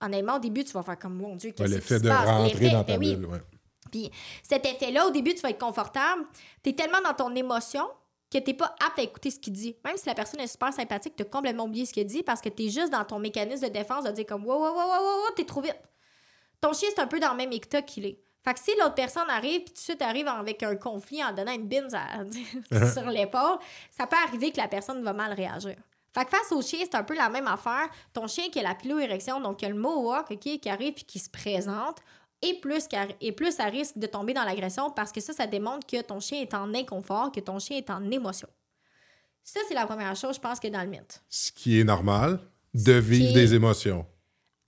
honnêtement, 0.00 0.36
au 0.36 0.40
début, 0.40 0.64
tu 0.64 0.72
vas 0.72 0.82
faire 0.82 0.98
comme 0.98 1.16
mon 1.16 1.36
Dieu, 1.36 1.50
Ouais, 1.50 1.54
qu'est-ce 1.54 1.68
qui 1.68 1.74
L'effet 1.74 1.98
se 1.98 2.02
de 2.04 2.08
passe? 2.08 2.26
rentrer 2.26 2.70
dans 2.70 2.84
ta 2.84 2.96
ben 2.96 2.98
oui, 3.00 3.16
bulle, 3.16 3.26
ouais. 3.26 3.42
puis 3.90 4.10
cet 4.42 4.64
effet-là, 4.64 5.06
au 5.08 5.10
début, 5.10 5.34
tu 5.34 5.42
vas 5.42 5.50
être 5.50 5.60
confortable. 5.60 6.22
Tu 6.62 6.70
es 6.70 6.72
tellement 6.72 7.02
dans 7.04 7.12
ton 7.12 7.34
émotion 7.34 7.86
que 8.30 8.38
tu 8.38 8.44
n'es 8.50 8.54
pas 8.54 8.74
apte 8.84 8.98
à 8.98 9.02
écouter 9.02 9.30
ce 9.30 9.38
qu'il 9.38 9.52
dit. 9.52 9.76
Même 9.84 9.96
si 9.96 10.06
la 10.06 10.14
personne 10.14 10.40
est 10.40 10.46
super 10.46 10.72
sympathique, 10.72 11.14
tu 11.16 11.22
as 11.22 11.26
complètement 11.26 11.64
oublié 11.64 11.86
ce 11.86 11.92
qu'il 11.92 12.06
dit 12.06 12.22
parce 12.22 12.40
que 12.40 12.48
tu 12.48 12.64
es 12.64 12.68
juste 12.68 12.90
dans 12.92 13.04
ton 13.04 13.18
mécanisme 13.18 13.66
de 13.66 13.72
défense 13.72 14.04
de 14.04 14.10
dire 14.10 14.26
comme 14.26 14.44
wow, 14.46 14.54
wow, 14.58 14.72
wow, 14.74 14.86
wow, 14.88 15.22
wow, 15.24 15.30
t'es 15.36 15.44
trop 15.44 15.60
vite. 15.60 15.78
Ton 16.60 16.72
chien, 16.72 16.88
c'est 16.94 17.00
un 17.00 17.06
peu 17.06 17.20
dans 17.20 17.30
le 17.30 17.36
même 17.36 17.52
état 17.52 17.82
qu'il 17.82 18.04
est. 18.06 18.18
Fait 18.44 18.54
que 18.54 18.60
si 18.60 18.70
l'autre 18.78 18.94
personne 18.94 19.28
arrive, 19.28 19.60
puis 19.62 19.68
tout 19.72 19.74
de 19.74 19.78
suite 19.78 20.02
arrive 20.02 20.28
avec 20.28 20.62
un 20.62 20.76
conflit 20.76 21.22
en 21.22 21.32
donnant 21.32 21.52
une 21.52 21.66
bine 21.66 21.88
à- 21.94 22.24
sur 22.92 23.08
l'épaule, 23.10 23.58
ça 23.90 24.06
peut 24.06 24.16
arriver 24.26 24.50
que 24.52 24.56
la 24.58 24.68
personne 24.68 25.02
va 25.02 25.12
mal 25.12 25.32
réagir. 25.32 25.76
Fait 26.14 26.24
que 26.24 26.30
face 26.30 26.50
au 26.52 26.62
chien, 26.62 26.80
c'est 26.82 26.94
un 26.96 27.04
peu 27.04 27.14
la 27.14 27.28
même 27.28 27.46
affaire. 27.46 27.88
Ton 28.12 28.26
chien 28.26 28.48
qui 28.50 28.58
a 28.60 28.62
la 28.62 28.74
piloérection, 28.74 29.40
donc 29.40 29.58
qui 29.58 29.66
a 29.66 29.68
le 29.68 29.74
mohawk, 29.74 30.30
OK, 30.30 30.38
qui 30.38 30.68
arrive 30.68 30.94
puis 30.94 31.04
qui 31.04 31.18
se 31.18 31.28
présente, 31.30 31.98
est 32.42 32.60
plus, 32.60 32.84
est 33.20 33.32
plus 33.32 33.58
à 33.60 33.64
risque 33.64 33.98
de 33.98 34.06
tomber 34.06 34.32
dans 34.34 34.44
l'agression 34.44 34.90
parce 34.90 35.10
que 35.12 35.20
ça, 35.20 35.32
ça 35.32 35.46
démontre 35.46 35.86
que 35.86 36.00
ton 36.02 36.20
chien 36.20 36.40
est 36.40 36.54
en 36.54 36.72
inconfort, 36.74 37.32
que 37.32 37.40
ton 37.40 37.58
chien 37.58 37.76
est 37.78 37.90
en 37.90 38.10
émotion. 38.10 38.48
Ça, 39.42 39.60
c'est 39.66 39.74
la 39.74 39.86
première 39.86 40.14
chose, 40.14 40.36
je 40.36 40.40
pense, 40.40 40.60
que 40.60 40.68
dans 40.68 40.82
le 40.82 40.88
mythe. 40.88 41.22
Ce 41.28 41.50
qui 41.50 41.80
est 41.80 41.84
normal, 41.84 42.38
de 42.74 42.92
vivre 42.92 43.32
des 43.32 43.54
émotions. 43.54 44.04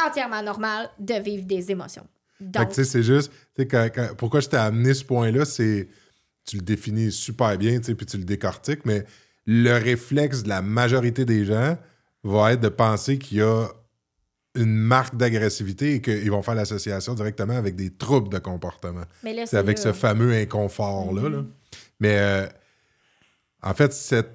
Entièrement 0.04 0.42
normal 0.42 0.90
de 0.98 1.14
vivre 1.14 1.44
des 1.44 1.70
émotions. 1.70 2.06
Donc, 2.40 2.68
tu 2.70 2.76
sais, 2.76 2.84
c'est 2.84 3.02
juste, 3.02 3.30
tu 3.54 3.62
sais, 3.62 3.68
quand- 3.68 3.88
quand- 3.94 4.14
pourquoi 4.16 4.40
je 4.40 4.48
t'ai 4.48 4.56
amené 4.56 4.94
ce 4.94 5.04
point-là, 5.04 5.44
c'est, 5.44 5.88
tu 6.46 6.56
le 6.56 6.62
définis 6.62 7.12
super 7.12 7.58
bien, 7.58 7.78
tu 7.78 7.84
sais, 7.86 7.94
puis 7.94 8.06
tu 8.06 8.16
le 8.16 8.24
décortiques, 8.24 8.86
mais 8.86 9.04
le 9.44 9.72
réflexe 9.74 10.42
de 10.42 10.48
la 10.48 10.62
majorité 10.62 11.26
des 11.26 11.44
gens 11.44 11.76
va 12.24 12.52
être 12.54 12.60
de 12.60 12.68
penser 12.70 13.18
qu'il 13.18 13.38
y 13.38 13.42
a 13.42 13.68
une 14.54 14.74
marque 14.74 15.16
d'agressivité 15.16 15.94
et 15.94 16.00
qu'ils 16.00 16.30
vont 16.30 16.42
faire 16.42 16.54
l'association 16.56 17.14
directement 17.14 17.56
avec 17.56 17.76
des 17.76 17.90
troubles 17.90 18.28
de 18.28 18.38
comportement. 18.38 19.04
C'est 19.22 19.54
avec 19.54 19.78
là. 19.78 19.84
ce 19.84 19.92
fameux 19.92 20.32
inconfort-là. 20.32 21.22
Mhm. 21.22 21.32
là. 21.32 21.44
Mais 22.00 22.18
euh, 22.18 22.46
en 23.62 23.74
fait, 23.74 23.92
cette... 23.92 24.30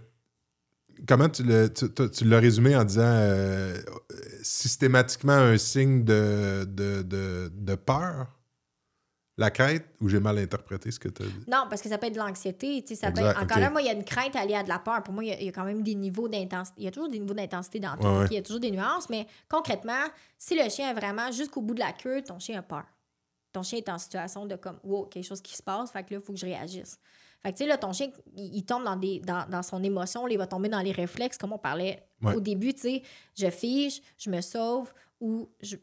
comment 1.07 1.28
tu 1.28 1.43
l'as, 1.43 1.68
tu, 1.70 1.89
tu- 1.91 2.34
résumé 2.36 2.76
en 2.76 2.86
disant 2.86 3.01
euh, 3.03 3.78
systématiquement 4.41 5.34
un 5.34 5.57
signe 5.57 6.03
de, 6.05 6.66
de, 6.66 7.01
de, 7.01 7.51
de 7.53 7.76
peur? 7.76 8.28
La 9.38 9.52
crête? 9.52 9.86
Ou 10.00 10.08
j'ai 10.08 10.20
mal 10.22 10.38
interprété 10.38 10.90
ce 10.92 11.00
que 11.00 11.10
tu 11.10 11.24
as 11.24 11.26
dit? 11.26 11.44
Non, 11.48 11.66
parce 11.70 11.82
que 11.82 11.90
ça 11.90 11.98
peut 11.98 12.08
être 12.08 12.14
de 12.14 12.20
l'anxiété. 12.20 12.84
Ça 12.96 13.12
peut 13.12 13.20
être- 13.22 13.38
Encore 13.42 13.58
ok. 13.58 13.64
là, 13.64 13.70
moi, 13.70 13.82
il 13.82 13.88
y 13.88 13.90
a 13.90 13.94
une 13.94 14.06
crainte 14.06 14.36
alliée 14.36 14.56
à 14.56 14.64
de 14.64 14.70
la 14.70 14.80
peur. 14.80 15.04
Pour 15.04 15.14
moi, 15.14 15.24
il 15.26 15.28
y 15.30 15.34
a, 15.34 15.40
il 15.42 15.46
y 15.46 15.50
a 15.50 15.52
quand 15.52 15.66
même 15.66 15.84
des 15.84 15.96
niveaux 15.96 16.30
d'intensité. 16.30 16.76
Il 16.82 16.86
y 16.86 16.88
a 16.88 16.92
toujours 16.92 17.10
des 17.10 17.20
niveaux 17.20 17.34
d'intensité 17.34 17.80
dans 17.82 17.98
tout. 17.98 18.04
Ouais, 18.08 18.18
ouais. 18.20 18.28
Il 18.32 18.36
y 18.36 18.38
a 18.38 18.42
toujours 18.42 18.62
des 18.62 18.72
nuances. 18.72 19.10
Mais 19.10 19.28
concrètement, 19.50 20.04
si 20.38 20.56
le 20.56 20.70
chien 20.70 20.90
est 20.90 20.94
vraiment 20.94 21.32
jusqu'au 21.34 21.62
bout 21.62 21.74
de 21.74 21.80
la 21.82 21.92
queue, 21.92 22.22
ton 22.22 22.40
chien 22.40 22.60
a 22.60 22.62
peur. 22.62 22.86
Ton 23.52 23.62
chien 23.64 23.80
est 23.80 23.90
en 23.90 23.98
situation 23.98 24.46
de 24.46 24.56
comme, 24.56 24.80
wow, 24.84 25.06
quelque 25.08 25.26
chose 25.26 25.42
qui 25.42 25.56
se 25.56 25.64
passe. 25.64 25.92
Fait 25.92 26.04
que 26.04 26.14
là, 26.14 26.20
il 26.22 26.26
faut 26.26 26.32
que 26.34 26.40
je 26.40 26.46
réagisse. 26.46 26.98
Fait 27.44 27.52
que, 27.52 27.58
tu 27.58 27.64
sais, 27.64 27.70
là, 27.70 27.78
ton 27.78 27.92
chien, 27.92 28.08
il, 28.38 28.56
il 28.56 28.64
tombe 28.66 28.86
dans, 28.86 28.96
des, 28.96 29.20
dans, 29.20 29.46
dans 29.50 29.64
son 29.64 29.84
émotion. 29.84 30.26
là, 30.26 30.32
il 30.34 30.38
va 30.38 30.48
tomber 30.48 30.70
dans 30.70 30.80
les 30.82 30.92
réflexes, 30.94 31.38
comme 31.38 31.52
on 31.54 31.58
parlait 31.60 32.02
Ouais. 32.24 32.36
au 32.36 32.40
début. 32.40 32.74
Tu 32.74 32.80
sais, 32.82 33.04
je 33.38 33.50
fige, 33.50 34.02
je 34.18 34.30
me 34.30 34.40
sauve 34.40 34.94
ou 35.20 35.50
je, 35.62 35.76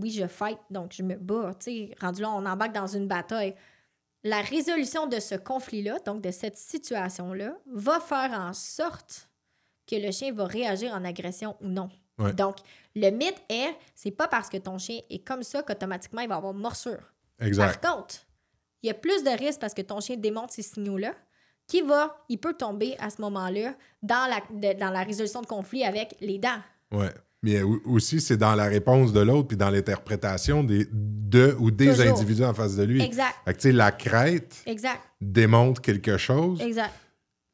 oui, 0.00 0.10
je 0.10 0.26
fight, 0.26 0.58
donc 0.70 0.92
je 0.92 1.02
me 1.02 1.16
bats. 1.16 1.52
Tu 1.58 1.64
sais, 1.88 1.94
rendu 2.00 2.22
là, 2.22 2.30
on 2.30 2.44
embarque 2.46 2.72
dans 2.74 2.86
une 2.86 3.06
bataille. 3.08 3.54
La 4.24 4.40
résolution 4.40 5.06
de 5.06 5.20
ce 5.20 5.34
conflit-là, 5.36 5.98
donc 6.04 6.20
de 6.22 6.30
cette 6.30 6.56
situation-là, 6.56 7.52
va 7.66 8.00
faire 8.00 8.32
en 8.32 8.52
sorte 8.52 9.28
que 9.86 9.96
le 9.96 10.10
chien 10.10 10.32
va 10.32 10.44
réagir 10.44 10.92
en 10.92 11.04
agression 11.04 11.56
ou 11.60 11.68
non. 11.68 11.88
Ouais. 12.18 12.32
Donc, 12.32 12.56
le 12.96 13.10
mythe 13.10 13.40
est, 13.48 13.76
c'est 13.94 14.10
pas 14.10 14.26
parce 14.28 14.48
que 14.48 14.56
ton 14.56 14.76
chien 14.78 15.00
est 15.08 15.20
comme 15.24 15.42
ça 15.44 15.62
qu'automatiquement 15.62 16.20
il 16.22 16.28
va 16.28 16.34
avoir 16.36 16.52
morsure. 16.52 17.12
Exact. 17.40 17.80
Par 17.80 17.94
contre, 17.94 18.16
il 18.82 18.88
y 18.88 18.90
a 18.90 18.94
plus 18.94 19.22
de 19.22 19.30
risques 19.30 19.60
parce 19.60 19.72
que 19.74 19.82
ton 19.82 20.00
chien 20.00 20.16
démontre 20.16 20.52
ces 20.52 20.62
signaux-là, 20.62 21.14
qui 21.68 21.82
va, 21.82 22.24
il 22.28 22.38
peut 22.38 22.54
tomber 22.54 22.96
à 22.98 23.10
ce 23.10 23.20
moment-là 23.20 23.74
dans 24.02 24.26
la, 24.28 24.40
de- 24.50 24.78
dans 24.78 24.90
la 24.90 25.02
résolution 25.04 25.42
de 25.42 25.46
conflit 25.46 25.84
avec 25.84 26.16
les 26.20 26.38
dents. 26.38 26.60
Ouais. 26.90 27.12
Mais 27.42 27.62
au- 27.62 27.80
aussi, 27.86 28.20
c'est 28.20 28.36
dans 28.36 28.54
la 28.56 28.64
réponse 28.64 29.12
de 29.12 29.20
l'autre 29.20 29.48
puis 29.48 29.56
dans 29.56 29.70
l'interprétation 29.70 30.64
des, 30.64 30.86
de 30.92 31.54
ou 31.60 31.70
des 31.70 31.86
Toujours. 31.94 32.06
individus 32.18 32.44
en 32.44 32.52
face 32.54 32.74
de 32.76 32.82
lui. 32.82 33.00
Exact. 33.00 33.34
Fait 33.44 33.52
que, 33.54 33.58
tu 33.58 33.62
sais, 33.68 33.72
la 33.72 33.92
crête 33.92 34.56
Exact. 34.66 35.00
démontre 35.20 35.80
quelque 35.80 36.16
chose. 36.18 36.60
Exact. 36.60 36.92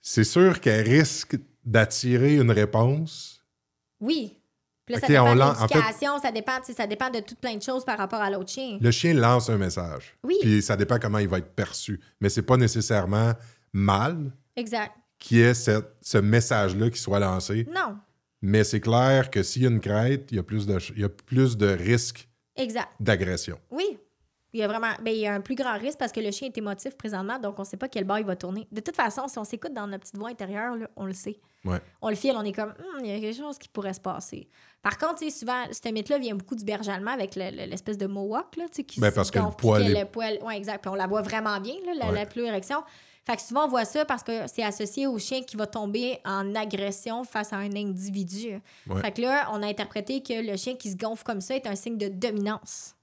C'est 0.00 0.24
sûr 0.24 0.60
qu'elle 0.60 0.88
risque 0.88 1.36
d'attirer 1.64 2.36
une 2.36 2.50
réponse. 2.50 3.42
Oui. 4.00 4.38
Puis 4.86 4.94
là, 4.94 5.00
ça 5.00 5.06
dépend 5.06 5.34
de 5.34 5.40
en 5.40 5.54
fait- 5.68 5.74
ça, 6.22 6.30
dépend, 6.30 6.52
ça 6.76 6.86
dépend 6.86 7.10
de 7.10 7.20
tout 7.20 7.34
plein 7.36 7.56
de 7.56 7.62
choses 7.62 7.84
par 7.86 7.96
rapport 7.96 8.20
à 8.20 8.28
l'autre 8.30 8.50
chien. 8.50 8.76
Le 8.80 8.90
chien 8.90 9.14
lance 9.14 9.48
un 9.48 9.56
message. 9.56 10.14
Oui. 10.22 10.36
Puis 10.42 10.60
ça 10.62 10.76
dépend 10.76 10.98
comment 10.98 11.18
il 11.18 11.28
va 11.28 11.38
être 11.38 11.54
perçu. 11.54 12.00
Mais 12.20 12.28
c'est 12.28 12.42
pas 12.42 12.58
nécessairement 12.58 13.32
mal 13.72 14.30
Exact. 14.56 14.92
qu'il 15.18 15.38
y 15.38 15.40
ait 15.40 15.54
cette- 15.54 15.94
ce 16.02 16.18
message-là 16.18 16.90
qui 16.90 16.98
soit 16.98 17.18
lancé. 17.18 17.66
Non. 17.74 17.96
Mais 18.46 18.62
c'est 18.62 18.80
clair 18.80 19.30
que 19.30 19.42
s'il 19.42 19.62
y 19.62 19.66
a 19.66 19.70
une 19.70 19.80
crête, 19.80 20.28
il 20.30 20.36
y 20.36 20.38
a 20.38 20.42
plus 20.42 20.66
de, 20.66 20.78
il 20.96 21.00
y 21.00 21.04
a 21.04 21.08
plus 21.08 21.56
de 21.56 21.66
risques 21.66 22.28
d'agression. 23.00 23.58
Oui. 23.70 23.98
Il 24.52 24.60
y 24.60 24.62
a 24.62 24.68
vraiment 24.68 24.92
ben, 25.02 25.10
il 25.12 25.18
y 25.20 25.26
a 25.26 25.34
un 25.34 25.40
plus 25.40 25.56
grand 25.56 25.76
risque 25.78 25.98
parce 25.98 26.12
que 26.12 26.20
le 26.20 26.30
chien 26.30 26.46
est 26.46 26.56
émotif 26.58 26.96
présentement, 26.96 27.40
donc 27.40 27.58
on 27.58 27.62
ne 27.62 27.66
sait 27.66 27.76
pas 27.76 27.88
quel 27.88 28.04
bord 28.04 28.18
il 28.20 28.24
va 28.24 28.36
tourner. 28.36 28.68
De 28.70 28.80
toute 28.80 28.94
façon, 28.94 29.26
si 29.26 29.36
on 29.38 29.42
s'écoute 29.44 29.72
dans 29.74 29.86
notre 29.88 30.02
petite 30.04 30.16
voix 30.16 30.28
intérieure, 30.28 30.76
là, 30.76 30.88
on 30.94 31.06
le 31.06 31.12
sait. 31.12 31.40
Ouais. 31.64 31.80
On 32.02 32.08
le 32.10 32.14
file, 32.14 32.34
on 32.36 32.44
est 32.44 32.52
comme, 32.52 32.68
Hum, 32.78 33.00
il 33.04 33.10
y 33.10 33.14
a 33.16 33.18
quelque 33.20 33.36
chose 33.36 33.58
qui 33.58 33.68
pourrait 33.68 33.94
se 33.94 34.00
passer. 34.00 34.46
Par 34.82 34.96
contre, 34.98 35.28
souvent, 35.32 35.64
ce 35.72 35.88
mythe-là 35.92 36.18
vient 36.18 36.36
beaucoup 36.36 36.54
du 36.54 36.64
berger 36.64 36.92
allemand 36.92 37.10
avec 37.12 37.34
le- 37.34 37.50
le- 37.50 37.64
l'espèce 37.68 37.98
de 37.98 38.06
mohawk, 38.06 38.54
là, 38.56 38.66
qui 38.68 39.00
Ben, 39.00 39.10
parce 39.10 39.30
que 39.30 39.38
le 39.40 39.56
poil 39.56 39.82
est- 39.82 39.88
le 39.88 40.44
ouais, 40.46 40.56
exact. 40.56 40.82
Puis 40.82 40.90
on 40.90 40.94
la 40.94 41.06
voit 41.08 41.22
vraiment 41.22 41.58
bien, 41.60 41.74
là, 41.86 41.94
la, 41.98 42.06
Ouais. 42.10 42.14
la 42.20 42.26
plus 42.26 42.44
érection. 42.44 42.84
Fait 43.26 43.36
que 43.36 43.42
souvent, 43.42 43.64
on 43.64 43.68
voit 43.68 43.86
ça 43.86 44.04
parce 44.04 44.22
que 44.22 44.46
c'est 44.46 44.62
associé 44.62 45.06
au 45.06 45.18
chien 45.18 45.42
qui 45.42 45.56
va 45.56 45.66
tomber 45.66 46.18
en 46.26 46.54
agression 46.54 47.24
face 47.24 47.52
à 47.52 47.56
un 47.56 47.74
individu. 47.74 48.60
Ouais. 48.86 49.00
Fait 49.00 49.12
que 49.12 49.22
là, 49.22 49.48
on 49.52 49.62
a 49.62 49.66
interprété 49.66 50.22
que 50.22 50.46
le 50.46 50.56
chien 50.56 50.74
qui 50.74 50.90
se 50.90 50.96
gonfle 50.96 51.24
comme 51.24 51.40
ça 51.40 51.56
est 51.56 51.66
un 51.66 51.74
signe 51.74 51.96
de 51.96 52.08
dominance. 52.08 52.93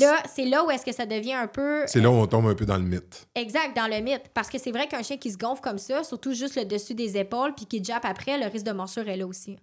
Là, 0.00 0.22
c'est 0.28 0.44
là 0.44 0.64
où 0.64 0.70
est-ce 0.70 0.84
que 0.84 0.92
ça 0.92 1.06
devient 1.06 1.34
un 1.34 1.46
peu 1.46 1.84
C'est 1.86 2.00
là 2.00 2.10
où 2.10 2.14
on 2.14 2.26
tombe 2.26 2.46
un 2.46 2.54
peu 2.54 2.66
dans 2.66 2.76
le 2.76 2.82
mythe. 2.82 3.28
exact 3.34 3.76
dans 3.76 3.86
le 3.86 4.00
mythe. 4.02 4.28
Parce 4.34 4.48
que 4.48 4.58
c'est 4.58 4.70
vrai 4.70 4.86
qu'un 4.88 5.02
chien 5.02 5.16
qui 5.16 5.30
se 5.30 5.38
gonfle 5.38 5.60
comme 5.62 5.78
ça, 5.78 6.04
surtout 6.04 6.32
juste 6.32 6.56
le 6.56 6.64
dessus 6.64 6.94
des 6.94 7.16
épaules, 7.16 7.54
puis 7.54 7.66
qui 7.66 7.82
jappe 7.82 8.04
après, 8.04 8.38
le 8.38 8.46
risque 8.46 8.66
de 8.66 8.72
morsure 8.72 9.08
est 9.08 9.16
là 9.16 9.26
aussi. 9.26 9.56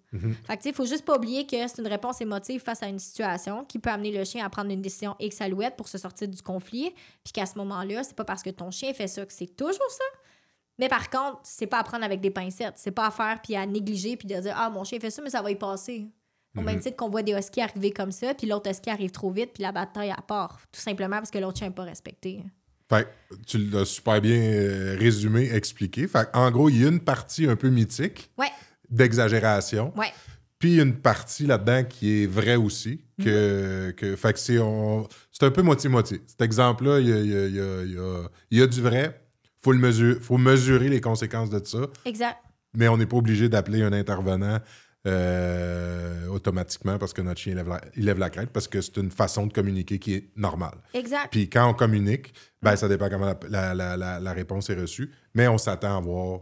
Fait 0.46 0.58
que 0.58 0.62
tu 0.62 0.64
sais, 0.64 0.70
il 0.70 0.76
faut 0.76 0.86
juste 0.86 1.06
pas 1.06 1.16
oublier 1.18 1.46
que 1.46 1.56
c'est 1.68 1.80
une 1.80 1.88
réponse 1.88 2.22
émotive 2.22 2.62
face 2.62 2.82
à 2.82 2.88
une 2.88 3.00
situation 3.00 3.66
qui 3.66 3.80
peut 3.80 3.90
amener 3.90 4.12
le 4.12 4.24
chien 4.24 4.46
à 4.46 4.50
prendre 4.50 4.72
une 4.72 4.82
décision 4.82 5.16
X 5.20 5.42
alouette 5.42 5.76
pour 5.76 5.88
se 5.88 5.98
sortir 5.98 6.28
du 6.28 6.42
conflit, 6.42 6.94
puis 7.24 7.34
qu'à 7.34 7.46
ce 7.46 7.58
moment-là, 7.58 8.04
c'est 8.04 8.16
pas 8.16 8.26
parce 8.26 8.44
que 8.44 8.50
ton 8.50 8.72
chien 8.72 8.94
fait 8.94 9.08
ça 9.08 9.26
que 9.26 9.34
c'est 9.34 9.56
toujours 9.56 9.90
ça. 9.90 10.04
Mais 10.78 10.90
par 10.90 11.10
contre, 11.10 11.40
c'est 11.44 11.68
pas 11.68 11.80
à 11.80 11.84
prendre 11.84 12.04
avec 12.04 12.20
des 12.20 12.32
pincettes. 12.32 12.74
C'est 12.76 12.92
pas 12.92 13.08
à 13.08 13.12
faire 13.12 13.40
puis 13.42 13.56
à 13.56 13.66
négliger 13.66 14.18
puis 14.18 14.28
de 14.28 14.36
dire 14.40 14.54
Ah, 14.58 14.70
mon 14.70 14.84
chien 14.84 15.00
fait 15.00 15.10
ça, 15.10 15.22
mais 15.22 15.30
ça 15.30 15.42
va 15.42 15.52
y 15.52 15.56
passer. 15.56 16.08
Au 16.58 16.62
même 16.62 16.80
titre 16.80 16.96
qu'on 16.96 17.10
voit 17.10 17.24
des 17.24 17.34
huskies 17.34 17.62
arriver 17.62 17.92
comme 17.92 18.12
ça, 18.12 18.34
puis 18.34 18.48
l'autre 18.48 18.70
husky 18.70 18.90
arrive 18.90 19.12
trop 19.12 19.32
vite, 19.32 19.52
puis 19.54 19.64
la 19.64 19.72
bataille 19.72 20.12
à 20.12 20.22
part. 20.22 20.60
Tout 20.72 20.80
simplement 20.82 21.18
parce 21.18 21.32
que 21.32 21.38
l'autre 21.38 21.58
chien 21.58 21.68
n'est 21.68 21.74
pas 21.74 21.84
respecté. 21.84 22.44
Fait 22.90 23.08
tu 23.48 23.58
l'as 23.58 23.86
super 23.86 24.22
bien 24.22 24.38
euh, 24.40 24.96
résumé, 25.00 25.50
expliqué. 25.52 26.08
Fait 26.08 26.28
en 26.34 26.52
gros, 26.52 26.70
il 26.70 26.82
y 26.82 26.86
a 26.86 26.90
une 26.90 27.00
partie 27.00 27.48
un 27.48 27.56
peu 27.56 27.70
mythique 27.70 28.30
Ouais, 28.38 28.52
d'exagération. 28.90 29.94
ouais, 29.98 30.12
Puis 30.60 30.80
une 30.82 30.96
partie 30.96 31.46
là-dedans 31.46 31.84
qui 31.84 32.24
est 32.24 32.28
vraie 32.28 32.56
aussi. 32.56 33.02
Que, 33.22 33.92
que, 33.96 34.16
fait 34.18 34.34
que 34.34 34.40
c'est, 34.40 34.60
on- 34.60 35.08
c'est 35.32 35.46
un 35.46 35.52
peu 35.52 35.62
moitié-moitié. 35.62 36.22
Cet 36.28 36.42
exemple-là, 36.42 37.00
il 37.00 37.08
y 37.08 37.14
a, 37.14 37.18
y 37.18 37.36
a- 37.36 37.48
y 37.48 37.60
a- 37.60 37.84
y 37.86 37.98
a- 37.98 38.30
il 38.52 38.60
y 38.60 38.62
a 38.62 38.68
du 38.68 38.82
vrai. 38.82 39.22
Il 39.44 39.50
faut, 39.64 39.72
le 39.72 39.80
mesurer, 39.80 40.20
faut 40.20 40.38
mesurer 40.38 40.90
les 40.90 41.00
conséquences 41.02 41.50
de 41.50 41.64
ça. 41.66 41.80
exact. 42.06 42.38
Mais 42.78 42.90
on 42.90 42.98
n'est 42.98 43.06
pas 43.06 43.16
obligé 43.16 43.48
d'appeler 43.48 43.84
un 43.84 43.94
intervenant 43.94 44.60
euh, 45.08 46.28
automatiquement 46.28 46.98
parce 46.98 47.14
que 47.14 47.22
notre 47.22 47.40
chien 47.40 47.54
lève 47.54 47.70
la, 47.70 47.82
il 47.96 48.06
lève 48.06 48.18
la 48.18 48.30
crête, 48.30 48.50
parce 48.50 48.68
que 48.68 48.82
c'est 48.82 48.98
une 48.98 49.12
façon 49.12 49.46
de 49.46 49.54
communiquer 49.54 50.00
qui 50.00 50.16
est 50.16 50.30
normale. 50.36 50.78
Exact. 50.94 51.28
Puis 51.32 51.50
quand 51.50 51.70
on 51.70 51.74
communique, 51.74 52.34
ben, 52.62 52.76
ça 52.76 52.88
dépend 52.88 53.10
comment 53.10 53.34
la, 53.50 54.34
réponse 54.34 54.70
est 54.70 54.76
reçue, 54.76 55.12
mais 55.36 55.48
on 55.48 55.60
s'attend 55.60 55.94
à 55.94 55.98
avoir 55.98 56.40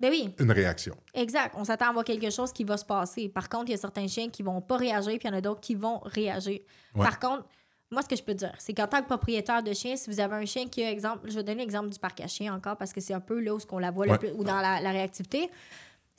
Ben 0.00 0.10
oui, 0.10 0.34
une 0.40 0.50
réaction. 0.50 0.96
exact. 1.14 1.54
On 1.56 1.64
s'attend 1.64 1.90
à 1.90 1.92
voir 1.92 2.04
quelque 2.04 2.30
chose 2.30 2.52
qui 2.52 2.64
va 2.64 2.76
se 2.76 2.84
passer. 2.84 3.28
Par 3.28 3.48
contre, 3.48 3.66
il 3.68 3.72
y 3.72 3.74
a 3.74 3.78
certains 3.78 4.08
chiens 4.08 4.28
qui 4.28 4.42
vont 4.42 4.60
pas 4.60 4.76
réagir, 4.76 5.12
puis 5.18 5.28
il 5.28 5.30
y 5.30 5.34
en 5.34 5.38
a 5.38 5.40
d'autres 5.40 5.60
qui 5.60 5.76
vont 5.76 6.00
réagir. 6.00 6.58
Ouais. 6.96 7.04
Par 7.04 7.20
contre, 7.20 7.46
moi, 7.92 8.02
ce 8.02 8.08
que 8.08 8.16
je 8.16 8.22
peux 8.22 8.34
dire, 8.34 8.54
c'est 8.58 8.72
qu'en 8.72 8.88
tant 8.88 9.02
que 9.02 9.06
propriétaire 9.06 9.62
de 9.62 9.72
chien, 9.72 9.96
si 9.96 10.10
vous 10.10 10.18
avez 10.18 10.34
un 10.34 10.46
chien 10.46 10.66
qui 10.66 10.82
a, 10.82 10.90
exemple, 10.90 11.30
je 11.30 11.34
vais 11.36 11.44
donner 11.44 11.60
l'exemple 11.60 11.90
du 11.90 11.98
parc 11.98 12.20
à 12.22 12.26
chiens 12.26 12.54
encore, 12.54 12.76
parce 12.76 12.92
que 12.92 13.00
c'est 13.00 13.14
un 13.14 13.20
peu 13.20 13.38
là 13.38 13.54
où 13.54 13.58
on 13.70 13.78
la 13.78 13.90
voit 13.90 14.06
le 14.06 14.18
plus, 14.18 14.32
ou 14.32 14.42
dans 14.42 14.60
la, 14.60 14.80
la 14.80 14.90
réactivité. 14.90 15.50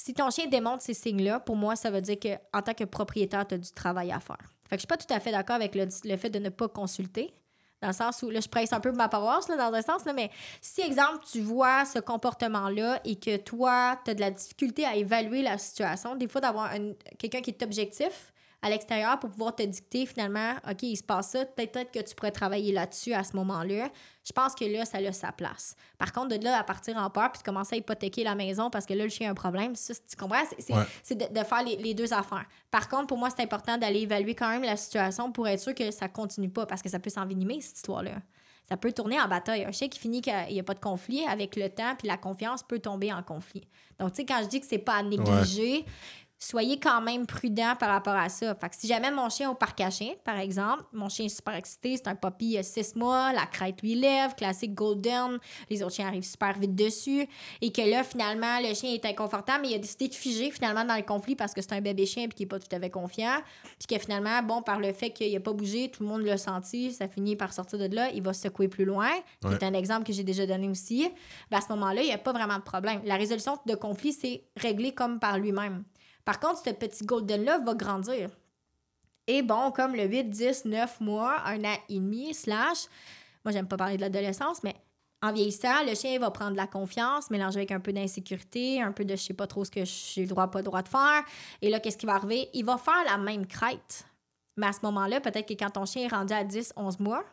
Si 0.06 0.14
ton 0.14 0.30
chien 0.30 0.48
démontre 0.48 0.84
ces 0.84 0.94
signes-là, 0.94 1.40
pour 1.40 1.56
moi, 1.56 1.78
ça 1.78 1.90
veut 1.90 2.02
dire 2.02 2.18
qu'en 2.20 2.62
tant 2.62 2.74
que 2.74 2.84
propriétaire, 2.84 3.48
tu 3.48 3.56
as 3.56 3.58
du 3.58 3.72
travail 3.72 4.12
à 4.12 4.20
faire. 4.20 4.36
Fait 4.68 4.76
que 4.76 4.76
je 4.76 4.80
suis 4.80 4.88
pas 4.88 4.98
tout 4.98 5.14
à 5.14 5.22
fait 5.22 5.32
d'accord 5.32 5.56
avec 5.56 5.76
le, 5.76 5.88
le 6.04 6.18
fait 6.18 6.30
de 6.30 6.40
ne 6.40 6.50
pas 6.50 6.68
consulter. 6.68 7.34
Dans 7.82 7.88
le 7.88 7.94
sens 7.94 8.22
où, 8.22 8.30
là, 8.30 8.42
je 8.42 8.50
presse 8.50 8.74
un 8.74 8.82
peu 8.82 8.92
ma 8.92 9.08
paroisse, 9.08 9.48
là, 9.48 9.56
dans 9.56 9.74
un 9.74 9.82
sens, 9.82 10.04
là, 10.04 10.12
mais 10.12 10.30
si, 10.60 10.82
exemple, 10.82 11.20
tu 11.32 11.40
vois 11.40 11.86
ce 11.86 12.00
comportement-là 12.00 13.00
et 13.06 13.16
que 13.16 13.38
toi, 13.38 13.98
tu 14.04 14.12
as 14.12 14.14
de 14.14 14.20
la 14.20 14.32
difficulté 14.32 14.84
à 14.84 14.98
évaluer 14.98 15.42
la 15.42 15.58
situation, 15.58 16.18
des 16.18 16.28
fois, 16.28 16.42
d'avoir 16.42 16.74
un- 16.74 16.92
quelqu'un 17.18 17.40
qui 17.40 17.52
est 17.52 17.64
objectif 17.64 18.33
à 18.64 18.70
l'extérieur 18.70 19.20
pour 19.20 19.30
pouvoir 19.30 19.56
te 19.56 19.62
dicter 19.64 20.06
finalement, 20.06 20.54
OK, 20.70 20.82
il 20.84 20.96
se 20.96 21.04
passe 21.04 21.32
ça, 21.32 21.46
peut-être 21.46 21.92
que 21.92 22.00
tu 22.00 22.16
pourrais 22.16 22.32
travailler 22.32 22.72
là-dessus 22.72 23.14
à 23.14 23.24
ce 23.24 23.36
moment-là. 23.36 23.90
Je 24.26 24.32
pense 24.32 24.56
que 24.56 24.64
là, 24.66 24.86
ça 24.86 25.00
a 25.00 25.12
sa 25.12 25.32
place. 25.34 25.76
Par 25.98 26.14
contre, 26.14 26.38
de 26.38 26.44
là 26.44 26.58
à 26.58 26.64
partir 26.64 26.96
en 26.98 27.10
peur 27.10 27.32
puis 27.32 27.40
de 27.42 27.44
commencer 27.46 27.76
à 27.76 27.78
hypothéquer 27.80 28.24
la 28.24 28.36
maison 28.36 28.70
parce 28.70 28.86
que 28.86 28.94
là, 28.94 29.04
le 29.04 29.10
chien 29.10 29.28
a 29.28 29.32
un 29.32 29.36
problème, 29.36 29.76
ça, 29.76 29.94
tu 29.94 30.16
comprends? 30.16 30.44
C'est, 30.58 30.74
Ouais. 30.74 31.16
de, 31.16 31.40
de 31.40 31.44
faire 31.46 31.64
les, 31.64 31.76
les 31.76 31.94
deux 31.94 32.14
affaires. 32.14 32.46
Par 32.72 32.88
contre, 32.88 33.08
pour 33.08 33.18
moi, 33.18 33.30
c'est 33.30 33.44
important 33.44 33.78
d'aller 33.78 34.00
évaluer 34.02 34.34
quand 34.34 34.50
même 34.50 34.64
la 34.64 34.78
situation 34.78 35.32
pour 35.32 35.48
être 35.48 35.60
sûr 35.60 35.76
que 35.76 35.92
ça 35.92 36.08
continue 36.08 36.50
pas 36.50 36.66
parce 36.66 36.82
que 36.82 36.90
ça 36.90 37.00
peut 37.00 37.10
s'envenimer, 37.10 37.60
cette 37.60 37.78
histoire-là. 37.78 38.14
Ça 38.70 38.78
peut 38.78 38.94
tourner 38.94 39.20
en 39.20 39.28
bataille. 39.28 39.66
Un 39.66 39.74
chien 39.74 39.90
qui 39.90 40.00
finit 40.00 40.22
qu'il 40.22 40.34
n'y 40.52 40.60
a 40.60 40.64
pas 40.64 40.74
de 40.74 40.80
conflit, 40.80 41.26
avec 41.26 41.58
le 41.58 41.68
temps 41.70 41.96
puis 41.98 42.08
la 42.08 42.16
confiance 42.16 42.64
peut 42.64 42.80
tomber 42.80 43.12
en 43.12 43.22
conflit. 43.22 43.68
Donc, 44.00 44.14
tu 44.14 44.22
sais, 44.22 44.26
quand 44.26 44.40
je 44.42 44.48
dis 44.48 44.62
que 44.62 44.66
c'est 44.66 44.78
pas 44.78 44.96
à 44.96 45.04
négliger, 45.04 45.84
soyez 46.44 46.80
quand 46.80 47.02
même 47.02 47.26
prudent 47.26 47.76
par 47.80 47.90
rapport 47.90 48.16
à 48.16 48.28
ça. 48.30 48.54
Fait 48.56 48.70
que 48.70 48.76
si 48.76 48.88
jamais 48.88 49.12
mon 49.12 49.30
chien 49.30 49.50
au 49.50 49.56
parc 49.56 49.80
à 49.82 49.90
chiens, 49.90 50.14
par 50.24 50.38
exemple, 50.38 50.84
mon 50.92 51.08
chien 51.08 51.26
est 51.26 51.36
super 51.36 51.56
excité, 51.56 51.96
c'est 51.96 52.08
un 52.08 52.16
puppy, 52.16 52.52
il 52.52 52.58
a 52.58 52.64
six 52.64 52.96
mois, 52.96 53.32
la 53.32 53.46
crête 53.46 53.82
lui 53.82 53.96
lève, 53.96 54.36
classique 54.36 54.74
golden, 54.74 55.40
les 55.70 55.84
autres 55.84 55.96
chiens 55.96 56.08
arrivent 56.08 56.26
super 56.26 56.58
vite 56.60 56.76
dessus, 56.76 57.28
et 57.62 57.72
que 57.72 57.82
là, 57.82 58.04
finalement, 58.04 58.60
le 58.60 58.74
chien 58.74 58.92
est 58.92 59.06
inconfortable, 59.06 59.62
mais 59.62 59.70
il 59.70 59.76
a 59.76 59.80
décidé 59.80 60.10
de 60.10 60.14
figer 60.14 60.52
finalement 60.52 60.84
dans 60.84 60.96
le 60.96 61.04
conflit 61.04 61.36
parce 61.36 61.54
que 61.54 61.62
c'est 61.62 61.74
un 61.74 61.82
bébé 61.82 62.06
chien 62.06 62.28
puis 62.28 62.36
qu'il 62.36 62.46
n'est 62.46 62.50
pas 62.50 62.60
tout 62.60 62.76
à 62.76 62.80
fait 62.80 62.90
confiant, 62.90 63.38
puis 63.80 63.96
que 63.96 64.02
finalement, 64.02 64.42
bon, 64.44 64.62
par 64.62 64.80
le 64.80 64.92
fait 64.92 65.12
qu'il 65.12 65.32
n'a 65.32 65.40
pas 65.40 65.54
bougé, 65.54 65.90
tout 65.90 66.04
le 66.04 66.10
monde 66.10 66.24
l'a 66.24 66.38
senti, 66.38 66.92
ça 66.92 67.08
finit 67.08 67.36
par 67.36 67.54
sortir 67.54 67.80
de 67.80 67.96
là, 67.96 68.10
il 68.12 68.22
va 68.22 68.34
se 68.34 68.42
secouer 68.42 68.68
plus 68.68 68.86
loin. 68.86 69.10
Ouais. 69.44 69.52
C'est 69.52 69.64
un 69.64 69.74
exemple 69.74 70.06
que 70.06 70.12
j'ai 70.12 70.24
déjà 70.24 70.46
donné 70.46 70.68
aussi. 70.68 71.10
Ben, 71.50 71.60
à 71.60 71.62
ce 71.62 71.70
moment-là, 71.70 72.02
il 72.02 72.08
n'y 72.08 72.14
a 72.14 72.18
pas 72.18 72.34
vraiment 72.34 72.58
de 72.58 72.64
problème. 72.64 73.02
La 73.06 73.16
résolution 73.16 73.58
de 73.66 73.76
conflit, 73.76 74.12
c'est 74.12 74.44
réglé 74.58 74.94
comme 74.94 75.20
par 75.20 75.38
lui-même. 75.38 75.84
Par 76.26 76.40
contre, 76.40 76.62
ce 76.64 76.70
petit 76.72 77.06
golden-là 77.06 77.60
va 77.60 77.74
grandir. 77.74 78.30
Et 79.28 79.42
bon, 79.42 79.72
comme 79.72 79.96
le 79.96 80.04
8, 80.06 80.30
10, 80.30 80.66
9 80.66 81.02
mois, 81.02 81.42
un 81.46 81.64
an 81.64 81.78
et 81.90 81.96
demi, 81.96 82.34
slash, 82.34 82.88
moi, 83.44 83.52
j'aime 83.52 83.68
pas 83.68 83.78
parler 83.78 83.96
de 83.96 84.02
l'adolescence, 84.02 84.64
mais 84.64 84.76
en 85.22 85.32
vieillissant, 85.32 85.86
le 85.88 85.96
chien 85.96 86.20
va 86.20 86.32
prendre 86.32 86.52
de 86.52 86.58
la 86.58 86.68
confiance, 86.68 87.30
mélangé 87.30 87.60
avec 87.60 87.72
un 87.72 87.80
peu 87.80 87.94
d'insécurité, 87.94 88.82
un 88.82 88.92
peu 88.92 89.06
de 89.06 89.16
je 89.16 89.22
sais 89.22 89.34
pas 89.34 89.48
trop 89.48 89.64
ce 89.64 89.72
que 89.72 89.86
j'ai 89.86 90.24
le 90.24 90.28
droit, 90.28 90.48
pas 90.48 90.60
le 90.60 90.66
droit 90.66 90.82
de 90.82 90.90
faire. 90.90 91.24
Et 91.62 91.70
là, 91.70 91.80
qu'est-ce 91.80 91.98
qui 91.98 92.06
va 92.06 92.16
arriver? 92.16 92.50
Il 92.54 92.66
va 92.66 92.78
faire 92.78 93.06
la 93.06 93.18
même 93.18 93.48
crête. 93.48 94.06
Mais 94.58 94.68
à 94.68 94.74
ce 94.74 94.80
moment-là, 94.84 95.22
peut-être 95.22 95.48
que 95.48 95.54
quand 95.54 95.70
ton 95.70 95.86
chien 95.86 96.04
est 96.04 96.14
rendu 96.14 96.34
à 96.34 96.44
10, 96.44 96.74
11 96.76 97.00
mois, 97.00 97.24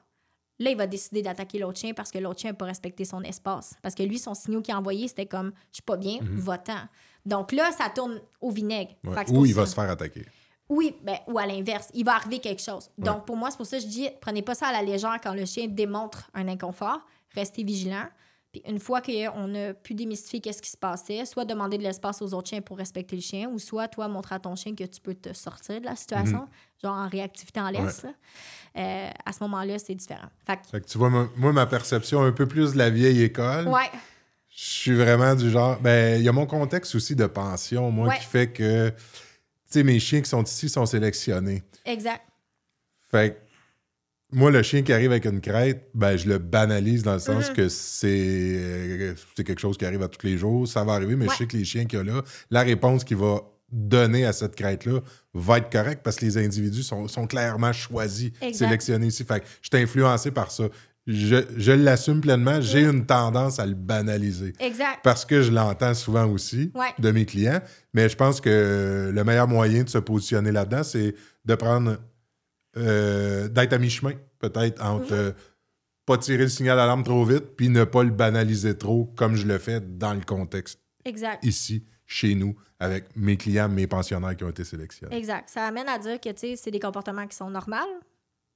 là, 0.61 0.71
il 0.71 0.77
va 0.77 0.87
décider 0.87 1.23
d'attaquer 1.23 1.59
l'autre 1.59 1.81
chien 1.81 1.93
parce 1.93 2.13
que 2.13 2.19
l'autre 2.19 2.39
chien 2.39 2.51
n'a 2.51 2.57
pas 2.57 2.67
respecté 2.67 3.05
son 3.05 3.23
espace. 3.23 3.75
Parce 3.83 3.97
que 3.97 4.05
lui, 4.05 4.21
son 4.21 4.35
signal 4.35 4.63
qu'il 4.63 4.73
a 4.73 4.79
envoyé, 4.79 5.09
c'était 5.09 5.27
comme 5.27 5.53
je 5.71 5.77
suis 5.77 5.83
pas 5.83 5.97
bien, 5.97 6.21
va-t'en. 6.23 6.87
Donc 7.27 7.53
là, 7.53 7.71
ça 7.73 7.89
tourne 7.91 8.21
au 8.41 8.51
vinaigre. 8.51 8.93
Ouais. 9.05 9.15
Fait 9.15 9.25
que 9.25 9.31
c'est 9.31 9.37
Ou 9.37 9.47
il 9.47 9.55
va 9.55 9.67
se 9.67 9.75
faire 9.75 9.91
attaquer. 9.91 10.27
Oui, 10.69 10.95
ben, 11.03 11.17
ou 11.27 11.39
à 11.39 11.47
l'inverse, 11.47 11.91
il 11.95 12.05
va 12.05 12.15
arriver 12.15 12.39
quelque 12.39 12.63
chose. 12.63 12.91
Donc, 12.97 13.27
pour 13.27 13.37
moi, 13.37 13.51
c'est 13.51 13.57
pour 13.57 13.67
ça 13.67 13.79
que 13.79 13.83
je 13.83 13.89
dis, 13.89 14.09
prenez 14.21 14.41
pas 14.41 14.55
ça 14.55 14.69
à 14.69 14.73
la 14.73 14.83
légère 14.83 15.19
quand 15.21 15.35
le 15.35 15.45
chien 15.45 15.67
démontre 15.67 16.31
un 16.33 16.47
inconfort. 16.47 17.01
Restez 17.35 17.65
vigilant. 17.65 18.07
Puis 18.53 18.63
une 18.67 18.81
fois 18.81 19.01
qu'on 19.01 19.55
a 19.55 19.75
pu 19.75 19.95
démystifier 19.95 20.41
qu'est-ce 20.41 20.61
qui 20.63 20.71
se 20.71 20.77
passait, 20.77 21.25
soit 21.25 21.45
demander 21.45 21.79
de 21.79 21.85
l'espace 21.85 22.21
aux 22.21 22.35
autres 22.35 22.49
chiens 22.49 22.61
pour 22.61 22.79
respecter 22.79 23.15
le 23.15 23.23
chien, 23.23 23.49
ou 23.49 23.61
soit 23.61 23.87
toi 23.87 24.09
montrer 24.09 24.37
à 24.37 24.39
ton 24.41 24.57
chien 24.57 24.75
que 24.75 24.83
tu 24.85 25.01
peux 25.01 25.15
te 25.15 25.33
sortir 25.33 25.81
de 25.81 25.87
la 25.87 25.95
situation, 25.95 26.49
genre 26.83 26.97
en 26.97 27.09
réactivité 27.09 27.61
en 27.61 27.71
laisse. 27.71 28.05
Euh, 28.77 29.11
à 29.25 29.33
ce 29.33 29.43
moment-là, 29.45 29.79
c'est 29.79 29.95
différent. 29.95 30.29
Fait 30.47 30.57
que, 30.57 30.67
Fait 30.69 30.81
que 30.81 30.87
tu 30.87 30.99
vois, 30.99 31.11
moi, 31.11 31.29
moi, 31.37 31.53
ma 31.53 31.67
perception 31.67 32.23
un 32.23 32.33
peu 32.33 32.47
plus 32.47 32.73
de 32.73 32.79
la 32.79 32.91
vieille 32.91 33.23
école, 33.23 33.69
ouais, 33.69 33.91
je 34.63 34.71
suis 34.71 34.95
vraiment 34.95 35.35
du 35.35 35.51
genre. 35.51 35.81
Ben, 35.81 36.19
il 36.21 36.25
y 36.25 36.29
a 36.29 36.33
mon 36.33 36.47
contexte 36.47 36.95
aussi 36.95 37.17
de 37.17 37.27
pension, 37.27 37.91
moi, 37.91 38.09
Ouais. 38.09 38.19
qui 38.19 38.27
fait 38.27 38.49
que, 38.53 38.91
tu 38.91 38.95
sais, 39.71 39.83
mes 39.83 39.99
chiens 39.99 40.21
qui 40.21 40.29
sont 40.29 40.43
ici 40.43 40.69
sont 40.69 40.85
sélectionnés. 40.87 41.63
exact. 41.87 42.23
Fait 43.11 43.31
que 43.35 44.37
moi, 44.37 44.51
le 44.51 44.63
chien 44.63 44.83
qui 44.83 44.93
arrive 44.93 45.11
avec 45.11 45.25
une 45.25 45.41
crête, 45.41 45.89
ben, 45.95 46.17
je 46.17 46.29
le 46.29 46.39
banalise 46.39 47.03
dans 47.03 47.15
le 47.15 47.19
sens 47.19 47.49
Mhm. 47.49 47.57
que 47.57 47.69
c'est 47.69 48.09
euh, 48.09 49.15
c'est 49.37 49.43
quelque 49.45 49.61
chose 49.61 49.77
qui 49.79 49.85
arrive 49.85 50.03
à 50.03 50.09
tous 50.09 50.25
les 50.27 50.37
jours. 50.39 50.69
Ça 50.69 50.85
va 50.85 50.93
arriver, 50.93 51.17
mais 51.17 51.25
Ouais. 51.27 51.33
je 51.33 51.39
sais 51.39 51.47
que 51.47 51.57
les 51.57 51.65
chiens 51.65 51.87
qu'il 51.87 51.99
y 51.99 52.03
a 52.03 52.05
là, 52.05 52.23
la 52.51 52.63
réponse 52.63 53.03
qu'il 53.05 53.17
va 53.17 53.41
donné 53.73 54.25
à 54.27 54.33
cette 54.33 54.57
crête-là 54.57 55.01
va 55.33 55.59
être 55.59 55.71
correct 55.71 56.01
parce 56.05 56.17
que 56.17 56.25
les 56.25 56.37
individus 56.39 56.83
sont, 56.83 57.07
sont 57.09 57.27
clairement 57.27 57.73
choisis, 57.73 58.31
Exact. 58.41 58.67
sélectionnés 58.67 59.07
ici. 59.07 59.25
Fait 59.25 59.41
que 59.41 59.47
je 59.63 59.69
suis 59.73 59.83
influencé 59.83 60.31
par 60.33 60.51
ça. 60.51 60.65
Je, 61.13 61.37
je 61.57 61.73
l'assume 61.73 62.21
pleinement. 62.21 62.61
J'ai 62.61 62.83
une 62.85 63.05
tendance 63.07 63.59
à 63.59 63.67
le 63.67 63.75
banaliser. 63.75 64.53
Exact. 64.61 65.01
Parce 65.03 65.25
que 65.25 65.43
je 65.43 65.51
l'entends 65.51 65.95
souvent 65.95 66.27
aussi 66.27 66.71
Ouais. 66.75 66.93
de 66.99 67.11
mes 67.11 67.25
clients. 67.27 67.61
Mais 67.95 68.09
je 68.09 68.17
pense 68.17 68.41
que 68.41 69.11
le 69.13 69.25
meilleur 69.25 69.49
moyen 69.49 69.83
de 69.83 69.89
se 69.89 69.99
positionner 69.99 70.53
là-dedans, 70.53 70.83
c'est 70.83 71.15
de 71.45 71.55
prendre. 71.55 71.97
euh, 72.77 73.49
d'être 73.49 73.73
à 73.73 73.79
mi-chemin, 73.79 74.13
peut-être, 74.39 74.81
entre 74.81 75.07
Mhm. 75.13 75.19
euh, 75.19 75.33
pas 76.07 76.17
tirer 76.19 76.45
le 76.45 76.49
signal 76.49 76.77
d'alarme 76.77 77.03
trop 77.03 77.25
vite, 77.25 77.57
puis 77.57 77.69
ne 77.69 77.83
pas 77.83 78.05
le 78.05 78.11
banaliser 78.11 78.79
trop, 78.79 79.07
comme 79.17 79.35
je 79.35 79.45
le 79.45 79.59
fais 79.59 79.81
dans 79.81 80.15
le 80.15 80.21
contexte 80.21 80.79
Exact. 81.05 81.45
ici, 81.45 81.85
chez 82.07 82.37
nous, 82.37 82.55
avec 82.79 83.07
mes 83.17 83.37
clients, 83.37 83.69
mes 83.69 83.89
pensionnaires 83.89 84.37
qui 84.37 84.45
ont 84.45 84.51
été 84.51 84.63
sélectionnés. 84.63 85.17
Exact. 85.17 85.49
Ça 85.49 85.65
amène 85.67 85.89
à 85.89 85.99
dire 85.99 86.21
que, 86.21 86.29
tu 86.29 86.39
sais, 86.39 86.55
c'est 86.57 86.71
des 86.71 86.79
comportements 86.79 87.27
qui 87.27 87.37
sont 87.37 87.51
normaux. 87.51 87.77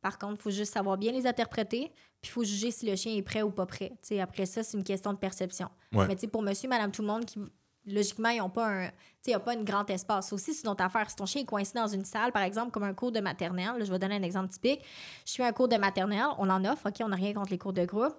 Par 0.05 0.19
contre, 0.19 0.35
il 0.35 0.43
faut 0.43 0.51
juste 0.51 0.75
savoir 0.75 0.99
bien 0.99 1.13
les 1.13 1.27
interpréter, 1.27 1.91
puis 2.21 2.29
il 2.29 2.29
faut 2.29 2.45
juger 2.45 2.71
si 2.71 2.85
le 2.85 2.95
chien 2.95 3.15
est 3.17 3.23
prêt 3.23 3.41
ou 3.41 3.51
pas 3.51 3.65
prêt. 3.65 3.91
Après 4.21 4.45
ça, 4.45 4.63
c'est 4.63 4.77
une 4.77 4.85
question 4.85 5.15
de 5.15 5.19
perception. 5.19 5.71
Ouais. 5.95 6.07
Mais 6.07 6.17
pour 6.29 6.43
monsieur, 6.43 6.69
madame, 6.69 6.93
tout 6.93 7.01
le 7.01 7.09
monde, 7.09 7.25
qui, 7.25 7.39
logiquement, 7.87 8.29
ils 8.29 8.37
n'ont 8.41 8.51
pas 8.51 8.67
un... 8.67 8.89
Tu 9.23 9.33
sais, 9.33 9.39
pas 9.39 9.53
un 9.53 9.63
grand 9.63 9.89
espace. 9.89 10.31
Aussi, 10.35 10.53
c'est 10.53 10.65
une 10.65 10.73
autre 10.73 10.85
affaire. 10.85 11.09
Si 11.09 11.17
ton 11.17 11.25
chien 11.25 11.41
est 11.41 11.47
coincé 11.47 11.73
dans 11.75 11.87
une 11.87 12.05
salle, 12.05 12.33
par 12.33 12.43
exemple, 12.43 12.71
comme 12.71 12.83
un 12.83 12.93
cours 12.93 13.13
de 13.13 13.21
maternelle, 13.21 13.79
là, 13.79 13.85
je 13.87 13.91
vais 13.91 13.99
donner 13.99 14.17
un 14.17 14.23
exemple 14.23 14.51
typique. 14.53 14.83
Je 15.25 15.33
suis 15.33 15.43
un 15.43 15.53
cours 15.53 15.69
de 15.69 15.77
maternelle, 15.79 16.27
on 16.37 16.51
en 16.51 16.63
offre, 16.67 16.91
OK, 16.91 16.97
on 17.01 17.09
n'a 17.09 17.17
rien 17.17 17.33
contre 17.33 17.51
les 17.53 17.59
cours 17.59 17.73
de 17.73 17.87
groupe. 17.87 18.15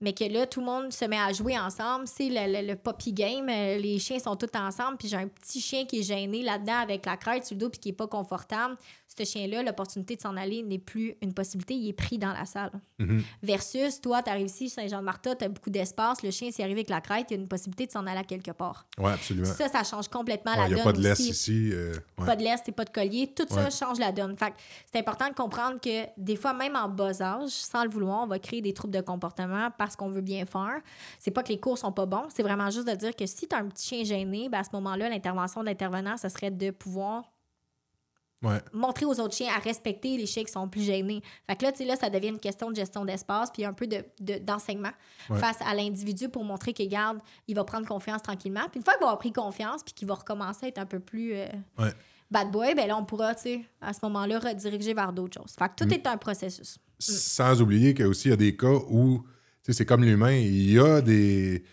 Mais 0.00 0.12
que 0.12 0.24
là, 0.24 0.44
tout 0.46 0.58
le 0.60 0.66
monde 0.66 0.92
se 0.92 1.04
met 1.04 1.16
à 1.18 1.32
jouer 1.32 1.56
ensemble. 1.56 2.08
C'est 2.08 2.28
le, 2.28 2.60
le, 2.60 2.66
le 2.66 2.76
puppy 2.76 3.12
game. 3.12 3.48
euh, 3.48 3.78
Les 3.78 4.00
chiens 4.00 4.18
sont 4.18 4.34
tous 4.34 4.50
ensemble. 4.58 4.96
Puis 4.98 5.06
j'ai 5.08 5.16
un 5.16 5.28
petit 5.28 5.60
chien 5.60 5.86
qui 5.86 6.00
est 6.00 6.02
gêné 6.02 6.42
là-dedans 6.42 6.80
avec 6.80 7.06
la 7.06 7.16
crête 7.16 7.46
sur 7.46 7.54
le 7.54 7.60
dos 7.60 7.70
puis 7.70 7.78
qui 7.78 7.88
n'est 7.90 7.94
pas 7.94 8.08
confortable. 8.08 8.76
Ce 9.16 9.24
chien-là, 9.24 9.62
l'opportunité 9.62 10.16
de 10.16 10.20
s'en 10.20 10.36
aller 10.36 10.62
n'est 10.62 10.78
plus 10.78 11.14
une 11.22 11.32
possibilité. 11.32 11.74
Il 11.74 11.88
est 11.88 11.92
pris 11.92 12.18
dans 12.18 12.32
la 12.32 12.44
salle. 12.46 12.72
Mhm. 12.98 13.22
Versus, 13.42 14.00
toi, 14.00 14.22
tu 14.22 14.30
arrives 14.30 14.46
ici, 14.46 14.68
Saint-Jean-de-Marta, 14.68 15.36
tu 15.36 15.44
as 15.44 15.48
beaucoup 15.48 15.70
d'espace. 15.70 16.22
Le 16.22 16.30
chien, 16.30 16.50
s'est 16.50 16.62
arrivé 16.62 16.80
avec 16.80 16.90
la 16.90 17.00
crête, 17.00 17.26
il 17.30 17.34
y 17.34 17.36
a 17.38 17.40
une 17.40 17.48
possibilité 17.48 17.86
de 17.86 17.92
s'en 17.92 18.06
aller 18.06 18.18
à 18.18 18.24
quelque 18.24 18.50
part. 18.50 18.86
Oui, 18.98 19.10
absolument. 19.12 19.46
Ça, 19.46 19.68
ça 19.68 19.84
change 19.84 20.08
complètement 20.08 20.52
Il 20.54 20.58
la 20.60 20.66
n'y 20.68 20.72
a 20.74 20.76
donne 20.76 20.84
pas 20.84 20.92
de 20.92 21.00
laisse 21.02 21.20
ici. 21.20 21.70
euh, 21.72 21.94
ouais. 22.18 22.26
pas 22.26 22.34
de 22.36 22.42
lest 22.42 22.68
et 22.68 22.72
pas 22.72 22.84
de 22.84 22.90
collier. 22.90 23.32
Tout 23.34 23.46
ça 23.48 23.70
change 23.70 23.98
la 23.98 24.10
donne. 24.12 24.36
Fait 24.36 24.52
c'est 24.92 24.98
important 24.98 25.28
de 25.28 25.34
comprendre 25.34 25.80
que 25.80 26.06
des 26.16 26.36
fois, 26.36 26.52
même 26.54 26.74
en 26.76 26.88
bas 26.88 27.20
âge, 27.22 27.50
sans 27.50 27.84
le 27.84 27.90
vouloir, 27.90 28.22
on 28.22 28.26
va 28.26 28.38
créer 28.38 28.62
des 28.62 28.72
troubles 28.74 28.94
de 28.94 29.00
comportement 29.00 29.68
parce 29.78 29.94
qu'on 29.96 30.08
veut 30.10 30.20
bien 30.22 30.44
faire. 30.44 30.80
C'est 31.18 31.30
pas 31.30 31.42
que 31.42 31.48
les 31.50 31.60
cours 31.60 31.78
sont 31.78 31.92
pas 31.92 32.06
bons, 32.06 32.24
c'est 32.34 32.42
vraiment 32.42 32.70
juste 32.70 32.88
de 32.88 32.94
dire 32.94 33.14
que 33.14 33.26
si 33.26 33.46
tu 33.46 33.54
as 33.54 33.58
un 33.58 33.68
petit 33.68 33.86
chien 33.86 34.04
gêné, 34.04 34.48
ben 34.48 34.58
à 34.60 34.64
ce 34.64 34.70
moment-là, 34.74 35.08
l'intervention 35.08 35.60
de 35.60 35.66
l'intervenant, 35.66 36.16
ça 36.16 36.28
serait 36.28 36.50
de 36.50 36.70
pouvoir 36.70 37.22
Ouais. 38.44 38.60
montrer 38.72 39.06
aux 39.06 39.18
autres 39.20 39.34
chiens 39.34 39.52
à 39.56 39.58
respecter 39.58 40.16
les 40.16 40.26
chiens 40.26 40.44
qui 40.44 40.52
sont 40.52 40.68
plus 40.68 40.82
gênés. 40.82 41.22
Fait 41.48 41.56
que 41.56 41.64
là, 41.64 41.72
tu 41.72 41.78
sais, 41.78 41.84
là, 41.84 41.96
ça 41.96 42.10
devient 42.10 42.28
une 42.28 42.38
question 42.38 42.70
de 42.70 42.76
gestion 42.76 43.04
d'espace 43.04 43.50
puis 43.50 43.64
un 43.64 43.72
peu 43.72 43.86
de, 43.86 44.04
de- 44.20 44.38
d'enseignement 44.38 44.92
Ouais. 45.30 45.38
face 45.38 45.56
à 45.66 45.74
l'individu 45.74 46.28
pour 46.28 46.44
montrer 46.44 46.72
qu'il 46.72 46.88
garde, 46.88 47.18
il 47.48 47.54
va 47.56 47.64
prendre 47.64 47.86
confiance 47.86 48.22
tranquillement. 48.22 48.68
Puis 48.70 48.78
une 48.80 48.84
fois 48.84 48.94
qu'il 48.94 49.00
va 49.00 49.06
avoir 49.06 49.18
pris 49.18 49.32
confiance 49.32 49.82
puis 49.82 49.94
qu'il 49.94 50.06
va 50.06 50.14
recommencer 50.14 50.66
à 50.66 50.68
être 50.68 50.78
un 50.78 50.86
peu 50.86 51.00
plus 51.00 51.32
euh, 51.34 51.46
Ouais. 51.78 51.92
bad 52.30 52.50
boy, 52.50 52.74
ben 52.74 52.86
là, 52.86 52.96
on 52.96 53.04
pourra, 53.04 53.34
tu 53.34 53.42
sais, 53.42 53.60
à 53.80 53.92
ce 53.92 54.00
moment-là, 54.02 54.38
rediriger 54.38 54.92
vers 54.94 55.12
d'autres 55.12 55.40
choses. 55.40 55.54
Fait 55.58 55.68
que 55.68 55.74
tout 55.76 55.86
Mm. 55.88 55.92
est 55.92 56.06
un 56.06 56.16
processus. 56.16 56.78
Sans 56.98 57.60
oublier 57.62 57.94
qu'il 57.94 58.06
y 58.26 58.32
a 58.32 58.36
des 58.36 58.56
cas 58.56 58.68
où, 58.88 59.22
tu 59.62 59.72
sais, 59.72 59.72
c'est 59.78 59.86
comme 59.86 60.04
l'humain, 60.04 60.32
il 60.32 60.70
y 60.72 60.78
a 60.78 61.00
des, 61.00 61.64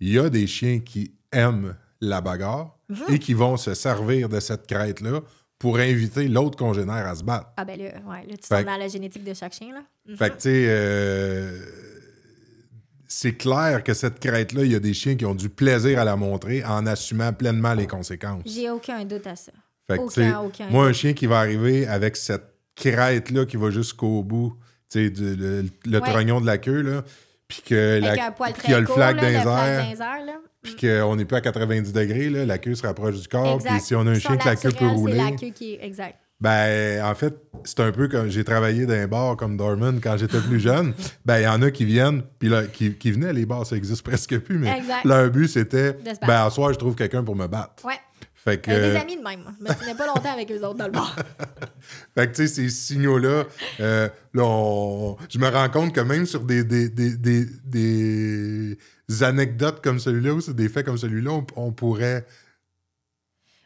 il 0.00 0.12
y 0.12 0.18
a 0.18 0.28
des 0.28 0.46
chiens 0.46 0.80
qui 0.80 1.14
aiment 1.32 1.76
la 2.00 2.20
bagarre 2.20 2.76
Mhm. 2.88 3.04
et 3.08 3.18
qui 3.18 3.34
vont 3.34 3.56
se 3.56 3.74
servir 3.74 4.28
de 4.28 4.40
cette 4.40 4.66
crête-là 4.66 5.20
pour 5.60 5.76
inviter 5.78 6.26
l'autre 6.26 6.56
congénère 6.58 7.06
à 7.06 7.14
se 7.14 7.22
battre. 7.22 7.52
Ah 7.58 7.64
ben 7.64 7.78
là, 7.78 7.84
ouais, 7.84 8.26
là 8.26 8.34
tu 8.36 8.48
tombes 8.48 8.64
dans 8.64 8.76
la 8.78 8.88
génétique 8.88 9.22
de 9.22 9.34
chaque 9.34 9.52
chien, 9.52 9.72
là. 9.74 9.82
Mhm. 10.08 10.16
Fait 10.16 10.30
que, 10.30 10.34
tu 10.36 10.40
sais, 10.40 10.64
euh, 10.68 11.58
c'est 13.06 13.34
clair 13.34 13.84
que 13.84 13.92
cette 13.92 14.20
crête-là, 14.20 14.64
il 14.64 14.72
y 14.72 14.74
a 14.74 14.80
des 14.80 14.94
chiens 14.94 15.16
qui 15.16 15.26
ont 15.26 15.34
du 15.34 15.48
plaisir 15.50 15.98
à 16.00 16.04
la 16.04 16.16
montrer 16.16 16.64
en 16.64 16.86
assumant 16.86 17.32
pleinement 17.32 17.74
les 17.74 17.86
conséquences. 17.86 18.42
J'ai 18.46 18.70
aucun 18.70 19.04
doute 19.04 19.26
à 19.26 19.36
ça. 19.36 19.52
Fait 19.86 19.98
que, 19.98 20.02
Aucun, 20.02 20.40
aucun 20.40 20.70
moi, 20.70 20.86
un 20.86 20.92
chien 20.92 21.12
qui 21.12 21.26
va 21.26 21.40
arriver 21.40 21.86
avec 21.86 22.16
cette 22.16 22.54
crête-là 22.76 23.44
qui 23.44 23.56
va 23.56 23.70
jusqu'au 23.70 24.22
bout, 24.22 24.56
tu 24.90 25.08
sais, 25.08 25.22
le, 25.22 25.64
le 25.84 25.98
Ouais. 26.00 26.08
trognon 26.10 26.40
de 26.40 26.46
la 26.46 26.56
queue, 26.58 26.80
là, 26.80 27.04
puis 27.50 27.62
que 27.66 28.00
la, 28.00 28.16
qu'il 28.52 28.70
y 28.70 28.74
a 28.74 28.80
le 28.80 28.86
flag 28.86 29.16
dans 29.16 29.22
le 29.22 29.28
les 29.90 30.00
airs, 30.00 30.38
puis 30.62 30.76
qu'on 30.76 31.16
n'est 31.16 31.24
plus 31.24 31.36
à 31.36 31.40
90 31.40 31.92
degrés, 31.92 32.30
là, 32.30 32.46
la 32.46 32.58
queue 32.58 32.74
se 32.74 32.86
rapproche 32.86 33.20
du 33.20 33.26
corps, 33.28 33.58
puis 33.58 33.80
si 33.80 33.94
on 33.94 34.06
a 34.06 34.10
un 34.10 34.18
chien 34.18 34.36
que 34.36 34.46
la 34.46 34.56
queue 34.56 34.70
peut 34.70 34.86
rouler, 34.86 35.14
C'est 35.18 35.30
la 35.30 35.36
queue 35.36 35.50
qui 35.54 35.74
est... 35.74 35.84
Exact. 35.84 36.16
ben, 36.40 37.04
en 37.04 37.14
fait, 37.14 37.34
c'est 37.64 37.80
un 37.80 37.90
peu 37.92 38.08
comme 38.08 38.28
j'ai 38.30 38.44
travaillé 38.44 38.86
dans 38.86 38.94
un 38.94 39.06
bar 39.08 39.36
comme 39.36 39.56
Dorman 39.56 40.00
quand 40.00 40.16
j'étais 40.16 40.40
plus 40.40 40.60
jeune. 40.60 40.94
Ben, 41.24 41.38
il 41.40 41.44
y 41.44 41.48
en 41.48 41.60
a 41.62 41.70
qui 41.70 41.84
viennent, 41.84 42.22
puis 42.38 42.48
là, 42.48 42.62
qui, 42.64 42.94
qui 42.94 43.10
venaient, 43.12 43.32
les 43.32 43.46
bars, 43.46 43.66
ça 43.66 43.76
existe 43.76 44.02
presque 44.02 44.38
plus, 44.38 44.58
mais 44.58 44.78
Exact. 44.78 45.04
leur 45.04 45.28
but, 45.30 45.48
c'était, 45.48 45.96
ben, 46.26 46.44
en 46.44 46.50
soir, 46.50 46.72
je 46.72 46.78
trouve 46.78 46.94
quelqu'un 46.94 47.24
pour 47.24 47.36
me 47.36 47.46
battre. 47.46 47.84
Ouais. 47.84 47.98
Fait 48.42 48.58
que, 48.58 48.70
Euh, 48.70 48.92
des 48.94 48.96
amis 48.98 49.16
de 49.18 49.22
même. 49.22 49.44
Je 49.58 49.64
me 49.64 49.78
tenais 49.78 49.94
pas 49.94 50.06
longtemps 50.06 50.32
avec 50.32 50.50
eux 50.50 50.64
autres 50.64 50.76
dans 50.78 50.86
le 50.86 50.92
bar. 50.92 51.14
fait 52.14 52.26
que, 52.30 52.36
tu 52.36 52.46
sais, 52.46 52.48
ces 52.48 52.68
signaux-là, 52.70 53.44
euh, 53.80 54.08
là, 54.32 54.42
on- 54.44 55.16
je 55.28 55.38
me 55.38 55.46
rends 55.48 55.68
compte 55.68 55.94
que 55.94 56.00
même 56.00 56.24
sur 56.24 56.40
des, 56.40 56.64
des, 56.64 56.88
des, 56.88 57.16
des, 57.16 57.46
des 57.64 59.22
anecdotes 59.22 59.82
comme 59.84 59.98
celui-là, 59.98 60.32
ou 60.34 60.40
sur 60.40 60.54
des 60.54 60.70
faits 60.70 60.86
comme 60.86 60.96
celui-là, 60.96 61.30
on, 61.32 61.46
on 61.56 61.72
pourrait, 61.72 62.24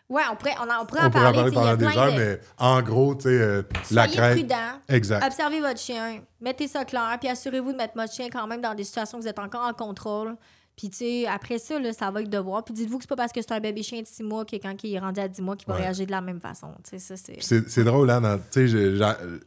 Ouais, 0.09 0.23
on 0.31 0.37
pourrait, 0.37 0.55
on 0.59 0.69
en, 0.71 0.83
on 0.83 0.87
pourrait 0.87 1.01
en 1.03 1.07
on 1.07 1.11
pourrait 1.11 1.27
en 1.27 1.33
parler. 1.33 1.51
pendant 1.53 1.77
des 1.77 1.87
heures, 1.87 2.13
de- 2.13 2.19
mais 2.19 2.41
en 2.59 2.83
gros, 2.83 3.15
tu 3.15 3.23
sais, 3.23 3.29
euh, 3.31 3.63
la 3.91 4.05
Soyez 4.05 4.17
crête. 4.17 4.33
prudent. 4.39 4.81
Exact. 4.89 5.25
Observez 5.25 5.61
votre 5.61 5.81
chien. 5.81 6.21
Mettez 6.41 6.69
ça 6.69 6.85
clair. 6.85 7.17
Puis 7.21 7.29
assurez-vous 7.31 7.73
de 7.73 7.77
mettre 7.79 7.95
votre 7.97 8.13
chien 8.13 8.29
quand 8.31 8.47
même 8.47 8.61
dans 8.61 8.75
des 8.75 8.85
situations 8.85 9.19
où 9.19 9.23
vous 9.23 9.29
êtes 9.29 9.39
encore 9.39 9.63
en 9.67 9.73
contrôle. 9.73 10.37
Puis, 10.77 10.91
tu 10.91 10.97
sais, 10.99 11.27
après 11.27 11.59
ça, 11.59 11.79
là, 11.79 11.93
ça 11.93 12.11
va 12.11 12.21
être 12.23 12.29
de 12.31 12.39
voir. 12.39 12.65
Puis 12.65 12.75
dites-vous 12.75 12.99
que 12.99 13.05
c'est 13.05 13.09
pas 13.09 13.15
parce 13.17 13.33
que 13.33 13.41
c'est 13.41 13.53
un 13.53 13.61
bébé 13.61 13.83
chien 13.85 14.03
de 14.03 14.07
6 14.07 14.23
mois 14.25 14.45
que 14.45 14.57
quand 14.57 14.75
il 14.83 14.95
est 14.95 14.99
rendu 14.99 15.21
à 15.21 15.29
10 15.29 15.41
mois 15.43 15.55
qu'il 15.57 15.69
va 15.69 15.75
Ouais. 15.75 15.83
réagir 15.83 16.07
de 16.07 16.11
la 16.11 16.21
même 16.21 16.41
façon. 16.41 16.69
Tu 16.83 16.99
sais, 16.99 17.17
ça, 17.17 17.33
c'est. 17.41 17.85
Drôle, 17.85 18.11
hein, 18.11 18.41
tu 18.51 18.69
sais, 18.69 18.69
je- 18.69 19.39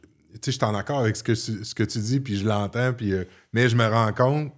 suis 0.50 0.64
en 0.64 0.74
accord 0.74 1.00
avec 1.00 1.16
ce 1.16 1.22
que, 1.22 1.32
tu- 1.32 1.64
ce 1.64 1.74
que 1.74 1.82
tu 1.82 1.98
dis, 1.98 2.20
puis 2.20 2.38
je 2.38 2.46
l'entends, 2.46 2.92
puis, 2.94 3.12
euh, 3.12 3.24
mais 3.52 3.68
je 3.68 3.76
me 3.76 3.86
rends 3.86 4.12
compte 4.14 4.52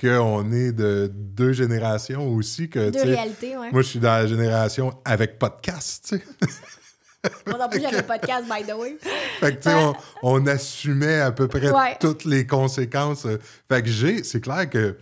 qu'on 0.00 0.50
est 0.52 0.72
de 0.72 1.10
deux 1.14 1.52
générations 1.52 2.26
aussi. 2.34 2.70
Que, 2.70 2.86
De 2.86 2.90
tu 2.92 2.98
sais, 3.00 3.04
réalité, 3.04 3.56
ouais. 3.58 3.70
Moi, 3.70 3.82
je 3.82 3.88
suis 3.88 3.98
dans 3.98 4.08
la 4.08 4.26
génération 4.26 4.94
avec 5.04 5.38
podcast, 5.38 6.06
tu 6.08 6.16
sais. 6.16 6.24
Moi 7.46 7.58
non 7.58 7.68
plus, 7.68 7.82
j'avais 7.82 8.02
podcast, 8.02 8.46
by 8.46 8.64
the 8.66 8.74
way. 8.74 8.96
Fait 9.40 9.52
que, 9.54 9.62
tu 9.62 9.68
sais, 9.68 9.74
on, 9.74 9.94
on 10.22 10.46
assumait 10.46 11.20
à 11.20 11.32
peu 11.32 11.48
près 11.48 11.70
Ouais. 11.70 11.96
toutes 12.00 12.24
les 12.24 12.46
conséquences. 12.46 13.26
Fait 13.68 13.82
que 13.82 13.88
j'ai, 13.90 14.22
c'est 14.24 14.40
clair 14.40 14.70
que, 14.70 14.96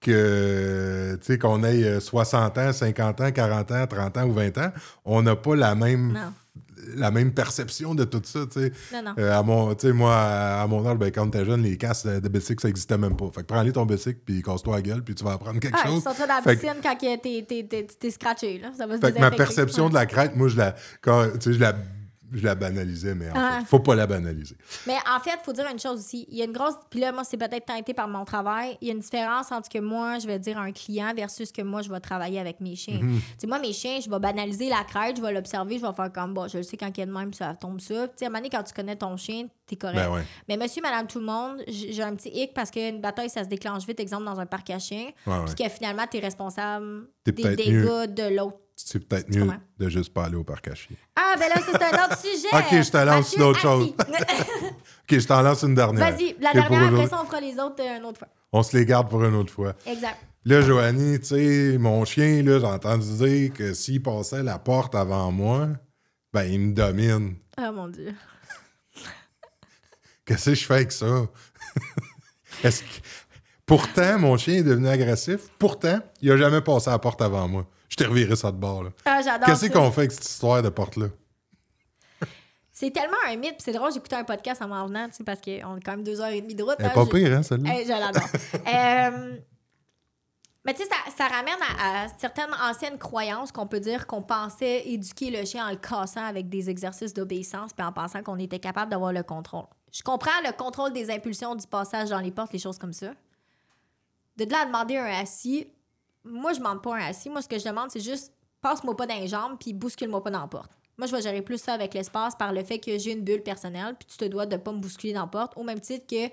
que 0.00 1.16
tu 1.20 1.24
sais, 1.26 1.38
qu'on 1.38 1.62
ait 1.64 1.84
euh, 1.84 2.00
60 2.00 2.58
ans, 2.58 2.72
50 2.72 3.20
ans, 3.20 3.30
40 3.32 3.70
ans, 3.72 3.86
30 3.86 4.16
ans 4.18 4.24
ou 4.26 4.32
20 4.32 4.58
ans, 4.58 4.70
on 5.04 5.22
n'a 5.22 5.36
pas 5.36 5.54
la 5.56 5.74
même, 5.74 6.12
Non. 6.12 6.32
la 6.96 7.10
même 7.10 7.32
perception 7.32 7.94
de 7.94 8.04
tout 8.04 8.22
ça, 8.24 8.40
tu 8.50 8.60
sais. 8.60 8.72
Euh, 9.18 9.38
à 9.38 9.42
mon, 9.42 9.74
tu 9.74 9.86
sais, 9.88 9.92
moi, 9.92 10.14
à 10.16 10.62
à 10.62 10.66
mon 10.66 10.86
âge, 10.86 10.96
ben, 10.98 11.10
quand 11.10 11.28
t'es 11.28 11.44
jeune, 11.44 11.62
les 11.62 11.76
casques 11.76 12.06
de 12.08 12.28
bicycle, 12.28 12.60
ça 12.62 12.68
n'existait 12.68 12.98
même 12.98 13.16
pas. 13.16 13.26
Fait 13.34 13.42
que 13.42 13.46
prends-les 13.46 13.72
ton 13.72 13.84
bicycle, 13.86 14.20
puis 14.24 14.42
casse-toi 14.42 14.76
la 14.76 14.82
gueule, 14.82 15.02
puis 15.02 15.14
tu 15.14 15.22
vas 15.24 15.32
apprendre 15.32 15.60
quelque 15.60 15.78
Ah, 15.82 15.86
chose. 15.88 16.02
sortiras 16.02 16.26
dans 16.26 16.34
la 16.34 16.42
que- 16.42 16.50
piscine 16.60 16.80
quand 16.82 16.96
t'es, 16.98 17.86
t'es, 18.00 18.10
scratché, 18.10 18.58
là. 18.58 18.70
Ça 18.76 18.86
va 18.86 18.96
se 18.96 19.00
Fait 19.00 19.12
que 19.12 19.18
ma 19.20 19.30
perception 19.30 19.84
Ouais. 19.84 19.90
de 19.90 19.94
la 19.94 20.06
crête, 20.06 20.34
moi, 20.36 20.48
je 20.48 20.56
la, 20.56 20.74
quand, 21.02 21.28
tu 21.38 21.50
sais, 21.50 21.52
je 21.54 21.60
la, 21.60 21.74
je 22.32 22.44
la 22.44 22.54
banalisais, 22.54 23.14
mais 23.14 23.30
en 23.30 23.34
Ah. 23.36 23.58
fait, 23.60 23.66
faut 23.66 23.80
pas 23.80 23.94
la 23.94 24.06
banaliser. 24.06 24.56
Mais 24.86 24.94
en 25.14 25.20
fait, 25.20 25.30
il 25.40 25.44
faut 25.44 25.52
dire 25.52 25.66
une 25.70 25.78
chose 25.78 25.98
aussi. 26.00 26.26
Il 26.30 26.38
y 26.38 26.42
a 26.42 26.44
une 26.44 26.52
grosse. 26.52 26.74
Puis 26.90 27.00
là, 27.00 27.12
moi, 27.12 27.24
c'est 27.24 27.36
peut-être 27.36 27.66
teinté 27.66 27.94
par 27.94 28.08
mon 28.08 28.24
travail. 28.24 28.76
Il 28.80 28.88
y 28.88 28.90
a 28.90 28.94
une 28.94 29.00
différence 29.00 29.50
entre 29.52 29.66
ce 29.66 29.70
que 29.70 29.82
moi, 29.82 30.18
je 30.18 30.26
vais 30.26 30.38
dire 30.38 30.58
à 30.58 30.62
un 30.62 30.72
client 30.72 31.12
versus 31.14 31.50
que 31.52 31.62
moi, 31.62 31.82
je 31.82 31.90
vais 31.90 32.00
travailler 32.00 32.38
avec 32.40 32.60
mes 32.60 32.76
chiens. 32.76 32.98
Tu 33.00 33.20
sais, 33.38 33.46
moi, 33.46 33.58
mes 33.58 33.72
chiens, 33.72 33.98
je 34.04 34.08
vais 34.10 34.18
banaliser 34.18 34.68
la 34.68 34.84
crête, 34.84 35.16
je 35.16 35.22
vais 35.22 35.32
l'observer, 35.32 35.78
je 35.78 35.86
vais 35.86 35.92
faire 35.92 36.12
comme, 36.12 36.34
bon, 36.34 36.48
je 36.48 36.58
le 36.58 36.62
sais 36.62 36.76
quand 36.76 36.88
il 36.96 37.00
y 37.00 37.02
a 37.02 37.06
de 37.06 37.12
même, 37.12 37.32
ça 37.32 37.54
tombe 37.54 37.80
ça. 37.80 38.08
Tu 38.08 38.14
sais, 38.16 38.24
à 38.24 38.28
un 38.28 38.30
moment 38.30 38.38
donné, 38.40 38.50
quand 38.50 38.62
tu 38.62 38.72
connais 38.74 38.96
ton 38.96 39.16
chien, 39.16 39.46
t'es 39.66 39.76
correct. 39.76 39.96
Ben 39.96 40.10
ouais. 40.12 40.22
Mais 40.48 40.56
monsieur, 40.56 40.82
madame, 40.82 41.06
tout 41.06 41.18
le 41.20 41.26
monde, 41.26 41.62
j'ai 41.68 42.02
un 42.02 42.14
petit 42.14 42.30
hic 42.30 42.54
parce 42.54 42.70
qu'une 42.70 43.00
bataille, 43.00 43.30
ça 43.30 43.44
se 43.44 43.48
déclenche 43.48 43.86
vite, 43.86 44.00
exemple, 44.00 44.24
dans 44.24 44.38
un 44.40 44.46
parc 44.46 44.70
à 44.70 44.78
chiens. 44.78 45.10
Ouais, 45.26 45.32
ouais. 45.34 45.44
Puis 45.46 45.64
que 45.64 45.70
finalement, 45.70 46.04
t'es 46.10 46.18
responsable 46.20 47.08
des 47.24 47.32
dégâts 47.32 47.72
mieux. 47.72 48.06
de 48.06 48.34
l'autre. 48.36 48.58
C'est 48.86 49.06
peut-être 49.06 49.28
mieux 49.34 49.42
comprends? 49.42 49.60
de 49.78 49.88
juste 49.88 50.12
pas 50.12 50.24
aller 50.24 50.36
au 50.36 50.44
parc 50.44 50.68
à 50.68 50.74
chiens. 50.74 50.96
Ah, 51.16 51.34
ben 51.38 51.48
là, 51.48 51.56
c'est 51.64 51.82
un 51.82 52.04
autre 52.04 52.18
sujet. 52.18 52.48
Ok, 52.52 52.82
je 52.82 52.90
te 52.90 52.96
lance 52.96 53.36
d'autres 53.36 53.60
choses. 53.60 53.94
assis. 53.98 54.64
OK, 54.64 55.18
je 55.18 55.26
t'en 55.26 55.42
lance 55.42 55.62
une 55.62 55.74
dernière. 55.74 56.10
Vas-y, 56.10 56.36
la 56.40 56.52
dernière, 56.52 56.94
après 56.94 57.06
ça, 57.08 57.20
on 57.22 57.26
fera 57.26 57.40
les 57.40 57.58
autres 57.58 57.80
euh, 57.80 57.98
une 57.98 58.04
autre 58.04 58.18
fois. 58.18 58.28
On 58.52 58.62
se 58.62 58.76
les 58.76 58.84
garde 58.84 59.08
pour 59.08 59.24
une 59.24 59.34
autre 59.34 59.52
fois. 59.52 59.74
Exact. 59.86 60.18
Là, 60.44 60.62
Joanie, 60.62 61.20
tu 61.20 61.26
sais, 61.26 61.78
mon 61.78 62.04
chien, 62.04 62.42
là, 62.42 62.58
j'ai 62.58 62.66
entendu 62.66 63.06
dire 63.16 63.52
que 63.52 63.74
s'il 63.74 64.02
passait 64.02 64.42
la 64.42 64.58
porte 64.58 64.94
avant 64.94 65.30
moi, 65.30 65.68
ben, 66.32 66.44
il 66.44 66.60
me 66.60 66.72
domine. 66.72 67.36
Oh 67.58 67.72
mon 67.72 67.88
Dieu. 67.88 68.14
Qu'est-ce 70.24 70.50
que 70.50 70.54
je 70.54 70.64
fais 70.64 70.74
avec 70.74 70.92
ça? 70.92 71.26
Est-ce 72.64 72.82
que... 72.82 72.88
Pourtant, 73.66 74.18
mon 74.18 74.36
chien 74.36 74.54
est 74.54 74.62
devenu 74.62 74.88
agressif. 74.88 75.42
Pourtant, 75.58 76.00
il 76.20 76.32
a 76.32 76.36
jamais 76.36 76.60
passé 76.60 76.90
la 76.90 76.98
porte 76.98 77.22
avant 77.22 77.46
moi. 77.46 77.66
Je 77.90 77.96
t'ai 77.96 78.06
reviré 78.06 78.36
ça 78.36 78.50
de 78.50 78.56
bord. 78.56 78.84
là. 78.84 78.90
Ah, 79.04 79.20
j'adore 79.22 79.46
Qu'est-ce 79.46 79.66
qu'on 79.66 79.90
fait 79.90 80.02
avec 80.02 80.12
cette 80.12 80.24
histoire 80.24 80.62
de 80.62 80.68
porte-là? 80.70 81.08
C'est 82.72 82.92
tellement 82.92 83.16
un 83.26 83.36
mythe. 83.36 83.56
puis 83.56 83.62
C'est 83.64 83.72
drôle, 83.72 83.92
j'écoutais 83.92 84.16
un 84.16 84.24
podcast 84.24 84.62
en 84.62 84.68
m'en 84.68 84.86
venant, 84.86 85.08
parce 85.26 85.40
qu'on 85.42 85.76
est 85.76 85.80
quand 85.84 85.90
même 85.90 86.04
deux 86.04 86.18
heures 86.20 86.28
et 86.28 86.40
demie 86.40 86.54
de 86.54 86.62
route. 86.62 86.76
Elle 86.78 86.86
hein, 86.86 86.92
pas 86.94 87.04
pire, 87.04 87.36
hein, 87.36 87.42
celle-là? 87.42 87.74
Hey, 87.74 87.84
je 87.84 87.90
l'adore. 87.90 88.22
Euh, 88.66 89.36
mais 90.64 90.74
tu 90.74 90.82
sais, 90.82 90.88
ça, 90.88 90.96
ça 91.16 91.26
ramène 91.26 91.58
à, 91.78 92.04
à 92.04 92.08
certaines 92.18 92.52
anciennes 92.62 92.98
croyances 92.98 93.50
qu'on 93.50 93.66
peut 93.66 93.80
dire 93.80 94.06
qu'on 94.06 94.22
pensait 94.22 94.86
éduquer 94.88 95.30
le 95.30 95.44
chien 95.44 95.66
en 95.66 95.70
le 95.70 95.76
cassant 95.76 96.24
avec 96.24 96.48
des 96.48 96.68
exercices 96.70 97.14
d'obéissance 97.14 97.72
puis 97.72 97.84
en 97.84 97.92
pensant 97.92 98.22
qu'on 98.22 98.38
était 98.38 98.58
capable 98.58 98.90
d'avoir 98.90 99.12
le 99.12 99.22
contrôle. 99.22 99.66
Je 99.90 100.02
comprends 100.02 100.30
le 100.44 100.52
contrôle 100.52 100.92
des 100.92 101.10
impulsions, 101.10 101.54
du 101.54 101.66
passage 101.66 102.10
dans 102.10 102.20
les 102.20 102.30
portes, 102.30 102.52
les 102.52 102.58
choses 102.58 102.78
comme 102.78 102.92
ça. 102.92 103.12
De 104.36 104.44
là 104.44 104.62
à 104.62 104.66
demander 104.66 104.98
un 104.98 105.20
assis, 105.20 105.66
moi, 106.24 106.52
je 106.52 106.58
demande 106.58 106.82
pas 106.82 106.96
un 106.96 107.00
assis. 107.08 107.30
Moi, 107.30 107.42
ce 107.42 107.48
que 107.48 107.58
je 107.58 107.64
demande, 107.64 107.90
c'est 107.90 108.00
juste 108.00 108.32
passe-moi 108.60 108.96
pas 108.96 109.06
dans 109.06 109.18
les 109.18 109.28
jambes 109.28 109.56
puis 109.58 109.72
bouscule-moi 109.72 110.22
pas 110.22 110.30
dans 110.30 110.40
la 110.40 110.46
porte. 110.46 110.70
Moi, 110.98 111.06
je 111.06 111.16
vais 111.16 111.22
gérer 111.22 111.40
plus 111.40 111.58
ça 111.58 111.72
avec 111.72 111.94
l'espace 111.94 112.34
par 112.36 112.52
le 112.52 112.62
fait 112.62 112.78
que 112.78 112.98
j'ai 112.98 113.12
une 113.12 113.22
bulle 113.22 113.42
personnelle 113.42 113.96
puis 113.98 114.06
tu 114.06 114.18
te 114.18 114.24
dois 114.26 114.44
de 114.44 114.56
pas 114.58 114.70
me 114.72 114.78
bousculer 114.78 115.14
dans 115.14 115.22
la 115.22 115.26
porte 115.28 115.56
au 115.56 115.62
même 115.62 115.80
titre 115.80 116.06
que 116.06 116.30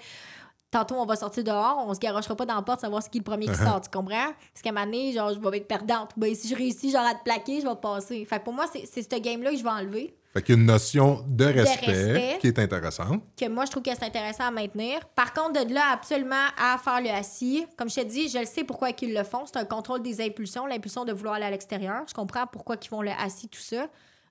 tantôt 0.70 0.96
on 0.96 1.06
va 1.06 1.16
sortir 1.16 1.46
dehors, 1.46 1.86
on 1.88 1.94
se 1.94 2.00
garochera 2.00 2.36
pas 2.36 2.46
dans 2.46 2.56
la 2.56 2.62
porte, 2.62 2.82
savoir 2.82 3.02
ce 3.02 3.10
qui 3.10 3.20
est 3.20 3.22
le 3.22 3.24
premier 3.24 3.46
qui 3.46 3.52
Uh-huh. 3.54 3.66
sort, 3.66 3.80
tu 3.80 3.90
comprends? 3.90 4.34
Parce 4.54 4.62
qu'à 4.62 4.70
un 4.70 4.74
moment 4.74 4.86
donné, 4.86 5.14
genre, 5.14 5.34
je 5.34 5.40
vais 5.40 5.58
être 5.58 5.68
perdante. 5.70 6.12
Ben, 6.18 6.36
si 6.36 6.50
je 6.50 6.56
réussis, 6.56 6.92
genre, 6.92 7.06
à 7.06 7.16
te 7.16 7.24
plaquer, 7.24 7.62
je 7.62 7.68
vais 7.68 7.76
passer. 7.76 8.26
Fait 8.26 8.40
que 8.40 8.44
pour 8.44 8.54
moi, 8.54 8.66
c'est 8.72 8.86
c'est 8.86 9.02
ce 9.02 9.20
game-là 9.20 9.52
que 9.52 9.58
je 9.58 9.64
vais 9.64 9.70
enlever, 9.70 10.18
Fait 10.38 10.44
qu'il 10.44 10.56
y 10.56 10.58
a 10.58 10.62
une 10.62 10.68
notion 10.68 11.26
de 11.28 11.46
respect, 11.46 11.86
respect. 11.92 12.38
qui 12.42 12.48
est 12.48 12.60
intéressante. 12.60 13.24
que 13.36 13.48
moi, 13.50 13.66
je 13.66 13.72
trouve 13.72 13.82
que 13.82 13.90
c'est 13.98 14.06
intéressant 14.06 14.44
à 14.46 14.52
maintenir. 14.52 15.00
Par 15.16 15.34
contre, 15.34 15.66
de 15.66 15.74
là, 15.74 15.94
absolument, 15.94 16.36
à 16.58 16.78
faire 16.78 17.02
le 17.02 17.10
assis, 17.10 17.66
comme 17.76 17.90
je 17.90 17.96
te 17.96 18.06
dis, 18.06 18.30
je 18.30 18.38
le 18.38 18.46
sais 18.46 18.64
pourquoi 18.64 18.90
ils 19.02 19.14
le 19.14 19.24
font. 19.24 19.46
C'est 19.48 19.58
un 19.58 19.66
contrôle 19.66 20.04
des 20.04 20.22
impulsions, 20.22 20.68
l'impulsion 20.68 21.06
de 21.06 21.12
vouloir 21.14 21.36
aller 21.36 21.46
à 21.46 21.50
l'extérieur. 21.52 22.04
Je 22.08 22.14
comprends 22.14 22.46
pourquoi 22.46 22.76
ils 22.80 22.88
font 22.88 23.02
le 23.02 23.10
assis, 23.12 23.50
tout 23.50 23.60
ça. 23.62 23.88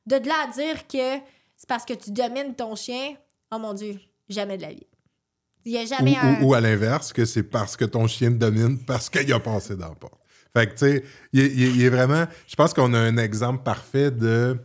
De 0.07 0.15
là 0.17 0.35
à 0.49 0.53
dire 0.53 0.87
que 0.87 1.21
c'est 1.57 1.69
parce 1.69 1.85
que 1.85 1.95
tu 1.95 2.13
domines 2.13 2.55
ton 2.55 2.77
chien, 2.77 3.15
oh 3.53 3.59
mon 3.59 3.75
Dieu, 3.75 3.99
jamais 4.29 4.57
de 4.59 4.63
la 4.63 4.69
vie. 4.71 4.87
Il 5.65 5.73
n'y 5.73 5.79
a 5.79 5.83
Ou, 5.83 5.87
jamais 5.87 6.17
un... 6.17 6.41
ou- 6.43 6.47
ou 6.51 6.55
à 6.55 6.61
l'inverse, 6.61 7.13
que 7.13 7.25
c'est 7.25 7.43
parce 7.43 7.77
que 7.77 7.85
ton 7.85 8.07
chien 8.07 8.31
te 8.31 8.37
domine, 8.37 8.79
parce 8.87 9.11
qu'il 9.11 9.33
a 9.33 9.41
passé 9.41 9.75
dans 9.77 9.93
porte. 9.95 10.21
Fait 10.57 10.69
que, 10.69 10.73
tu 10.73 10.79
sais, 10.79 11.05
il, 11.33 11.45
il 11.77 11.83
est 11.85 11.89
vraiment. 11.91 12.25
Je 12.47 12.55
pense 12.55 12.73
qu'on 12.73 12.95
a 12.95 12.99
un 12.99 13.17
exemple 13.19 13.63
parfait 13.65 14.11
de. 14.13 14.57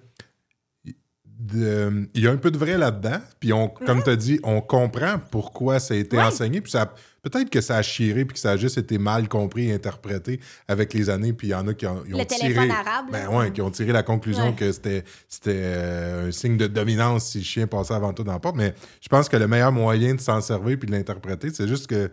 De- 1.43 2.07
il 2.13 2.21
y 2.23 2.27
a 2.27 2.31
un 2.31 2.37
peu 2.37 2.51
de 2.51 2.57
vrai 2.57 2.77
là-dedans. 2.77 3.19
Puis, 3.39 3.51
on, 3.51 3.67
comme 3.67 4.03
tu 4.03 4.09
as 4.11 4.15
dit, 4.15 4.39
on 4.43 4.61
comprend 4.61 5.19
pourquoi 5.31 5.79
ça 5.79 5.95
a 5.95 5.97
été 5.97 6.19
enseigné. 6.21 6.61
Puis, 6.61 6.71
ça, 6.71 6.93
peut-être 7.23 7.49
que 7.49 7.61
ça 7.61 7.77
a 7.77 7.81
chiré, 7.81 8.25
puis 8.25 8.35
que 8.35 8.39
ça 8.39 8.51
a 8.51 8.57
juste 8.57 8.77
été 8.77 8.99
mal 8.99 9.27
compris 9.27 9.69
et 9.69 9.73
interprété 9.73 10.39
avec 10.67 10.93
les 10.93 11.09
années. 11.09 11.33
Puis, 11.33 11.47
il 11.47 11.51
y 11.51 11.55
en 11.55 11.67
a 11.67 11.73
qui 11.73 11.87
ont, 11.87 12.03
ils 12.07 12.13
ont 12.13 12.19
Le 12.19 12.25
tiré. 12.25 12.41
téléphone 12.53 12.69
arabe. 12.69 13.05
Ben 13.11 13.27
ouais, 13.29 13.51
qui 13.51 13.61
ont 13.61 13.71
tiré 13.71 13.91
la 13.91 14.03
conclusion 14.03 14.49
Ouais. 14.49 14.55
que 14.55 14.71
c'était 14.71 15.03
c'était 15.27 15.51
euh, 15.63 16.27
un 16.27 16.31
signe 16.31 16.57
de 16.57 16.67
dominance 16.67 17.25
si 17.29 17.39
le 17.39 17.43
chien 17.43 17.65
passait 17.65 17.95
avant 17.95 18.13
tout 18.13 18.23
dans 18.23 18.33
la 18.33 18.39
porte. 18.39 18.55
Mais 18.55 18.75
je 19.01 19.09
pense 19.09 19.27
que 19.27 19.37
le 19.37 19.47
meilleur 19.47 19.71
moyen 19.71 20.13
de 20.13 20.21
s'en 20.21 20.41
servir 20.41 20.77
puis 20.77 20.87
de 20.87 20.91
l'interpréter, 20.95 21.49
c'est 21.51 21.67
juste 21.67 21.87
que 21.87 22.11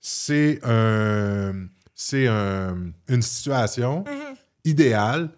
c'est 0.00 0.58
un 0.64 1.52
c'est 1.94 2.28
un- 2.28 2.92
une 3.08 3.20
situation 3.20 4.04
Mhm. 4.06 4.36
idéale 4.64 5.30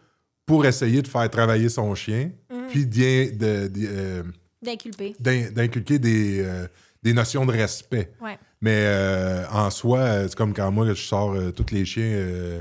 pour 0.46 0.66
essayer 0.66 1.02
de 1.02 1.08
faire 1.08 1.28
travailler 1.30 1.68
son 1.68 1.94
chien, 1.94 2.30
Mhm. 2.50 2.66
puis 2.68 2.86
de- 2.86 3.36
de- 3.36 3.70
euh, 3.88 4.22
D'inculper. 4.62 5.14
d'in- 5.20 5.50
d'inculquer 5.50 5.98
des, 5.98 6.40
euh, 6.44 6.66
des 7.02 7.12
notions 7.12 7.46
de 7.46 7.52
respect. 7.52 8.10
Ouais. 8.20 8.38
Mais 8.60 8.84
euh, 8.86 9.44
en 9.50 9.70
soi, 9.70 10.28
c'est 10.28 10.34
comme 10.34 10.52
quand 10.54 10.70
moi, 10.70 10.86
je 10.88 10.94
sors 10.94 11.32
euh, 11.34 11.50
tous 11.50 11.72
les 11.74 11.84
chiens 11.84 12.04
euh, 12.04 12.60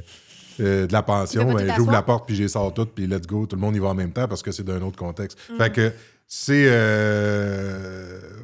de 0.60 0.88
la 0.92 1.02
pension, 1.02 1.54
ben, 1.54 1.74
j'ouvre 1.76 1.92
la 1.92 2.02
porte, 2.04 2.28
puis 2.28 2.36
je 2.36 2.44
les 2.44 2.50
sors 2.50 2.74
toutes, 2.74 2.94
puis 2.94 3.08
let's 3.08 3.26
go, 3.26 3.46
tout 3.48 3.56
le 3.56 3.62
monde 3.62 3.76
y 3.76 3.80
va 3.80 3.90
en 3.90 3.96
même 3.96 4.12
temps 4.14 4.28
parce 4.28 4.42
que 4.44 4.52
c'est 4.52 4.64
d'un 4.64 4.82
autre 4.82 4.98
contexte. 4.98 5.38
Mm. 5.52 5.58
Fait 5.58 5.72
que 5.72 5.92
c'est... 6.28 6.68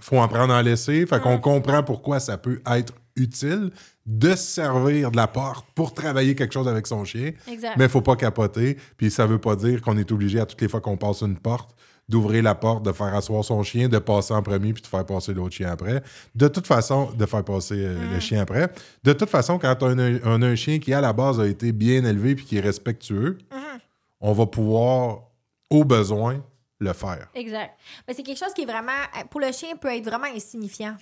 faut 0.01 0.17
en 0.17 0.27
prendre 0.27 0.53
en 0.53 0.61
laisser. 0.61 1.05
Fait 1.05 1.17
Mm. 1.17 1.21
qu'on 1.21 1.37
comprend 1.39 1.83
pourquoi 1.83 2.19
ça 2.19 2.37
peut 2.37 2.61
être 2.75 2.93
utile 3.15 3.71
de 4.07 4.31
se 4.31 4.37
servir 4.37 5.11
de 5.11 5.17
la 5.17 5.27
porte 5.27 5.67
pour 5.75 5.93
travailler 5.93 6.33
quelque 6.33 6.53
chose 6.53 6.67
avec 6.67 6.87
son 6.87 7.03
chien. 7.05 7.33
Exact. 7.47 7.75
Mais 7.77 7.83
il 7.85 7.89
faut 7.89 8.01
pas 8.01 8.15
capoter. 8.15 8.77
Puis 8.95 9.11
ça 9.11 9.25
veut 9.27 9.37
pas 9.39 9.55
dire 9.57 9.81
qu'on 9.81 9.97
est 9.97 10.09
obligé 10.11 10.39
à 10.39 10.45
toutes 10.45 10.61
les 10.61 10.69
fois 10.69 10.79
qu'on 10.81 10.95
passe 10.97 11.21
une 11.21 11.37
porte 11.37 11.75
d'ouvrir 12.07 12.41
la 12.41 12.55
porte, 12.55 12.85
de 12.85 12.93
faire 12.93 13.13
asseoir 13.13 13.43
son 13.43 13.61
chien, 13.63 13.89
de 13.89 13.97
passer 13.99 14.33
en 14.33 14.41
premier 14.41 14.71
puis 14.71 14.81
de 14.81 14.87
faire 14.87 15.05
passer 15.05 15.33
l'autre 15.33 15.53
chien 15.53 15.69
après. 15.69 16.01
De 16.33 16.47
toute 16.47 16.65
façon, 16.65 17.11
de 17.11 17.25
faire 17.25 17.43
passer 17.43 17.75
euh, 17.85 17.97
Mm. 17.97 18.13
le 18.13 18.19
chien 18.21 18.41
après. 18.43 18.71
De 19.03 19.11
toute 19.11 19.29
façon, 19.29 19.59
quand 19.59 19.75
on 19.83 19.99
a, 19.99 20.03
un, 20.03 20.19
on 20.23 20.41
a 20.41 20.47
un 20.47 20.55
chien 20.55 20.79
qui, 20.79 20.93
à 20.93 21.01
la 21.01 21.11
base, 21.11 21.37
a 21.41 21.45
été 21.45 21.73
bien 21.73 22.05
élevé 22.05 22.35
puis 22.35 22.45
qui 22.45 22.57
est 22.57 22.61
respectueux, 22.61 23.37
Mhm. 23.51 23.59
on 24.21 24.31
va 24.31 24.45
pouvoir, 24.45 25.23
au 25.69 25.83
besoin, 25.83 26.41
le 26.79 26.93
faire. 26.93 27.27
Exact. 27.35 27.71
Mais 28.07 28.13
c'est 28.13 28.23
quelque 28.23 28.37
chose 28.39 28.53
qui 28.53 28.61
est 28.61 28.65
vraiment, 28.65 28.93
pour 29.29 29.41
le 29.41 29.51
chien, 29.51 29.75
peut 29.75 29.89
être 29.93 30.05
vraiment 30.05 30.27
insignifiant. 30.33 30.95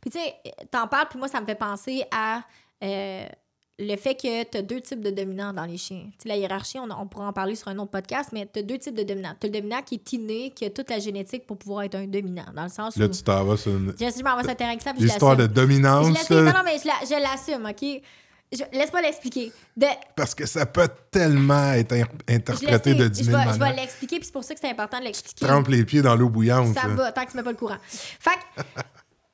Puis 0.00 0.10
tu 0.10 0.18
sais, 0.18 0.34
t'en 0.70 0.86
parles, 0.88 1.06
puis 1.08 1.18
moi, 1.18 1.28
ça 1.28 1.40
me 1.40 1.46
fait 1.46 1.54
penser 1.54 2.04
à 2.10 2.42
euh, 2.82 3.26
le 3.80 3.96
fait 3.96 4.14
que 4.16 4.42
tu 4.44 4.58
as 4.58 4.62
deux 4.62 4.80
types 4.80 5.00
de 5.00 5.10
dominants 5.10 5.52
dans 5.52 5.64
les 5.64 5.76
chiens. 5.76 6.04
Tu 6.12 6.22
sais, 6.24 6.28
la 6.28 6.36
hiérarchie, 6.36 6.78
on, 6.78 6.88
on 6.90 7.06
pourra 7.06 7.28
en 7.28 7.32
parler 7.32 7.54
sur 7.54 7.68
un 7.68 7.78
autre 7.78 7.90
podcast, 7.92 8.30
mais 8.32 8.48
tu 8.52 8.58
as 8.58 8.62
deux 8.62 8.78
types 8.78 8.94
de 8.96 9.04
dominants. 9.04 9.34
Tu 9.40 9.46
as 9.46 9.50
le 9.50 9.54
dominant 9.60 9.82
qui 9.82 9.94
est 9.96 10.12
inné, 10.12 10.50
qui 10.50 10.64
a 10.64 10.70
toute 10.70 10.90
la 10.90 10.98
génétique 10.98 11.46
pour 11.46 11.58
pouvoir 11.58 11.84
être 11.84 11.94
un 11.94 12.06
dominant, 12.06 12.46
dans 12.54 12.64
le 12.64 12.68
sens 12.70 12.96
où... 12.96 13.00
Là, 13.00 13.08
tu 13.08 13.22
t'en 13.22 13.44
vas 13.44 13.56
sur 13.56 13.70
une 13.72 13.94
Je 13.98 14.04
je 14.18 14.22
m'en 14.24 14.36
vais 14.36 14.44
sur 14.44 14.56
terrain 14.56 14.76
ça, 14.80 14.92
puis 14.92 15.04
l'histoire 15.04 15.36
de. 15.36 15.42
Je 15.44 15.48
dominance, 15.48 16.08
euh, 16.30 16.44
Non, 16.44 16.52
non, 16.52 16.60
mais 16.64 16.76
je 16.78 16.86
la- 16.88 17.04
je 17.04 17.22
l'assume, 17.22 17.66
OK? 17.66 18.02
Je- 18.50 18.64
Laisse-moi 18.78 19.02
l'expliquer. 19.02 19.52
De, 19.76 19.86
parce 20.16 20.34
que 20.34 20.46
ça 20.46 20.64
peut 20.66 20.88
tellement 21.10 21.72
être 21.72 21.94
interprété 22.28 22.94
de 22.94 23.06
10 23.06 23.18
je 23.26 23.30
000 23.30 23.38
vais, 23.38 23.52
je 23.52 23.58
vais 23.58 23.72
l'expliquer, 23.74 24.16
puis 24.16 24.24
c'est 24.24 24.32
pour 24.32 24.42
ça 24.42 24.54
que 24.54 24.60
c'est 24.60 24.70
important 24.70 24.98
de 24.98 25.04
l'expliquer. 25.04 25.44
Trempe 25.46 25.68
les 25.68 25.84
pieds 25.84 26.00
dans 26.02 26.16
l'eau 26.16 26.30
bouillante. 26.30 26.74
Ça 26.74 26.88
va, 26.88 27.12
tant 27.12 27.24
que 27.26 27.30
tu 27.30 27.36
mets 27.36 27.42
pas 27.42 27.50
le 27.50 27.56
courant. 27.58 27.76
Fait 27.86 28.30
que, 28.56 28.62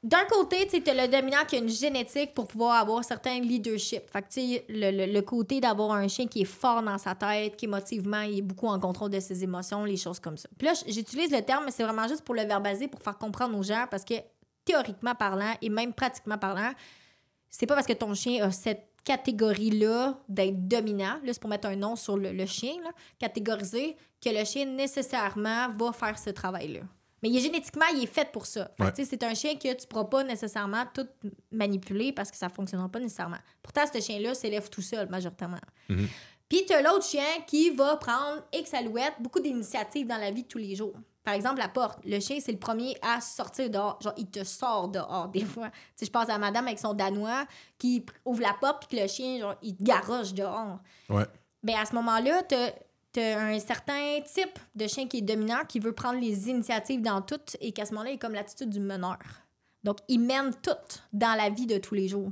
d'un 0.04 0.24
côté, 0.26 0.66
tu 0.68 0.90
as 0.90 1.06
le 1.06 1.10
dominant 1.10 1.44
qui 1.48 1.56
a 1.56 1.58
une 1.58 1.68
génétique 1.68 2.34
pour 2.34 2.46
pouvoir 2.46 2.76
avoir 2.76 3.02
certains 3.02 3.40
leadership. 3.40 4.02
Fait 4.10 4.20
que, 4.20 4.72
le, 4.72 4.90
le- 5.06 5.12
le 5.12 5.22
côté 5.22 5.60
d'avoir 5.60 5.92
un 5.92 6.06
chien 6.08 6.26
qui 6.26 6.42
est 6.42 6.44
fort 6.44 6.82
dans 6.82 6.98
sa 6.98 7.14
tête, 7.14 7.56
qui 7.56 7.64
émotivement, 7.64 8.20
il 8.20 8.38
est 8.38 8.42
beaucoup 8.42 8.68
en 8.68 8.78
contrôle 8.78 9.10
de 9.10 9.18
ses 9.18 9.42
émotions, 9.42 9.84
les 9.84 9.96
choses 9.96 10.20
comme 10.20 10.36
ça. 10.36 10.48
Puis 10.58 10.66
là, 10.68 10.74
j'utilise 10.86 11.30
le 11.32 11.40
terme, 11.40 11.64
mais 11.64 11.70
c'est 11.70 11.84
vraiment 11.84 12.06
juste 12.06 12.22
pour 12.22 12.34
le 12.34 12.42
verbaliser, 12.42 12.86
pour 12.86 13.00
faire 13.00 13.16
comprendre 13.16 13.58
aux 13.58 13.62
gens, 13.62 13.86
parce 13.90 14.04
que 14.04 14.14
théoriquement 14.64 15.14
parlant, 15.14 15.54
et 15.62 15.70
même 15.70 15.92
pratiquement 15.94 16.36
parlant, 16.38 16.72
c'est 17.48 17.66
pas 17.66 17.74
parce 17.74 17.86
que 17.86 17.92
ton 17.94 18.12
chien 18.14 18.44
a 18.44 18.50
cette 18.50 18.86
catégorie-là 19.04 20.18
d'être 20.28 20.68
dominant, 20.68 21.16
là, 21.24 21.32
c'est 21.32 21.40
pour 21.40 21.50
mettre 21.50 21.68
un 21.68 21.76
nom 21.76 21.96
sur 21.96 22.16
le, 22.16 22.32
le 22.32 22.46
chien, 22.46 22.74
là, 22.82 22.90
catégorisé, 23.18 23.96
que 24.22 24.30
le 24.30 24.44
chien 24.44 24.66
nécessairement 24.66 25.68
va 25.70 25.92
faire 25.92 26.18
ce 26.18 26.30
travail-là. 26.30 26.80
Mais 27.24 27.30
il 27.30 27.38
est 27.38 27.40
génétiquement, 27.40 27.86
il 27.94 28.02
est 28.02 28.06
fait 28.06 28.30
pour 28.30 28.44
ça. 28.44 28.70
Ouais. 28.78 28.92
C'est 28.94 29.22
un 29.22 29.32
chien 29.32 29.54
que 29.54 29.60
tu 29.60 29.68
ne 29.68 29.86
pourras 29.88 30.04
pas 30.04 30.24
nécessairement 30.24 30.84
tout 30.92 31.06
manipuler 31.50 32.12
parce 32.12 32.30
que 32.30 32.36
ça 32.36 32.48
ne 32.48 32.52
fonctionnera 32.52 32.86
pas 32.90 33.00
nécessairement. 33.00 33.38
Pourtant, 33.62 33.80
ce 33.90 33.98
chien-là 33.98 34.34
s'élève 34.34 34.68
tout 34.68 34.82
seul, 34.82 35.08
majoritairement. 35.08 35.56
Mhm. 35.88 36.06
Puis, 36.50 36.66
tu 36.66 36.74
as 36.74 36.82
l'autre 36.82 37.06
chien 37.06 37.24
qui 37.46 37.70
va 37.70 37.96
prendre 37.96 38.42
X 38.52 38.74
alouette, 38.74 39.14
beaucoup 39.20 39.40
d'initiatives 39.40 40.06
dans 40.06 40.18
la 40.18 40.30
vie 40.32 40.42
de 40.42 40.48
tous 40.48 40.58
les 40.58 40.74
jours. 40.74 40.92
Par 41.22 41.32
exemple, 41.32 41.60
la 41.60 41.68
porte. 41.68 41.98
Le 42.04 42.20
chien, 42.20 42.40
c'est 42.40 42.52
le 42.52 42.58
premier 42.58 42.94
à 43.00 43.22
sortir 43.22 43.70
dehors. 43.70 43.98
Genre, 44.02 44.12
il 44.18 44.30
te 44.30 44.44
sort 44.44 44.88
dehors, 44.88 45.28
des 45.32 45.46
fois. 45.46 45.70
Tu 45.70 45.76
sais, 45.96 46.06
je 46.06 46.10
pense 46.10 46.28
à 46.28 46.36
madame 46.36 46.66
avec 46.66 46.78
son 46.78 46.92
danois 46.92 47.46
qui 47.78 48.04
ouvre 48.26 48.42
la 48.42 48.52
porte 48.60 48.86
puis 48.86 48.98
que 48.98 49.02
le 49.02 49.08
chien, 49.08 49.38
genre, 49.38 49.54
il 49.62 49.74
te 49.74 49.82
garoche 49.82 50.34
dehors. 50.34 50.78
Ouais. 51.08 51.24
Ben, 51.62 51.76
à 51.76 51.86
ce 51.86 51.94
moment-là, 51.94 52.42
tu 52.42 52.54
as 52.54 52.74
un 53.18 53.58
certain 53.60 54.20
type 54.22 54.58
de 54.74 54.86
chien 54.86 55.06
qui 55.06 55.18
est 55.18 55.22
dominant, 55.22 55.64
qui 55.68 55.78
veut 55.80 55.92
prendre 55.92 56.20
les 56.20 56.48
initiatives 56.48 57.02
dans 57.02 57.20
tout 57.22 57.40
et 57.60 57.72
qu'à 57.72 57.84
ce 57.86 57.92
moment-là, 57.92 58.10
il 58.10 58.14
est 58.14 58.18
comme 58.18 58.34
l'attitude 58.34 58.70
du 58.70 58.80
meneur. 58.80 59.18
Donc, 59.82 59.98
il 60.08 60.18
mène 60.20 60.52
tout 60.62 60.70
dans 61.12 61.34
la 61.36 61.50
vie 61.50 61.66
de 61.66 61.78
tous 61.78 61.94
les 61.94 62.08
jours. 62.08 62.30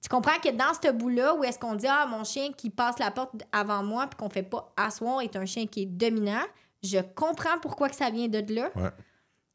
Tu 0.00 0.08
comprends 0.08 0.38
que 0.38 0.50
dans 0.50 0.72
ce 0.74 0.92
bout-là, 0.92 1.34
où 1.34 1.44
est-ce 1.44 1.58
qu'on 1.58 1.74
dit, 1.74 1.86
ah, 1.88 2.06
mon 2.06 2.24
chien 2.24 2.52
qui 2.52 2.68
passe 2.70 2.98
la 2.98 3.10
porte 3.10 3.32
avant 3.52 3.82
moi 3.82 4.06
puis 4.06 4.16
qu'on 4.18 4.28
fait 4.28 4.42
pas 4.42 4.72
asseoir 4.76 5.22
est 5.22 5.34
un 5.36 5.46
chien 5.46 5.66
qui 5.66 5.82
est 5.82 5.86
dominant, 5.86 6.42
je 6.82 6.98
comprends 7.14 7.58
pourquoi 7.62 7.88
que 7.88 7.96
ça 7.96 8.10
vient 8.10 8.28
de 8.28 8.54
là. 8.54 8.70
Ouais. 8.76 8.90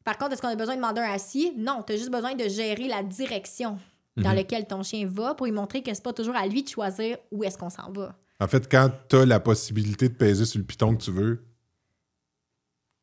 Par 0.02 0.18
contre, 0.18 0.32
est-ce 0.32 0.42
qu'on 0.42 0.48
a 0.48 0.56
besoin 0.56 0.74
de 0.74 0.80
demander 0.80 1.00
un 1.02 1.12
assis? 1.12 1.52
Non, 1.56 1.84
tu 1.86 1.92
as 1.92 1.96
juste 1.96 2.10
besoin 2.10 2.34
de 2.34 2.48
gérer 2.48 2.88
la 2.88 3.02
direction 3.04 3.78
dans 4.16 4.30
Mhm. 4.30 4.36
laquelle 4.36 4.66
ton 4.66 4.82
chien 4.82 5.06
va 5.06 5.34
pour 5.34 5.46
lui 5.46 5.52
montrer 5.52 5.82
que 5.82 5.94
c'est 5.94 6.02
pas 6.02 6.12
toujours 6.12 6.34
à 6.34 6.46
lui 6.46 6.64
de 6.64 6.68
choisir 6.68 7.16
où 7.30 7.44
est-ce 7.44 7.56
qu'on 7.56 7.70
s'en 7.70 7.92
va. 7.92 8.16
En 8.40 8.48
fait, 8.48 8.70
quand 8.70 8.90
tu 9.08 9.16
as 9.16 9.26
la 9.26 9.38
possibilité 9.40 10.08
de 10.08 10.14
peser 10.14 10.44
sur 10.46 10.58
le 10.58 10.64
piton 10.64 10.96
que 10.96 11.02
tu 11.02 11.10
veux, 11.10 11.44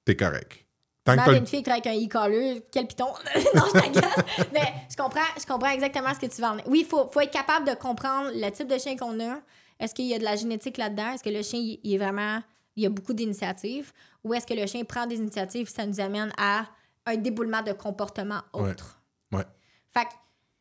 t'es 0.06 0.16
correct. 0.16 0.66
Tant 1.04 1.16
que 1.24 1.38
une 1.38 1.48
fille 1.48 1.64
qui 1.64 1.70
avec 1.70 1.88
un 1.88 1.94
e-collar, 1.94 2.58
quel 2.70 2.86
piton? 2.88 3.06
non, 3.56 3.64
je 3.68 3.80
t'agace. 3.80 4.16
Mais 4.54 4.74
je 4.92 4.96
comprends, 4.98 5.22
je 5.40 5.46
comprends 5.46 5.70
exactement 5.70 6.14
ce 6.14 6.20
que 6.20 6.26
tu 6.26 6.42
veux 6.42 6.48
en. 6.48 6.58
Oui, 6.68 6.80
il 6.82 6.86
faut, 6.86 7.08
faut 7.08 7.22
être 7.22 7.32
capable 7.32 7.66
de 7.66 7.76
comprendre 7.76 8.32
le 8.34 8.50
type 8.50 8.68
de 8.68 8.78
chien 8.78 8.98
qu'on 8.98 9.18
a. 9.22 9.40
Est-ce 9.80 9.94
qu'il 9.94 10.06
y 10.08 10.14
a 10.14 10.20
de 10.20 10.24
la 10.26 10.36
génétique 10.36 10.78
là-dedans? 10.78 11.14
Est-ce 11.14 11.24
que 11.24 11.30
le 11.30 11.42
chien, 11.44 11.60
il 11.62 11.94
est 11.94 11.98
vraiment... 11.98 12.42
Il 12.76 12.84
y 12.84 12.86
a 12.86 12.90
beaucoup 12.90 13.14
d'initiatives? 13.14 13.94
Ou 14.24 14.34
est-ce 14.34 14.46
que 14.46 14.54
le 14.54 14.66
chien 14.68 14.84
prend 14.84 15.06
des 15.08 15.16
initiatives 15.16 15.70
ça 15.70 15.86
nous 15.86 16.00
amène 16.00 16.32
à 16.38 16.66
un 17.06 17.16
déboulement 17.16 17.62
de 17.62 17.72
comportement 17.72 18.42
Ouais. 18.54 18.72
autre? 18.72 19.00
Ouais. 19.32 19.46
Fait 19.94 20.04
que 20.06 20.10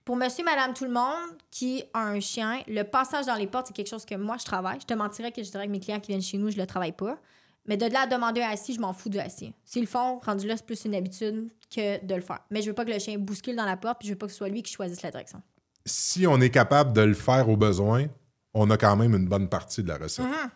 Pour 0.06 0.14
monsieur, 0.14 0.44
madame, 0.44 0.72
tout 0.72 0.84
le 0.84 0.92
monde 0.92 1.36
qui 1.50 1.82
a 1.92 1.98
un 1.98 2.20
chien, 2.20 2.60
le 2.68 2.84
passage 2.84 3.26
dans 3.26 3.34
les 3.34 3.48
portes, 3.48 3.66
c'est 3.66 3.72
quelque 3.72 3.90
chose 3.90 4.04
que 4.04 4.14
moi, 4.14 4.36
je 4.38 4.44
travaille. 4.44 4.78
Je 4.80 4.86
te 4.86 4.94
mentirais 4.94 5.32
que 5.32 5.42
je 5.42 5.50
dirais 5.50 5.66
que 5.66 5.72
mes 5.72 5.80
clients 5.80 5.98
qui 5.98 6.12
viennent 6.12 6.22
chez 6.22 6.38
nous, 6.38 6.48
je 6.48 6.56
le 6.56 6.64
travaille 6.64 6.92
pas. 6.92 7.18
Mais 7.66 7.76
de 7.76 7.86
là 7.86 8.02
à 8.02 8.06
demander 8.06 8.40
un 8.40 8.50
assis, 8.50 8.72
je 8.72 8.80
m'en 8.80 8.92
fous 8.92 9.08
du 9.08 9.18
assis. 9.18 9.52
S'ils 9.64 9.82
le 9.82 9.88
font, 9.88 10.20
rendu 10.20 10.46
là, 10.46 10.56
c'est 10.56 10.64
plus 10.64 10.84
une 10.84 10.94
habitude 10.94 11.50
que 11.74 12.04
de 12.06 12.14
le 12.14 12.20
faire. 12.20 12.38
Mais 12.52 12.62
je 12.62 12.68
veux 12.68 12.72
pas 12.72 12.84
que 12.84 12.92
le 12.92 13.00
chien 13.00 13.18
bouscule 13.18 13.56
dans 13.56 13.64
la 13.64 13.76
porte, 13.76 13.98
puis 13.98 14.06
je 14.06 14.12
veux 14.12 14.18
pas 14.18 14.26
que 14.26 14.32
ce 14.32 14.38
soit 14.38 14.48
lui 14.48 14.62
qui 14.62 14.72
choisisse 14.72 15.02
la 15.02 15.10
direction. 15.10 15.42
Si 15.84 16.24
on 16.24 16.40
est 16.40 16.50
capable 16.50 16.92
de 16.92 17.00
le 17.00 17.14
faire 17.14 17.48
au 17.48 17.56
besoin, 17.56 18.06
on 18.54 18.70
a 18.70 18.76
quand 18.76 18.94
même 18.94 19.12
une 19.12 19.26
bonne 19.26 19.48
partie 19.48 19.82
de 19.82 19.88
la 19.88 19.98
recette. 19.98 20.24
Mhm. 20.24 20.50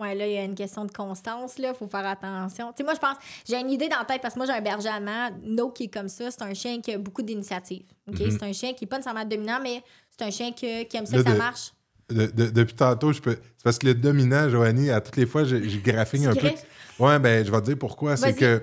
Ouais, 0.00 0.14
là, 0.14 0.26
il 0.26 0.32
y 0.32 0.38
a 0.38 0.42
une 0.44 0.54
question 0.56 0.84
de 0.84 0.90
constance, 0.90 1.58
là. 1.58 1.72
Faut 1.74 1.86
faire 1.86 2.04
attention. 2.06 2.68
Tu 2.72 2.78
sais, 2.78 2.82
moi, 2.84 2.94
je 2.94 2.98
pense, 3.00 3.16
j'ai 3.48 3.56
une 3.60 3.70
idée 3.70 3.88
dans 3.88 3.98
la 3.98 4.04
tête 4.04 4.20
parce 4.20 4.34
que 4.34 4.40
moi, 4.40 4.46
j'ai 4.46 4.52
un 4.52 4.60
berger 4.60 4.88
allemand, 4.88 5.30
No, 5.44 5.70
qui 5.70 5.84
est 5.84 5.88
comme 5.88 6.08
ça. 6.08 6.30
C'est 6.30 6.42
un 6.42 6.52
chien 6.54 6.80
qui 6.80 6.92
a 6.92 6.98
beaucoup 6.98 7.22
d'initiatives. 7.22 7.84
OK? 8.08 8.18
Mhm. 8.20 8.30
C'est 8.32 8.42
un 8.42 8.52
chien 8.52 8.72
qui 8.74 8.84
est 8.84 8.88
pas 8.88 8.96
nécessairement 8.96 9.24
dominant, 9.24 9.60
mais 9.62 9.82
c'est 10.10 10.24
un 10.24 10.30
chien 10.30 10.50
que- 10.52 10.82
qui 10.84 10.96
aime 10.96 11.06
ça 11.06 11.16
Là, 11.16 11.22
que 11.22 11.28
ça 11.28 11.34
de- 11.34 11.38
marche. 11.38 11.72
De- 12.10 12.26
de- 12.26 12.50
depuis 12.50 12.74
tantôt, 12.74 13.12
je 13.12 13.20
peux. 13.22 13.38
C'est 13.56 13.62
parce 13.64 13.78
que 13.78 13.86
le 13.86 13.94
dominant, 13.94 14.48
Joanie, 14.50 14.90
à 14.90 15.00
toutes 15.00 15.16
les 15.16 15.26
fois, 15.26 15.42
graphigne 15.44 16.22
Tu 16.22 16.28
un 16.28 16.34
peu. 16.34 16.50
Ouais, 16.98 17.18
ben, 17.18 17.46
je 17.46 17.50
vais 17.50 17.60
te 17.60 17.66
dire 17.66 17.78
pourquoi. 17.78 18.16
C'est 18.16 18.34
que 18.34 18.62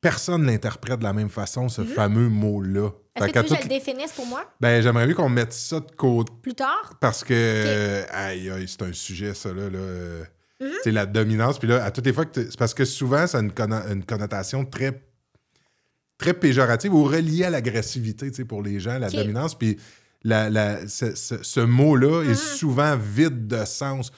personne 0.00 0.44
l'interprète 0.44 0.98
de 0.98 1.04
la 1.04 1.12
même 1.12 1.30
façon, 1.30 1.68
ce 1.68 1.82
fameux 1.82 2.28
mot-là. 2.28 2.82
Mhm. 2.90 2.92
Est-ce 3.16 3.26
que 3.26 3.32
tu 3.32 3.38
veux 3.38 3.42
que 3.56 3.56
je 3.56 3.62
le 3.62 3.68
définisse 3.68 4.12
pour 4.12 4.26
moi? 4.26 4.44
Ben, 4.60 4.82
j'aimerais 4.82 5.06
mieux 5.06 5.14
qu'on 5.14 5.28
mette 5.28 5.52
ça 5.52 5.80
de 5.80 5.90
côté 5.96 6.32
plus 6.42 6.54
tard? 6.54 6.94
parce 7.00 7.22
que. 7.24 7.32
euh, 7.34 8.04
aïe, 8.10 8.50
aïe, 8.50 8.66
c'est 8.68 8.82
un 8.82 8.92
sujet, 8.92 9.34
ça, 9.34 9.50
là. 9.50 9.68
là 9.70 9.78
euh, 9.78 10.20
Mhm. 10.20 10.26
C'est 10.82 10.92
la 10.92 11.06
dominance. 11.06 11.58
Puis 11.58 11.68
là, 11.68 11.84
à 11.84 11.90
toutes 11.90 12.06
les 12.06 12.12
fois 12.12 12.24
que. 12.26 12.42
C'est 12.50 12.58
parce 12.58 12.74
que 12.74 12.84
souvent, 12.84 13.26
ça 13.26 13.38
a 13.38 13.40
une, 13.42 13.50
conno- 13.50 13.90
une 13.92 14.04
connotation 14.04 14.64
très. 14.64 15.02
très 16.18 16.34
péjorative 16.34 16.94
ou 16.94 17.04
reliée 17.04 17.44
à 17.44 17.50
l'agressivité, 17.50 18.30
tu 18.30 18.36
sais, 18.36 18.44
pour 18.44 18.62
les 18.62 18.78
gens, 18.80 18.98
la 18.98 19.10
dominance. 19.10 19.56
Puis 19.58 19.76
la, 20.22 20.48
la- 20.48 20.86
ce, 20.88 21.14
ce- 21.14 21.42
ce 21.42 21.60
mot-là 21.60 22.22
est 22.22 22.34
souvent 22.36 22.96
vide 22.96 23.46
de 23.48 23.64
sens. 23.64 24.12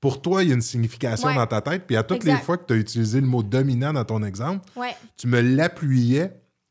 Pour 0.00 0.22
toi, 0.22 0.42
il 0.42 0.48
y 0.48 0.52
a 0.52 0.54
une 0.54 0.62
signification 0.62 1.28
Ouais. 1.28 1.34
dans 1.34 1.46
ta 1.46 1.60
tête. 1.60 1.84
Puis 1.86 1.96
à 1.96 2.02
toutes 2.02 2.18
Exact. 2.18 2.36
les 2.38 2.42
fois 2.42 2.56
que 2.56 2.64
tu 2.66 2.72
as 2.72 2.76
utilisé 2.76 3.20
le 3.20 3.26
mot 3.26 3.42
dominant 3.42 3.92
dans 3.92 4.04
ton 4.04 4.22
exemple, 4.22 4.64
Ouais. 4.76 4.94
tu 5.18 5.26
me 5.26 5.40
l'appuyais 5.42 6.30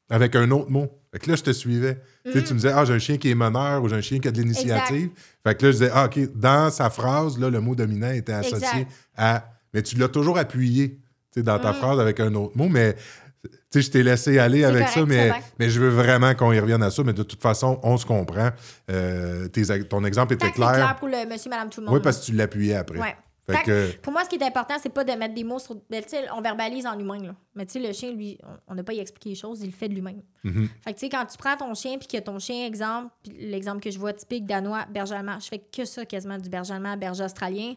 avec 0.09 0.35
un 0.35 0.49
autre 0.49 0.71
mot. 0.71 0.87
Fait 1.11 1.19
que 1.19 1.29
là, 1.29 1.35
je 1.35 1.43
te 1.43 1.51
suivais. 1.51 2.01
Tu 2.31 2.53
me 2.53 2.59
disais, 2.59 2.71
ah, 2.73 2.85
j'ai 2.85 2.93
un 2.93 2.99
chien 2.99 3.17
qui 3.17 3.29
est 3.29 3.35
meneur 3.35 3.83
ou 3.83 3.89
j'ai 3.89 3.95
un 3.95 4.01
chien 4.01 4.19
qui 4.19 4.27
a 4.27 4.31
de 4.31 4.41
l'initiative. 4.41 5.09
Fait 5.43 5.55
que 5.55 5.65
là, 5.65 5.71
je 5.71 5.77
disais, 5.77 5.91
ah, 5.93 6.05
OK, 6.05 6.19
dans 6.35 6.69
sa 6.71 6.89
phrase, 6.89 7.37
là, 7.39 7.49
le 7.49 7.59
mot 7.61 7.75
dominant 7.75 8.11
était 8.11 8.33
associé 8.33 8.57
Exact. 8.57 8.87
à. 9.17 9.45
Mais 9.73 9.81
tu 9.83 9.95
l'as 9.97 10.07
toujours 10.07 10.37
appuyé 10.37 10.99
tu 11.31 11.39
sais, 11.39 11.43
dans 11.43 11.59
ta 11.59 11.71
Mm. 11.71 11.75
phrase 11.75 11.99
avec 11.99 12.19
un 12.19 12.33
autre 12.35 12.57
mot. 12.57 12.67
Mais 12.69 12.95
tu 13.43 13.49
sais, 13.69 13.81
je 13.83 13.91
t'ai 13.91 14.01
laissé 14.03 14.39
aller 14.39 14.63
avec 14.63 14.87
correct, 14.87 14.99
ça, 14.99 15.05
mais, 15.05 15.31
mais 15.59 15.69
je 15.69 15.79
veux 15.79 15.89
vraiment 15.89 16.33
qu'on 16.33 16.51
y 16.51 16.59
revienne 16.59 16.81
à 16.81 16.89
ça. 16.89 17.03
Mais 17.03 17.13
de 17.13 17.21
toute 17.23 17.41
façon, 17.41 17.79
on 17.83 17.97
se 17.97 18.05
comprend. 18.05 18.49
Euh, 18.89 19.47
tes- 19.47 19.83
ton 19.85 20.03
exemple 20.05 20.33
était 20.33 20.51
clair 20.51 20.71
clair. 20.73 20.95
pour 20.97 21.07
le 21.07 21.29
monsieur, 21.29 21.49
madame, 21.51 21.69
tout 21.69 21.81
le 21.81 21.85
monde. 21.87 21.95
Oui, 21.95 22.01
parce 22.03 22.19
que 22.19 22.25
tu 22.25 22.31
l'appuyais 22.33 22.75
après. 22.75 22.97
Ouais. 22.99 23.15
Fait 23.51 23.57
Fait 23.57 23.63
que, 23.63 23.97
Pour 24.01 24.13
moi, 24.13 24.23
ce 24.23 24.29
qui 24.29 24.35
est 24.35 24.43
important, 24.43 24.75
c'est 24.81 24.89
pas 24.93 25.03
de 25.03 25.11
mettre 25.13 25.33
des 25.33 25.43
mots 25.43 25.59
sur. 25.59 25.75
ben, 25.89 26.03
on 26.35 26.41
verbalise 26.41 26.85
en 26.85 26.97
humain, 26.97 27.19
là. 27.21 27.35
Mais 27.55 27.65
tu 27.65 27.73
sais, 27.73 27.79
le 27.87 27.91
chien, 27.93 28.11
lui, 28.11 28.37
on- 28.67 28.75
n'a 28.75 28.83
pas 28.83 28.93
y 28.93 28.99
expliqué 28.99 29.29
les 29.29 29.35
choses, 29.35 29.61
il 29.61 29.67
le 29.67 29.71
fait 29.71 29.87
de 29.89 29.93
lui-même. 29.93 30.21
mhm. 30.43 30.69
Fait 30.83 30.93
que 30.93 30.99
tu 30.99 31.05
sais, 31.05 31.09
quand 31.09 31.25
tu 31.25 31.37
prends 31.37 31.57
ton 31.57 31.73
chien, 31.73 31.97
puis 31.97 32.07
que 32.07 32.17
ton 32.17 32.39
chien, 32.39 32.65
exemple, 32.65 33.11
l'exemple 33.37 33.81
que 33.81 33.91
je 33.91 33.99
vois 33.99 34.13
typique 34.13 34.45
danois, 34.45 34.85
berger 34.89 35.15
allemand, 35.15 35.39
je 35.39 35.47
fais 35.47 35.59
que 35.59 35.85
ça 35.85 36.05
quasiment 36.05 36.37
du 36.37 36.49
berger 36.49 36.73
allemand 36.73 36.95
berger 36.97 37.23
australien. 37.23 37.73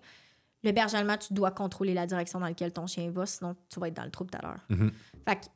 Le 0.65 0.71
berger 0.73 0.97
allemand, 0.99 1.17
tu 1.17 1.33
dois 1.35 1.51
contrôler 1.51 1.93
la 1.95 2.07
direction 2.07 2.39
dans 2.39 2.47
laquelle 2.47 2.73
ton 2.73 2.87
chien 2.87 3.11
va, 3.11 3.27
sinon 3.27 3.57
tu 3.69 3.81
vas 3.81 3.89
être 3.89 3.95
dans 3.95 4.05
le 4.05 4.11
trou 4.11 4.25
tout 4.25 4.39
à 4.39 4.43
l'heure. 4.47 4.61
Mhm. 4.69 4.93
Fait 5.29 5.37
que 5.37 5.47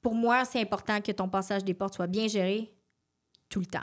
pour 0.00 0.14
moi, 0.14 0.44
c'est 0.44 0.60
important 0.60 1.00
que 1.00 1.12
ton 1.12 1.28
passage 1.28 1.64
des 1.64 1.74
portes 1.74 1.94
soit 1.94 2.06
bien 2.06 2.28
géré 2.28 2.72
tout 3.48 3.60
le 3.60 3.66
temps. 3.66 3.80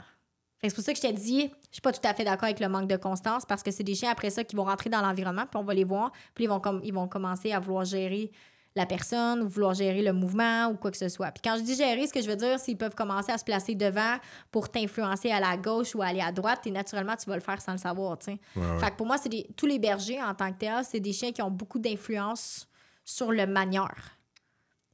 Fait 0.58 0.68
que 0.68 0.70
C'est 0.70 0.74
pour 0.74 0.84
ça 0.84 0.92
que 0.92 0.98
je 0.98 1.02
t'ai 1.02 1.12
dit, 1.12 1.50
je 1.70 1.76
suis 1.76 1.82
pas 1.82 1.92
tout 1.92 2.00
à 2.04 2.14
fait 2.14 2.24
d'accord 2.24 2.44
avec 2.44 2.60
le 2.60 2.68
manque 2.68 2.88
de 2.88 2.96
constance 2.96 3.44
parce 3.44 3.62
que 3.62 3.70
c'est 3.70 3.84
des 3.84 3.94
chiens 3.94 4.10
après 4.10 4.30
ça 4.30 4.44
qui 4.44 4.56
vont 4.56 4.64
rentrer 4.64 4.90
dans 4.90 5.00
l'environnement, 5.00 5.44
puis 5.50 5.60
on 5.60 5.64
va 5.64 5.74
les 5.74 5.84
voir, 5.84 6.12
puis 6.34 6.44
ils 6.44 6.48
vont, 6.48 6.60
ils 6.82 6.92
vont 6.92 7.08
commencer 7.08 7.52
à 7.52 7.60
vouloir 7.60 7.84
gérer 7.84 8.30
la 8.76 8.86
personne 8.86 9.42
ou 9.42 9.48
vouloir 9.48 9.74
gérer 9.74 10.02
le 10.02 10.12
mouvement 10.12 10.68
ou 10.68 10.76
quoi 10.76 10.90
que 10.90 10.96
ce 10.96 11.08
soit. 11.08 11.30
Puis 11.32 11.42
quand 11.42 11.56
je 11.56 11.62
dis 11.62 11.74
gérer, 11.74 12.06
ce 12.06 12.12
que 12.12 12.22
je 12.22 12.28
veux 12.28 12.36
dire, 12.36 12.58
c'est 12.58 12.66
qu'ils 12.66 12.76
peuvent 12.76 12.94
commencer 12.94 13.32
à 13.32 13.38
se 13.38 13.44
placer 13.44 13.74
devant 13.74 14.16
pour 14.50 14.68
t'influencer 14.68 15.30
à 15.30 15.40
la 15.40 15.56
gauche 15.56 15.94
ou 15.94 16.02
aller 16.02 16.20
à 16.20 16.30
droite, 16.30 16.66
et 16.66 16.70
naturellement, 16.70 17.16
tu 17.16 17.28
vas 17.28 17.34
le 17.34 17.42
faire 17.42 17.60
sans 17.60 17.72
le 17.72 17.78
savoir. 17.78 18.18
Ouais, 18.26 18.38
ouais. 18.56 18.78
Fait 18.78 18.90
que 18.90 18.96
pour 18.96 19.06
moi, 19.06 19.16
c'est 19.18 19.46
tous 19.56 19.66
les 19.66 19.78
bergers 19.78 20.22
en 20.22 20.34
tant 20.34 20.52
que 20.52 20.58
tels, 20.58 20.84
c'est 20.84 21.00
des 21.00 21.12
chiens 21.12 21.32
qui 21.32 21.42
ont 21.42 21.50
beaucoup 21.50 21.78
d'influence 21.78 22.68
sur 23.04 23.32
le 23.32 23.46
manieur. 23.46 23.92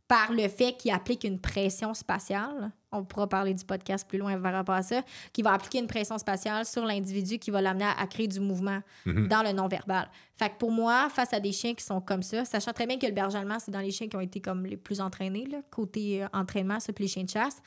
Par 0.08 0.32
le 0.32 0.46
fait 0.48 0.74
qu'ils 0.76 0.92
appliquent 0.92 1.24
une 1.24 1.40
pression 1.40 1.92
spatiale, 1.92 2.70
on 2.92 3.04
pourra 3.04 3.28
parler 3.28 3.52
du 3.54 3.64
podcast 3.64 4.06
plus 4.08 4.18
loin 4.18 4.40
par 4.40 4.52
rapport 4.52 4.76
à 4.76 4.82
ça, 4.82 5.02
qui 5.32 5.42
va 5.42 5.52
appliquer 5.52 5.78
une 5.80 5.88
pression 5.88 6.16
spatiale 6.16 6.64
sur 6.64 6.84
l'individu 6.86 7.38
qui 7.40 7.50
va 7.50 7.60
l'amener 7.60 7.84
à, 7.86 7.92
à 8.00 8.06
créer 8.06 8.28
du 8.28 8.38
mouvement 8.38 8.80
Mhm. 9.04 9.26
dans 9.26 9.42
le 9.42 9.52
non-verbal. 9.52 10.08
Fait 10.36 10.50
que 10.50 10.54
pour 10.58 10.70
moi, 10.70 11.08
face 11.10 11.32
à 11.32 11.40
des 11.40 11.50
chiens 11.52 11.74
qui 11.74 11.84
sont 11.84 12.00
comme 12.00 12.22
ça, 12.22 12.44
sachant 12.44 12.72
très 12.72 12.86
bien 12.86 12.98
que 12.98 13.06
le 13.06 13.12
berger 13.12 13.38
allemand, 13.38 13.58
c'est 13.58 13.72
dans 13.72 13.80
les 13.80 13.90
chiens 13.90 14.06
qui 14.06 14.16
ont 14.16 14.20
été 14.20 14.40
comme 14.40 14.64
les 14.64 14.76
plus 14.76 15.00
entraînés, 15.00 15.46
là, 15.46 15.58
côté 15.72 16.22
euh, 16.22 16.28
entraînement, 16.32 16.78
ça, 16.78 16.92
puis 16.92 17.04
les 17.04 17.08
chiens 17.10 17.24
de 17.24 17.30
chasse, 17.30 17.60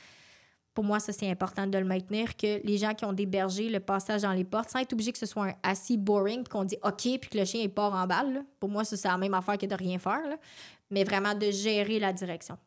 pour 0.74 0.84
moi, 0.86 1.02
ça, 1.02 1.12
c'est 1.12 1.30
important 1.30 1.68
de 1.68 1.78
le 1.78 1.84
maintenir, 1.84 2.38
que 2.38 2.66
les 2.66 2.78
gens 2.78 2.94
qui 2.94 3.04
ont 3.04 3.12
des 3.12 3.26
bergers, 3.26 3.68
le 3.70 3.82
passage 3.82 4.22
dans 4.22 4.32
les 4.32 4.46
portes, 4.46 4.70
sans 4.70 4.80
être 4.80 4.94
obligé 4.94 5.12
que 5.12 5.18
ce 5.18 5.26
soit 5.26 5.48
un 5.48 5.54
assis 5.62 5.98
boring, 5.98 6.48
qu'on 6.48 6.64
dit 6.64 6.78
OK, 6.84 7.02
puis 7.20 7.30
que 7.30 7.38
le 7.38 7.44
chien, 7.44 7.60
il 7.62 7.70
part 7.70 7.94
en 7.94 8.08
balle. 8.08 8.34
là. 8.34 8.40
Pour 8.62 8.70
moi, 8.70 8.86
ça, 8.86 8.96
c'est 8.96 9.10
la 9.10 9.18
même 9.18 9.34
affaire 9.34 9.58
que 9.58 9.66
de 9.66 9.76
rien 9.76 10.00
faire, 10.00 10.22
là. 10.26 10.38
Mais 10.90 11.04
vraiment 11.04 11.34
de 11.36 11.52
gérer 11.52 12.00
la 12.00 12.14
direction. 12.14 12.58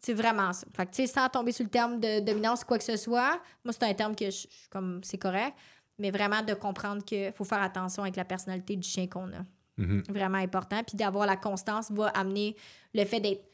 C'est 0.00 0.14
vraiment 0.14 0.52
ça. 0.52 0.66
Fait 0.76 0.86
que, 0.86 0.90
tu 0.90 1.06
sais, 1.06 1.06
sans 1.12 1.28
tomber 1.28 1.52
sur 1.52 1.64
le 1.64 1.70
terme 1.70 2.00
de 2.00 2.20
dominance, 2.20 2.64
quoi 2.64 2.76
que 2.78 2.84
ce 2.84 2.96
soit, 2.96 3.40
moi, 3.64 3.72
c'est 3.72 3.84
un 3.84 3.94
terme 3.94 4.16
que 4.16 4.26
je, 4.30 4.42
je- 4.42 4.68
comme 4.70 5.00
c'est 5.04 5.18
correct, 5.18 5.54
mais 5.98 6.10
vraiment 6.10 6.42
de 6.42 6.54
comprendre 6.54 7.04
qu'il 7.04 7.32
faut 7.32 7.44
faire 7.44 7.62
attention 7.62 8.02
avec 8.02 8.16
la 8.16 8.24
personnalité 8.24 8.74
du 8.76 8.88
chien 8.88 9.06
qu'on 9.06 9.28
a. 9.28 9.44
Mhm. 9.76 10.02
Vraiment 10.08 10.38
important. 10.38 10.82
Puis 10.84 10.96
d'avoir 10.96 11.24
la 11.26 11.36
constance 11.36 11.90
va 11.92 12.08
amener 12.08 12.56
le 12.94 13.04
fait 13.04 13.20
d'être 13.20 13.44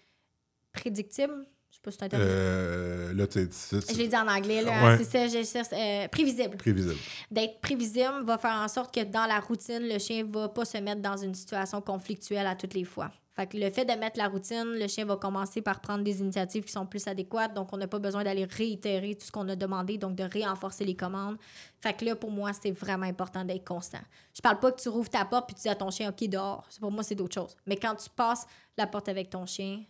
prédictible. 0.73 1.47
Je 1.71 1.77
sais 1.77 1.81
pas 1.83 1.91
si 1.91 1.99
c'est 1.99 2.05
un 2.05 2.09
terme. 2.09 2.23
Euh, 2.25 3.13
là, 3.15 3.27
tu 3.27 3.41
Je 3.41 3.97
l'ai 3.97 4.09
dit 4.09 4.17
en 4.17 4.27
anglais, 4.27 4.63
là. 4.63 4.85
Ouais. 4.97 4.99
C'est 4.99 5.05
ça, 5.05 5.27
je 5.29 5.45
cherche. 5.45 5.69
euh, 5.73 6.09
prévisible. 6.09 6.57
prévisible. 6.57 6.97
D'être 7.31 7.61
prévisible 7.61 8.25
va 8.25 8.39
faire 8.39 8.55
en 8.57 8.69
sorte 8.69 8.93
que 8.95 9.05
dans 9.05 9.27
la 9.27 9.39
routine, 9.41 9.81
le 9.87 9.99
chien 9.99 10.25
va 10.29 10.49
pas 10.49 10.65
se 10.65 10.79
mettre 10.79 11.03
dans 11.03 11.17
une 11.17 11.35
situation 11.35 11.81
conflictuelle 11.83 12.47
à 12.47 12.57
toutes 12.57 12.75
les 12.75 12.85
fois. 12.85 13.11
Fait 13.39 13.47
que 13.47 13.57
le 13.57 13.71
fait 13.71 13.85
de 13.85 13.93
mettre 13.93 14.19
la 14.19 14.27
routine, 14.27 14.65
le 14.75 14.89
chien 14.89 15.05
va 15.05 15.15
commencer 15.17 15.63
par 15.63 15.79
prendre 15.81 16.03
des 16.03 16.19
initiatives 16.21 16.65
qui 16.65 16.73
sont 16.73 16.87
plus 16.87 17.07
adéquates. 17.07 17.55
Donc, 17.55 17.69
on 17.73 17.77
n'a 17.77 17.87
pas 17.87 18.01
besoin 18.01 18.25
d'aller 18.25 18.45
réitérer 18.45 19.15
tout 19.15 19.25
ce 19.27 19.31
qu'on 19.31 19.49
a 19.49 19.55
demandé, 19.55 19.97
donc 19.97 20.17
de 20.17 20.25
réenforcer 20.25 20.85
les 20.85 20.97
commandes. 20.97 21.37
Fait 21.81 21.93
que 21.97 22.05
là, 22.05 22.17
pour 22.17 22.33
moi, 22.33 22.51
c'est 22.53 22.73
vraiment 22.73 23.07
important 23.07 23.45
d'être 23.45 23.65
constant. 23.65 24.01
Je 24.35 24.41
parle 24.41 24.59
pas 24.59 24.73
que 24.73 24.81
tu 24.81 24.89
rouvres 24.89 25.09
ta 25.09 25.25
porte 25.25 25.47
puis 25.47 25.55
tu 25.55 25.63
dis 25.63 25.69
à 25.69 25.77
ton 25.77 25.89
chien, 25.93 26.09
OK, 26.11 26.29
dehors. 26.29 26.67
Pour 26.81 26.91
moi, 26.91 27.05
c'est 27.05 27.15
d'autres 27.15 27.35
choses. 27.35 27.57
Mais 27.65 27.77
quand 27.77 27.95
tu 27.95 28.11
passes 28.11 28.45
la 28.77 28.89
porte 28.89 29.09
avec 29.09 29.31
ton 29.31 29.47
chien, 29.47 29.83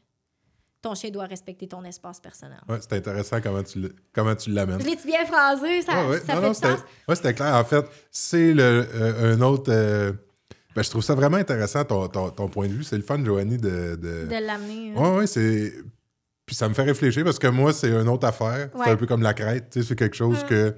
ton 0.83 0.95
chien 0.95 1.09
doit 1.11 1.25
respecter 1.25 1.66
ton 1.66 1.83
espace 1.85 2.20
personnel. 2.20 2.61
Ouais, 2.69 2.79
c'est 2.83 2.93
intéressant 2.93 3.41
comment 3.41 3.62
tu 3.62 3.89
comment 4.12 4.37
tu 4.37 4.51
l'amènes. 4.51 4.79
Je 4.81 4.87
l'ai-tu 4.87 5.07
bien 5.07 5.25
phrasé? 5.25 5.81
Ça, 5.83 6.05
Ouais, 6.05 6.11
ouais. 6.11 6.20
ça 6.20 6.35
Non, 6.35 6.41
fait 6.41 6.47
non, 6.47 6.53
du 6.53 6.59
sens? 6.59 6.81
ouais, 7.09 7.16
c'était 7.16 7.35
clair. 7.35 7.55
En 7.55 7.65
fait, 7.65 7.85
c'est 8.11 8.53
le, 8.53 8.87
euh, 8.95 9.35
un 9.37 9.41
autre. 9.41 9.73
euh, 9.73 10.12
ben, 10.79 10.85
je 10.85 10.91
trouve 10.91 11.03
ça 11.03 11.15
vraiment 11.17 11.37
intéressant, 11.39 11.85
ton, 11.85 12.07
ton- 12.09 12.31
ton 12.31 12.49
point 12.49 12.69
de 12.69 12.73
vue. 12.73 12.85
C'est 12.85 12.97
le 12.97 13.03
fun, 13.03 13.23
Joanie, 13.25 13.57
de. 13.59 13.97
de... 13.97 14.27
De 14.27 14.47
l'amener. 14.47 14.93
euh. 14.97 15.01
Ouais, 15.01 15.17
ouais, 15.19 15.27
c'est. 15.27 15.75
Puis 16.47 16.55
ça 16.57 16.69
me 16.69 16.75
fait 16.75 16.85
réfléchir 16.85 17.25
parce 17.25 17.39
que 17.39 17.49
moi, 17.49 17.73
c'est 17.73 17.91
une 17.91 18.09
autre 18.09 18.27
affaire. 18.27 18.71
C'est 18.85 18.91
un 18.91 18.97
peu 18.97 19.07
comme 19.07 19.23
la 19.23 19.35
crête. 19.35 19.71
Tu 19.71 19.81
sais, 19.83 19.89
c'est 19.89 19.97
quelque 19.97 20.17
chose 20.17 20.45
Mm. 20.45 20.49
que. 20.49 20.75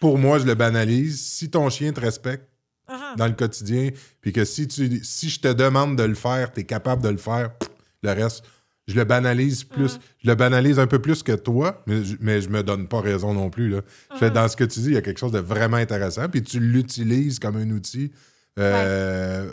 Pour 0.00 0.18
moi, 0.18 0.38
je 0.38 0.44
le 0.46 0.54
banalise. 0.54 1.20
Si 1.20 1.48
ton 1.50 1.70
chien 1.70 1.92
te 1.92 2.00
respecte 2.00 2.48
Mhm. 2.90 3.16
dans 3.16 3.26
le 3.26 3.32
quotidien, 3.32 3.90
puis 4.20 4.32
que 4.32 4.44
si, 4.44 4.66
tu, 4.68 5.00
si 5.04 5.30
je 5.30 5.40
te 5.40 5.48
demande 5.48 5.96
de 5.96 6.02
le 6.02 6.14
faire, 6.14 6.52
tu 6.52 6.60
es 6.60 6.64
capable 6.64 7.02
de 7.02 7.08
le 7.08 7.16
faire, 7.16 7.56
pff, 7.56 7.70
le 8.02 8.10
reste, 8.10 8.44
je 8.88 8.94
le 8.96 9.04
banalise 9.04 9.62
plus. 9.64 9.98
Je 10.22 10.28
le 10.28 10.34
banalise 10.34 10.78
un 10.80 10.88
peu 10.88 10.98
plus 10.98 11.22
que 11.22 11.32
toi, 11.32 11.82
mais 11.86 12.04
je, 12.04 12.16
mais 12.20 12.40
je 12.42 12.48
me 12.48 12.62
donne 12.62 12.88
pas 12.88 13.00
raison 13.00 13.32
non 13.32 13.48
plus. 13.48 13.68
Là. 13.70 13.80
Je 14.12 14.18
fais, 14.18 14.30
dans 14.30 14.48
ce 14.48 14.56
que 14.56 14.64
tu 14.64 14.80
dis, 14.80 14.86
il 14.88 14.94
y 14.94 14.96
a 14.96 15.00
quelque 15.02 15.20
chose 15.20 15.32
de 15.32 15.38
vraiment 15.38 15.76
intéressant, 15.78 16.28
puis 16.28 16.42
tu 16.42 16.58
l'utilises 16.60 17.38
comme 17.38 17.56
un 17.56 17.70
outil. 17.70 18.10
Euh, 18.58 19.52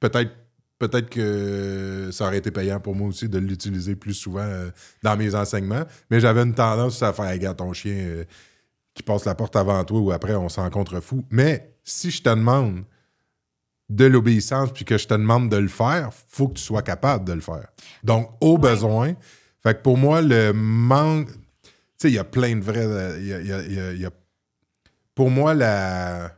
Peut-être 0.00 0.32
peut-être 0.78 1.08
que 1.08 2.10
ça 2.12 2.26
aurait 2.26 2.36
été 2.36 2.50
payant 2.50 2.78
pour 2.80 2.94
moi 2.94 3.08
aussi 3.08 3.30
de 3.30 3.38
l'utiliser 3.38 3.96
plus 3.96 4.12
souvent 4.12 4.40
euh, 4.42 4.68
dans 5.02 5.16
mes 5.16 5.34
enseignements, 5.34 5.84
mais 6.10 6.20
j'avais 6.20 6.42
une 6.42 6.54
tendance 6.54 7.02
à 7.02 7.14
faire, 7.14 7.30
regarde 7.30 7.56
ton 7.56 7.72
chien 7.72 7.94
euh, 7.94 8.24
qui 8.92 9.02
passe 9.02 9.24
la 9.24 9.34
porte 9.34 9.56
avant 9.56 9.82
toi 9.84 10.00
ou 10.00 10.12
après, 10.12 10.34
on 10.34 10.50
s'en 10.50 10.68
contrefou. 10.68 11.24
Mais 11.30 11.74
si 11.82 12.10
je 12.10 12.22
te 12.22 12.28
demande 12.28 12.84
de 13.88 14.04
l'obéissance 14.04 14.70
puis 14.70 14.84
que 14.84 14.98
je 14.98 15.06
te 15.06 15.14
demande 15.14 15.48
de 15.50 15.56
le 15.56 15.68
faire, 15.68 16.10
faut 16.28 16.48
que 16.48 16.54
tu 16.54 16.62
sois 16.62 16.82
capable 16.82 17.24
de 17.24 17.32
le 17.32 17.40
faire. 17.40 17.68
Donc, 18.04 18.30
au 18.42 18.58
besoin. 18.58 19.14
Fait 19.62 19.74
que 19.74 19.80
pour 19.82 19.96
moi, 19.96 20.20
le 20.20 20.52
manque. 20.52 21.28
Tu 21.32 21.70
sais, 21.98 22.10
il 22.10 22.14
y 22.14 22.18
a 22.18 22.24
plein 22.24 22.54
de 22.56 22.62
vrais. 22.62 22.84
y 23.22 23.32
a- 23.32 23.56
a- 23.56 23.92
y 23.94 24.04
a- 24.04 24.10
pour 25.14 25.30
moi, 25.30 25.54
la. 25.54 26.35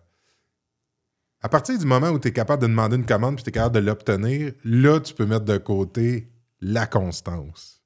À 1.40 1.48
partir 1.48 1.78
du 1.78 1.84
moment 1.86 2.08
où 2.10 2.18
tu 2.18 2.28
es 2.28 2.32
capable 2.32 2.62
de 2.62 2.66
demander 2.66 2.96
une 2.96 3.06
commande 3.06 3.36
puis 3.36 3.44
tu 3.44 3.50
es 3.50 3.52
capable 3.52 3.76
de 3.76 3.80
l'obtenir, 3.80 4.52
là, 4.64 4.98
tu 5.00 5.14
peux 5.14 5.24
mettre 5.26 5.44
de 5.44 5.56
côté 5.58 6.28
la 6.60 6.86
constance. 6.86 7.80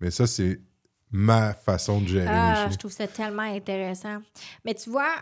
Mais 0.00 0.10
ça, 0.10 0.26
c'est 0.26 0.60
ma 1.10 1.54
façon 1.54 2.00
de 2.02 2.06
gérer 2.06 2.26
Ah, 2.28 2.54
chiens. 2.64 2.70
je 2.70 2.76
trouve 2.76 2.92
ça 2.92 3.06
tellement 3.08 3.42
intéressant. 3.42 4.18
Mais 4.64 4.74
tu 4.74 4.90
vois, 4.90 5.14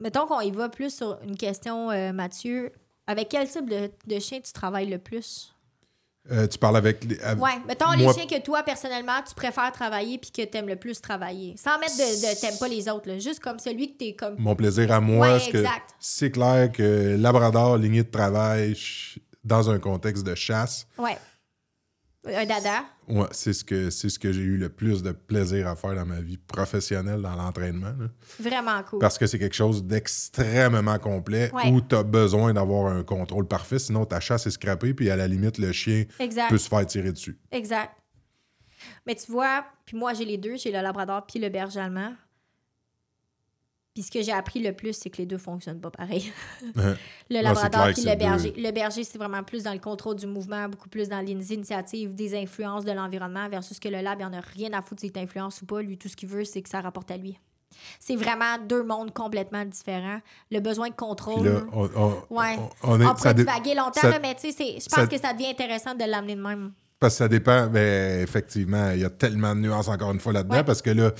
mettons 0.00 0.26
qu'on 0.26 0.40
y 0.40 0.50
va 0.50 0.68
plus 0.68 0.94
sur 0.94 1.20
une 1.22 1.36
question, 1.36 1.90
euh, 1.90 2.12
Mathieu. 2.12 2.72
Avec 3.06 3.28
quel 3.28 3.48
type 3.48 3.68
de, 3.68 3.90
de 4.06 4.18
chien 4.18 4.40
tu 4.40 4.52
travailles 4.52 4.88
le 4.88 4.98
plus? 4.98 5.53
Euh, 6.32 6.46
tu 6.46 6.56
parles 6.58 6.78
avec 6.78 7.04
les. 7.04 7.16
Ouais, 7.38 7.50
mettons 7.68 7.86
moi- 7.88 7.96
les 7.96 8.12
chiens 8.14 8.26
que 8.26 8.42
toi, 8.42 8.62
personnellement, 8.62 9.20
tu 9.28 9.34
préfères 9.34 9.70
travailler 9.72 10.16
puis 10.16 10.30
que 10.30 10.42
t'aimes 10.42 10.68
le 10.68 10.76
plus 10.76 10.98
travailler. 11.00 11.54
Sans 11.58 11.78
mettre 11.78 11.96
de, 11.98 12.02
de 12.34 12.40
t'aimes 12.40 12.56
pas 12.58 12.68
les 12.68 12.88
autres, 12.88 13.08
là. 13.08 13.18
juste 13.18 13.40
comme 13.40 13.58
celui 13.58 13.92
que 13.92 13.98
t'es 13.98 14.14
comme. 14.14 14.34
Mon 14.38 14.54
plaisir 14.56 14.90
à 14.90 15.00
moi, 15.00 15.34
Ouais, 15.34 15.40
c'est 15.40 15.50
que 15.50 15.58
exact. 15.58 15.90
c'est 16.00 16.30
clair 16.30 16.72
que 16.72 17.16
Labrador, 17.18 17.76
lignée 17.76 18.02
de 18.04 18.10
travail, 18.10 18.74
dans 19.44 19.68
un 19.68 19.78
contexte 19.78 20.24
de 20.24 20.34
chasse, 20.34 20.86
Ouais. 20.96 21.18
Un 22.26 22.46
dada. 22.46 22.84
ouais, 23.08 23.26
c'est 23.32 23.52
ce 23.52 23.62
que 23.64 23.90
c'est 23.90 24.08
ce 24.08 24.18
que 24.18 24.32
j'ai 24.32 24.40
eu 24.40 24.56
le 24.56 24.70
plus 24.70 25.02
de 25.02 25.12
plaisir 25.12 25.68
à 25.68 25.76
faire 25.76 25.94
dans 25.94 26.06
ma 26.06 26.20
vie 26.20 26.38
professionnelle, 26.38 27.20
dans 27.20 27.34
l'entraînement. 27.36 27.92
Vraiment 28.40 28.82
cool. 28.84 28.98
Parce 28.98 29.18
que 29.18 29.26
c'est 29.26 29.38
quelque 29.38 29.54
chose 29.54 29.84
d'extrêmement 29.84 30.98
complet 30.98 31.50
Ouais. 31.52 31.70
où 31.70 31.80
tu 31.82 31.94
as 31.94 32.02
besoin 32.02 32.54
d'avoir 32.54 32.92
un 32.92 33.02
contrôle 33.02 33.46
parfait, 33.46 33.78
sinon 33.78 34.06
ta 34.06 34.20
chasse 34.20 34.46
est 34.46 34.50
scrappée, 34.52 34.94
puis 34.94 35.10
à 35.10 35.16
la 35.16 35.28
limite, 35.28 35.58
le 35.58 35.70
chien 35.72 36.04
Exact. 36.18 36.48
peut 36.48 36.58
se 36.58 36.68
faire 36.68 36.86
tirer 36.86 37.12
dessus. 37.12 37.38
Exact. 37.52 37.90
Mais 39.06 39.14
tu 39.14 39.30
vois, 39.30 39.64
puis 39.84 39.96
moi, 39.96 40.14
j'ai 40.14 40.24
les 40.24 40.38
deux. 40.38 40.56
J'ai 40.56 40.70
le 40.72 40.80
labrador 40.80 41.26
puis 41.26 41.38
le 41.40 41.48
berger 41.48 41.80
allemand. 41.80 42.14
Puis 43.94 44.02
ce 44.02 44.10
que 44.10 44.22
j'ai 44.22 44.32
appris 44.32 44.60
le 44.60 44.72
plus, 44.72 44.92
c'est 44.92 45.08
que 45.08 45.18
les 45.18 45.26
deux 45.26 45.38
fonctionnent 45.38 45.80
pas 45.80 45.90
pareil. 45.92 46.32
Le 47.30 47.40
labrador 47.42 47.88
puis 47.94 48.02
le 48.04 48.16
berger. 48.16 48.50
deux. 48.50 48.60
Le 48.62 48.70
berger, 48.72 49.04
c'est 49.04 49.18
vraiment 49.18 49.42
plus 49.44 49.62
dans 49.62 49.72
le 49.72 49.78
contrôle 49.78 50.16
du 50.16 50.26
mouvement, 50.26 50.68
beaucoup 50.68 50.88
plus 50.88 51.08
dans 51.08 51.20
les 51.20 51.52
initiatives, 51.54 52.12
des 52.14 52.36
influences 52.36 52.84
de 52.84 52.90
l'environnement, 52.92 53.48
versus 53.48 53.78
que 53.78 53.88
le 53.88 54.00
lab, 54.00 54.18
il 54.20 54.26
en 54.26 54.32
a 54.32 54.40
rien 54.40 54.72
à 54.72 54.82
foutre 54.82 55.00
si 55.02 55.10
t'influence 55.12 55.62
ou 55.62 55.66
pas. 55.66 55.80
Lui, 55.80 55.96
tout 55.96 56.08
ce 56.08 56.16
qu'il 56.16 56.28
veut, 56.28 56.44
c'est 56.44 56.60
que 56.60 56.68
ça 56.68 56.80
rapporte 56.80 57.10
à 57.12 57.16
lui. 57.16 57.38
C'est 58.00 58.16
vraiment 58.16 58.58
deux 58.68 58.82
mondes 58.82 59.12
complètement 59.12 59.64
différents. 59.64 60.20
Le 60.50 60.58
besoin 60.60 60.88
de 60.90 60.94
contrôle. 60.94 61.46
là, 61.46 61.60
on, 61.72 61.88
on- 61.96 62.36
Ouais. 62.36 62.56
on- 62.82 63.00
est- 63.00 63.04
on 63.06 63.32
divaguer 63.32 63.74
longtemps, 63.74 64.00
ça- 64.00 64.10
là, 64.10 64.18
mais 64.20 64.34
tu 64.34 64.50
sais, 64.52 64.74
je 64.80 64.86
pense 64.88 64.90
ça- 64.90 65.06
que 65.06 65.18
ça 65.18 65.32
devient 65.32 65.48
intéressant 65.50 65.94
de 65.94 66.04
l'amener 66.04 66.34
de 66.36 66.42
même. 66.42 66.72
Parce 67.00 67.14
que 67.14 67.18
ça 67.18 67.28
dépend, 67.28 67.68
mais 67.70 68.20
effectivement, 68.22 68.90
il 68.90 69.00
y 69.00 69.04
a 69.04 69.10
tellement 69.10 69.54
de 69.54 69.60
nuances 69.60 69.88
encore 69.88 70.10
une 70.12 70.20
fois 70.20 70.32
là-dedans. 70.32 70.56
Ouais. 70.56 70.64
Parce 70.64 70.82
que 70.82 70.90
là, 70.90 71.12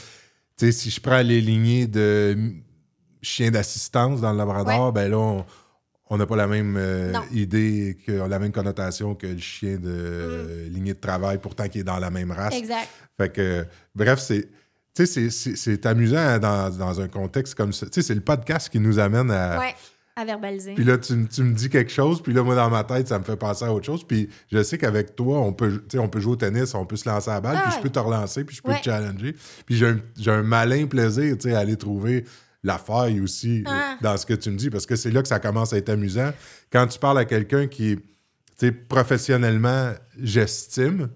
sais, 0.56 0.72
si 0.72 0.90
je 0.90 1.00
prends 1.00 1.22
les 1.22 1.40
lignées 1.40 1.86
de 1.86 2.36
chiens 3.22 3.50
d'assistance 3.50 4.20
dans 4.20 4.32
le 4.32 4.38
Labrador, 4.38 4.92
ben 4.92 5.10
là, 5.10 5.18
on- 5.18 5.44
on 6.10 6.18
n'a 6.18 6.26
pas 6.26 6.36
la 6.36 6.46
même 6.46 6.76
euh, 6.76 7.12
idée, 7.32 7.96
que, 8.06 8.12
la 8.12 8.38
même 8.38 8.52
connotation 8.52 9.14
que 9.14 9.26
le 9.26 9.38
chien 9.38 9.76
de 9.76 9.88
euh, 9.88 10.68
lignée 10.68 10.92
de 10.94 11.00
travail, 11.00 11.38
pourtant 11.38 11.66
qui 11.68 11.78
est 11.78 11.84
dans 11.84 11.98
la 11.98 12.10
même 12.10 12.30
race. 12.30 12.52
Mm. 12.54 12.58
Exact. 12.58 12.88
Fait 13.16 13.32
que, 13.32 13.64
bref, 13.94 14.18
c'est. 14.20 14.48
Tu 14.94 15.06
sais, 15.06 15.30
c'est- 15.30 15.86
amusant 15.86 16.38
dans, 16.38 16.70
dans 16.70 17.00
un 17.00 17.08
contexte 17.08 17.54
comme 17.56 17.72
ça. 17.72 17.86
Tu 17.86 17.94
sais, 17.94 18.02
c'est 18.02 18.14
le 18.14 18.20
podcast 18.20 18.68
qui 18.68 18.78
nous 18.78 18.98
amène 19.00 19.30
à, 19.30 19.58
Ouais, 19.58 19.74
à 20.16 20.24
verbaliser. 20.24 20.74
puis 20.74 20.84
là, 20.84 20.96
tu, 20.98 21.26
tu 21.28 21.42
me 21.42 21.54
dis 21.54 21.68
quelque 21.68 21.90
chose, 21.90 22.22
puis 22.22 22.32
là, 22.32 22.42
moi, 22.42 22.54
dans 22.54 22.70
ma 22.70 22.84
tête, 22.84 23.08
ça 23.08 23.18
me 23.18 23.24
fait 23.24 23.36
penser 23.36 23.64
à 23.64 23.72
autre 23.72 23.84
chose. 23.86 24.04
Puis 24.06 24.28
je 24.52 24.62
sais 24.62 24.78
qu'avec 24.78 25.16
toi, 25.16 25.40
on 25.40 25.52
peut, 25.52 25.82
on 25.98 26.08
peut 26.08 26.20
jouer 26.20 26.32
au 26.34 26.36
tennis, 26.36 26.74
on 26.74 26.86
peut 26.86 26.96
se 26.96 27.08
lancer 27.08 27.30
à 27.30 27.34
la 27.34 27.40
balle, 27.40 27.56
Ah 27.58 27.62
puis 27.68 27.72
je 27.76 27.82
peux 27.82 27.90
te 27.90 27.98
relancer, 27.98 28.44
puis 28.44 28.54
je 28.56 28.62
peux 28.62 28.70
Ouais. 28.70 28.78
te 28.80 28.84
challenger. 28.84 29.34
Puis 29.66 29.76
j'ai 29.76 29.86
un, 29.88 29.98
un 30.32 30.42
malin 30.42 30.86
plaisir, 30.86 31.36
à 31.46 31.58
aller 31.58 31.76
trouver 31.76 32.24
la 32.62 32.78
faille 32.78 33.20
aussi 33.20 33.60
euh, 33.66 33.70
Ah. 33.70 33.98
dans 34.00 34.16
ce 34.16 34.24
que 34.24 34.34
tu 34.34 34.50
me 34.50 34.56
dis, 34.56 34.70
parce 34.70 34.86
que 34.86 34.96
c'est 34.96 35.10
là 35.10 35.20
que 35.20 35.28
ça 35.28 35.38
commence 35.40 35.72
à 35.72 35.78
être 35.78 35.88
amusant. 35.90 36.32
Quand 36.72 36.86
tu 36.86 36.98
parles 36.98 37.18
à 37.18 37.24
quelqu'un 37.24 37.66
qui, 37.66 37.96
tu 37.96 38.02
sais, 38.56 38.72
professionnellement, 38.72 39.92
j'estime, 40.18 41.10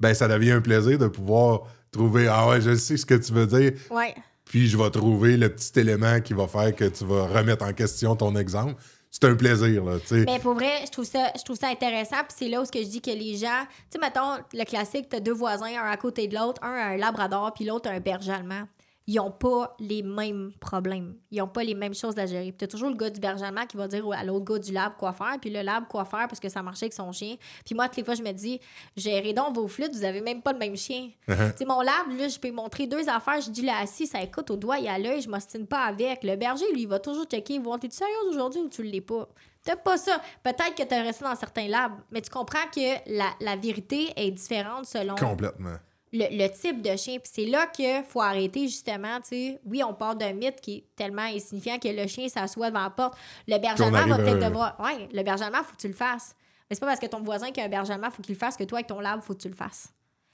ben 0.00 0.12
ça 0.14 0.26
devient 0.28 0.52
un 0.52 0.60
plaisir 0.60 0.98
de 0.98 1.06
pouvoir 1.06 1.62
trouver, 1.90 2.28
ah 2.28 2.48
ouais, 2.48 2.60
je 2.60 2.74
sais 2.74 2.96
ce 2.96 3.06
que 3.06 3.14
tu 3.14 3.32
veux 3.32 3.46
dire, 3.46 3.72
Ouais. 3.90 4.14
Puis 4.46 4.68
je 4.68 4.78
vais 4.78 4.90
trouver 4.90 5.36
le 5.36 5.48
petit 5.48 5.78
élément 5.78 6.20
qui 6.20 6.32
va 6.32 6.46
faire 6.46 6.74
que 6.74 6.84
tu 6.84 7.04
vas 7.04 7.26
remettre 7.26 7.64
en 7.64 7.72
question 7.72 8.16
ton 8.16 8.34
exemple. 8.36 8.74
C'est 9.10 9.24
un 9.24 9.34
plaisir, 9.34 9.84
là, 9.84 9.98
tu 9.98 10.08
sais. 10.08 10.24
Mais 10.26 10.38
pour 10.38 10.54
vrai, 10.54 10.82
je 10.84 10.90
trouve 10.90 11.04
ça, 11.04 11.32
je 11.34 11.66
intéressant. 11.66 12.16
Puis 12.16 12.36
c'est 12.38 12.48
là 12.48 12.60
où 12.60 12.64
je 12.64 12.82
dis 12.82 13.00
que 13.00 13.10
les 13.10 13.36
gens, 13.36 13.64
tu 13.90 13.98
sais, 13.98 13.98
mettons, 13.98 14.42
le 14.52 14.64
classique, 14.64 15.08
t'as 15.08 15.20
deux 15.20 15.32
voisins, 15.32 15.66
un 15.66 15.90
à 15.90 15.96
côté 15.96 16.28
de 16.28 16.34
l'autre, 16.34 16.62
un 16.62 16.92
un 16.92 16.96
labrador, 16.96 17.52
puis 17.54 17.64
l'autre 17.64 17.88
un 17.88 17.98
berger 17.98 18.32
allemand. 18.32 18.66
Ils 19.08 19.20
ont 19.20 19.30
pas 19.30 19.76
les 19.78 20.02
mêmes 20.02 20.52
problèmes. 20.60 21.14
Ils 21.30 21.40
ont 21.40 21.48
pas 21.48 21.62
les 21.62 21.74
mêmes 21.74 21.94
choses 21.94 22.18
à 22.18 22.26
gérer. 22.26 22.50
Puis 22.52 22.56
t'as 22.58 22.66
toujours 22.66 22.88
le 22.88 22.96
gars 22.96 23.08
du 23.08 23.20
berger 23.20 23.44
allemand 23.44 23.64
qui 23.66 23.76
va 23.76 23.86
dire 23.86 24.04
à 24.12 24.24
l'autre 24.24 24.44
gars 24.44 24.58
du 24.58 24.72
lab 24.72 24.94
quoi 24.98 25.12
faire, 25.12 25.36
puis 25.40 25.50
le 25.50 25.62
lab 25.62 25.86
quoi 25.88 26.04
faire 26.04 26.26
parce 26.28 26.40
que 26.40 26.48
ça 26.48 26.62
marchait 26.62 26.86
avec 26.86 26.92
son 26.92 27.12
chien. 27.12 27.36
Puis 27.64 27.74
moi, 27.74 27.86
toutes 27.86 27.98
les 27.98 28.04
fois, 28.04 28.14
je 28.14 28.22
me 28.22 28.32
dis, 28.32 28.60
gérez 28.96 29.32
donc 29.32 29.54
vos 29.54 29.68
flûtes, 29.68 29.94
vous 29.94 30.04
avez 30.04 30.20
même 30.20 30.42
pas 30.42 30.52
le 30.52 30.58
même 30.58 30.76
chien. 30.76 31.10
Uh-huh. 31.28 31.52
Tu 31.52 31.58
sais, 31.58 31.64
mon 31.64 31.80
lab, 31.82 32.10
là, 32.18 32.28
je 32.28 32.38
peux 32.38 32.50
montrer 32.50 32.86
deux 32.86 33.08
affaires. 33.08 33.40
Je 33.40 33.50
dis 33.50 33.62
là 33.62 33.78
assis, 33.80 34.06
ça 34.06 34.20
écoute 34.22 34.50
au 34.50 34.56
doigt 34.56 34.80
et 34.80 34.88
à 34.88 34.98
l'œil, 34.98 35.20
je 35.20 35.28
m'ostine 35.28 35.66
pas 35.66 35.84
avec. 35.84 36.24
Le 36.24 36.34
berger, 36.36 36.64
lui, 36.72 36.82
il 36.82 36.88
va 36.88 36.98
toujours 36.98 37.26
checker, 37.26 37.58
voir 37.58 37.78
t'es-tu 37.78 37.96
sérieuse 37.96 38.34
aujourd'hui 38.34 38.62
ou 38.62 38.68
tu 38.68 38.82
l'es 38.82 39.00
pas? 39.00 39.28
T'as 39.66 39.76
pas 39.76 39.96
ça. 39.98 40.20
Peut-être 40.44 40.76
que 40.76 40.82
t'as 40.84 41.02
resté 41.02 41.24
dans 41.24 41.34
certains 41.34 41.66
labs, 41.66 41.92
mais 42.12 42.20
tu 42.20 42.30
comprends 42.30 42.66
que 42.74 43.16
la, 43.16 43.30
la 43.40 43.56
vérité 43.56 44.12
est 44.16 44.30
différente 44.30 44.86
selon 44.86 45.16
Complètement. 45.16 45.76
Le, 46.16 46.26
le 46.30 46.48
type 46.48 46.82
de 46.82 46.96
chien. 46.96 47.18
Puis 47.18 47.30
c'est 47.32 47.46
là 47.46 47.66
qu'il 47.66 48.02
faut 48.08 48.20
arrêter, 48.20 48.62
justement, 48.68 49.18
tu 49.20 49.28
sais. 49.28 49.60
Oui, 49.64 49.82
on 49.82 49.94
part 49.94 50.16
d'un 50.16 50.32
mythe 50.32 50.60
qui 50.60 50.76
est 50.78 50.84
tellement 50.96 51.22
insignifiant 51.22 51.78
que 51.78 51.88
le 51.88 52.06
chien 52.06 52.28
s'assoit 52.28 52.70
devant 52.70 52.82
la 52.82 52.90
porte. 52.90 53.16
Le 53.46 53.54
allemand 53.54 54.06
va 54.06 54.16
peut-être 54.16 54.42
un- 54.42 54.48
devoir... 54.48 54.76
Ouais, 54.80 55.08
le 55.12 55.22
berger 55.22 55.44
allemand, 55.44 55.58
faut 55.64 55.74
que 55.76 55.80
tu 55.80 55.88
le 55.88 55.94
fasses. 55.94 56.34
Mais 56.68 56.74
c'est 56.74 56.80
pas 56.80 56.86
parce 56.86 57.00
que 57.00 57.06
ton 57.06 57.20
voisin 57.22 57.50
qui 57.50 57.60
a 57.60 57.64
un 57.64 57.68
berger 57.68 57.92
allemand, 57.92 58.10
faut 58.10 58.22
qu'il 58.22 58.34
le 58.34 58.38
fasse, 58.38 58.56
que 58.56 58.64
toi, 58.64 58.78
avec 58.78 58.88
ton 58.88 59.00
lab, 59.00 59.20
faut 59.22 59.34
que 59.34 59.42
tu 59.42 59.48
le 59.48 59.54
fasses. 59.54 59.88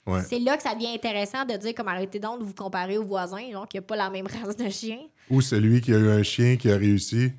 Ouais. 0.05 0.21
C'est 0.21 0.39
là 0.39 0.57
que 0.57 0.63
ça 0.63 0.73
devient 0.75 0.93
intéressant 0.93 1.45
de 1.45 1.55
dire 1.55 1.73
comme 1.73 1.87
arrêtez 1.87 2.19
donc 2.19 2.39
de 2.39 2.43
vous 2.43 2.53
comparer 2.53 2.97
aux 2.97 3.05
voisins, 3.05 3.49
donc 3.53 3.69
qui 3.69 3.77
n'a 3.77 3.81
pas 3.81 3.95
la 3.95 4.09
même 4.09 4.27
race 4.27 4.57
de 4.57 4.69
chien. 4.69 4.97
Ou 5.29 5.39
celui 5.41 5.79
qui 5.79 5.93
a 5.93 5.97
eu 5.97 6.09
un 6.09 6.23
chien 6.23 6.57
qui 6.57 6.69
a 6.69 6.75
réussi, 6.75 7.31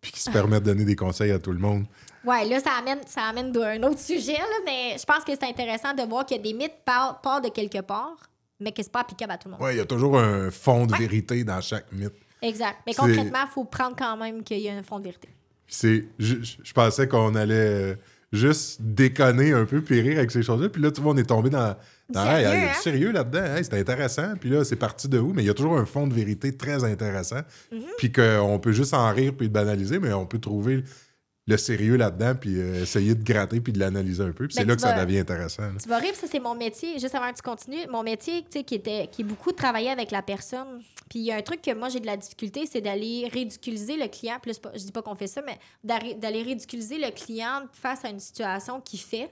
puis 0.00 0.12
qui 0.12 0.20
se 0.20 0.30
permet 0.32 0.60
de 0.60 0.66
donner 0.66 0.84
des 0.84 0.94
conseils 0.96 1.32
à 1.32 1.38
tout 1.38 1.50
le 1.52 1.58
monde. 1.58 1.84
Ouais, 2.24 2.44
là, 2.44 2.60
ça 2.60 2.72
amène, 2.78 3.00
ça 3.06 3.22
amène 3.22 3.52
d'un 3.52 3.82
autre 3.82 3.98
sujet, 4.00 4.38
là, 4.38 4.58
mais 4.64 4.96
je 4.98 5.04
pense 5.04 5.24
que 5.24 5.32
c'est 5.32 5.44
intéressant 5.44 5.94
de 5.94 6.02
voir 6.02 6.24
que 6.24 6.40
des 6.40 6.52
mythes 6.52 6.80
partent, 6.84 7.44
de 7.44 7.48
quelque 7.48 7.80
part, 7.80 8.16
mais 8.60 8.72
que 8.72 8.82
c'est 8.82 8.92
pas 8.92 9.00
applicable 9.00 9.32
à 9.32 9.38
tout 9.38 9.48
le 9.48 9.52
monde. 9.52 9.62
Ouais, 9.62 9.74
il 9.74 9.78
y 9.78 9.80
a 9.80 9.86
toujours 9.86 10.18
un 10.18 10.50
fond 10.50 10.86
de 10.86 10.94
vérité 10.96 11.44
dans 11.44 11.60
chaque 11.60 11.90
mythe. 11.92 12.14
Exact. 12.40 12.78
Mais 12.86 12.94
concrètement, 12.94 13.44
il 13.44 13.52
faut 13.52 13.64
prendre 13.64 13.96
quand 13.96 14.16
même 14.16 14.42
qu'il 14.42 14.58
y 14.58 14.68
a 14.68 14.74
un 14.74 14.82
fond 14.82 14.98
de 14.98 15.04
vérité. 15.04 15.28
C'est, 15.66 16.04
je, 16.18 16.72
pensais 16.74 17.08
qu'on 17.08 17.34
allait 17.34 17.54
euh, 17.54 17.94
juste 18.32 18.82
déconner 18.82 19.52
un 19.52 19.64
peu 19.64 19.80
puis 19.80 20.00
rire 20.00 20.18
avec 20.18 20.30
ces 20.30 20.42
choses-là. 20.42 20.68
Puis 20.68 20.82
là, 20.82 20.90
tu 20.90 21.00
vois, 21.00 21.12
on 21.12 21.16
est 21.16 21.28
tombé 21.28 21.50
dans. 21.50 21.76
dans 22.10 22.24
Sérieux, 22.24 22.48
Hey, 22.48 22.60
y 22.60 22.64
a 22.64 22.68
du 22.68 22.80
sérieux 22.80 23.12
là-dedans? 23.12 23.56
Hey, 23.56 23.64
c'est 23.64 23.78
intéressant. 23.78 24.34
Puis 24.38 24.50
là, 24.50 24.64
c'est 24.64 24.76
parti 24.76 25.08
de 25.08 25.18
où? 25.18 25.32
Mais 25.32 25.42
il 25.42 25.46
y 25.46 25.50
a 25.50 25.54
toujours 25.54 25.78
un 25.78 25.86
fond 25.86 26.06
de 26.06 26.12
vérité 26.12 26.54
très 26.54 26.84
intéressant. 26.84 27.40
Mm-hmm. 27.72 27.96
Puis 27.96 28.12
qu'on 28.12 28.58
peut 28.58 28.72
juste 28.72 28.92
en 28.92 29.10
rire 29.12 29.32
puis 29.36 29.46
le 29.46 29.52
banaliser, 29.52 29.98
mais 29.98 30.12
on 30.12 30.26
peut 30.26 30.40
trouver 30.40 30.84
le 31.46 31.56
sérieux 31.56 31.96
là-dedans 31.96 32.34
puis 32.40 32.56
euh, 32.60 32.82
essayer 32.82 33.14
de 33.16 33.24
gratter 33.24 33.60
puis 33.60 33.72
de 33.72 33.78
l'analyser 33.80 34.22
un 34.22 34.30
peu. 34.32 34.46
Puis 34.46 34.54
Ben, 34.56 34.62
c'est 34.62 34.64
là 34.68 34.74
que 34.76 34.80
ça 34.82 35.04
devient 35.04 35.18
intéressant. 35.18 35.62
là. 35.64 35.72
Tu 35.82 35.88
vas 35.88 35.98
rire, 35.98 36.14
ça 36.14 36.26
c'est 36.30 36.38
mon 36.38 36.54
métier. 36.54 36.98
Juste 37.00 37.14
avant 37.16 37.30
que 37.32 37.36
tu 37.36 37.42
continues, 37.42 37.84
mon 37.90 38.02
métier, 38.04 38.42
tu 38.42 38.58
sais, 38.58 38.64
qui 38.64 38.76
était, 38.76 39.08
qui 39.10 39.22
est 39.22 39.24
beaucoup 39.24 39.50
de 39.50 39.56
travailler 39.56 39.90
avec 39.90 40.10
la 40.12 40.22
personne. 40.22 40.80
Puis 41.10 41.18
il 41.18 41.24
y 41.24 41.32
a 41.32 41.36
un 41.36 41.42
truc 41.42 41.60
que 41.60 41.74
moi 41.74 41.88
j'ai 41.88 41.98
de 42.00 42.06
la 42.06 42.16
difficulté, 42.16 42.64
c'est 42.70 42.80
d'aller 42.80 43.28
ridiculiser 43.32 43.96
le 43.96 44.06
client. 44.08 44.38
Plus 44.40 44.60
je 44.74 44.78
dis 44.84 44.92
pas 44.92 45.02
qu'on 45.02 45.16
fait 45.16 45.26
ça, 45.26 45.42
mais 45.44 45.58
d'aller 45.82 46.42
ridiculiser 46.42 46.98
le 46.98 47.10
client 47.10 47.62
face 47.72 48.04
à 48.04 48.08
une 48.10 48.20
situation 48.20 48.80
qu'il 48.80 49.00
fait 49.00 49.28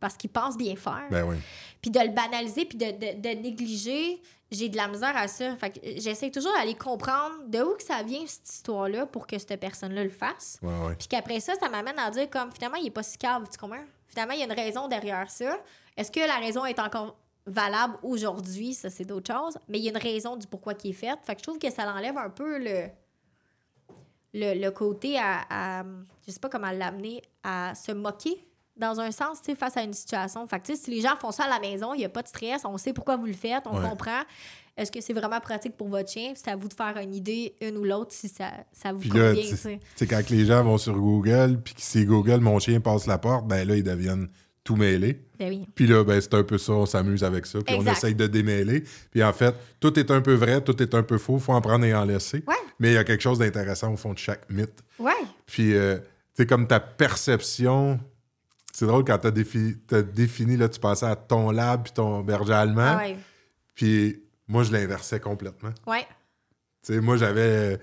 parce 0.00 0.16
qu'il 0.16 0.30
pense 0.30 0.56
bien 0.56 0.74
faire. 0.74 1.06
Ben 1.12 1.22
oui. 1.24 1.36
puis 1.80 1.92
de 1.92 2.00
le 2.00 2.08
banaliser, 2.08 2.64
puis 2.64 2.76
de, 2.76 2.86
de- 2.86 3.20
de 3.22 3.40
négliger, 3.40 4.20
j'ai 4.52 4.68
de 4.68 4.76
la 4.76 4.86
misère 4.88 5.16
à 5.16 5.26
ça. 5.28 5.56
Fait 5.56 5.70
que 5.70 5.80
j'essaie 6.00 6.30
toujours 6.30 6.52
d'aller 6.52 6.74
comprendre 6.74 7.34
de 7.48 7.60
où 7.62 7.74
que 7.76 7.82
ça 7.82 8.02
vient, 8.02 8.24
cette 8.26 8.48
histoire-là, 8.48 9.06
pour 9.06 9.26
que 9.26 9.38
cette 9.38 9.58
personne-là 9.58 10.04
le 10.04 10.10
fasse. 10.10 10.58
Ouais, 10.62 10.86
ouais. 10.86 10.94
Puis 10.96 11.08
qu'après 11.08 11.40
ça, 11.40 11.54
ça 11.58 11.68
m'amène 11.68 11.98
à 11.98 12.10
dire 12.10 12.28
comme 12.30 12.52
finalement, 12.52 12.76
il 12.78 12.86
est 12.86 12.90
pas 12.90 13.02
si 13.02 13.18
cave, 13.18 13.44
tu 13.50 13.58
comprends? 13.58 13.84
Finalement, 14.06 14.34
il 14.34 14.40
y 14.40 14.42
a 14.42 14.46
une 14.46 14.52
raison 14.52 14.88
derrière 14.88 15.30
ça. 15.30 15.58
Est-ce 15.96 16.12
que 16.12 16.20
la 16.20 16.36
raison 16.36 16.64
est 16.66 16.78
encore 16.78 17.16
valable 17.46 17.96
aujourd'hui? 18.02 18.74
Ça, 18.74 18.90
c'est 18.90 19.04
d'autres 19.04 19.32
choses. 19.34 19.58
Mais 19.68 19.78
il 19.78 19.84
y 19.84 19.88
a 19.88 19.90
une 19.90 19.96
raison 19.96 20.36
du 20.36 20.46
pourquoi 20.46 20.74
qui 20.74 20.90
est 20.90 20.92
faite. 20.94 21.18
Fait 21.24 21.34
que 21.34 21.40
je 21.40 21.44
trouve 21.44 21.58
que 21.58 21.70
ça 21.70 21.84
l'enlève 21.86 22.16
un 22.18 22.30
peu 22.30 22.58
le, 22.58 22.88
le, 24.34 24.60
le 24.60 24.70
côté 24.70 25.18
à, 25.18 25.40
à- 25.50 25.84
Je 26.26 26.30
sais 26.30 26.40
pas 26.40 26.48
comment 26.48 26.70
l'amener, 26.70 27.22
à 27.42 27.74
se 27.74 27.92
moquer 27.92 28.46
dans 28.76 29.00
un 29.00 29.10
sens, 29.10 29.40
tu 29.42 29.50
sais, 29.52 29.54
face 29.56 29.76
à 29.76 29.82
une 29.82 29.92
situation. 29.92 30.46
Fait 30.46 30.60
que, 30.60 30.74
si 30.74 30.90
les 30.90 31.00
gens 31.00 31.14
font 31.20 31.30
ça 31.30 31.44
à 31.44 31.48
la 31.48 31.60
maison, 31.60 31.94
il 31.94 31.98
n'y 31.98 32.04
a 32.04 32.08
pas 32.08 32.22
de 32.22 32.28
stress, 32.28 32.62
on 32.64 32.78
sait 32.78 32.92
pourquoi 32.92 33.16
vous 33.16 33.26
le 33.26 33.32
faites, 33.34 33.64
on 33.66 33.78
Ouais. 33.80 33.88
comprend. 33.88 34.20
Est-ce 34.76 34.90
que 34.90 35.02
c'est 35.02 35.12
vraiment 35.12 35.40
pratique 35.40 35.76
pour 35.76 35.88
votre 35.88 36.10
chien? 36.10 36.32
C'est 36.34 36.50
à 36.50 36.56
vous 36.56 36.68
de 36.68 36.72
faire 36.72 36.96
une 36.96 37.14
idée, 37.14 37.54
une 37.60 37.76
ou 37.76 37.84
l'autre, 37.84 38.12
si 38.12 38.28
ça, 38.28 38.50
ça 38.72 38.92
vous 38.92 39.00
Puis 39.00 39.10
convient, 39.10 39.34
tu 39.34 39.56
sais. 39.56 39.78
quand 40.06 40.30
les 40.30 40.46
gens 40.46 40.64
vont 40.64 40.78
sur 40.78 40.94
Google, 40.98 41.60
puis 41.62 41.74
si 41.76 42.06
Google, 42.06 42.38
mon 42.40 42.58
chien 42.58 42.80
passe 42.80 43.06
la 43.06 43.18
porte, 43.18 43.46
ben 43.46 43.68
là, 43.68 43.76
ils 43.76 43.82
deviennent 43.84 44.28
tout 44.64 44.76
mêlés. 44.76 45.20
Ben 45.38 45.50
oui. 45.50 45.66
Puis 45.74 45.86
là, 45.86 46.04
ben, 46.04 46.18
c'est 46.20 46.32
un 46.34 46.44
peu 46.44 46.56
ça, 46.56 46.72
on 46.72 46.86
s'amuse 46.86 47.22
avec 47.24 47.44
ça, 47.44 47.58
puis 47.60 47.74
on 47.74 47.80
Exact. 47.80 47.96
essaye 47.98 48.14
de 48.14 48.26
démêler. 48.28 48.84
Puis 49.10 49.22
en 49.22 49.32
fait, 49.34 49.54
tout 49.80 49.98
est 49.98 50.10
un 50.10 50.22
peu 50.22 50.32
vrai, 50.34 50.62
tout 50.62 50.80
est 50.82 50.94
un 50.94 51.02
peu 51.02 51.18
faux, 51.18 51.38
faut 51.38 51.52
en 51.52 51.60
prendre 51.60 51.84
et 51.84 51.92
en 51.94 52.04
laisser. 52.06 52.42
Ouais. 52.46 52.54
Mais 52.78 52.92
il 52.92 52.94
y 52.94 52.96
a 52.98 53.04
quelque 53.04 53.20
chose 53.22 53.40
d'intéressant 53.40 53.92
au 53.92 53.96
fond 53.96 54.14
de 54.14 54.18
chaque 54.18 54.48
mythe. 54.48 54.82
Ouais. 54.98 55.12
Puis, 55.44 55.74
euh, 55.74 55.98
tu 55.98 56.04
sais, 56.34 56.46
comme 56.46 56.66
ta 56.66 56.80
perception 56.80 58.00
c'est 58.72 58.86
drôle 58.86 59.04
quand 59.04 59.18
t'as 59.18 59.30
défini, 59.30 59.76
t'as 59.86 60.02
défini, 60.02 60.56
là, 60.56 60.68
tu 60.68 60.80
passais 60.80 61.06
à 61.06 61.14
ton 61.16 61.50
lab 61.50 61.84
puis 61.84 61.92
ton 61.92 62.20
berger 62.22 62.54
allemand. 62.54 62.96
Ah 62.98 63.02
ouais. 63.02 63.16
Puis 63.74 64.22
moi, 64.48 64.62
je 64.64 64.72
l'inversais 64.72 65.20
complètement. 65.20 65.72
Ouais. 65.86 66.06
Tu 66.84 66.94
sais, 66.94 67.00
moi, 67.00 67.16
j'avais. 67.16 67.78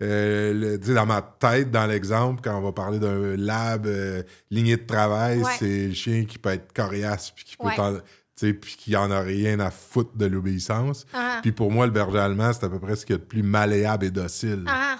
euh, 0.00 0.54
le- 0.54 0.78
tu 0.80 0.94
dans 0.94 1.06
ma 1.06 1.20
tête, 1.22 1.70
dans 1.72 1.86
l'exemple, 1.86 2.40
quand 2.42 2.56
on 2.56 2.62
va 2.62 2.70
parler 2.72 2.98
d'un 3.00 3.36
lab, 3.36 3.86
euh, 3.86 4.22
lignée 4.50 4.76
de 4.76 4.86
travail, 4.86 5.42
Ouais. 5.42 5.52
c'est 5.58 5.88
le 5.88 5.94
chien 5.94 6.24
qui 6.24 6.38
peut 6.38 6.50
être 6.50 6.72
coriace, 6.72 7.32
puis 7.34 7.44
qui 7.44 7.56
peut 7.56 7.66
Ouais. 7.66 8.00
tu 8.36 8.54
puis 8.54 8.76
qui 8.78 8.96
en 8.96 9.10
a 9.10 9.18
rien 9.20 9.58
à 9.58 9.72
foutre 9.72 10.16
de 10.16 10.26
l'obéissance. 10.26 11.04
Ah, 11.12 11.40
Puis 11.42 11.50
pour 11.50 11.72
moi, 11.72 11.84
le 11.86 11.90
berger 11.92 12.20
allemand, 12.20 12.52
c'est 12.52 12.64
à 12.64 12.68
peu 12.68 12.78
près 12.78 12.94
ce 12.94 13.04
qu'il 13.04 13.14
y 13.14 13.18
a 13.18 13.18
de 13.18 13.24
plus 13.26 13.42
malléable 13.42 14.06
et 14.06 14.10
docile. 14.12 14.64
ah. 14.68 14.98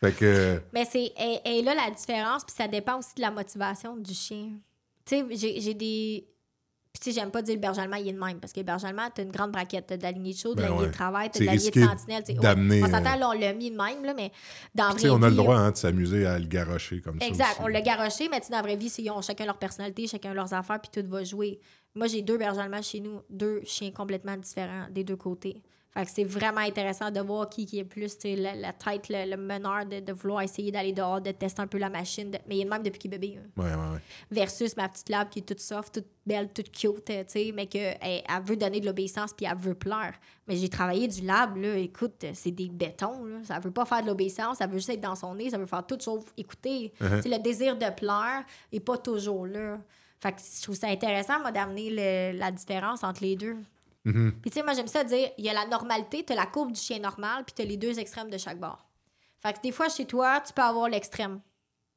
Fait 0.00 0.12
que. 0.12 0.60
Mais 0.72 0.86
c'est 0.90 1.12
et, 1.18 1.40
et 1.44 1.62
là 1.62 1.74
la 1.74 1.90
différence, 1.90 2.44
puis 2.44 2.54
ça 2.56 2.66
dépend 2.66 2.98
aussi 2.98 3.14
de 3.16 3.20
la 3.20 3.30
motivation 3.30 3.96
du 3.96 4.14
chien. 4.14 4.50
Tu 5.04 5.16
sais, 5.36 5.52
j'ai 5.60 5.74
des. 5.74 6.26
Puis 6.92 7.00
tu 7.00 7.12
sais, 7.12 7.20
j'aime 7.20 7.30
pas 7.30 7.40
dire 7.40 7.54
le 7.54 7.60
berger 7.60 7.82
allemand, 7.82 7.98
il 7.98 8.08
est 8.08 8.12
de 8.12 8.18
même, 8.18 8.40
parce 8.40 8.52
que 8.52 8.58
le 8.58 8.64
berger 8.64 8.88
allemand, 8.88 9.08
t'as 9.14 9.22
une 9.22 9.30
grande 9.30 9.52
braquette, 9.52 9.86
t'as 9.86 9.96
de 9.96 10.02
la 10.02 10.10
lignée 10.10 10.32
de 10.32 10.38
chaud, 10.38 10.56
de 10.56 10.56
Ben 10.56 10.62
la 10.62 10.68
lignée 10.70 10.80
ouais. 10.80 10.88
de 10.88 10.92
travail, 10.92 11.30
t'as 11.30 11.38
de 11.38 11.44
la 11.44 11.54
lignée 11.54 11.70
de 11.70 11.84
sentinelle. 11.84 12.24
tu 12.24 12.32
sais. 12.32 12.38
d'amener, 12.40 12.82
on 12.82 12.86
s'entend, 12.86 13.14
euh, 13.14 13.16
là, 13.16 13.28
on 13.28 13.38
l'a 13.38 13.52
mis 13.52 13.70
de 13.70 13.76
même, 13.76 14.04
là, 14.04 14.12
mais 14.12 14.32
dans 14.74 14.88
la 14.88 14.94
Tu 14.94 15.00
sais, 15.02 15.08
vraie 15.08 15.16
on 15.16 15.22
a 15.22 15.30
le 15.30 15.36
droit 15.36 15.56
hein, 15.56 15.70
de 15.70 15.76
s'amuser 15.76 16.26
à 16.26 16.36
le 16.36 16.46
garocher 16.46 17.00
comme 17.00 17.20
ça. 17.20 17.26
Exact, 17.28 17.60
on 17.60 17.68
l'a 17.68 17.80
garoché, 17.80 18.28
mais 18.28 18.40
tu 18.40 18.46
sais, 18.46 18.50
dans 18.50 18.56
la 18.56 18.62
vraie 18.62 18.76
vie, 18.76 18.92
ils 18.98 19.10
ont 19.10 19.22
chacun 19.22 19.44
leur 19.44 19.58
personnalité, 19.58 20.08
chacun 20.08 20.34
leurs 20.34 20.52
affaires, 20.52 20.80
puis 20.80 20.90
tout 20.90 21.08
va 21.08 21.22
jouer. 21.22 21.60
Moi, 21.94 22.08
j'ai 22.08 22.22
deux 22.22 22.38
bergers 22.38 22.60
allemands 22.60 22.82
chez 22.82 22.98
nous, 22.98 23.20
deux 23.30 23.60
chiens 23.64 23.92
complètement 23.92 24.36
différents 24.36 24.86
des 24.90 25.04
deux 25.04 25.16
côtés. 25.16 25.62
Fait 25.92 26.04
que 26.04 26.10
c'est 26.12 26.22
vraiment 26.24 26.60
intéressant 26.60 27.10
de 27.10 27.18
voir 27.20 27.48
qui, 27.50 27.66
qui 27.66 27.80
est 27.80 27.84
plus 27.84 28.16
la, 28.24 28.54
la 28.54 28.72
tête, 28.72 29.08
le, 29.08 29.28
le 29.28 29.36
meneur 29.36 29.84
de, 29.86 29.98
de 29.98 30.12
vouloir 30.12 30.42
essayer 30.42 30.70
d'aller 30.70 30.92
dehors, 30.92 31.20
de 31.20 31.32
tester 31.32 31.60
un 31.62 31.66
peu 31.66 31.78
la 31.78 31.90
machine. 31.90 32.30
de- 32.30 32.38
Mais 32.48 32.58
il 32.58 32.60
est 32.62 32.64
même 32.64 32.84
depuis 32.84 32.98
qu'il 33.00 33.12
est 33.12 33.18
bébé. 33.18 33.38
hein. 33.38 33.48
Ouais, 33.60 33.70
ouais, 33.70 33.94
ouais. 33.94 34.00
Versus 34.30 34.76
ma 34.76 34.88
petite 34.88 35.08
lab 35.08 35.28
qui 35.30 35.40
est 35.40 35.42
toute 35.42 35.58
soft, 35.58 35.94
toute 35.94 36.06
belle, 36.24 36.48
toute 36.52 36.70
cute, 36.70 37.10
euh, 37.10 37.24
tu 37.24 37.30
sais, 37.30 37.52
mais 37.52 37.66
qu'elle 37.66 37.98
elle 38.02 38.42
veut 38.44 38.56
donner 38.56 38.78
de 38.78 38.86
l'obéissance 38.86 39.32
puis 39.32 39.46
elle 39.50 39.56
veut 39.58 39.74
plaire. 39.74 40.14
Mais 40.46 40.54
j'ai 40.56 40.68
travaillé 40.68 41.08
du 41.08 41.22
lab, 41.22 41.56
là, 41.56 41.74
écoute, 41.76 42.24
c'est 42.34 42.52
des 42.52 42.68
bétons, 42.68 43.24
là. 43.24 43.38
Ça 43.42 43.58
veut 43.58 43.72
pas 43.72 43.84
faire 43.84 44.02
de 44.02 44.06
l'obéissance, 44.06 44.58
ça 44.58 44.68
veut 44.68 44.78
juste 44.78 44.90
être 44.90 45.00
dans 45.00 45.16
son 45.16 45.34
nez, 45.34 45.50
ça 45.50 45.58
veut 45.58 45.66
faire 45.66 45.84
tout 45.84 45.98
sauf 45.98 46.22
écouter. 46.36 46.92
Tu 47.00 47.22
sais, 47.22 47.28
le 47.28 47.38
désir 47.42 47.76
de 47.76 47.90
plaire 47.96 48.44
est 48.72 48.78
pas 48.80 48.96
toujours 48.96 49.44
là. 49.44 49.78
Fait 50.20 50.30
que 50.32 50.38
je 50.40 50.62
trouve 50.62 50.76
ça 50.76 50.86
intéressant, 50.86 51.40
moi, 51.40 51.50
d'amener 51.50 51.90
le- 51.90 52.38
la 52.38 52.52
différence 52.52 53.02
entre 53.02 53.22
les 53.24 53.34
deux. 53.34 53.56
Mhm. 54.04 54.32
Puis, 54.40 54.50
tu 54.50 54.58
sais, 54.58 54.62
moi, 54.62 54.72
j'aime 54.74 54.86
ça 54.86 55.04
dire 55.04 55.30
il 55.36 55.44
y 55.44 55.50
a 55.50 55.52
la 55.52 55.66
normalité, 55.66 56.24
tu 56.24 56.32
as 56.32 56.36
la 56.36 56.46
courbe 56.46 56.72
du 56.72 56.80
chien 56.80 56.98
normal, 56.98 57.44
puis 57.44 57.54
tu 57.54 57.62
as 57.62 57.64
les 57.64 57.76
deux 57.76 57.98
extrêmes 57.98 58.30
de 58.30 58.38
chaque 58.38 58.58
bord. 58.58 58.88
Fait 59.40 59.52
que 59.52 59.60
des 59.60 59.72
fois, 59.72 59.88
chez 59.88 60.06
toi, 60.06 60.40
tu 60.40 60.52
peux 60.52 60.62
avoir 60.62 60.88
l'extrême. 60.88 61.40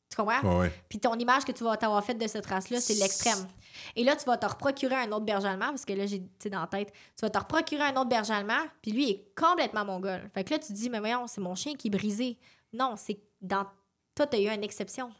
Tu 0.10 0.18
comprends? 0.18 0.42
Ouais, 0.42 0.60
ouais. 0.60 0.74
Puis 0.90 1.00
ton 1.00 1.16
image 1.16 1.44
que 1.44 1.52
tu 1.52 1.64
vas 1.64 1.76
t'avoir 1.76 2.04
faite 2.04 2.20
de 2.20 2.28
cette 2.28 2.46
race-là, 2.46 2.80
c'est 2.80 2.94
l'extrême. 2.94 3.48
Et 3.96 4.04
là, 4.04 4.16
tu 4.16 4.26
vas 4.26 4.38
te 4.38 4.46
reprocurer 4.46 4.96
un 4.96 5.12
autre 5.12 5.26
berger 5.26 5.48
allemand, 5.48 5.70
parce 5.70 5.86
que 5.86 5.94
là, 5.94 6.06
j'ai 6.06 6.22
dans 6.50 6.62
la 6.62 6.68
tête, 6.68 6.92
tu 6.92 7.22
vas 7.22 7.30
te 7.30 7.40
reprocurer 7.40 7.82
un 7.82 7.96
autre 7.96 8.10
berger 8.10 8.34
allemand, 8.34 8.62
puis 8.82 8.92
lui, 8.92 9.04
il 9.06 9.12
est 9.12 9.36
complètement 9.36 9.86
mongol. 9.86 10.30
Fait 10.34 10.44
que 10.44 10.52
là, 10.52 10.60
tu 10.60 10.68
te 10.68 10.74
dis, 10.74 10.90
mais 10.90 11.00
voyons, 11.00 11.26
c'est 11.28 11.42
mon 11.42 11.56
chien 11.56 11.74
qui 11.74 11.88
est 11.88 11.92
brisé. 11.92 12.38
Non, 12.72 12.96
c'est 12.96 13.20
dans. 13.42 13.66
Toi, 14.14 14.28
tu 14.28 14.38
as 14.38 14.40
eu 14.42 14.50
une 14.50 14.64
exception. 14.64 15.12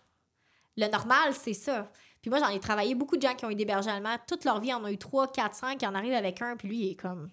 Le 0.78 0.88
normal, 0.88 1.34
c'est 1.34 1.54
ça. 1.54 1.90
Puis 2.24 2.30
moi, 2.32 2.40
j'en 2.40 2.48
ai 2.48 2.60
travaillé 2.60 2.96
beaucoup 2.96 3.18
de 3.18 3.22
gens 3.22 3.36
qui 3.36 3.46
ont 3.46 3.52
eu 3.52 3.56
des 3.56 3.66
bergers 3.66 3.92
allemands. 3.92 4.16
Toute 4.28 4.46
leur 4.46 4.60
vie, 4.60 4.74
en 4.74 4.84
ont 4.84 4.88
eu 4.88 4.98
3, 4.98 5.32
4, 5.32 5.54
5, 5.54 5.78
qui 5.78 5.86
en 5.86 5.94
arrivent 5.94 6.14
avec 6.14 6.42
un, 6.42 6.56
puis 6.58 6.68
lui, 6.70 6.78
il 6.80 6.92
est 6.94 6.96
comme. 6.96 7.30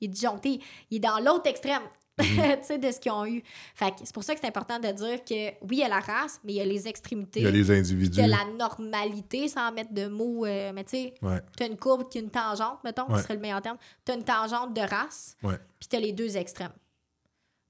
Il 0.00 0.06
est 0.06 0.08
disjoncté. 0.08 0.60
Il 0.90 0.96
est 0.96 1.00
dans 1.00 1.18
l'autre 1.18 1.46
extrême. 1.50 1.82
tu 2.20 2.26
sais, 2.62 2.78
de 2.78 2.90
ce 2.90 3.00
qu'ils 3.00 3.12
ont 3.12 3.24
eu. 3.26 3.42
Fait 3.74 3.90
que 3.90 3.96
c'est 4.04 4.12
pour 4.14 4.22
ça 4.24 4.34
que 4.34 4.40
c'est 4.40 4.46
important 4.46 4.78
de 4.78 4.88
dire 4.88 5.24
que 5.24 5.50
oui, 5.62 5.68
il 5.70 5.78
y 5.78 5.82
a 5.82 5.88
la 5.88 6.00
race, 6.00 6.38
mais 6.44 6.52
il 6.52 6.56
y 6.56 6.60
a 6.60 6.64
les 6.66 6.86
extrémités. 6.86 7.40
Il 7.40 7.44
y 7.44 7.48
a 7.48 7.50
les 7.50 7.70
individus. 7.70 8.18
Il 8.18 8.20
y 8.20 8.24
a 8.24 8.28
la 8.28 8.44
normalité, 8.56 9.48
sans 9.48 9.72
mettre 9.72 9.92
de 9.92 10.06
mots. 10.06 10.44
euh, 10.46 10.70
mais 10.74 10.84
tu 10.84 10.90
sais, 10.90 11.14
Ouais, 11.22 11.40
tu 11.56 11.62
as 11.64 11.66
une 11.66 11.76
courbe 11.78 12.08
qui 12.10 12.18
a 12.18 12.20
une 12.20 12.30
tangente, 12.30 12.78
mettons, 12.84 13.08
Ouais. 13.10 13.16
ce 13.18 13.22
serait 13.24 13.34
le 13.34 13.40
meilleur 13.40 13.62
terme. 13.62 13.78
Tu 14.04 14.12
as 14.12 14.14
une 14.16 14.24
tangente 14.24 14.74
de 14.74 14.80
race, 14.82 15.34
ouais. 15.42 15.56
puis 15.78 15.88
tu 15.88 15.96
as 15.96 16.00
les 16.00 16.12
deux 16.12 16.36
extrêmes. 16.36 16.72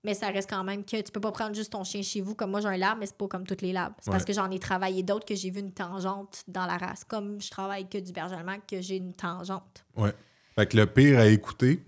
Mais 0.03 0.15
ça 0.15 0.29
reste 0.29 0.49
quand 0.49 0.65
même 0.65 0.85
que 0.85 1.01
tu 1.01 1.13
peux 1.13 1.21
pas 1.21 1.33
prendre 1.33 1.55
juste 1.55 1.73
ton 1.73 1.85
chien 1.85 2.03
chez 2.03 2.23
vous. 2.23 2.35
Comme 2.35 2.51
moi, 2.51 2.61
j'ai 2.61 2.69
un 2.69 2.77
lab, 2.77 2.99
mais 2.99 3.07
c'est 3.07 3.17
pas 3.17 3.29
comme 3.29 3.47
toutes 3.47 3.61
les 3.61 3.73
labs. 3.73 3.93
C'est 4.01 4.11
parce 4.11 4.25
que 4.25 4.33
j'en 4.33 4.51
ai 4.51 4.59
travaillé 4.59 5.03
d'autres 5.03 5.27
que 5.27 5.35
j'ai 5.35 5.51
vu 5.51 5.61
une 5.61 5.73
tangente 5.73 6.43
dans 6.49 6.65
la 6.65 6.79
race. 6.79 7.05
Comme 7.05 7.41
je 7.41 7.51
travaille 7.51 7.87
que 7.89 7.99
du 7.99 8.13
berger 8.13 8.37
allemand, 8.37 8.57
que 8.67 8.81
j'ai 8.81 8.97
une 8.97 9.13
tangente. 9.13 9.85
Ouais. 9.97 10.15
Fait 10.55 10.67
que 10.67 10.77
le 10.77 10.87
pire 10.87 11.19
à 11.19 11.27
écouter, 11.27 11.85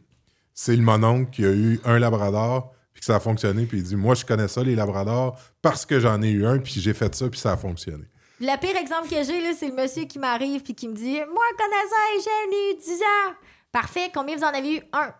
c'est 0.53 0.77
le 0.77 0.83
mononcle 0.83 1.31
qui 1.31 1.45
a 1.45 1.53
eu 1.53 1.81
un 1.85 1.99
labrador, 1.99 2.75
puis 2.93 3.01
que 3.01 3.07
ça 3.07 3.17
a 3.17 3.21
fonctionné, 3.21 3.65
puis 3.65 3.79
il 3.79 3.85
dit 3.85 3.97
Moi, 3.97 4.15
je 4.15 4.27
connais 4.27 4.49
ça, 4.49 4.63
les 4.63 4.75
labradors, 4.75 5.39
parce 5.63 5.87
que 5.87 5.99
j'en 5.99 6.21
ai 6.21 6.31
eu 6.31 6.45
un, 6.45 6.59
puis 6.59 6.81
j'ai 6.81 6.93
fait 6.93 7.15
ça, 7.15 7.31
puis 7.31 7.41
ça 7.41 7.53
a 7.53 7.57
fonctionné. 7.57 8.05
Le 8.41 8.59
pire 8.59 8.77
exemple 8.77 9.09
que 9.09 9.23
j'ai, 9.23 9.41
là, 9.41 9.53
c'est 9.57 9.69
le 9.69 9.75
monsieur 9.75 10.05
qui 10.05 10.19
m'arrive 10.19 10.63
puis 10.63 10.75
qui 10.75 10.89
me 10.89 10.95
dit 10.95 11.15
Moi, 11.15 11.45
connaissant, 11.57 12.25
j'ai 12.25 12.73
eu 12.73 12.77
10 12.77 13.03
ans. 13.03 13.35
Parfait. 13.71 14.11
Combien 14.13 14.37
vous 14.37 14.43
en 14.43 14.49
avez 14.49 14.77
eu? 14.77 14.83
Un. 14.93 15.15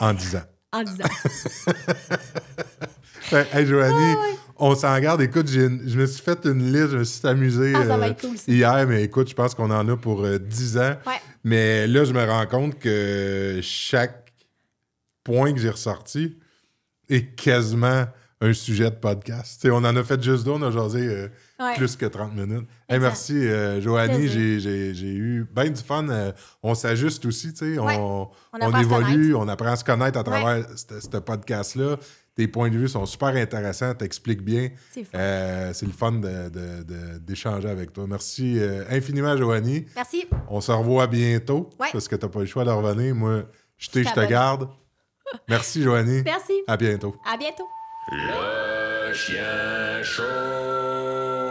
En 0.00 0.12
10 0.12 0.36
ans. 0.36 0.42
En 0.72 0.82
10 0.82 0.92
ans. 1.00 1.74
Fait, 3.20 3.46
hey, 3.52 3.66
Joanie, 3.66 3.94
Ah 4.16 4.20
ouais. 4.20 4.36
on 4.56 4.74
s'en 4.74 4.98
garde. 5.00 5.20
Écoute, 5.22 5.50
une- 5.54 5.82
je 5.88 5.98
me 5.98 6.06
suis 6.06 6.22
fait 6.22 6.38
une 6.44 6.72
liste, 6.72 6.90
je 6.90 6.96
me 6.98 7.04
suis 7.04 7.26
amusé 7.26 7.72
Ah, 7.74 7.80
euh, 7.80 8.12
cool, 8.14 8.36
hier, 8.46 8.86
mais 8.86 9.02
écoute, 9.04 9.28
je 9.28 9.34
pense 9.34 9.54
qu'on 9.54 9.70
en 9.70 9.86
a 9.88 9.96
pour 9.96 10.24
euh, 10.24 10.38
10 10.38 10.76
ans. 10.78 10.96
Ouais. 11.06 11.20
Mais 11.44 11.86
là, 11.86 12.04
je 12.04 12.12
me 12.12 12.24
rends 12.24 12.46
compte 12.46 12.78
que 12.78 13.60
chaque 13.62 14.32
point 15.24 15.52
que 15.52 15.58
j'ai 15.60 15.70
ressorti 15.70 16.38
est 17.08 17.34
quasiment 17.34 18.06
un 18.40 18.52
sujet 18.52 18.84
de 18.90 18.94
podcast. 18.96 19.58
T'sais, 19.58 19.70
on 19.70 19.76
en 19.78 19.96
a 19.96 20.04
fait 20.04 20.22
juste 20.22 20.44
deux, 20.44 20.52
on 20.52 20.62
a 20.62 20.70
jasé 20.70 21.00
euh, 21.06 21.28
Ouais. 21.60 21.74
plus 21.76 21.96
que 21.96 22.06
30 22.06 22.34
minutes. 22.36 22.68
Hey, 22.88 23.00
merci, 23.00 23.34
euh, 23.36 23.80
Joanie. 23.80 24.28
J'ai- 24.28 24.94
eu 24.94 25.44
bien 25.52 25.70
du 25.70 25.82
fun. 25.82 26.08
euh, 26.08 26.30
on 26.62 26.74
s'ajuste 26.76 27.26
aussi. 27.26 27.52
Ouais. 27.60 27.96
On, 27.98 28.30
évolue, 28.80 29.34
on 29.34 29.48
apprend 29.48 29.72
à 29.72 29.76
se 29.76 29.82
connaître 29.84 30.18
à 30.18 30.22
travers 30.22 30.66
ce 30.76 31.00
ce 31.00 31.16
podcast-là. 31.18 31.96
Tes 32.36 32.46
points 32.46 32.70
de 32.70 32.76
vue 32.78 32.88
sont 32.88 33.04
super 33.06 33.30
intéressants, 33.30 33.92
t'expliques 33.94 34.42
bien. 34.42 34.68
C'est. 34.92 35.04
Euh, 35.16 35.72
le 35.82 35.88
fun 35.92 36.12
d'échanger 37.20 37.68
avec 37.68 37.92
toi. 37.92 38.06
Merci 38.06 38.60
infiniment, 38.88 39.36
Joanie. 39.36 39.86
Merci. 39.96 40.26
On 40.48 40.60
se 40.60 40.70
revoit 40.70 41.08
bientôt 41.08 41.70
parce 41.92 42.06
que 42.06 42.14
tu 42.14 42.24
n'as 42.24 42.30
pas 42.30 42.38
le 42.40 42.46
choix 42.46 42.64
de 42.64 42.70
revenir. 42.70 43.14
Moi, 43.16 43.42
je 43.76 43.90
t'ai, 43.90 44.04
je 44.04 44.12
te 44.12 44.24
garde. 44.28 44.68
Merci, 45.48 45.82
Joanie. 45.82 46.22
Merci. 46.24 46.52
À 46.68 46.76
bientôt. 46.76 47.16
À 47.28 47.36
bientôt. 47.36 47.66
Le 48.10 49.12
chien 49.12 50.02
chaud. 50.02 51.47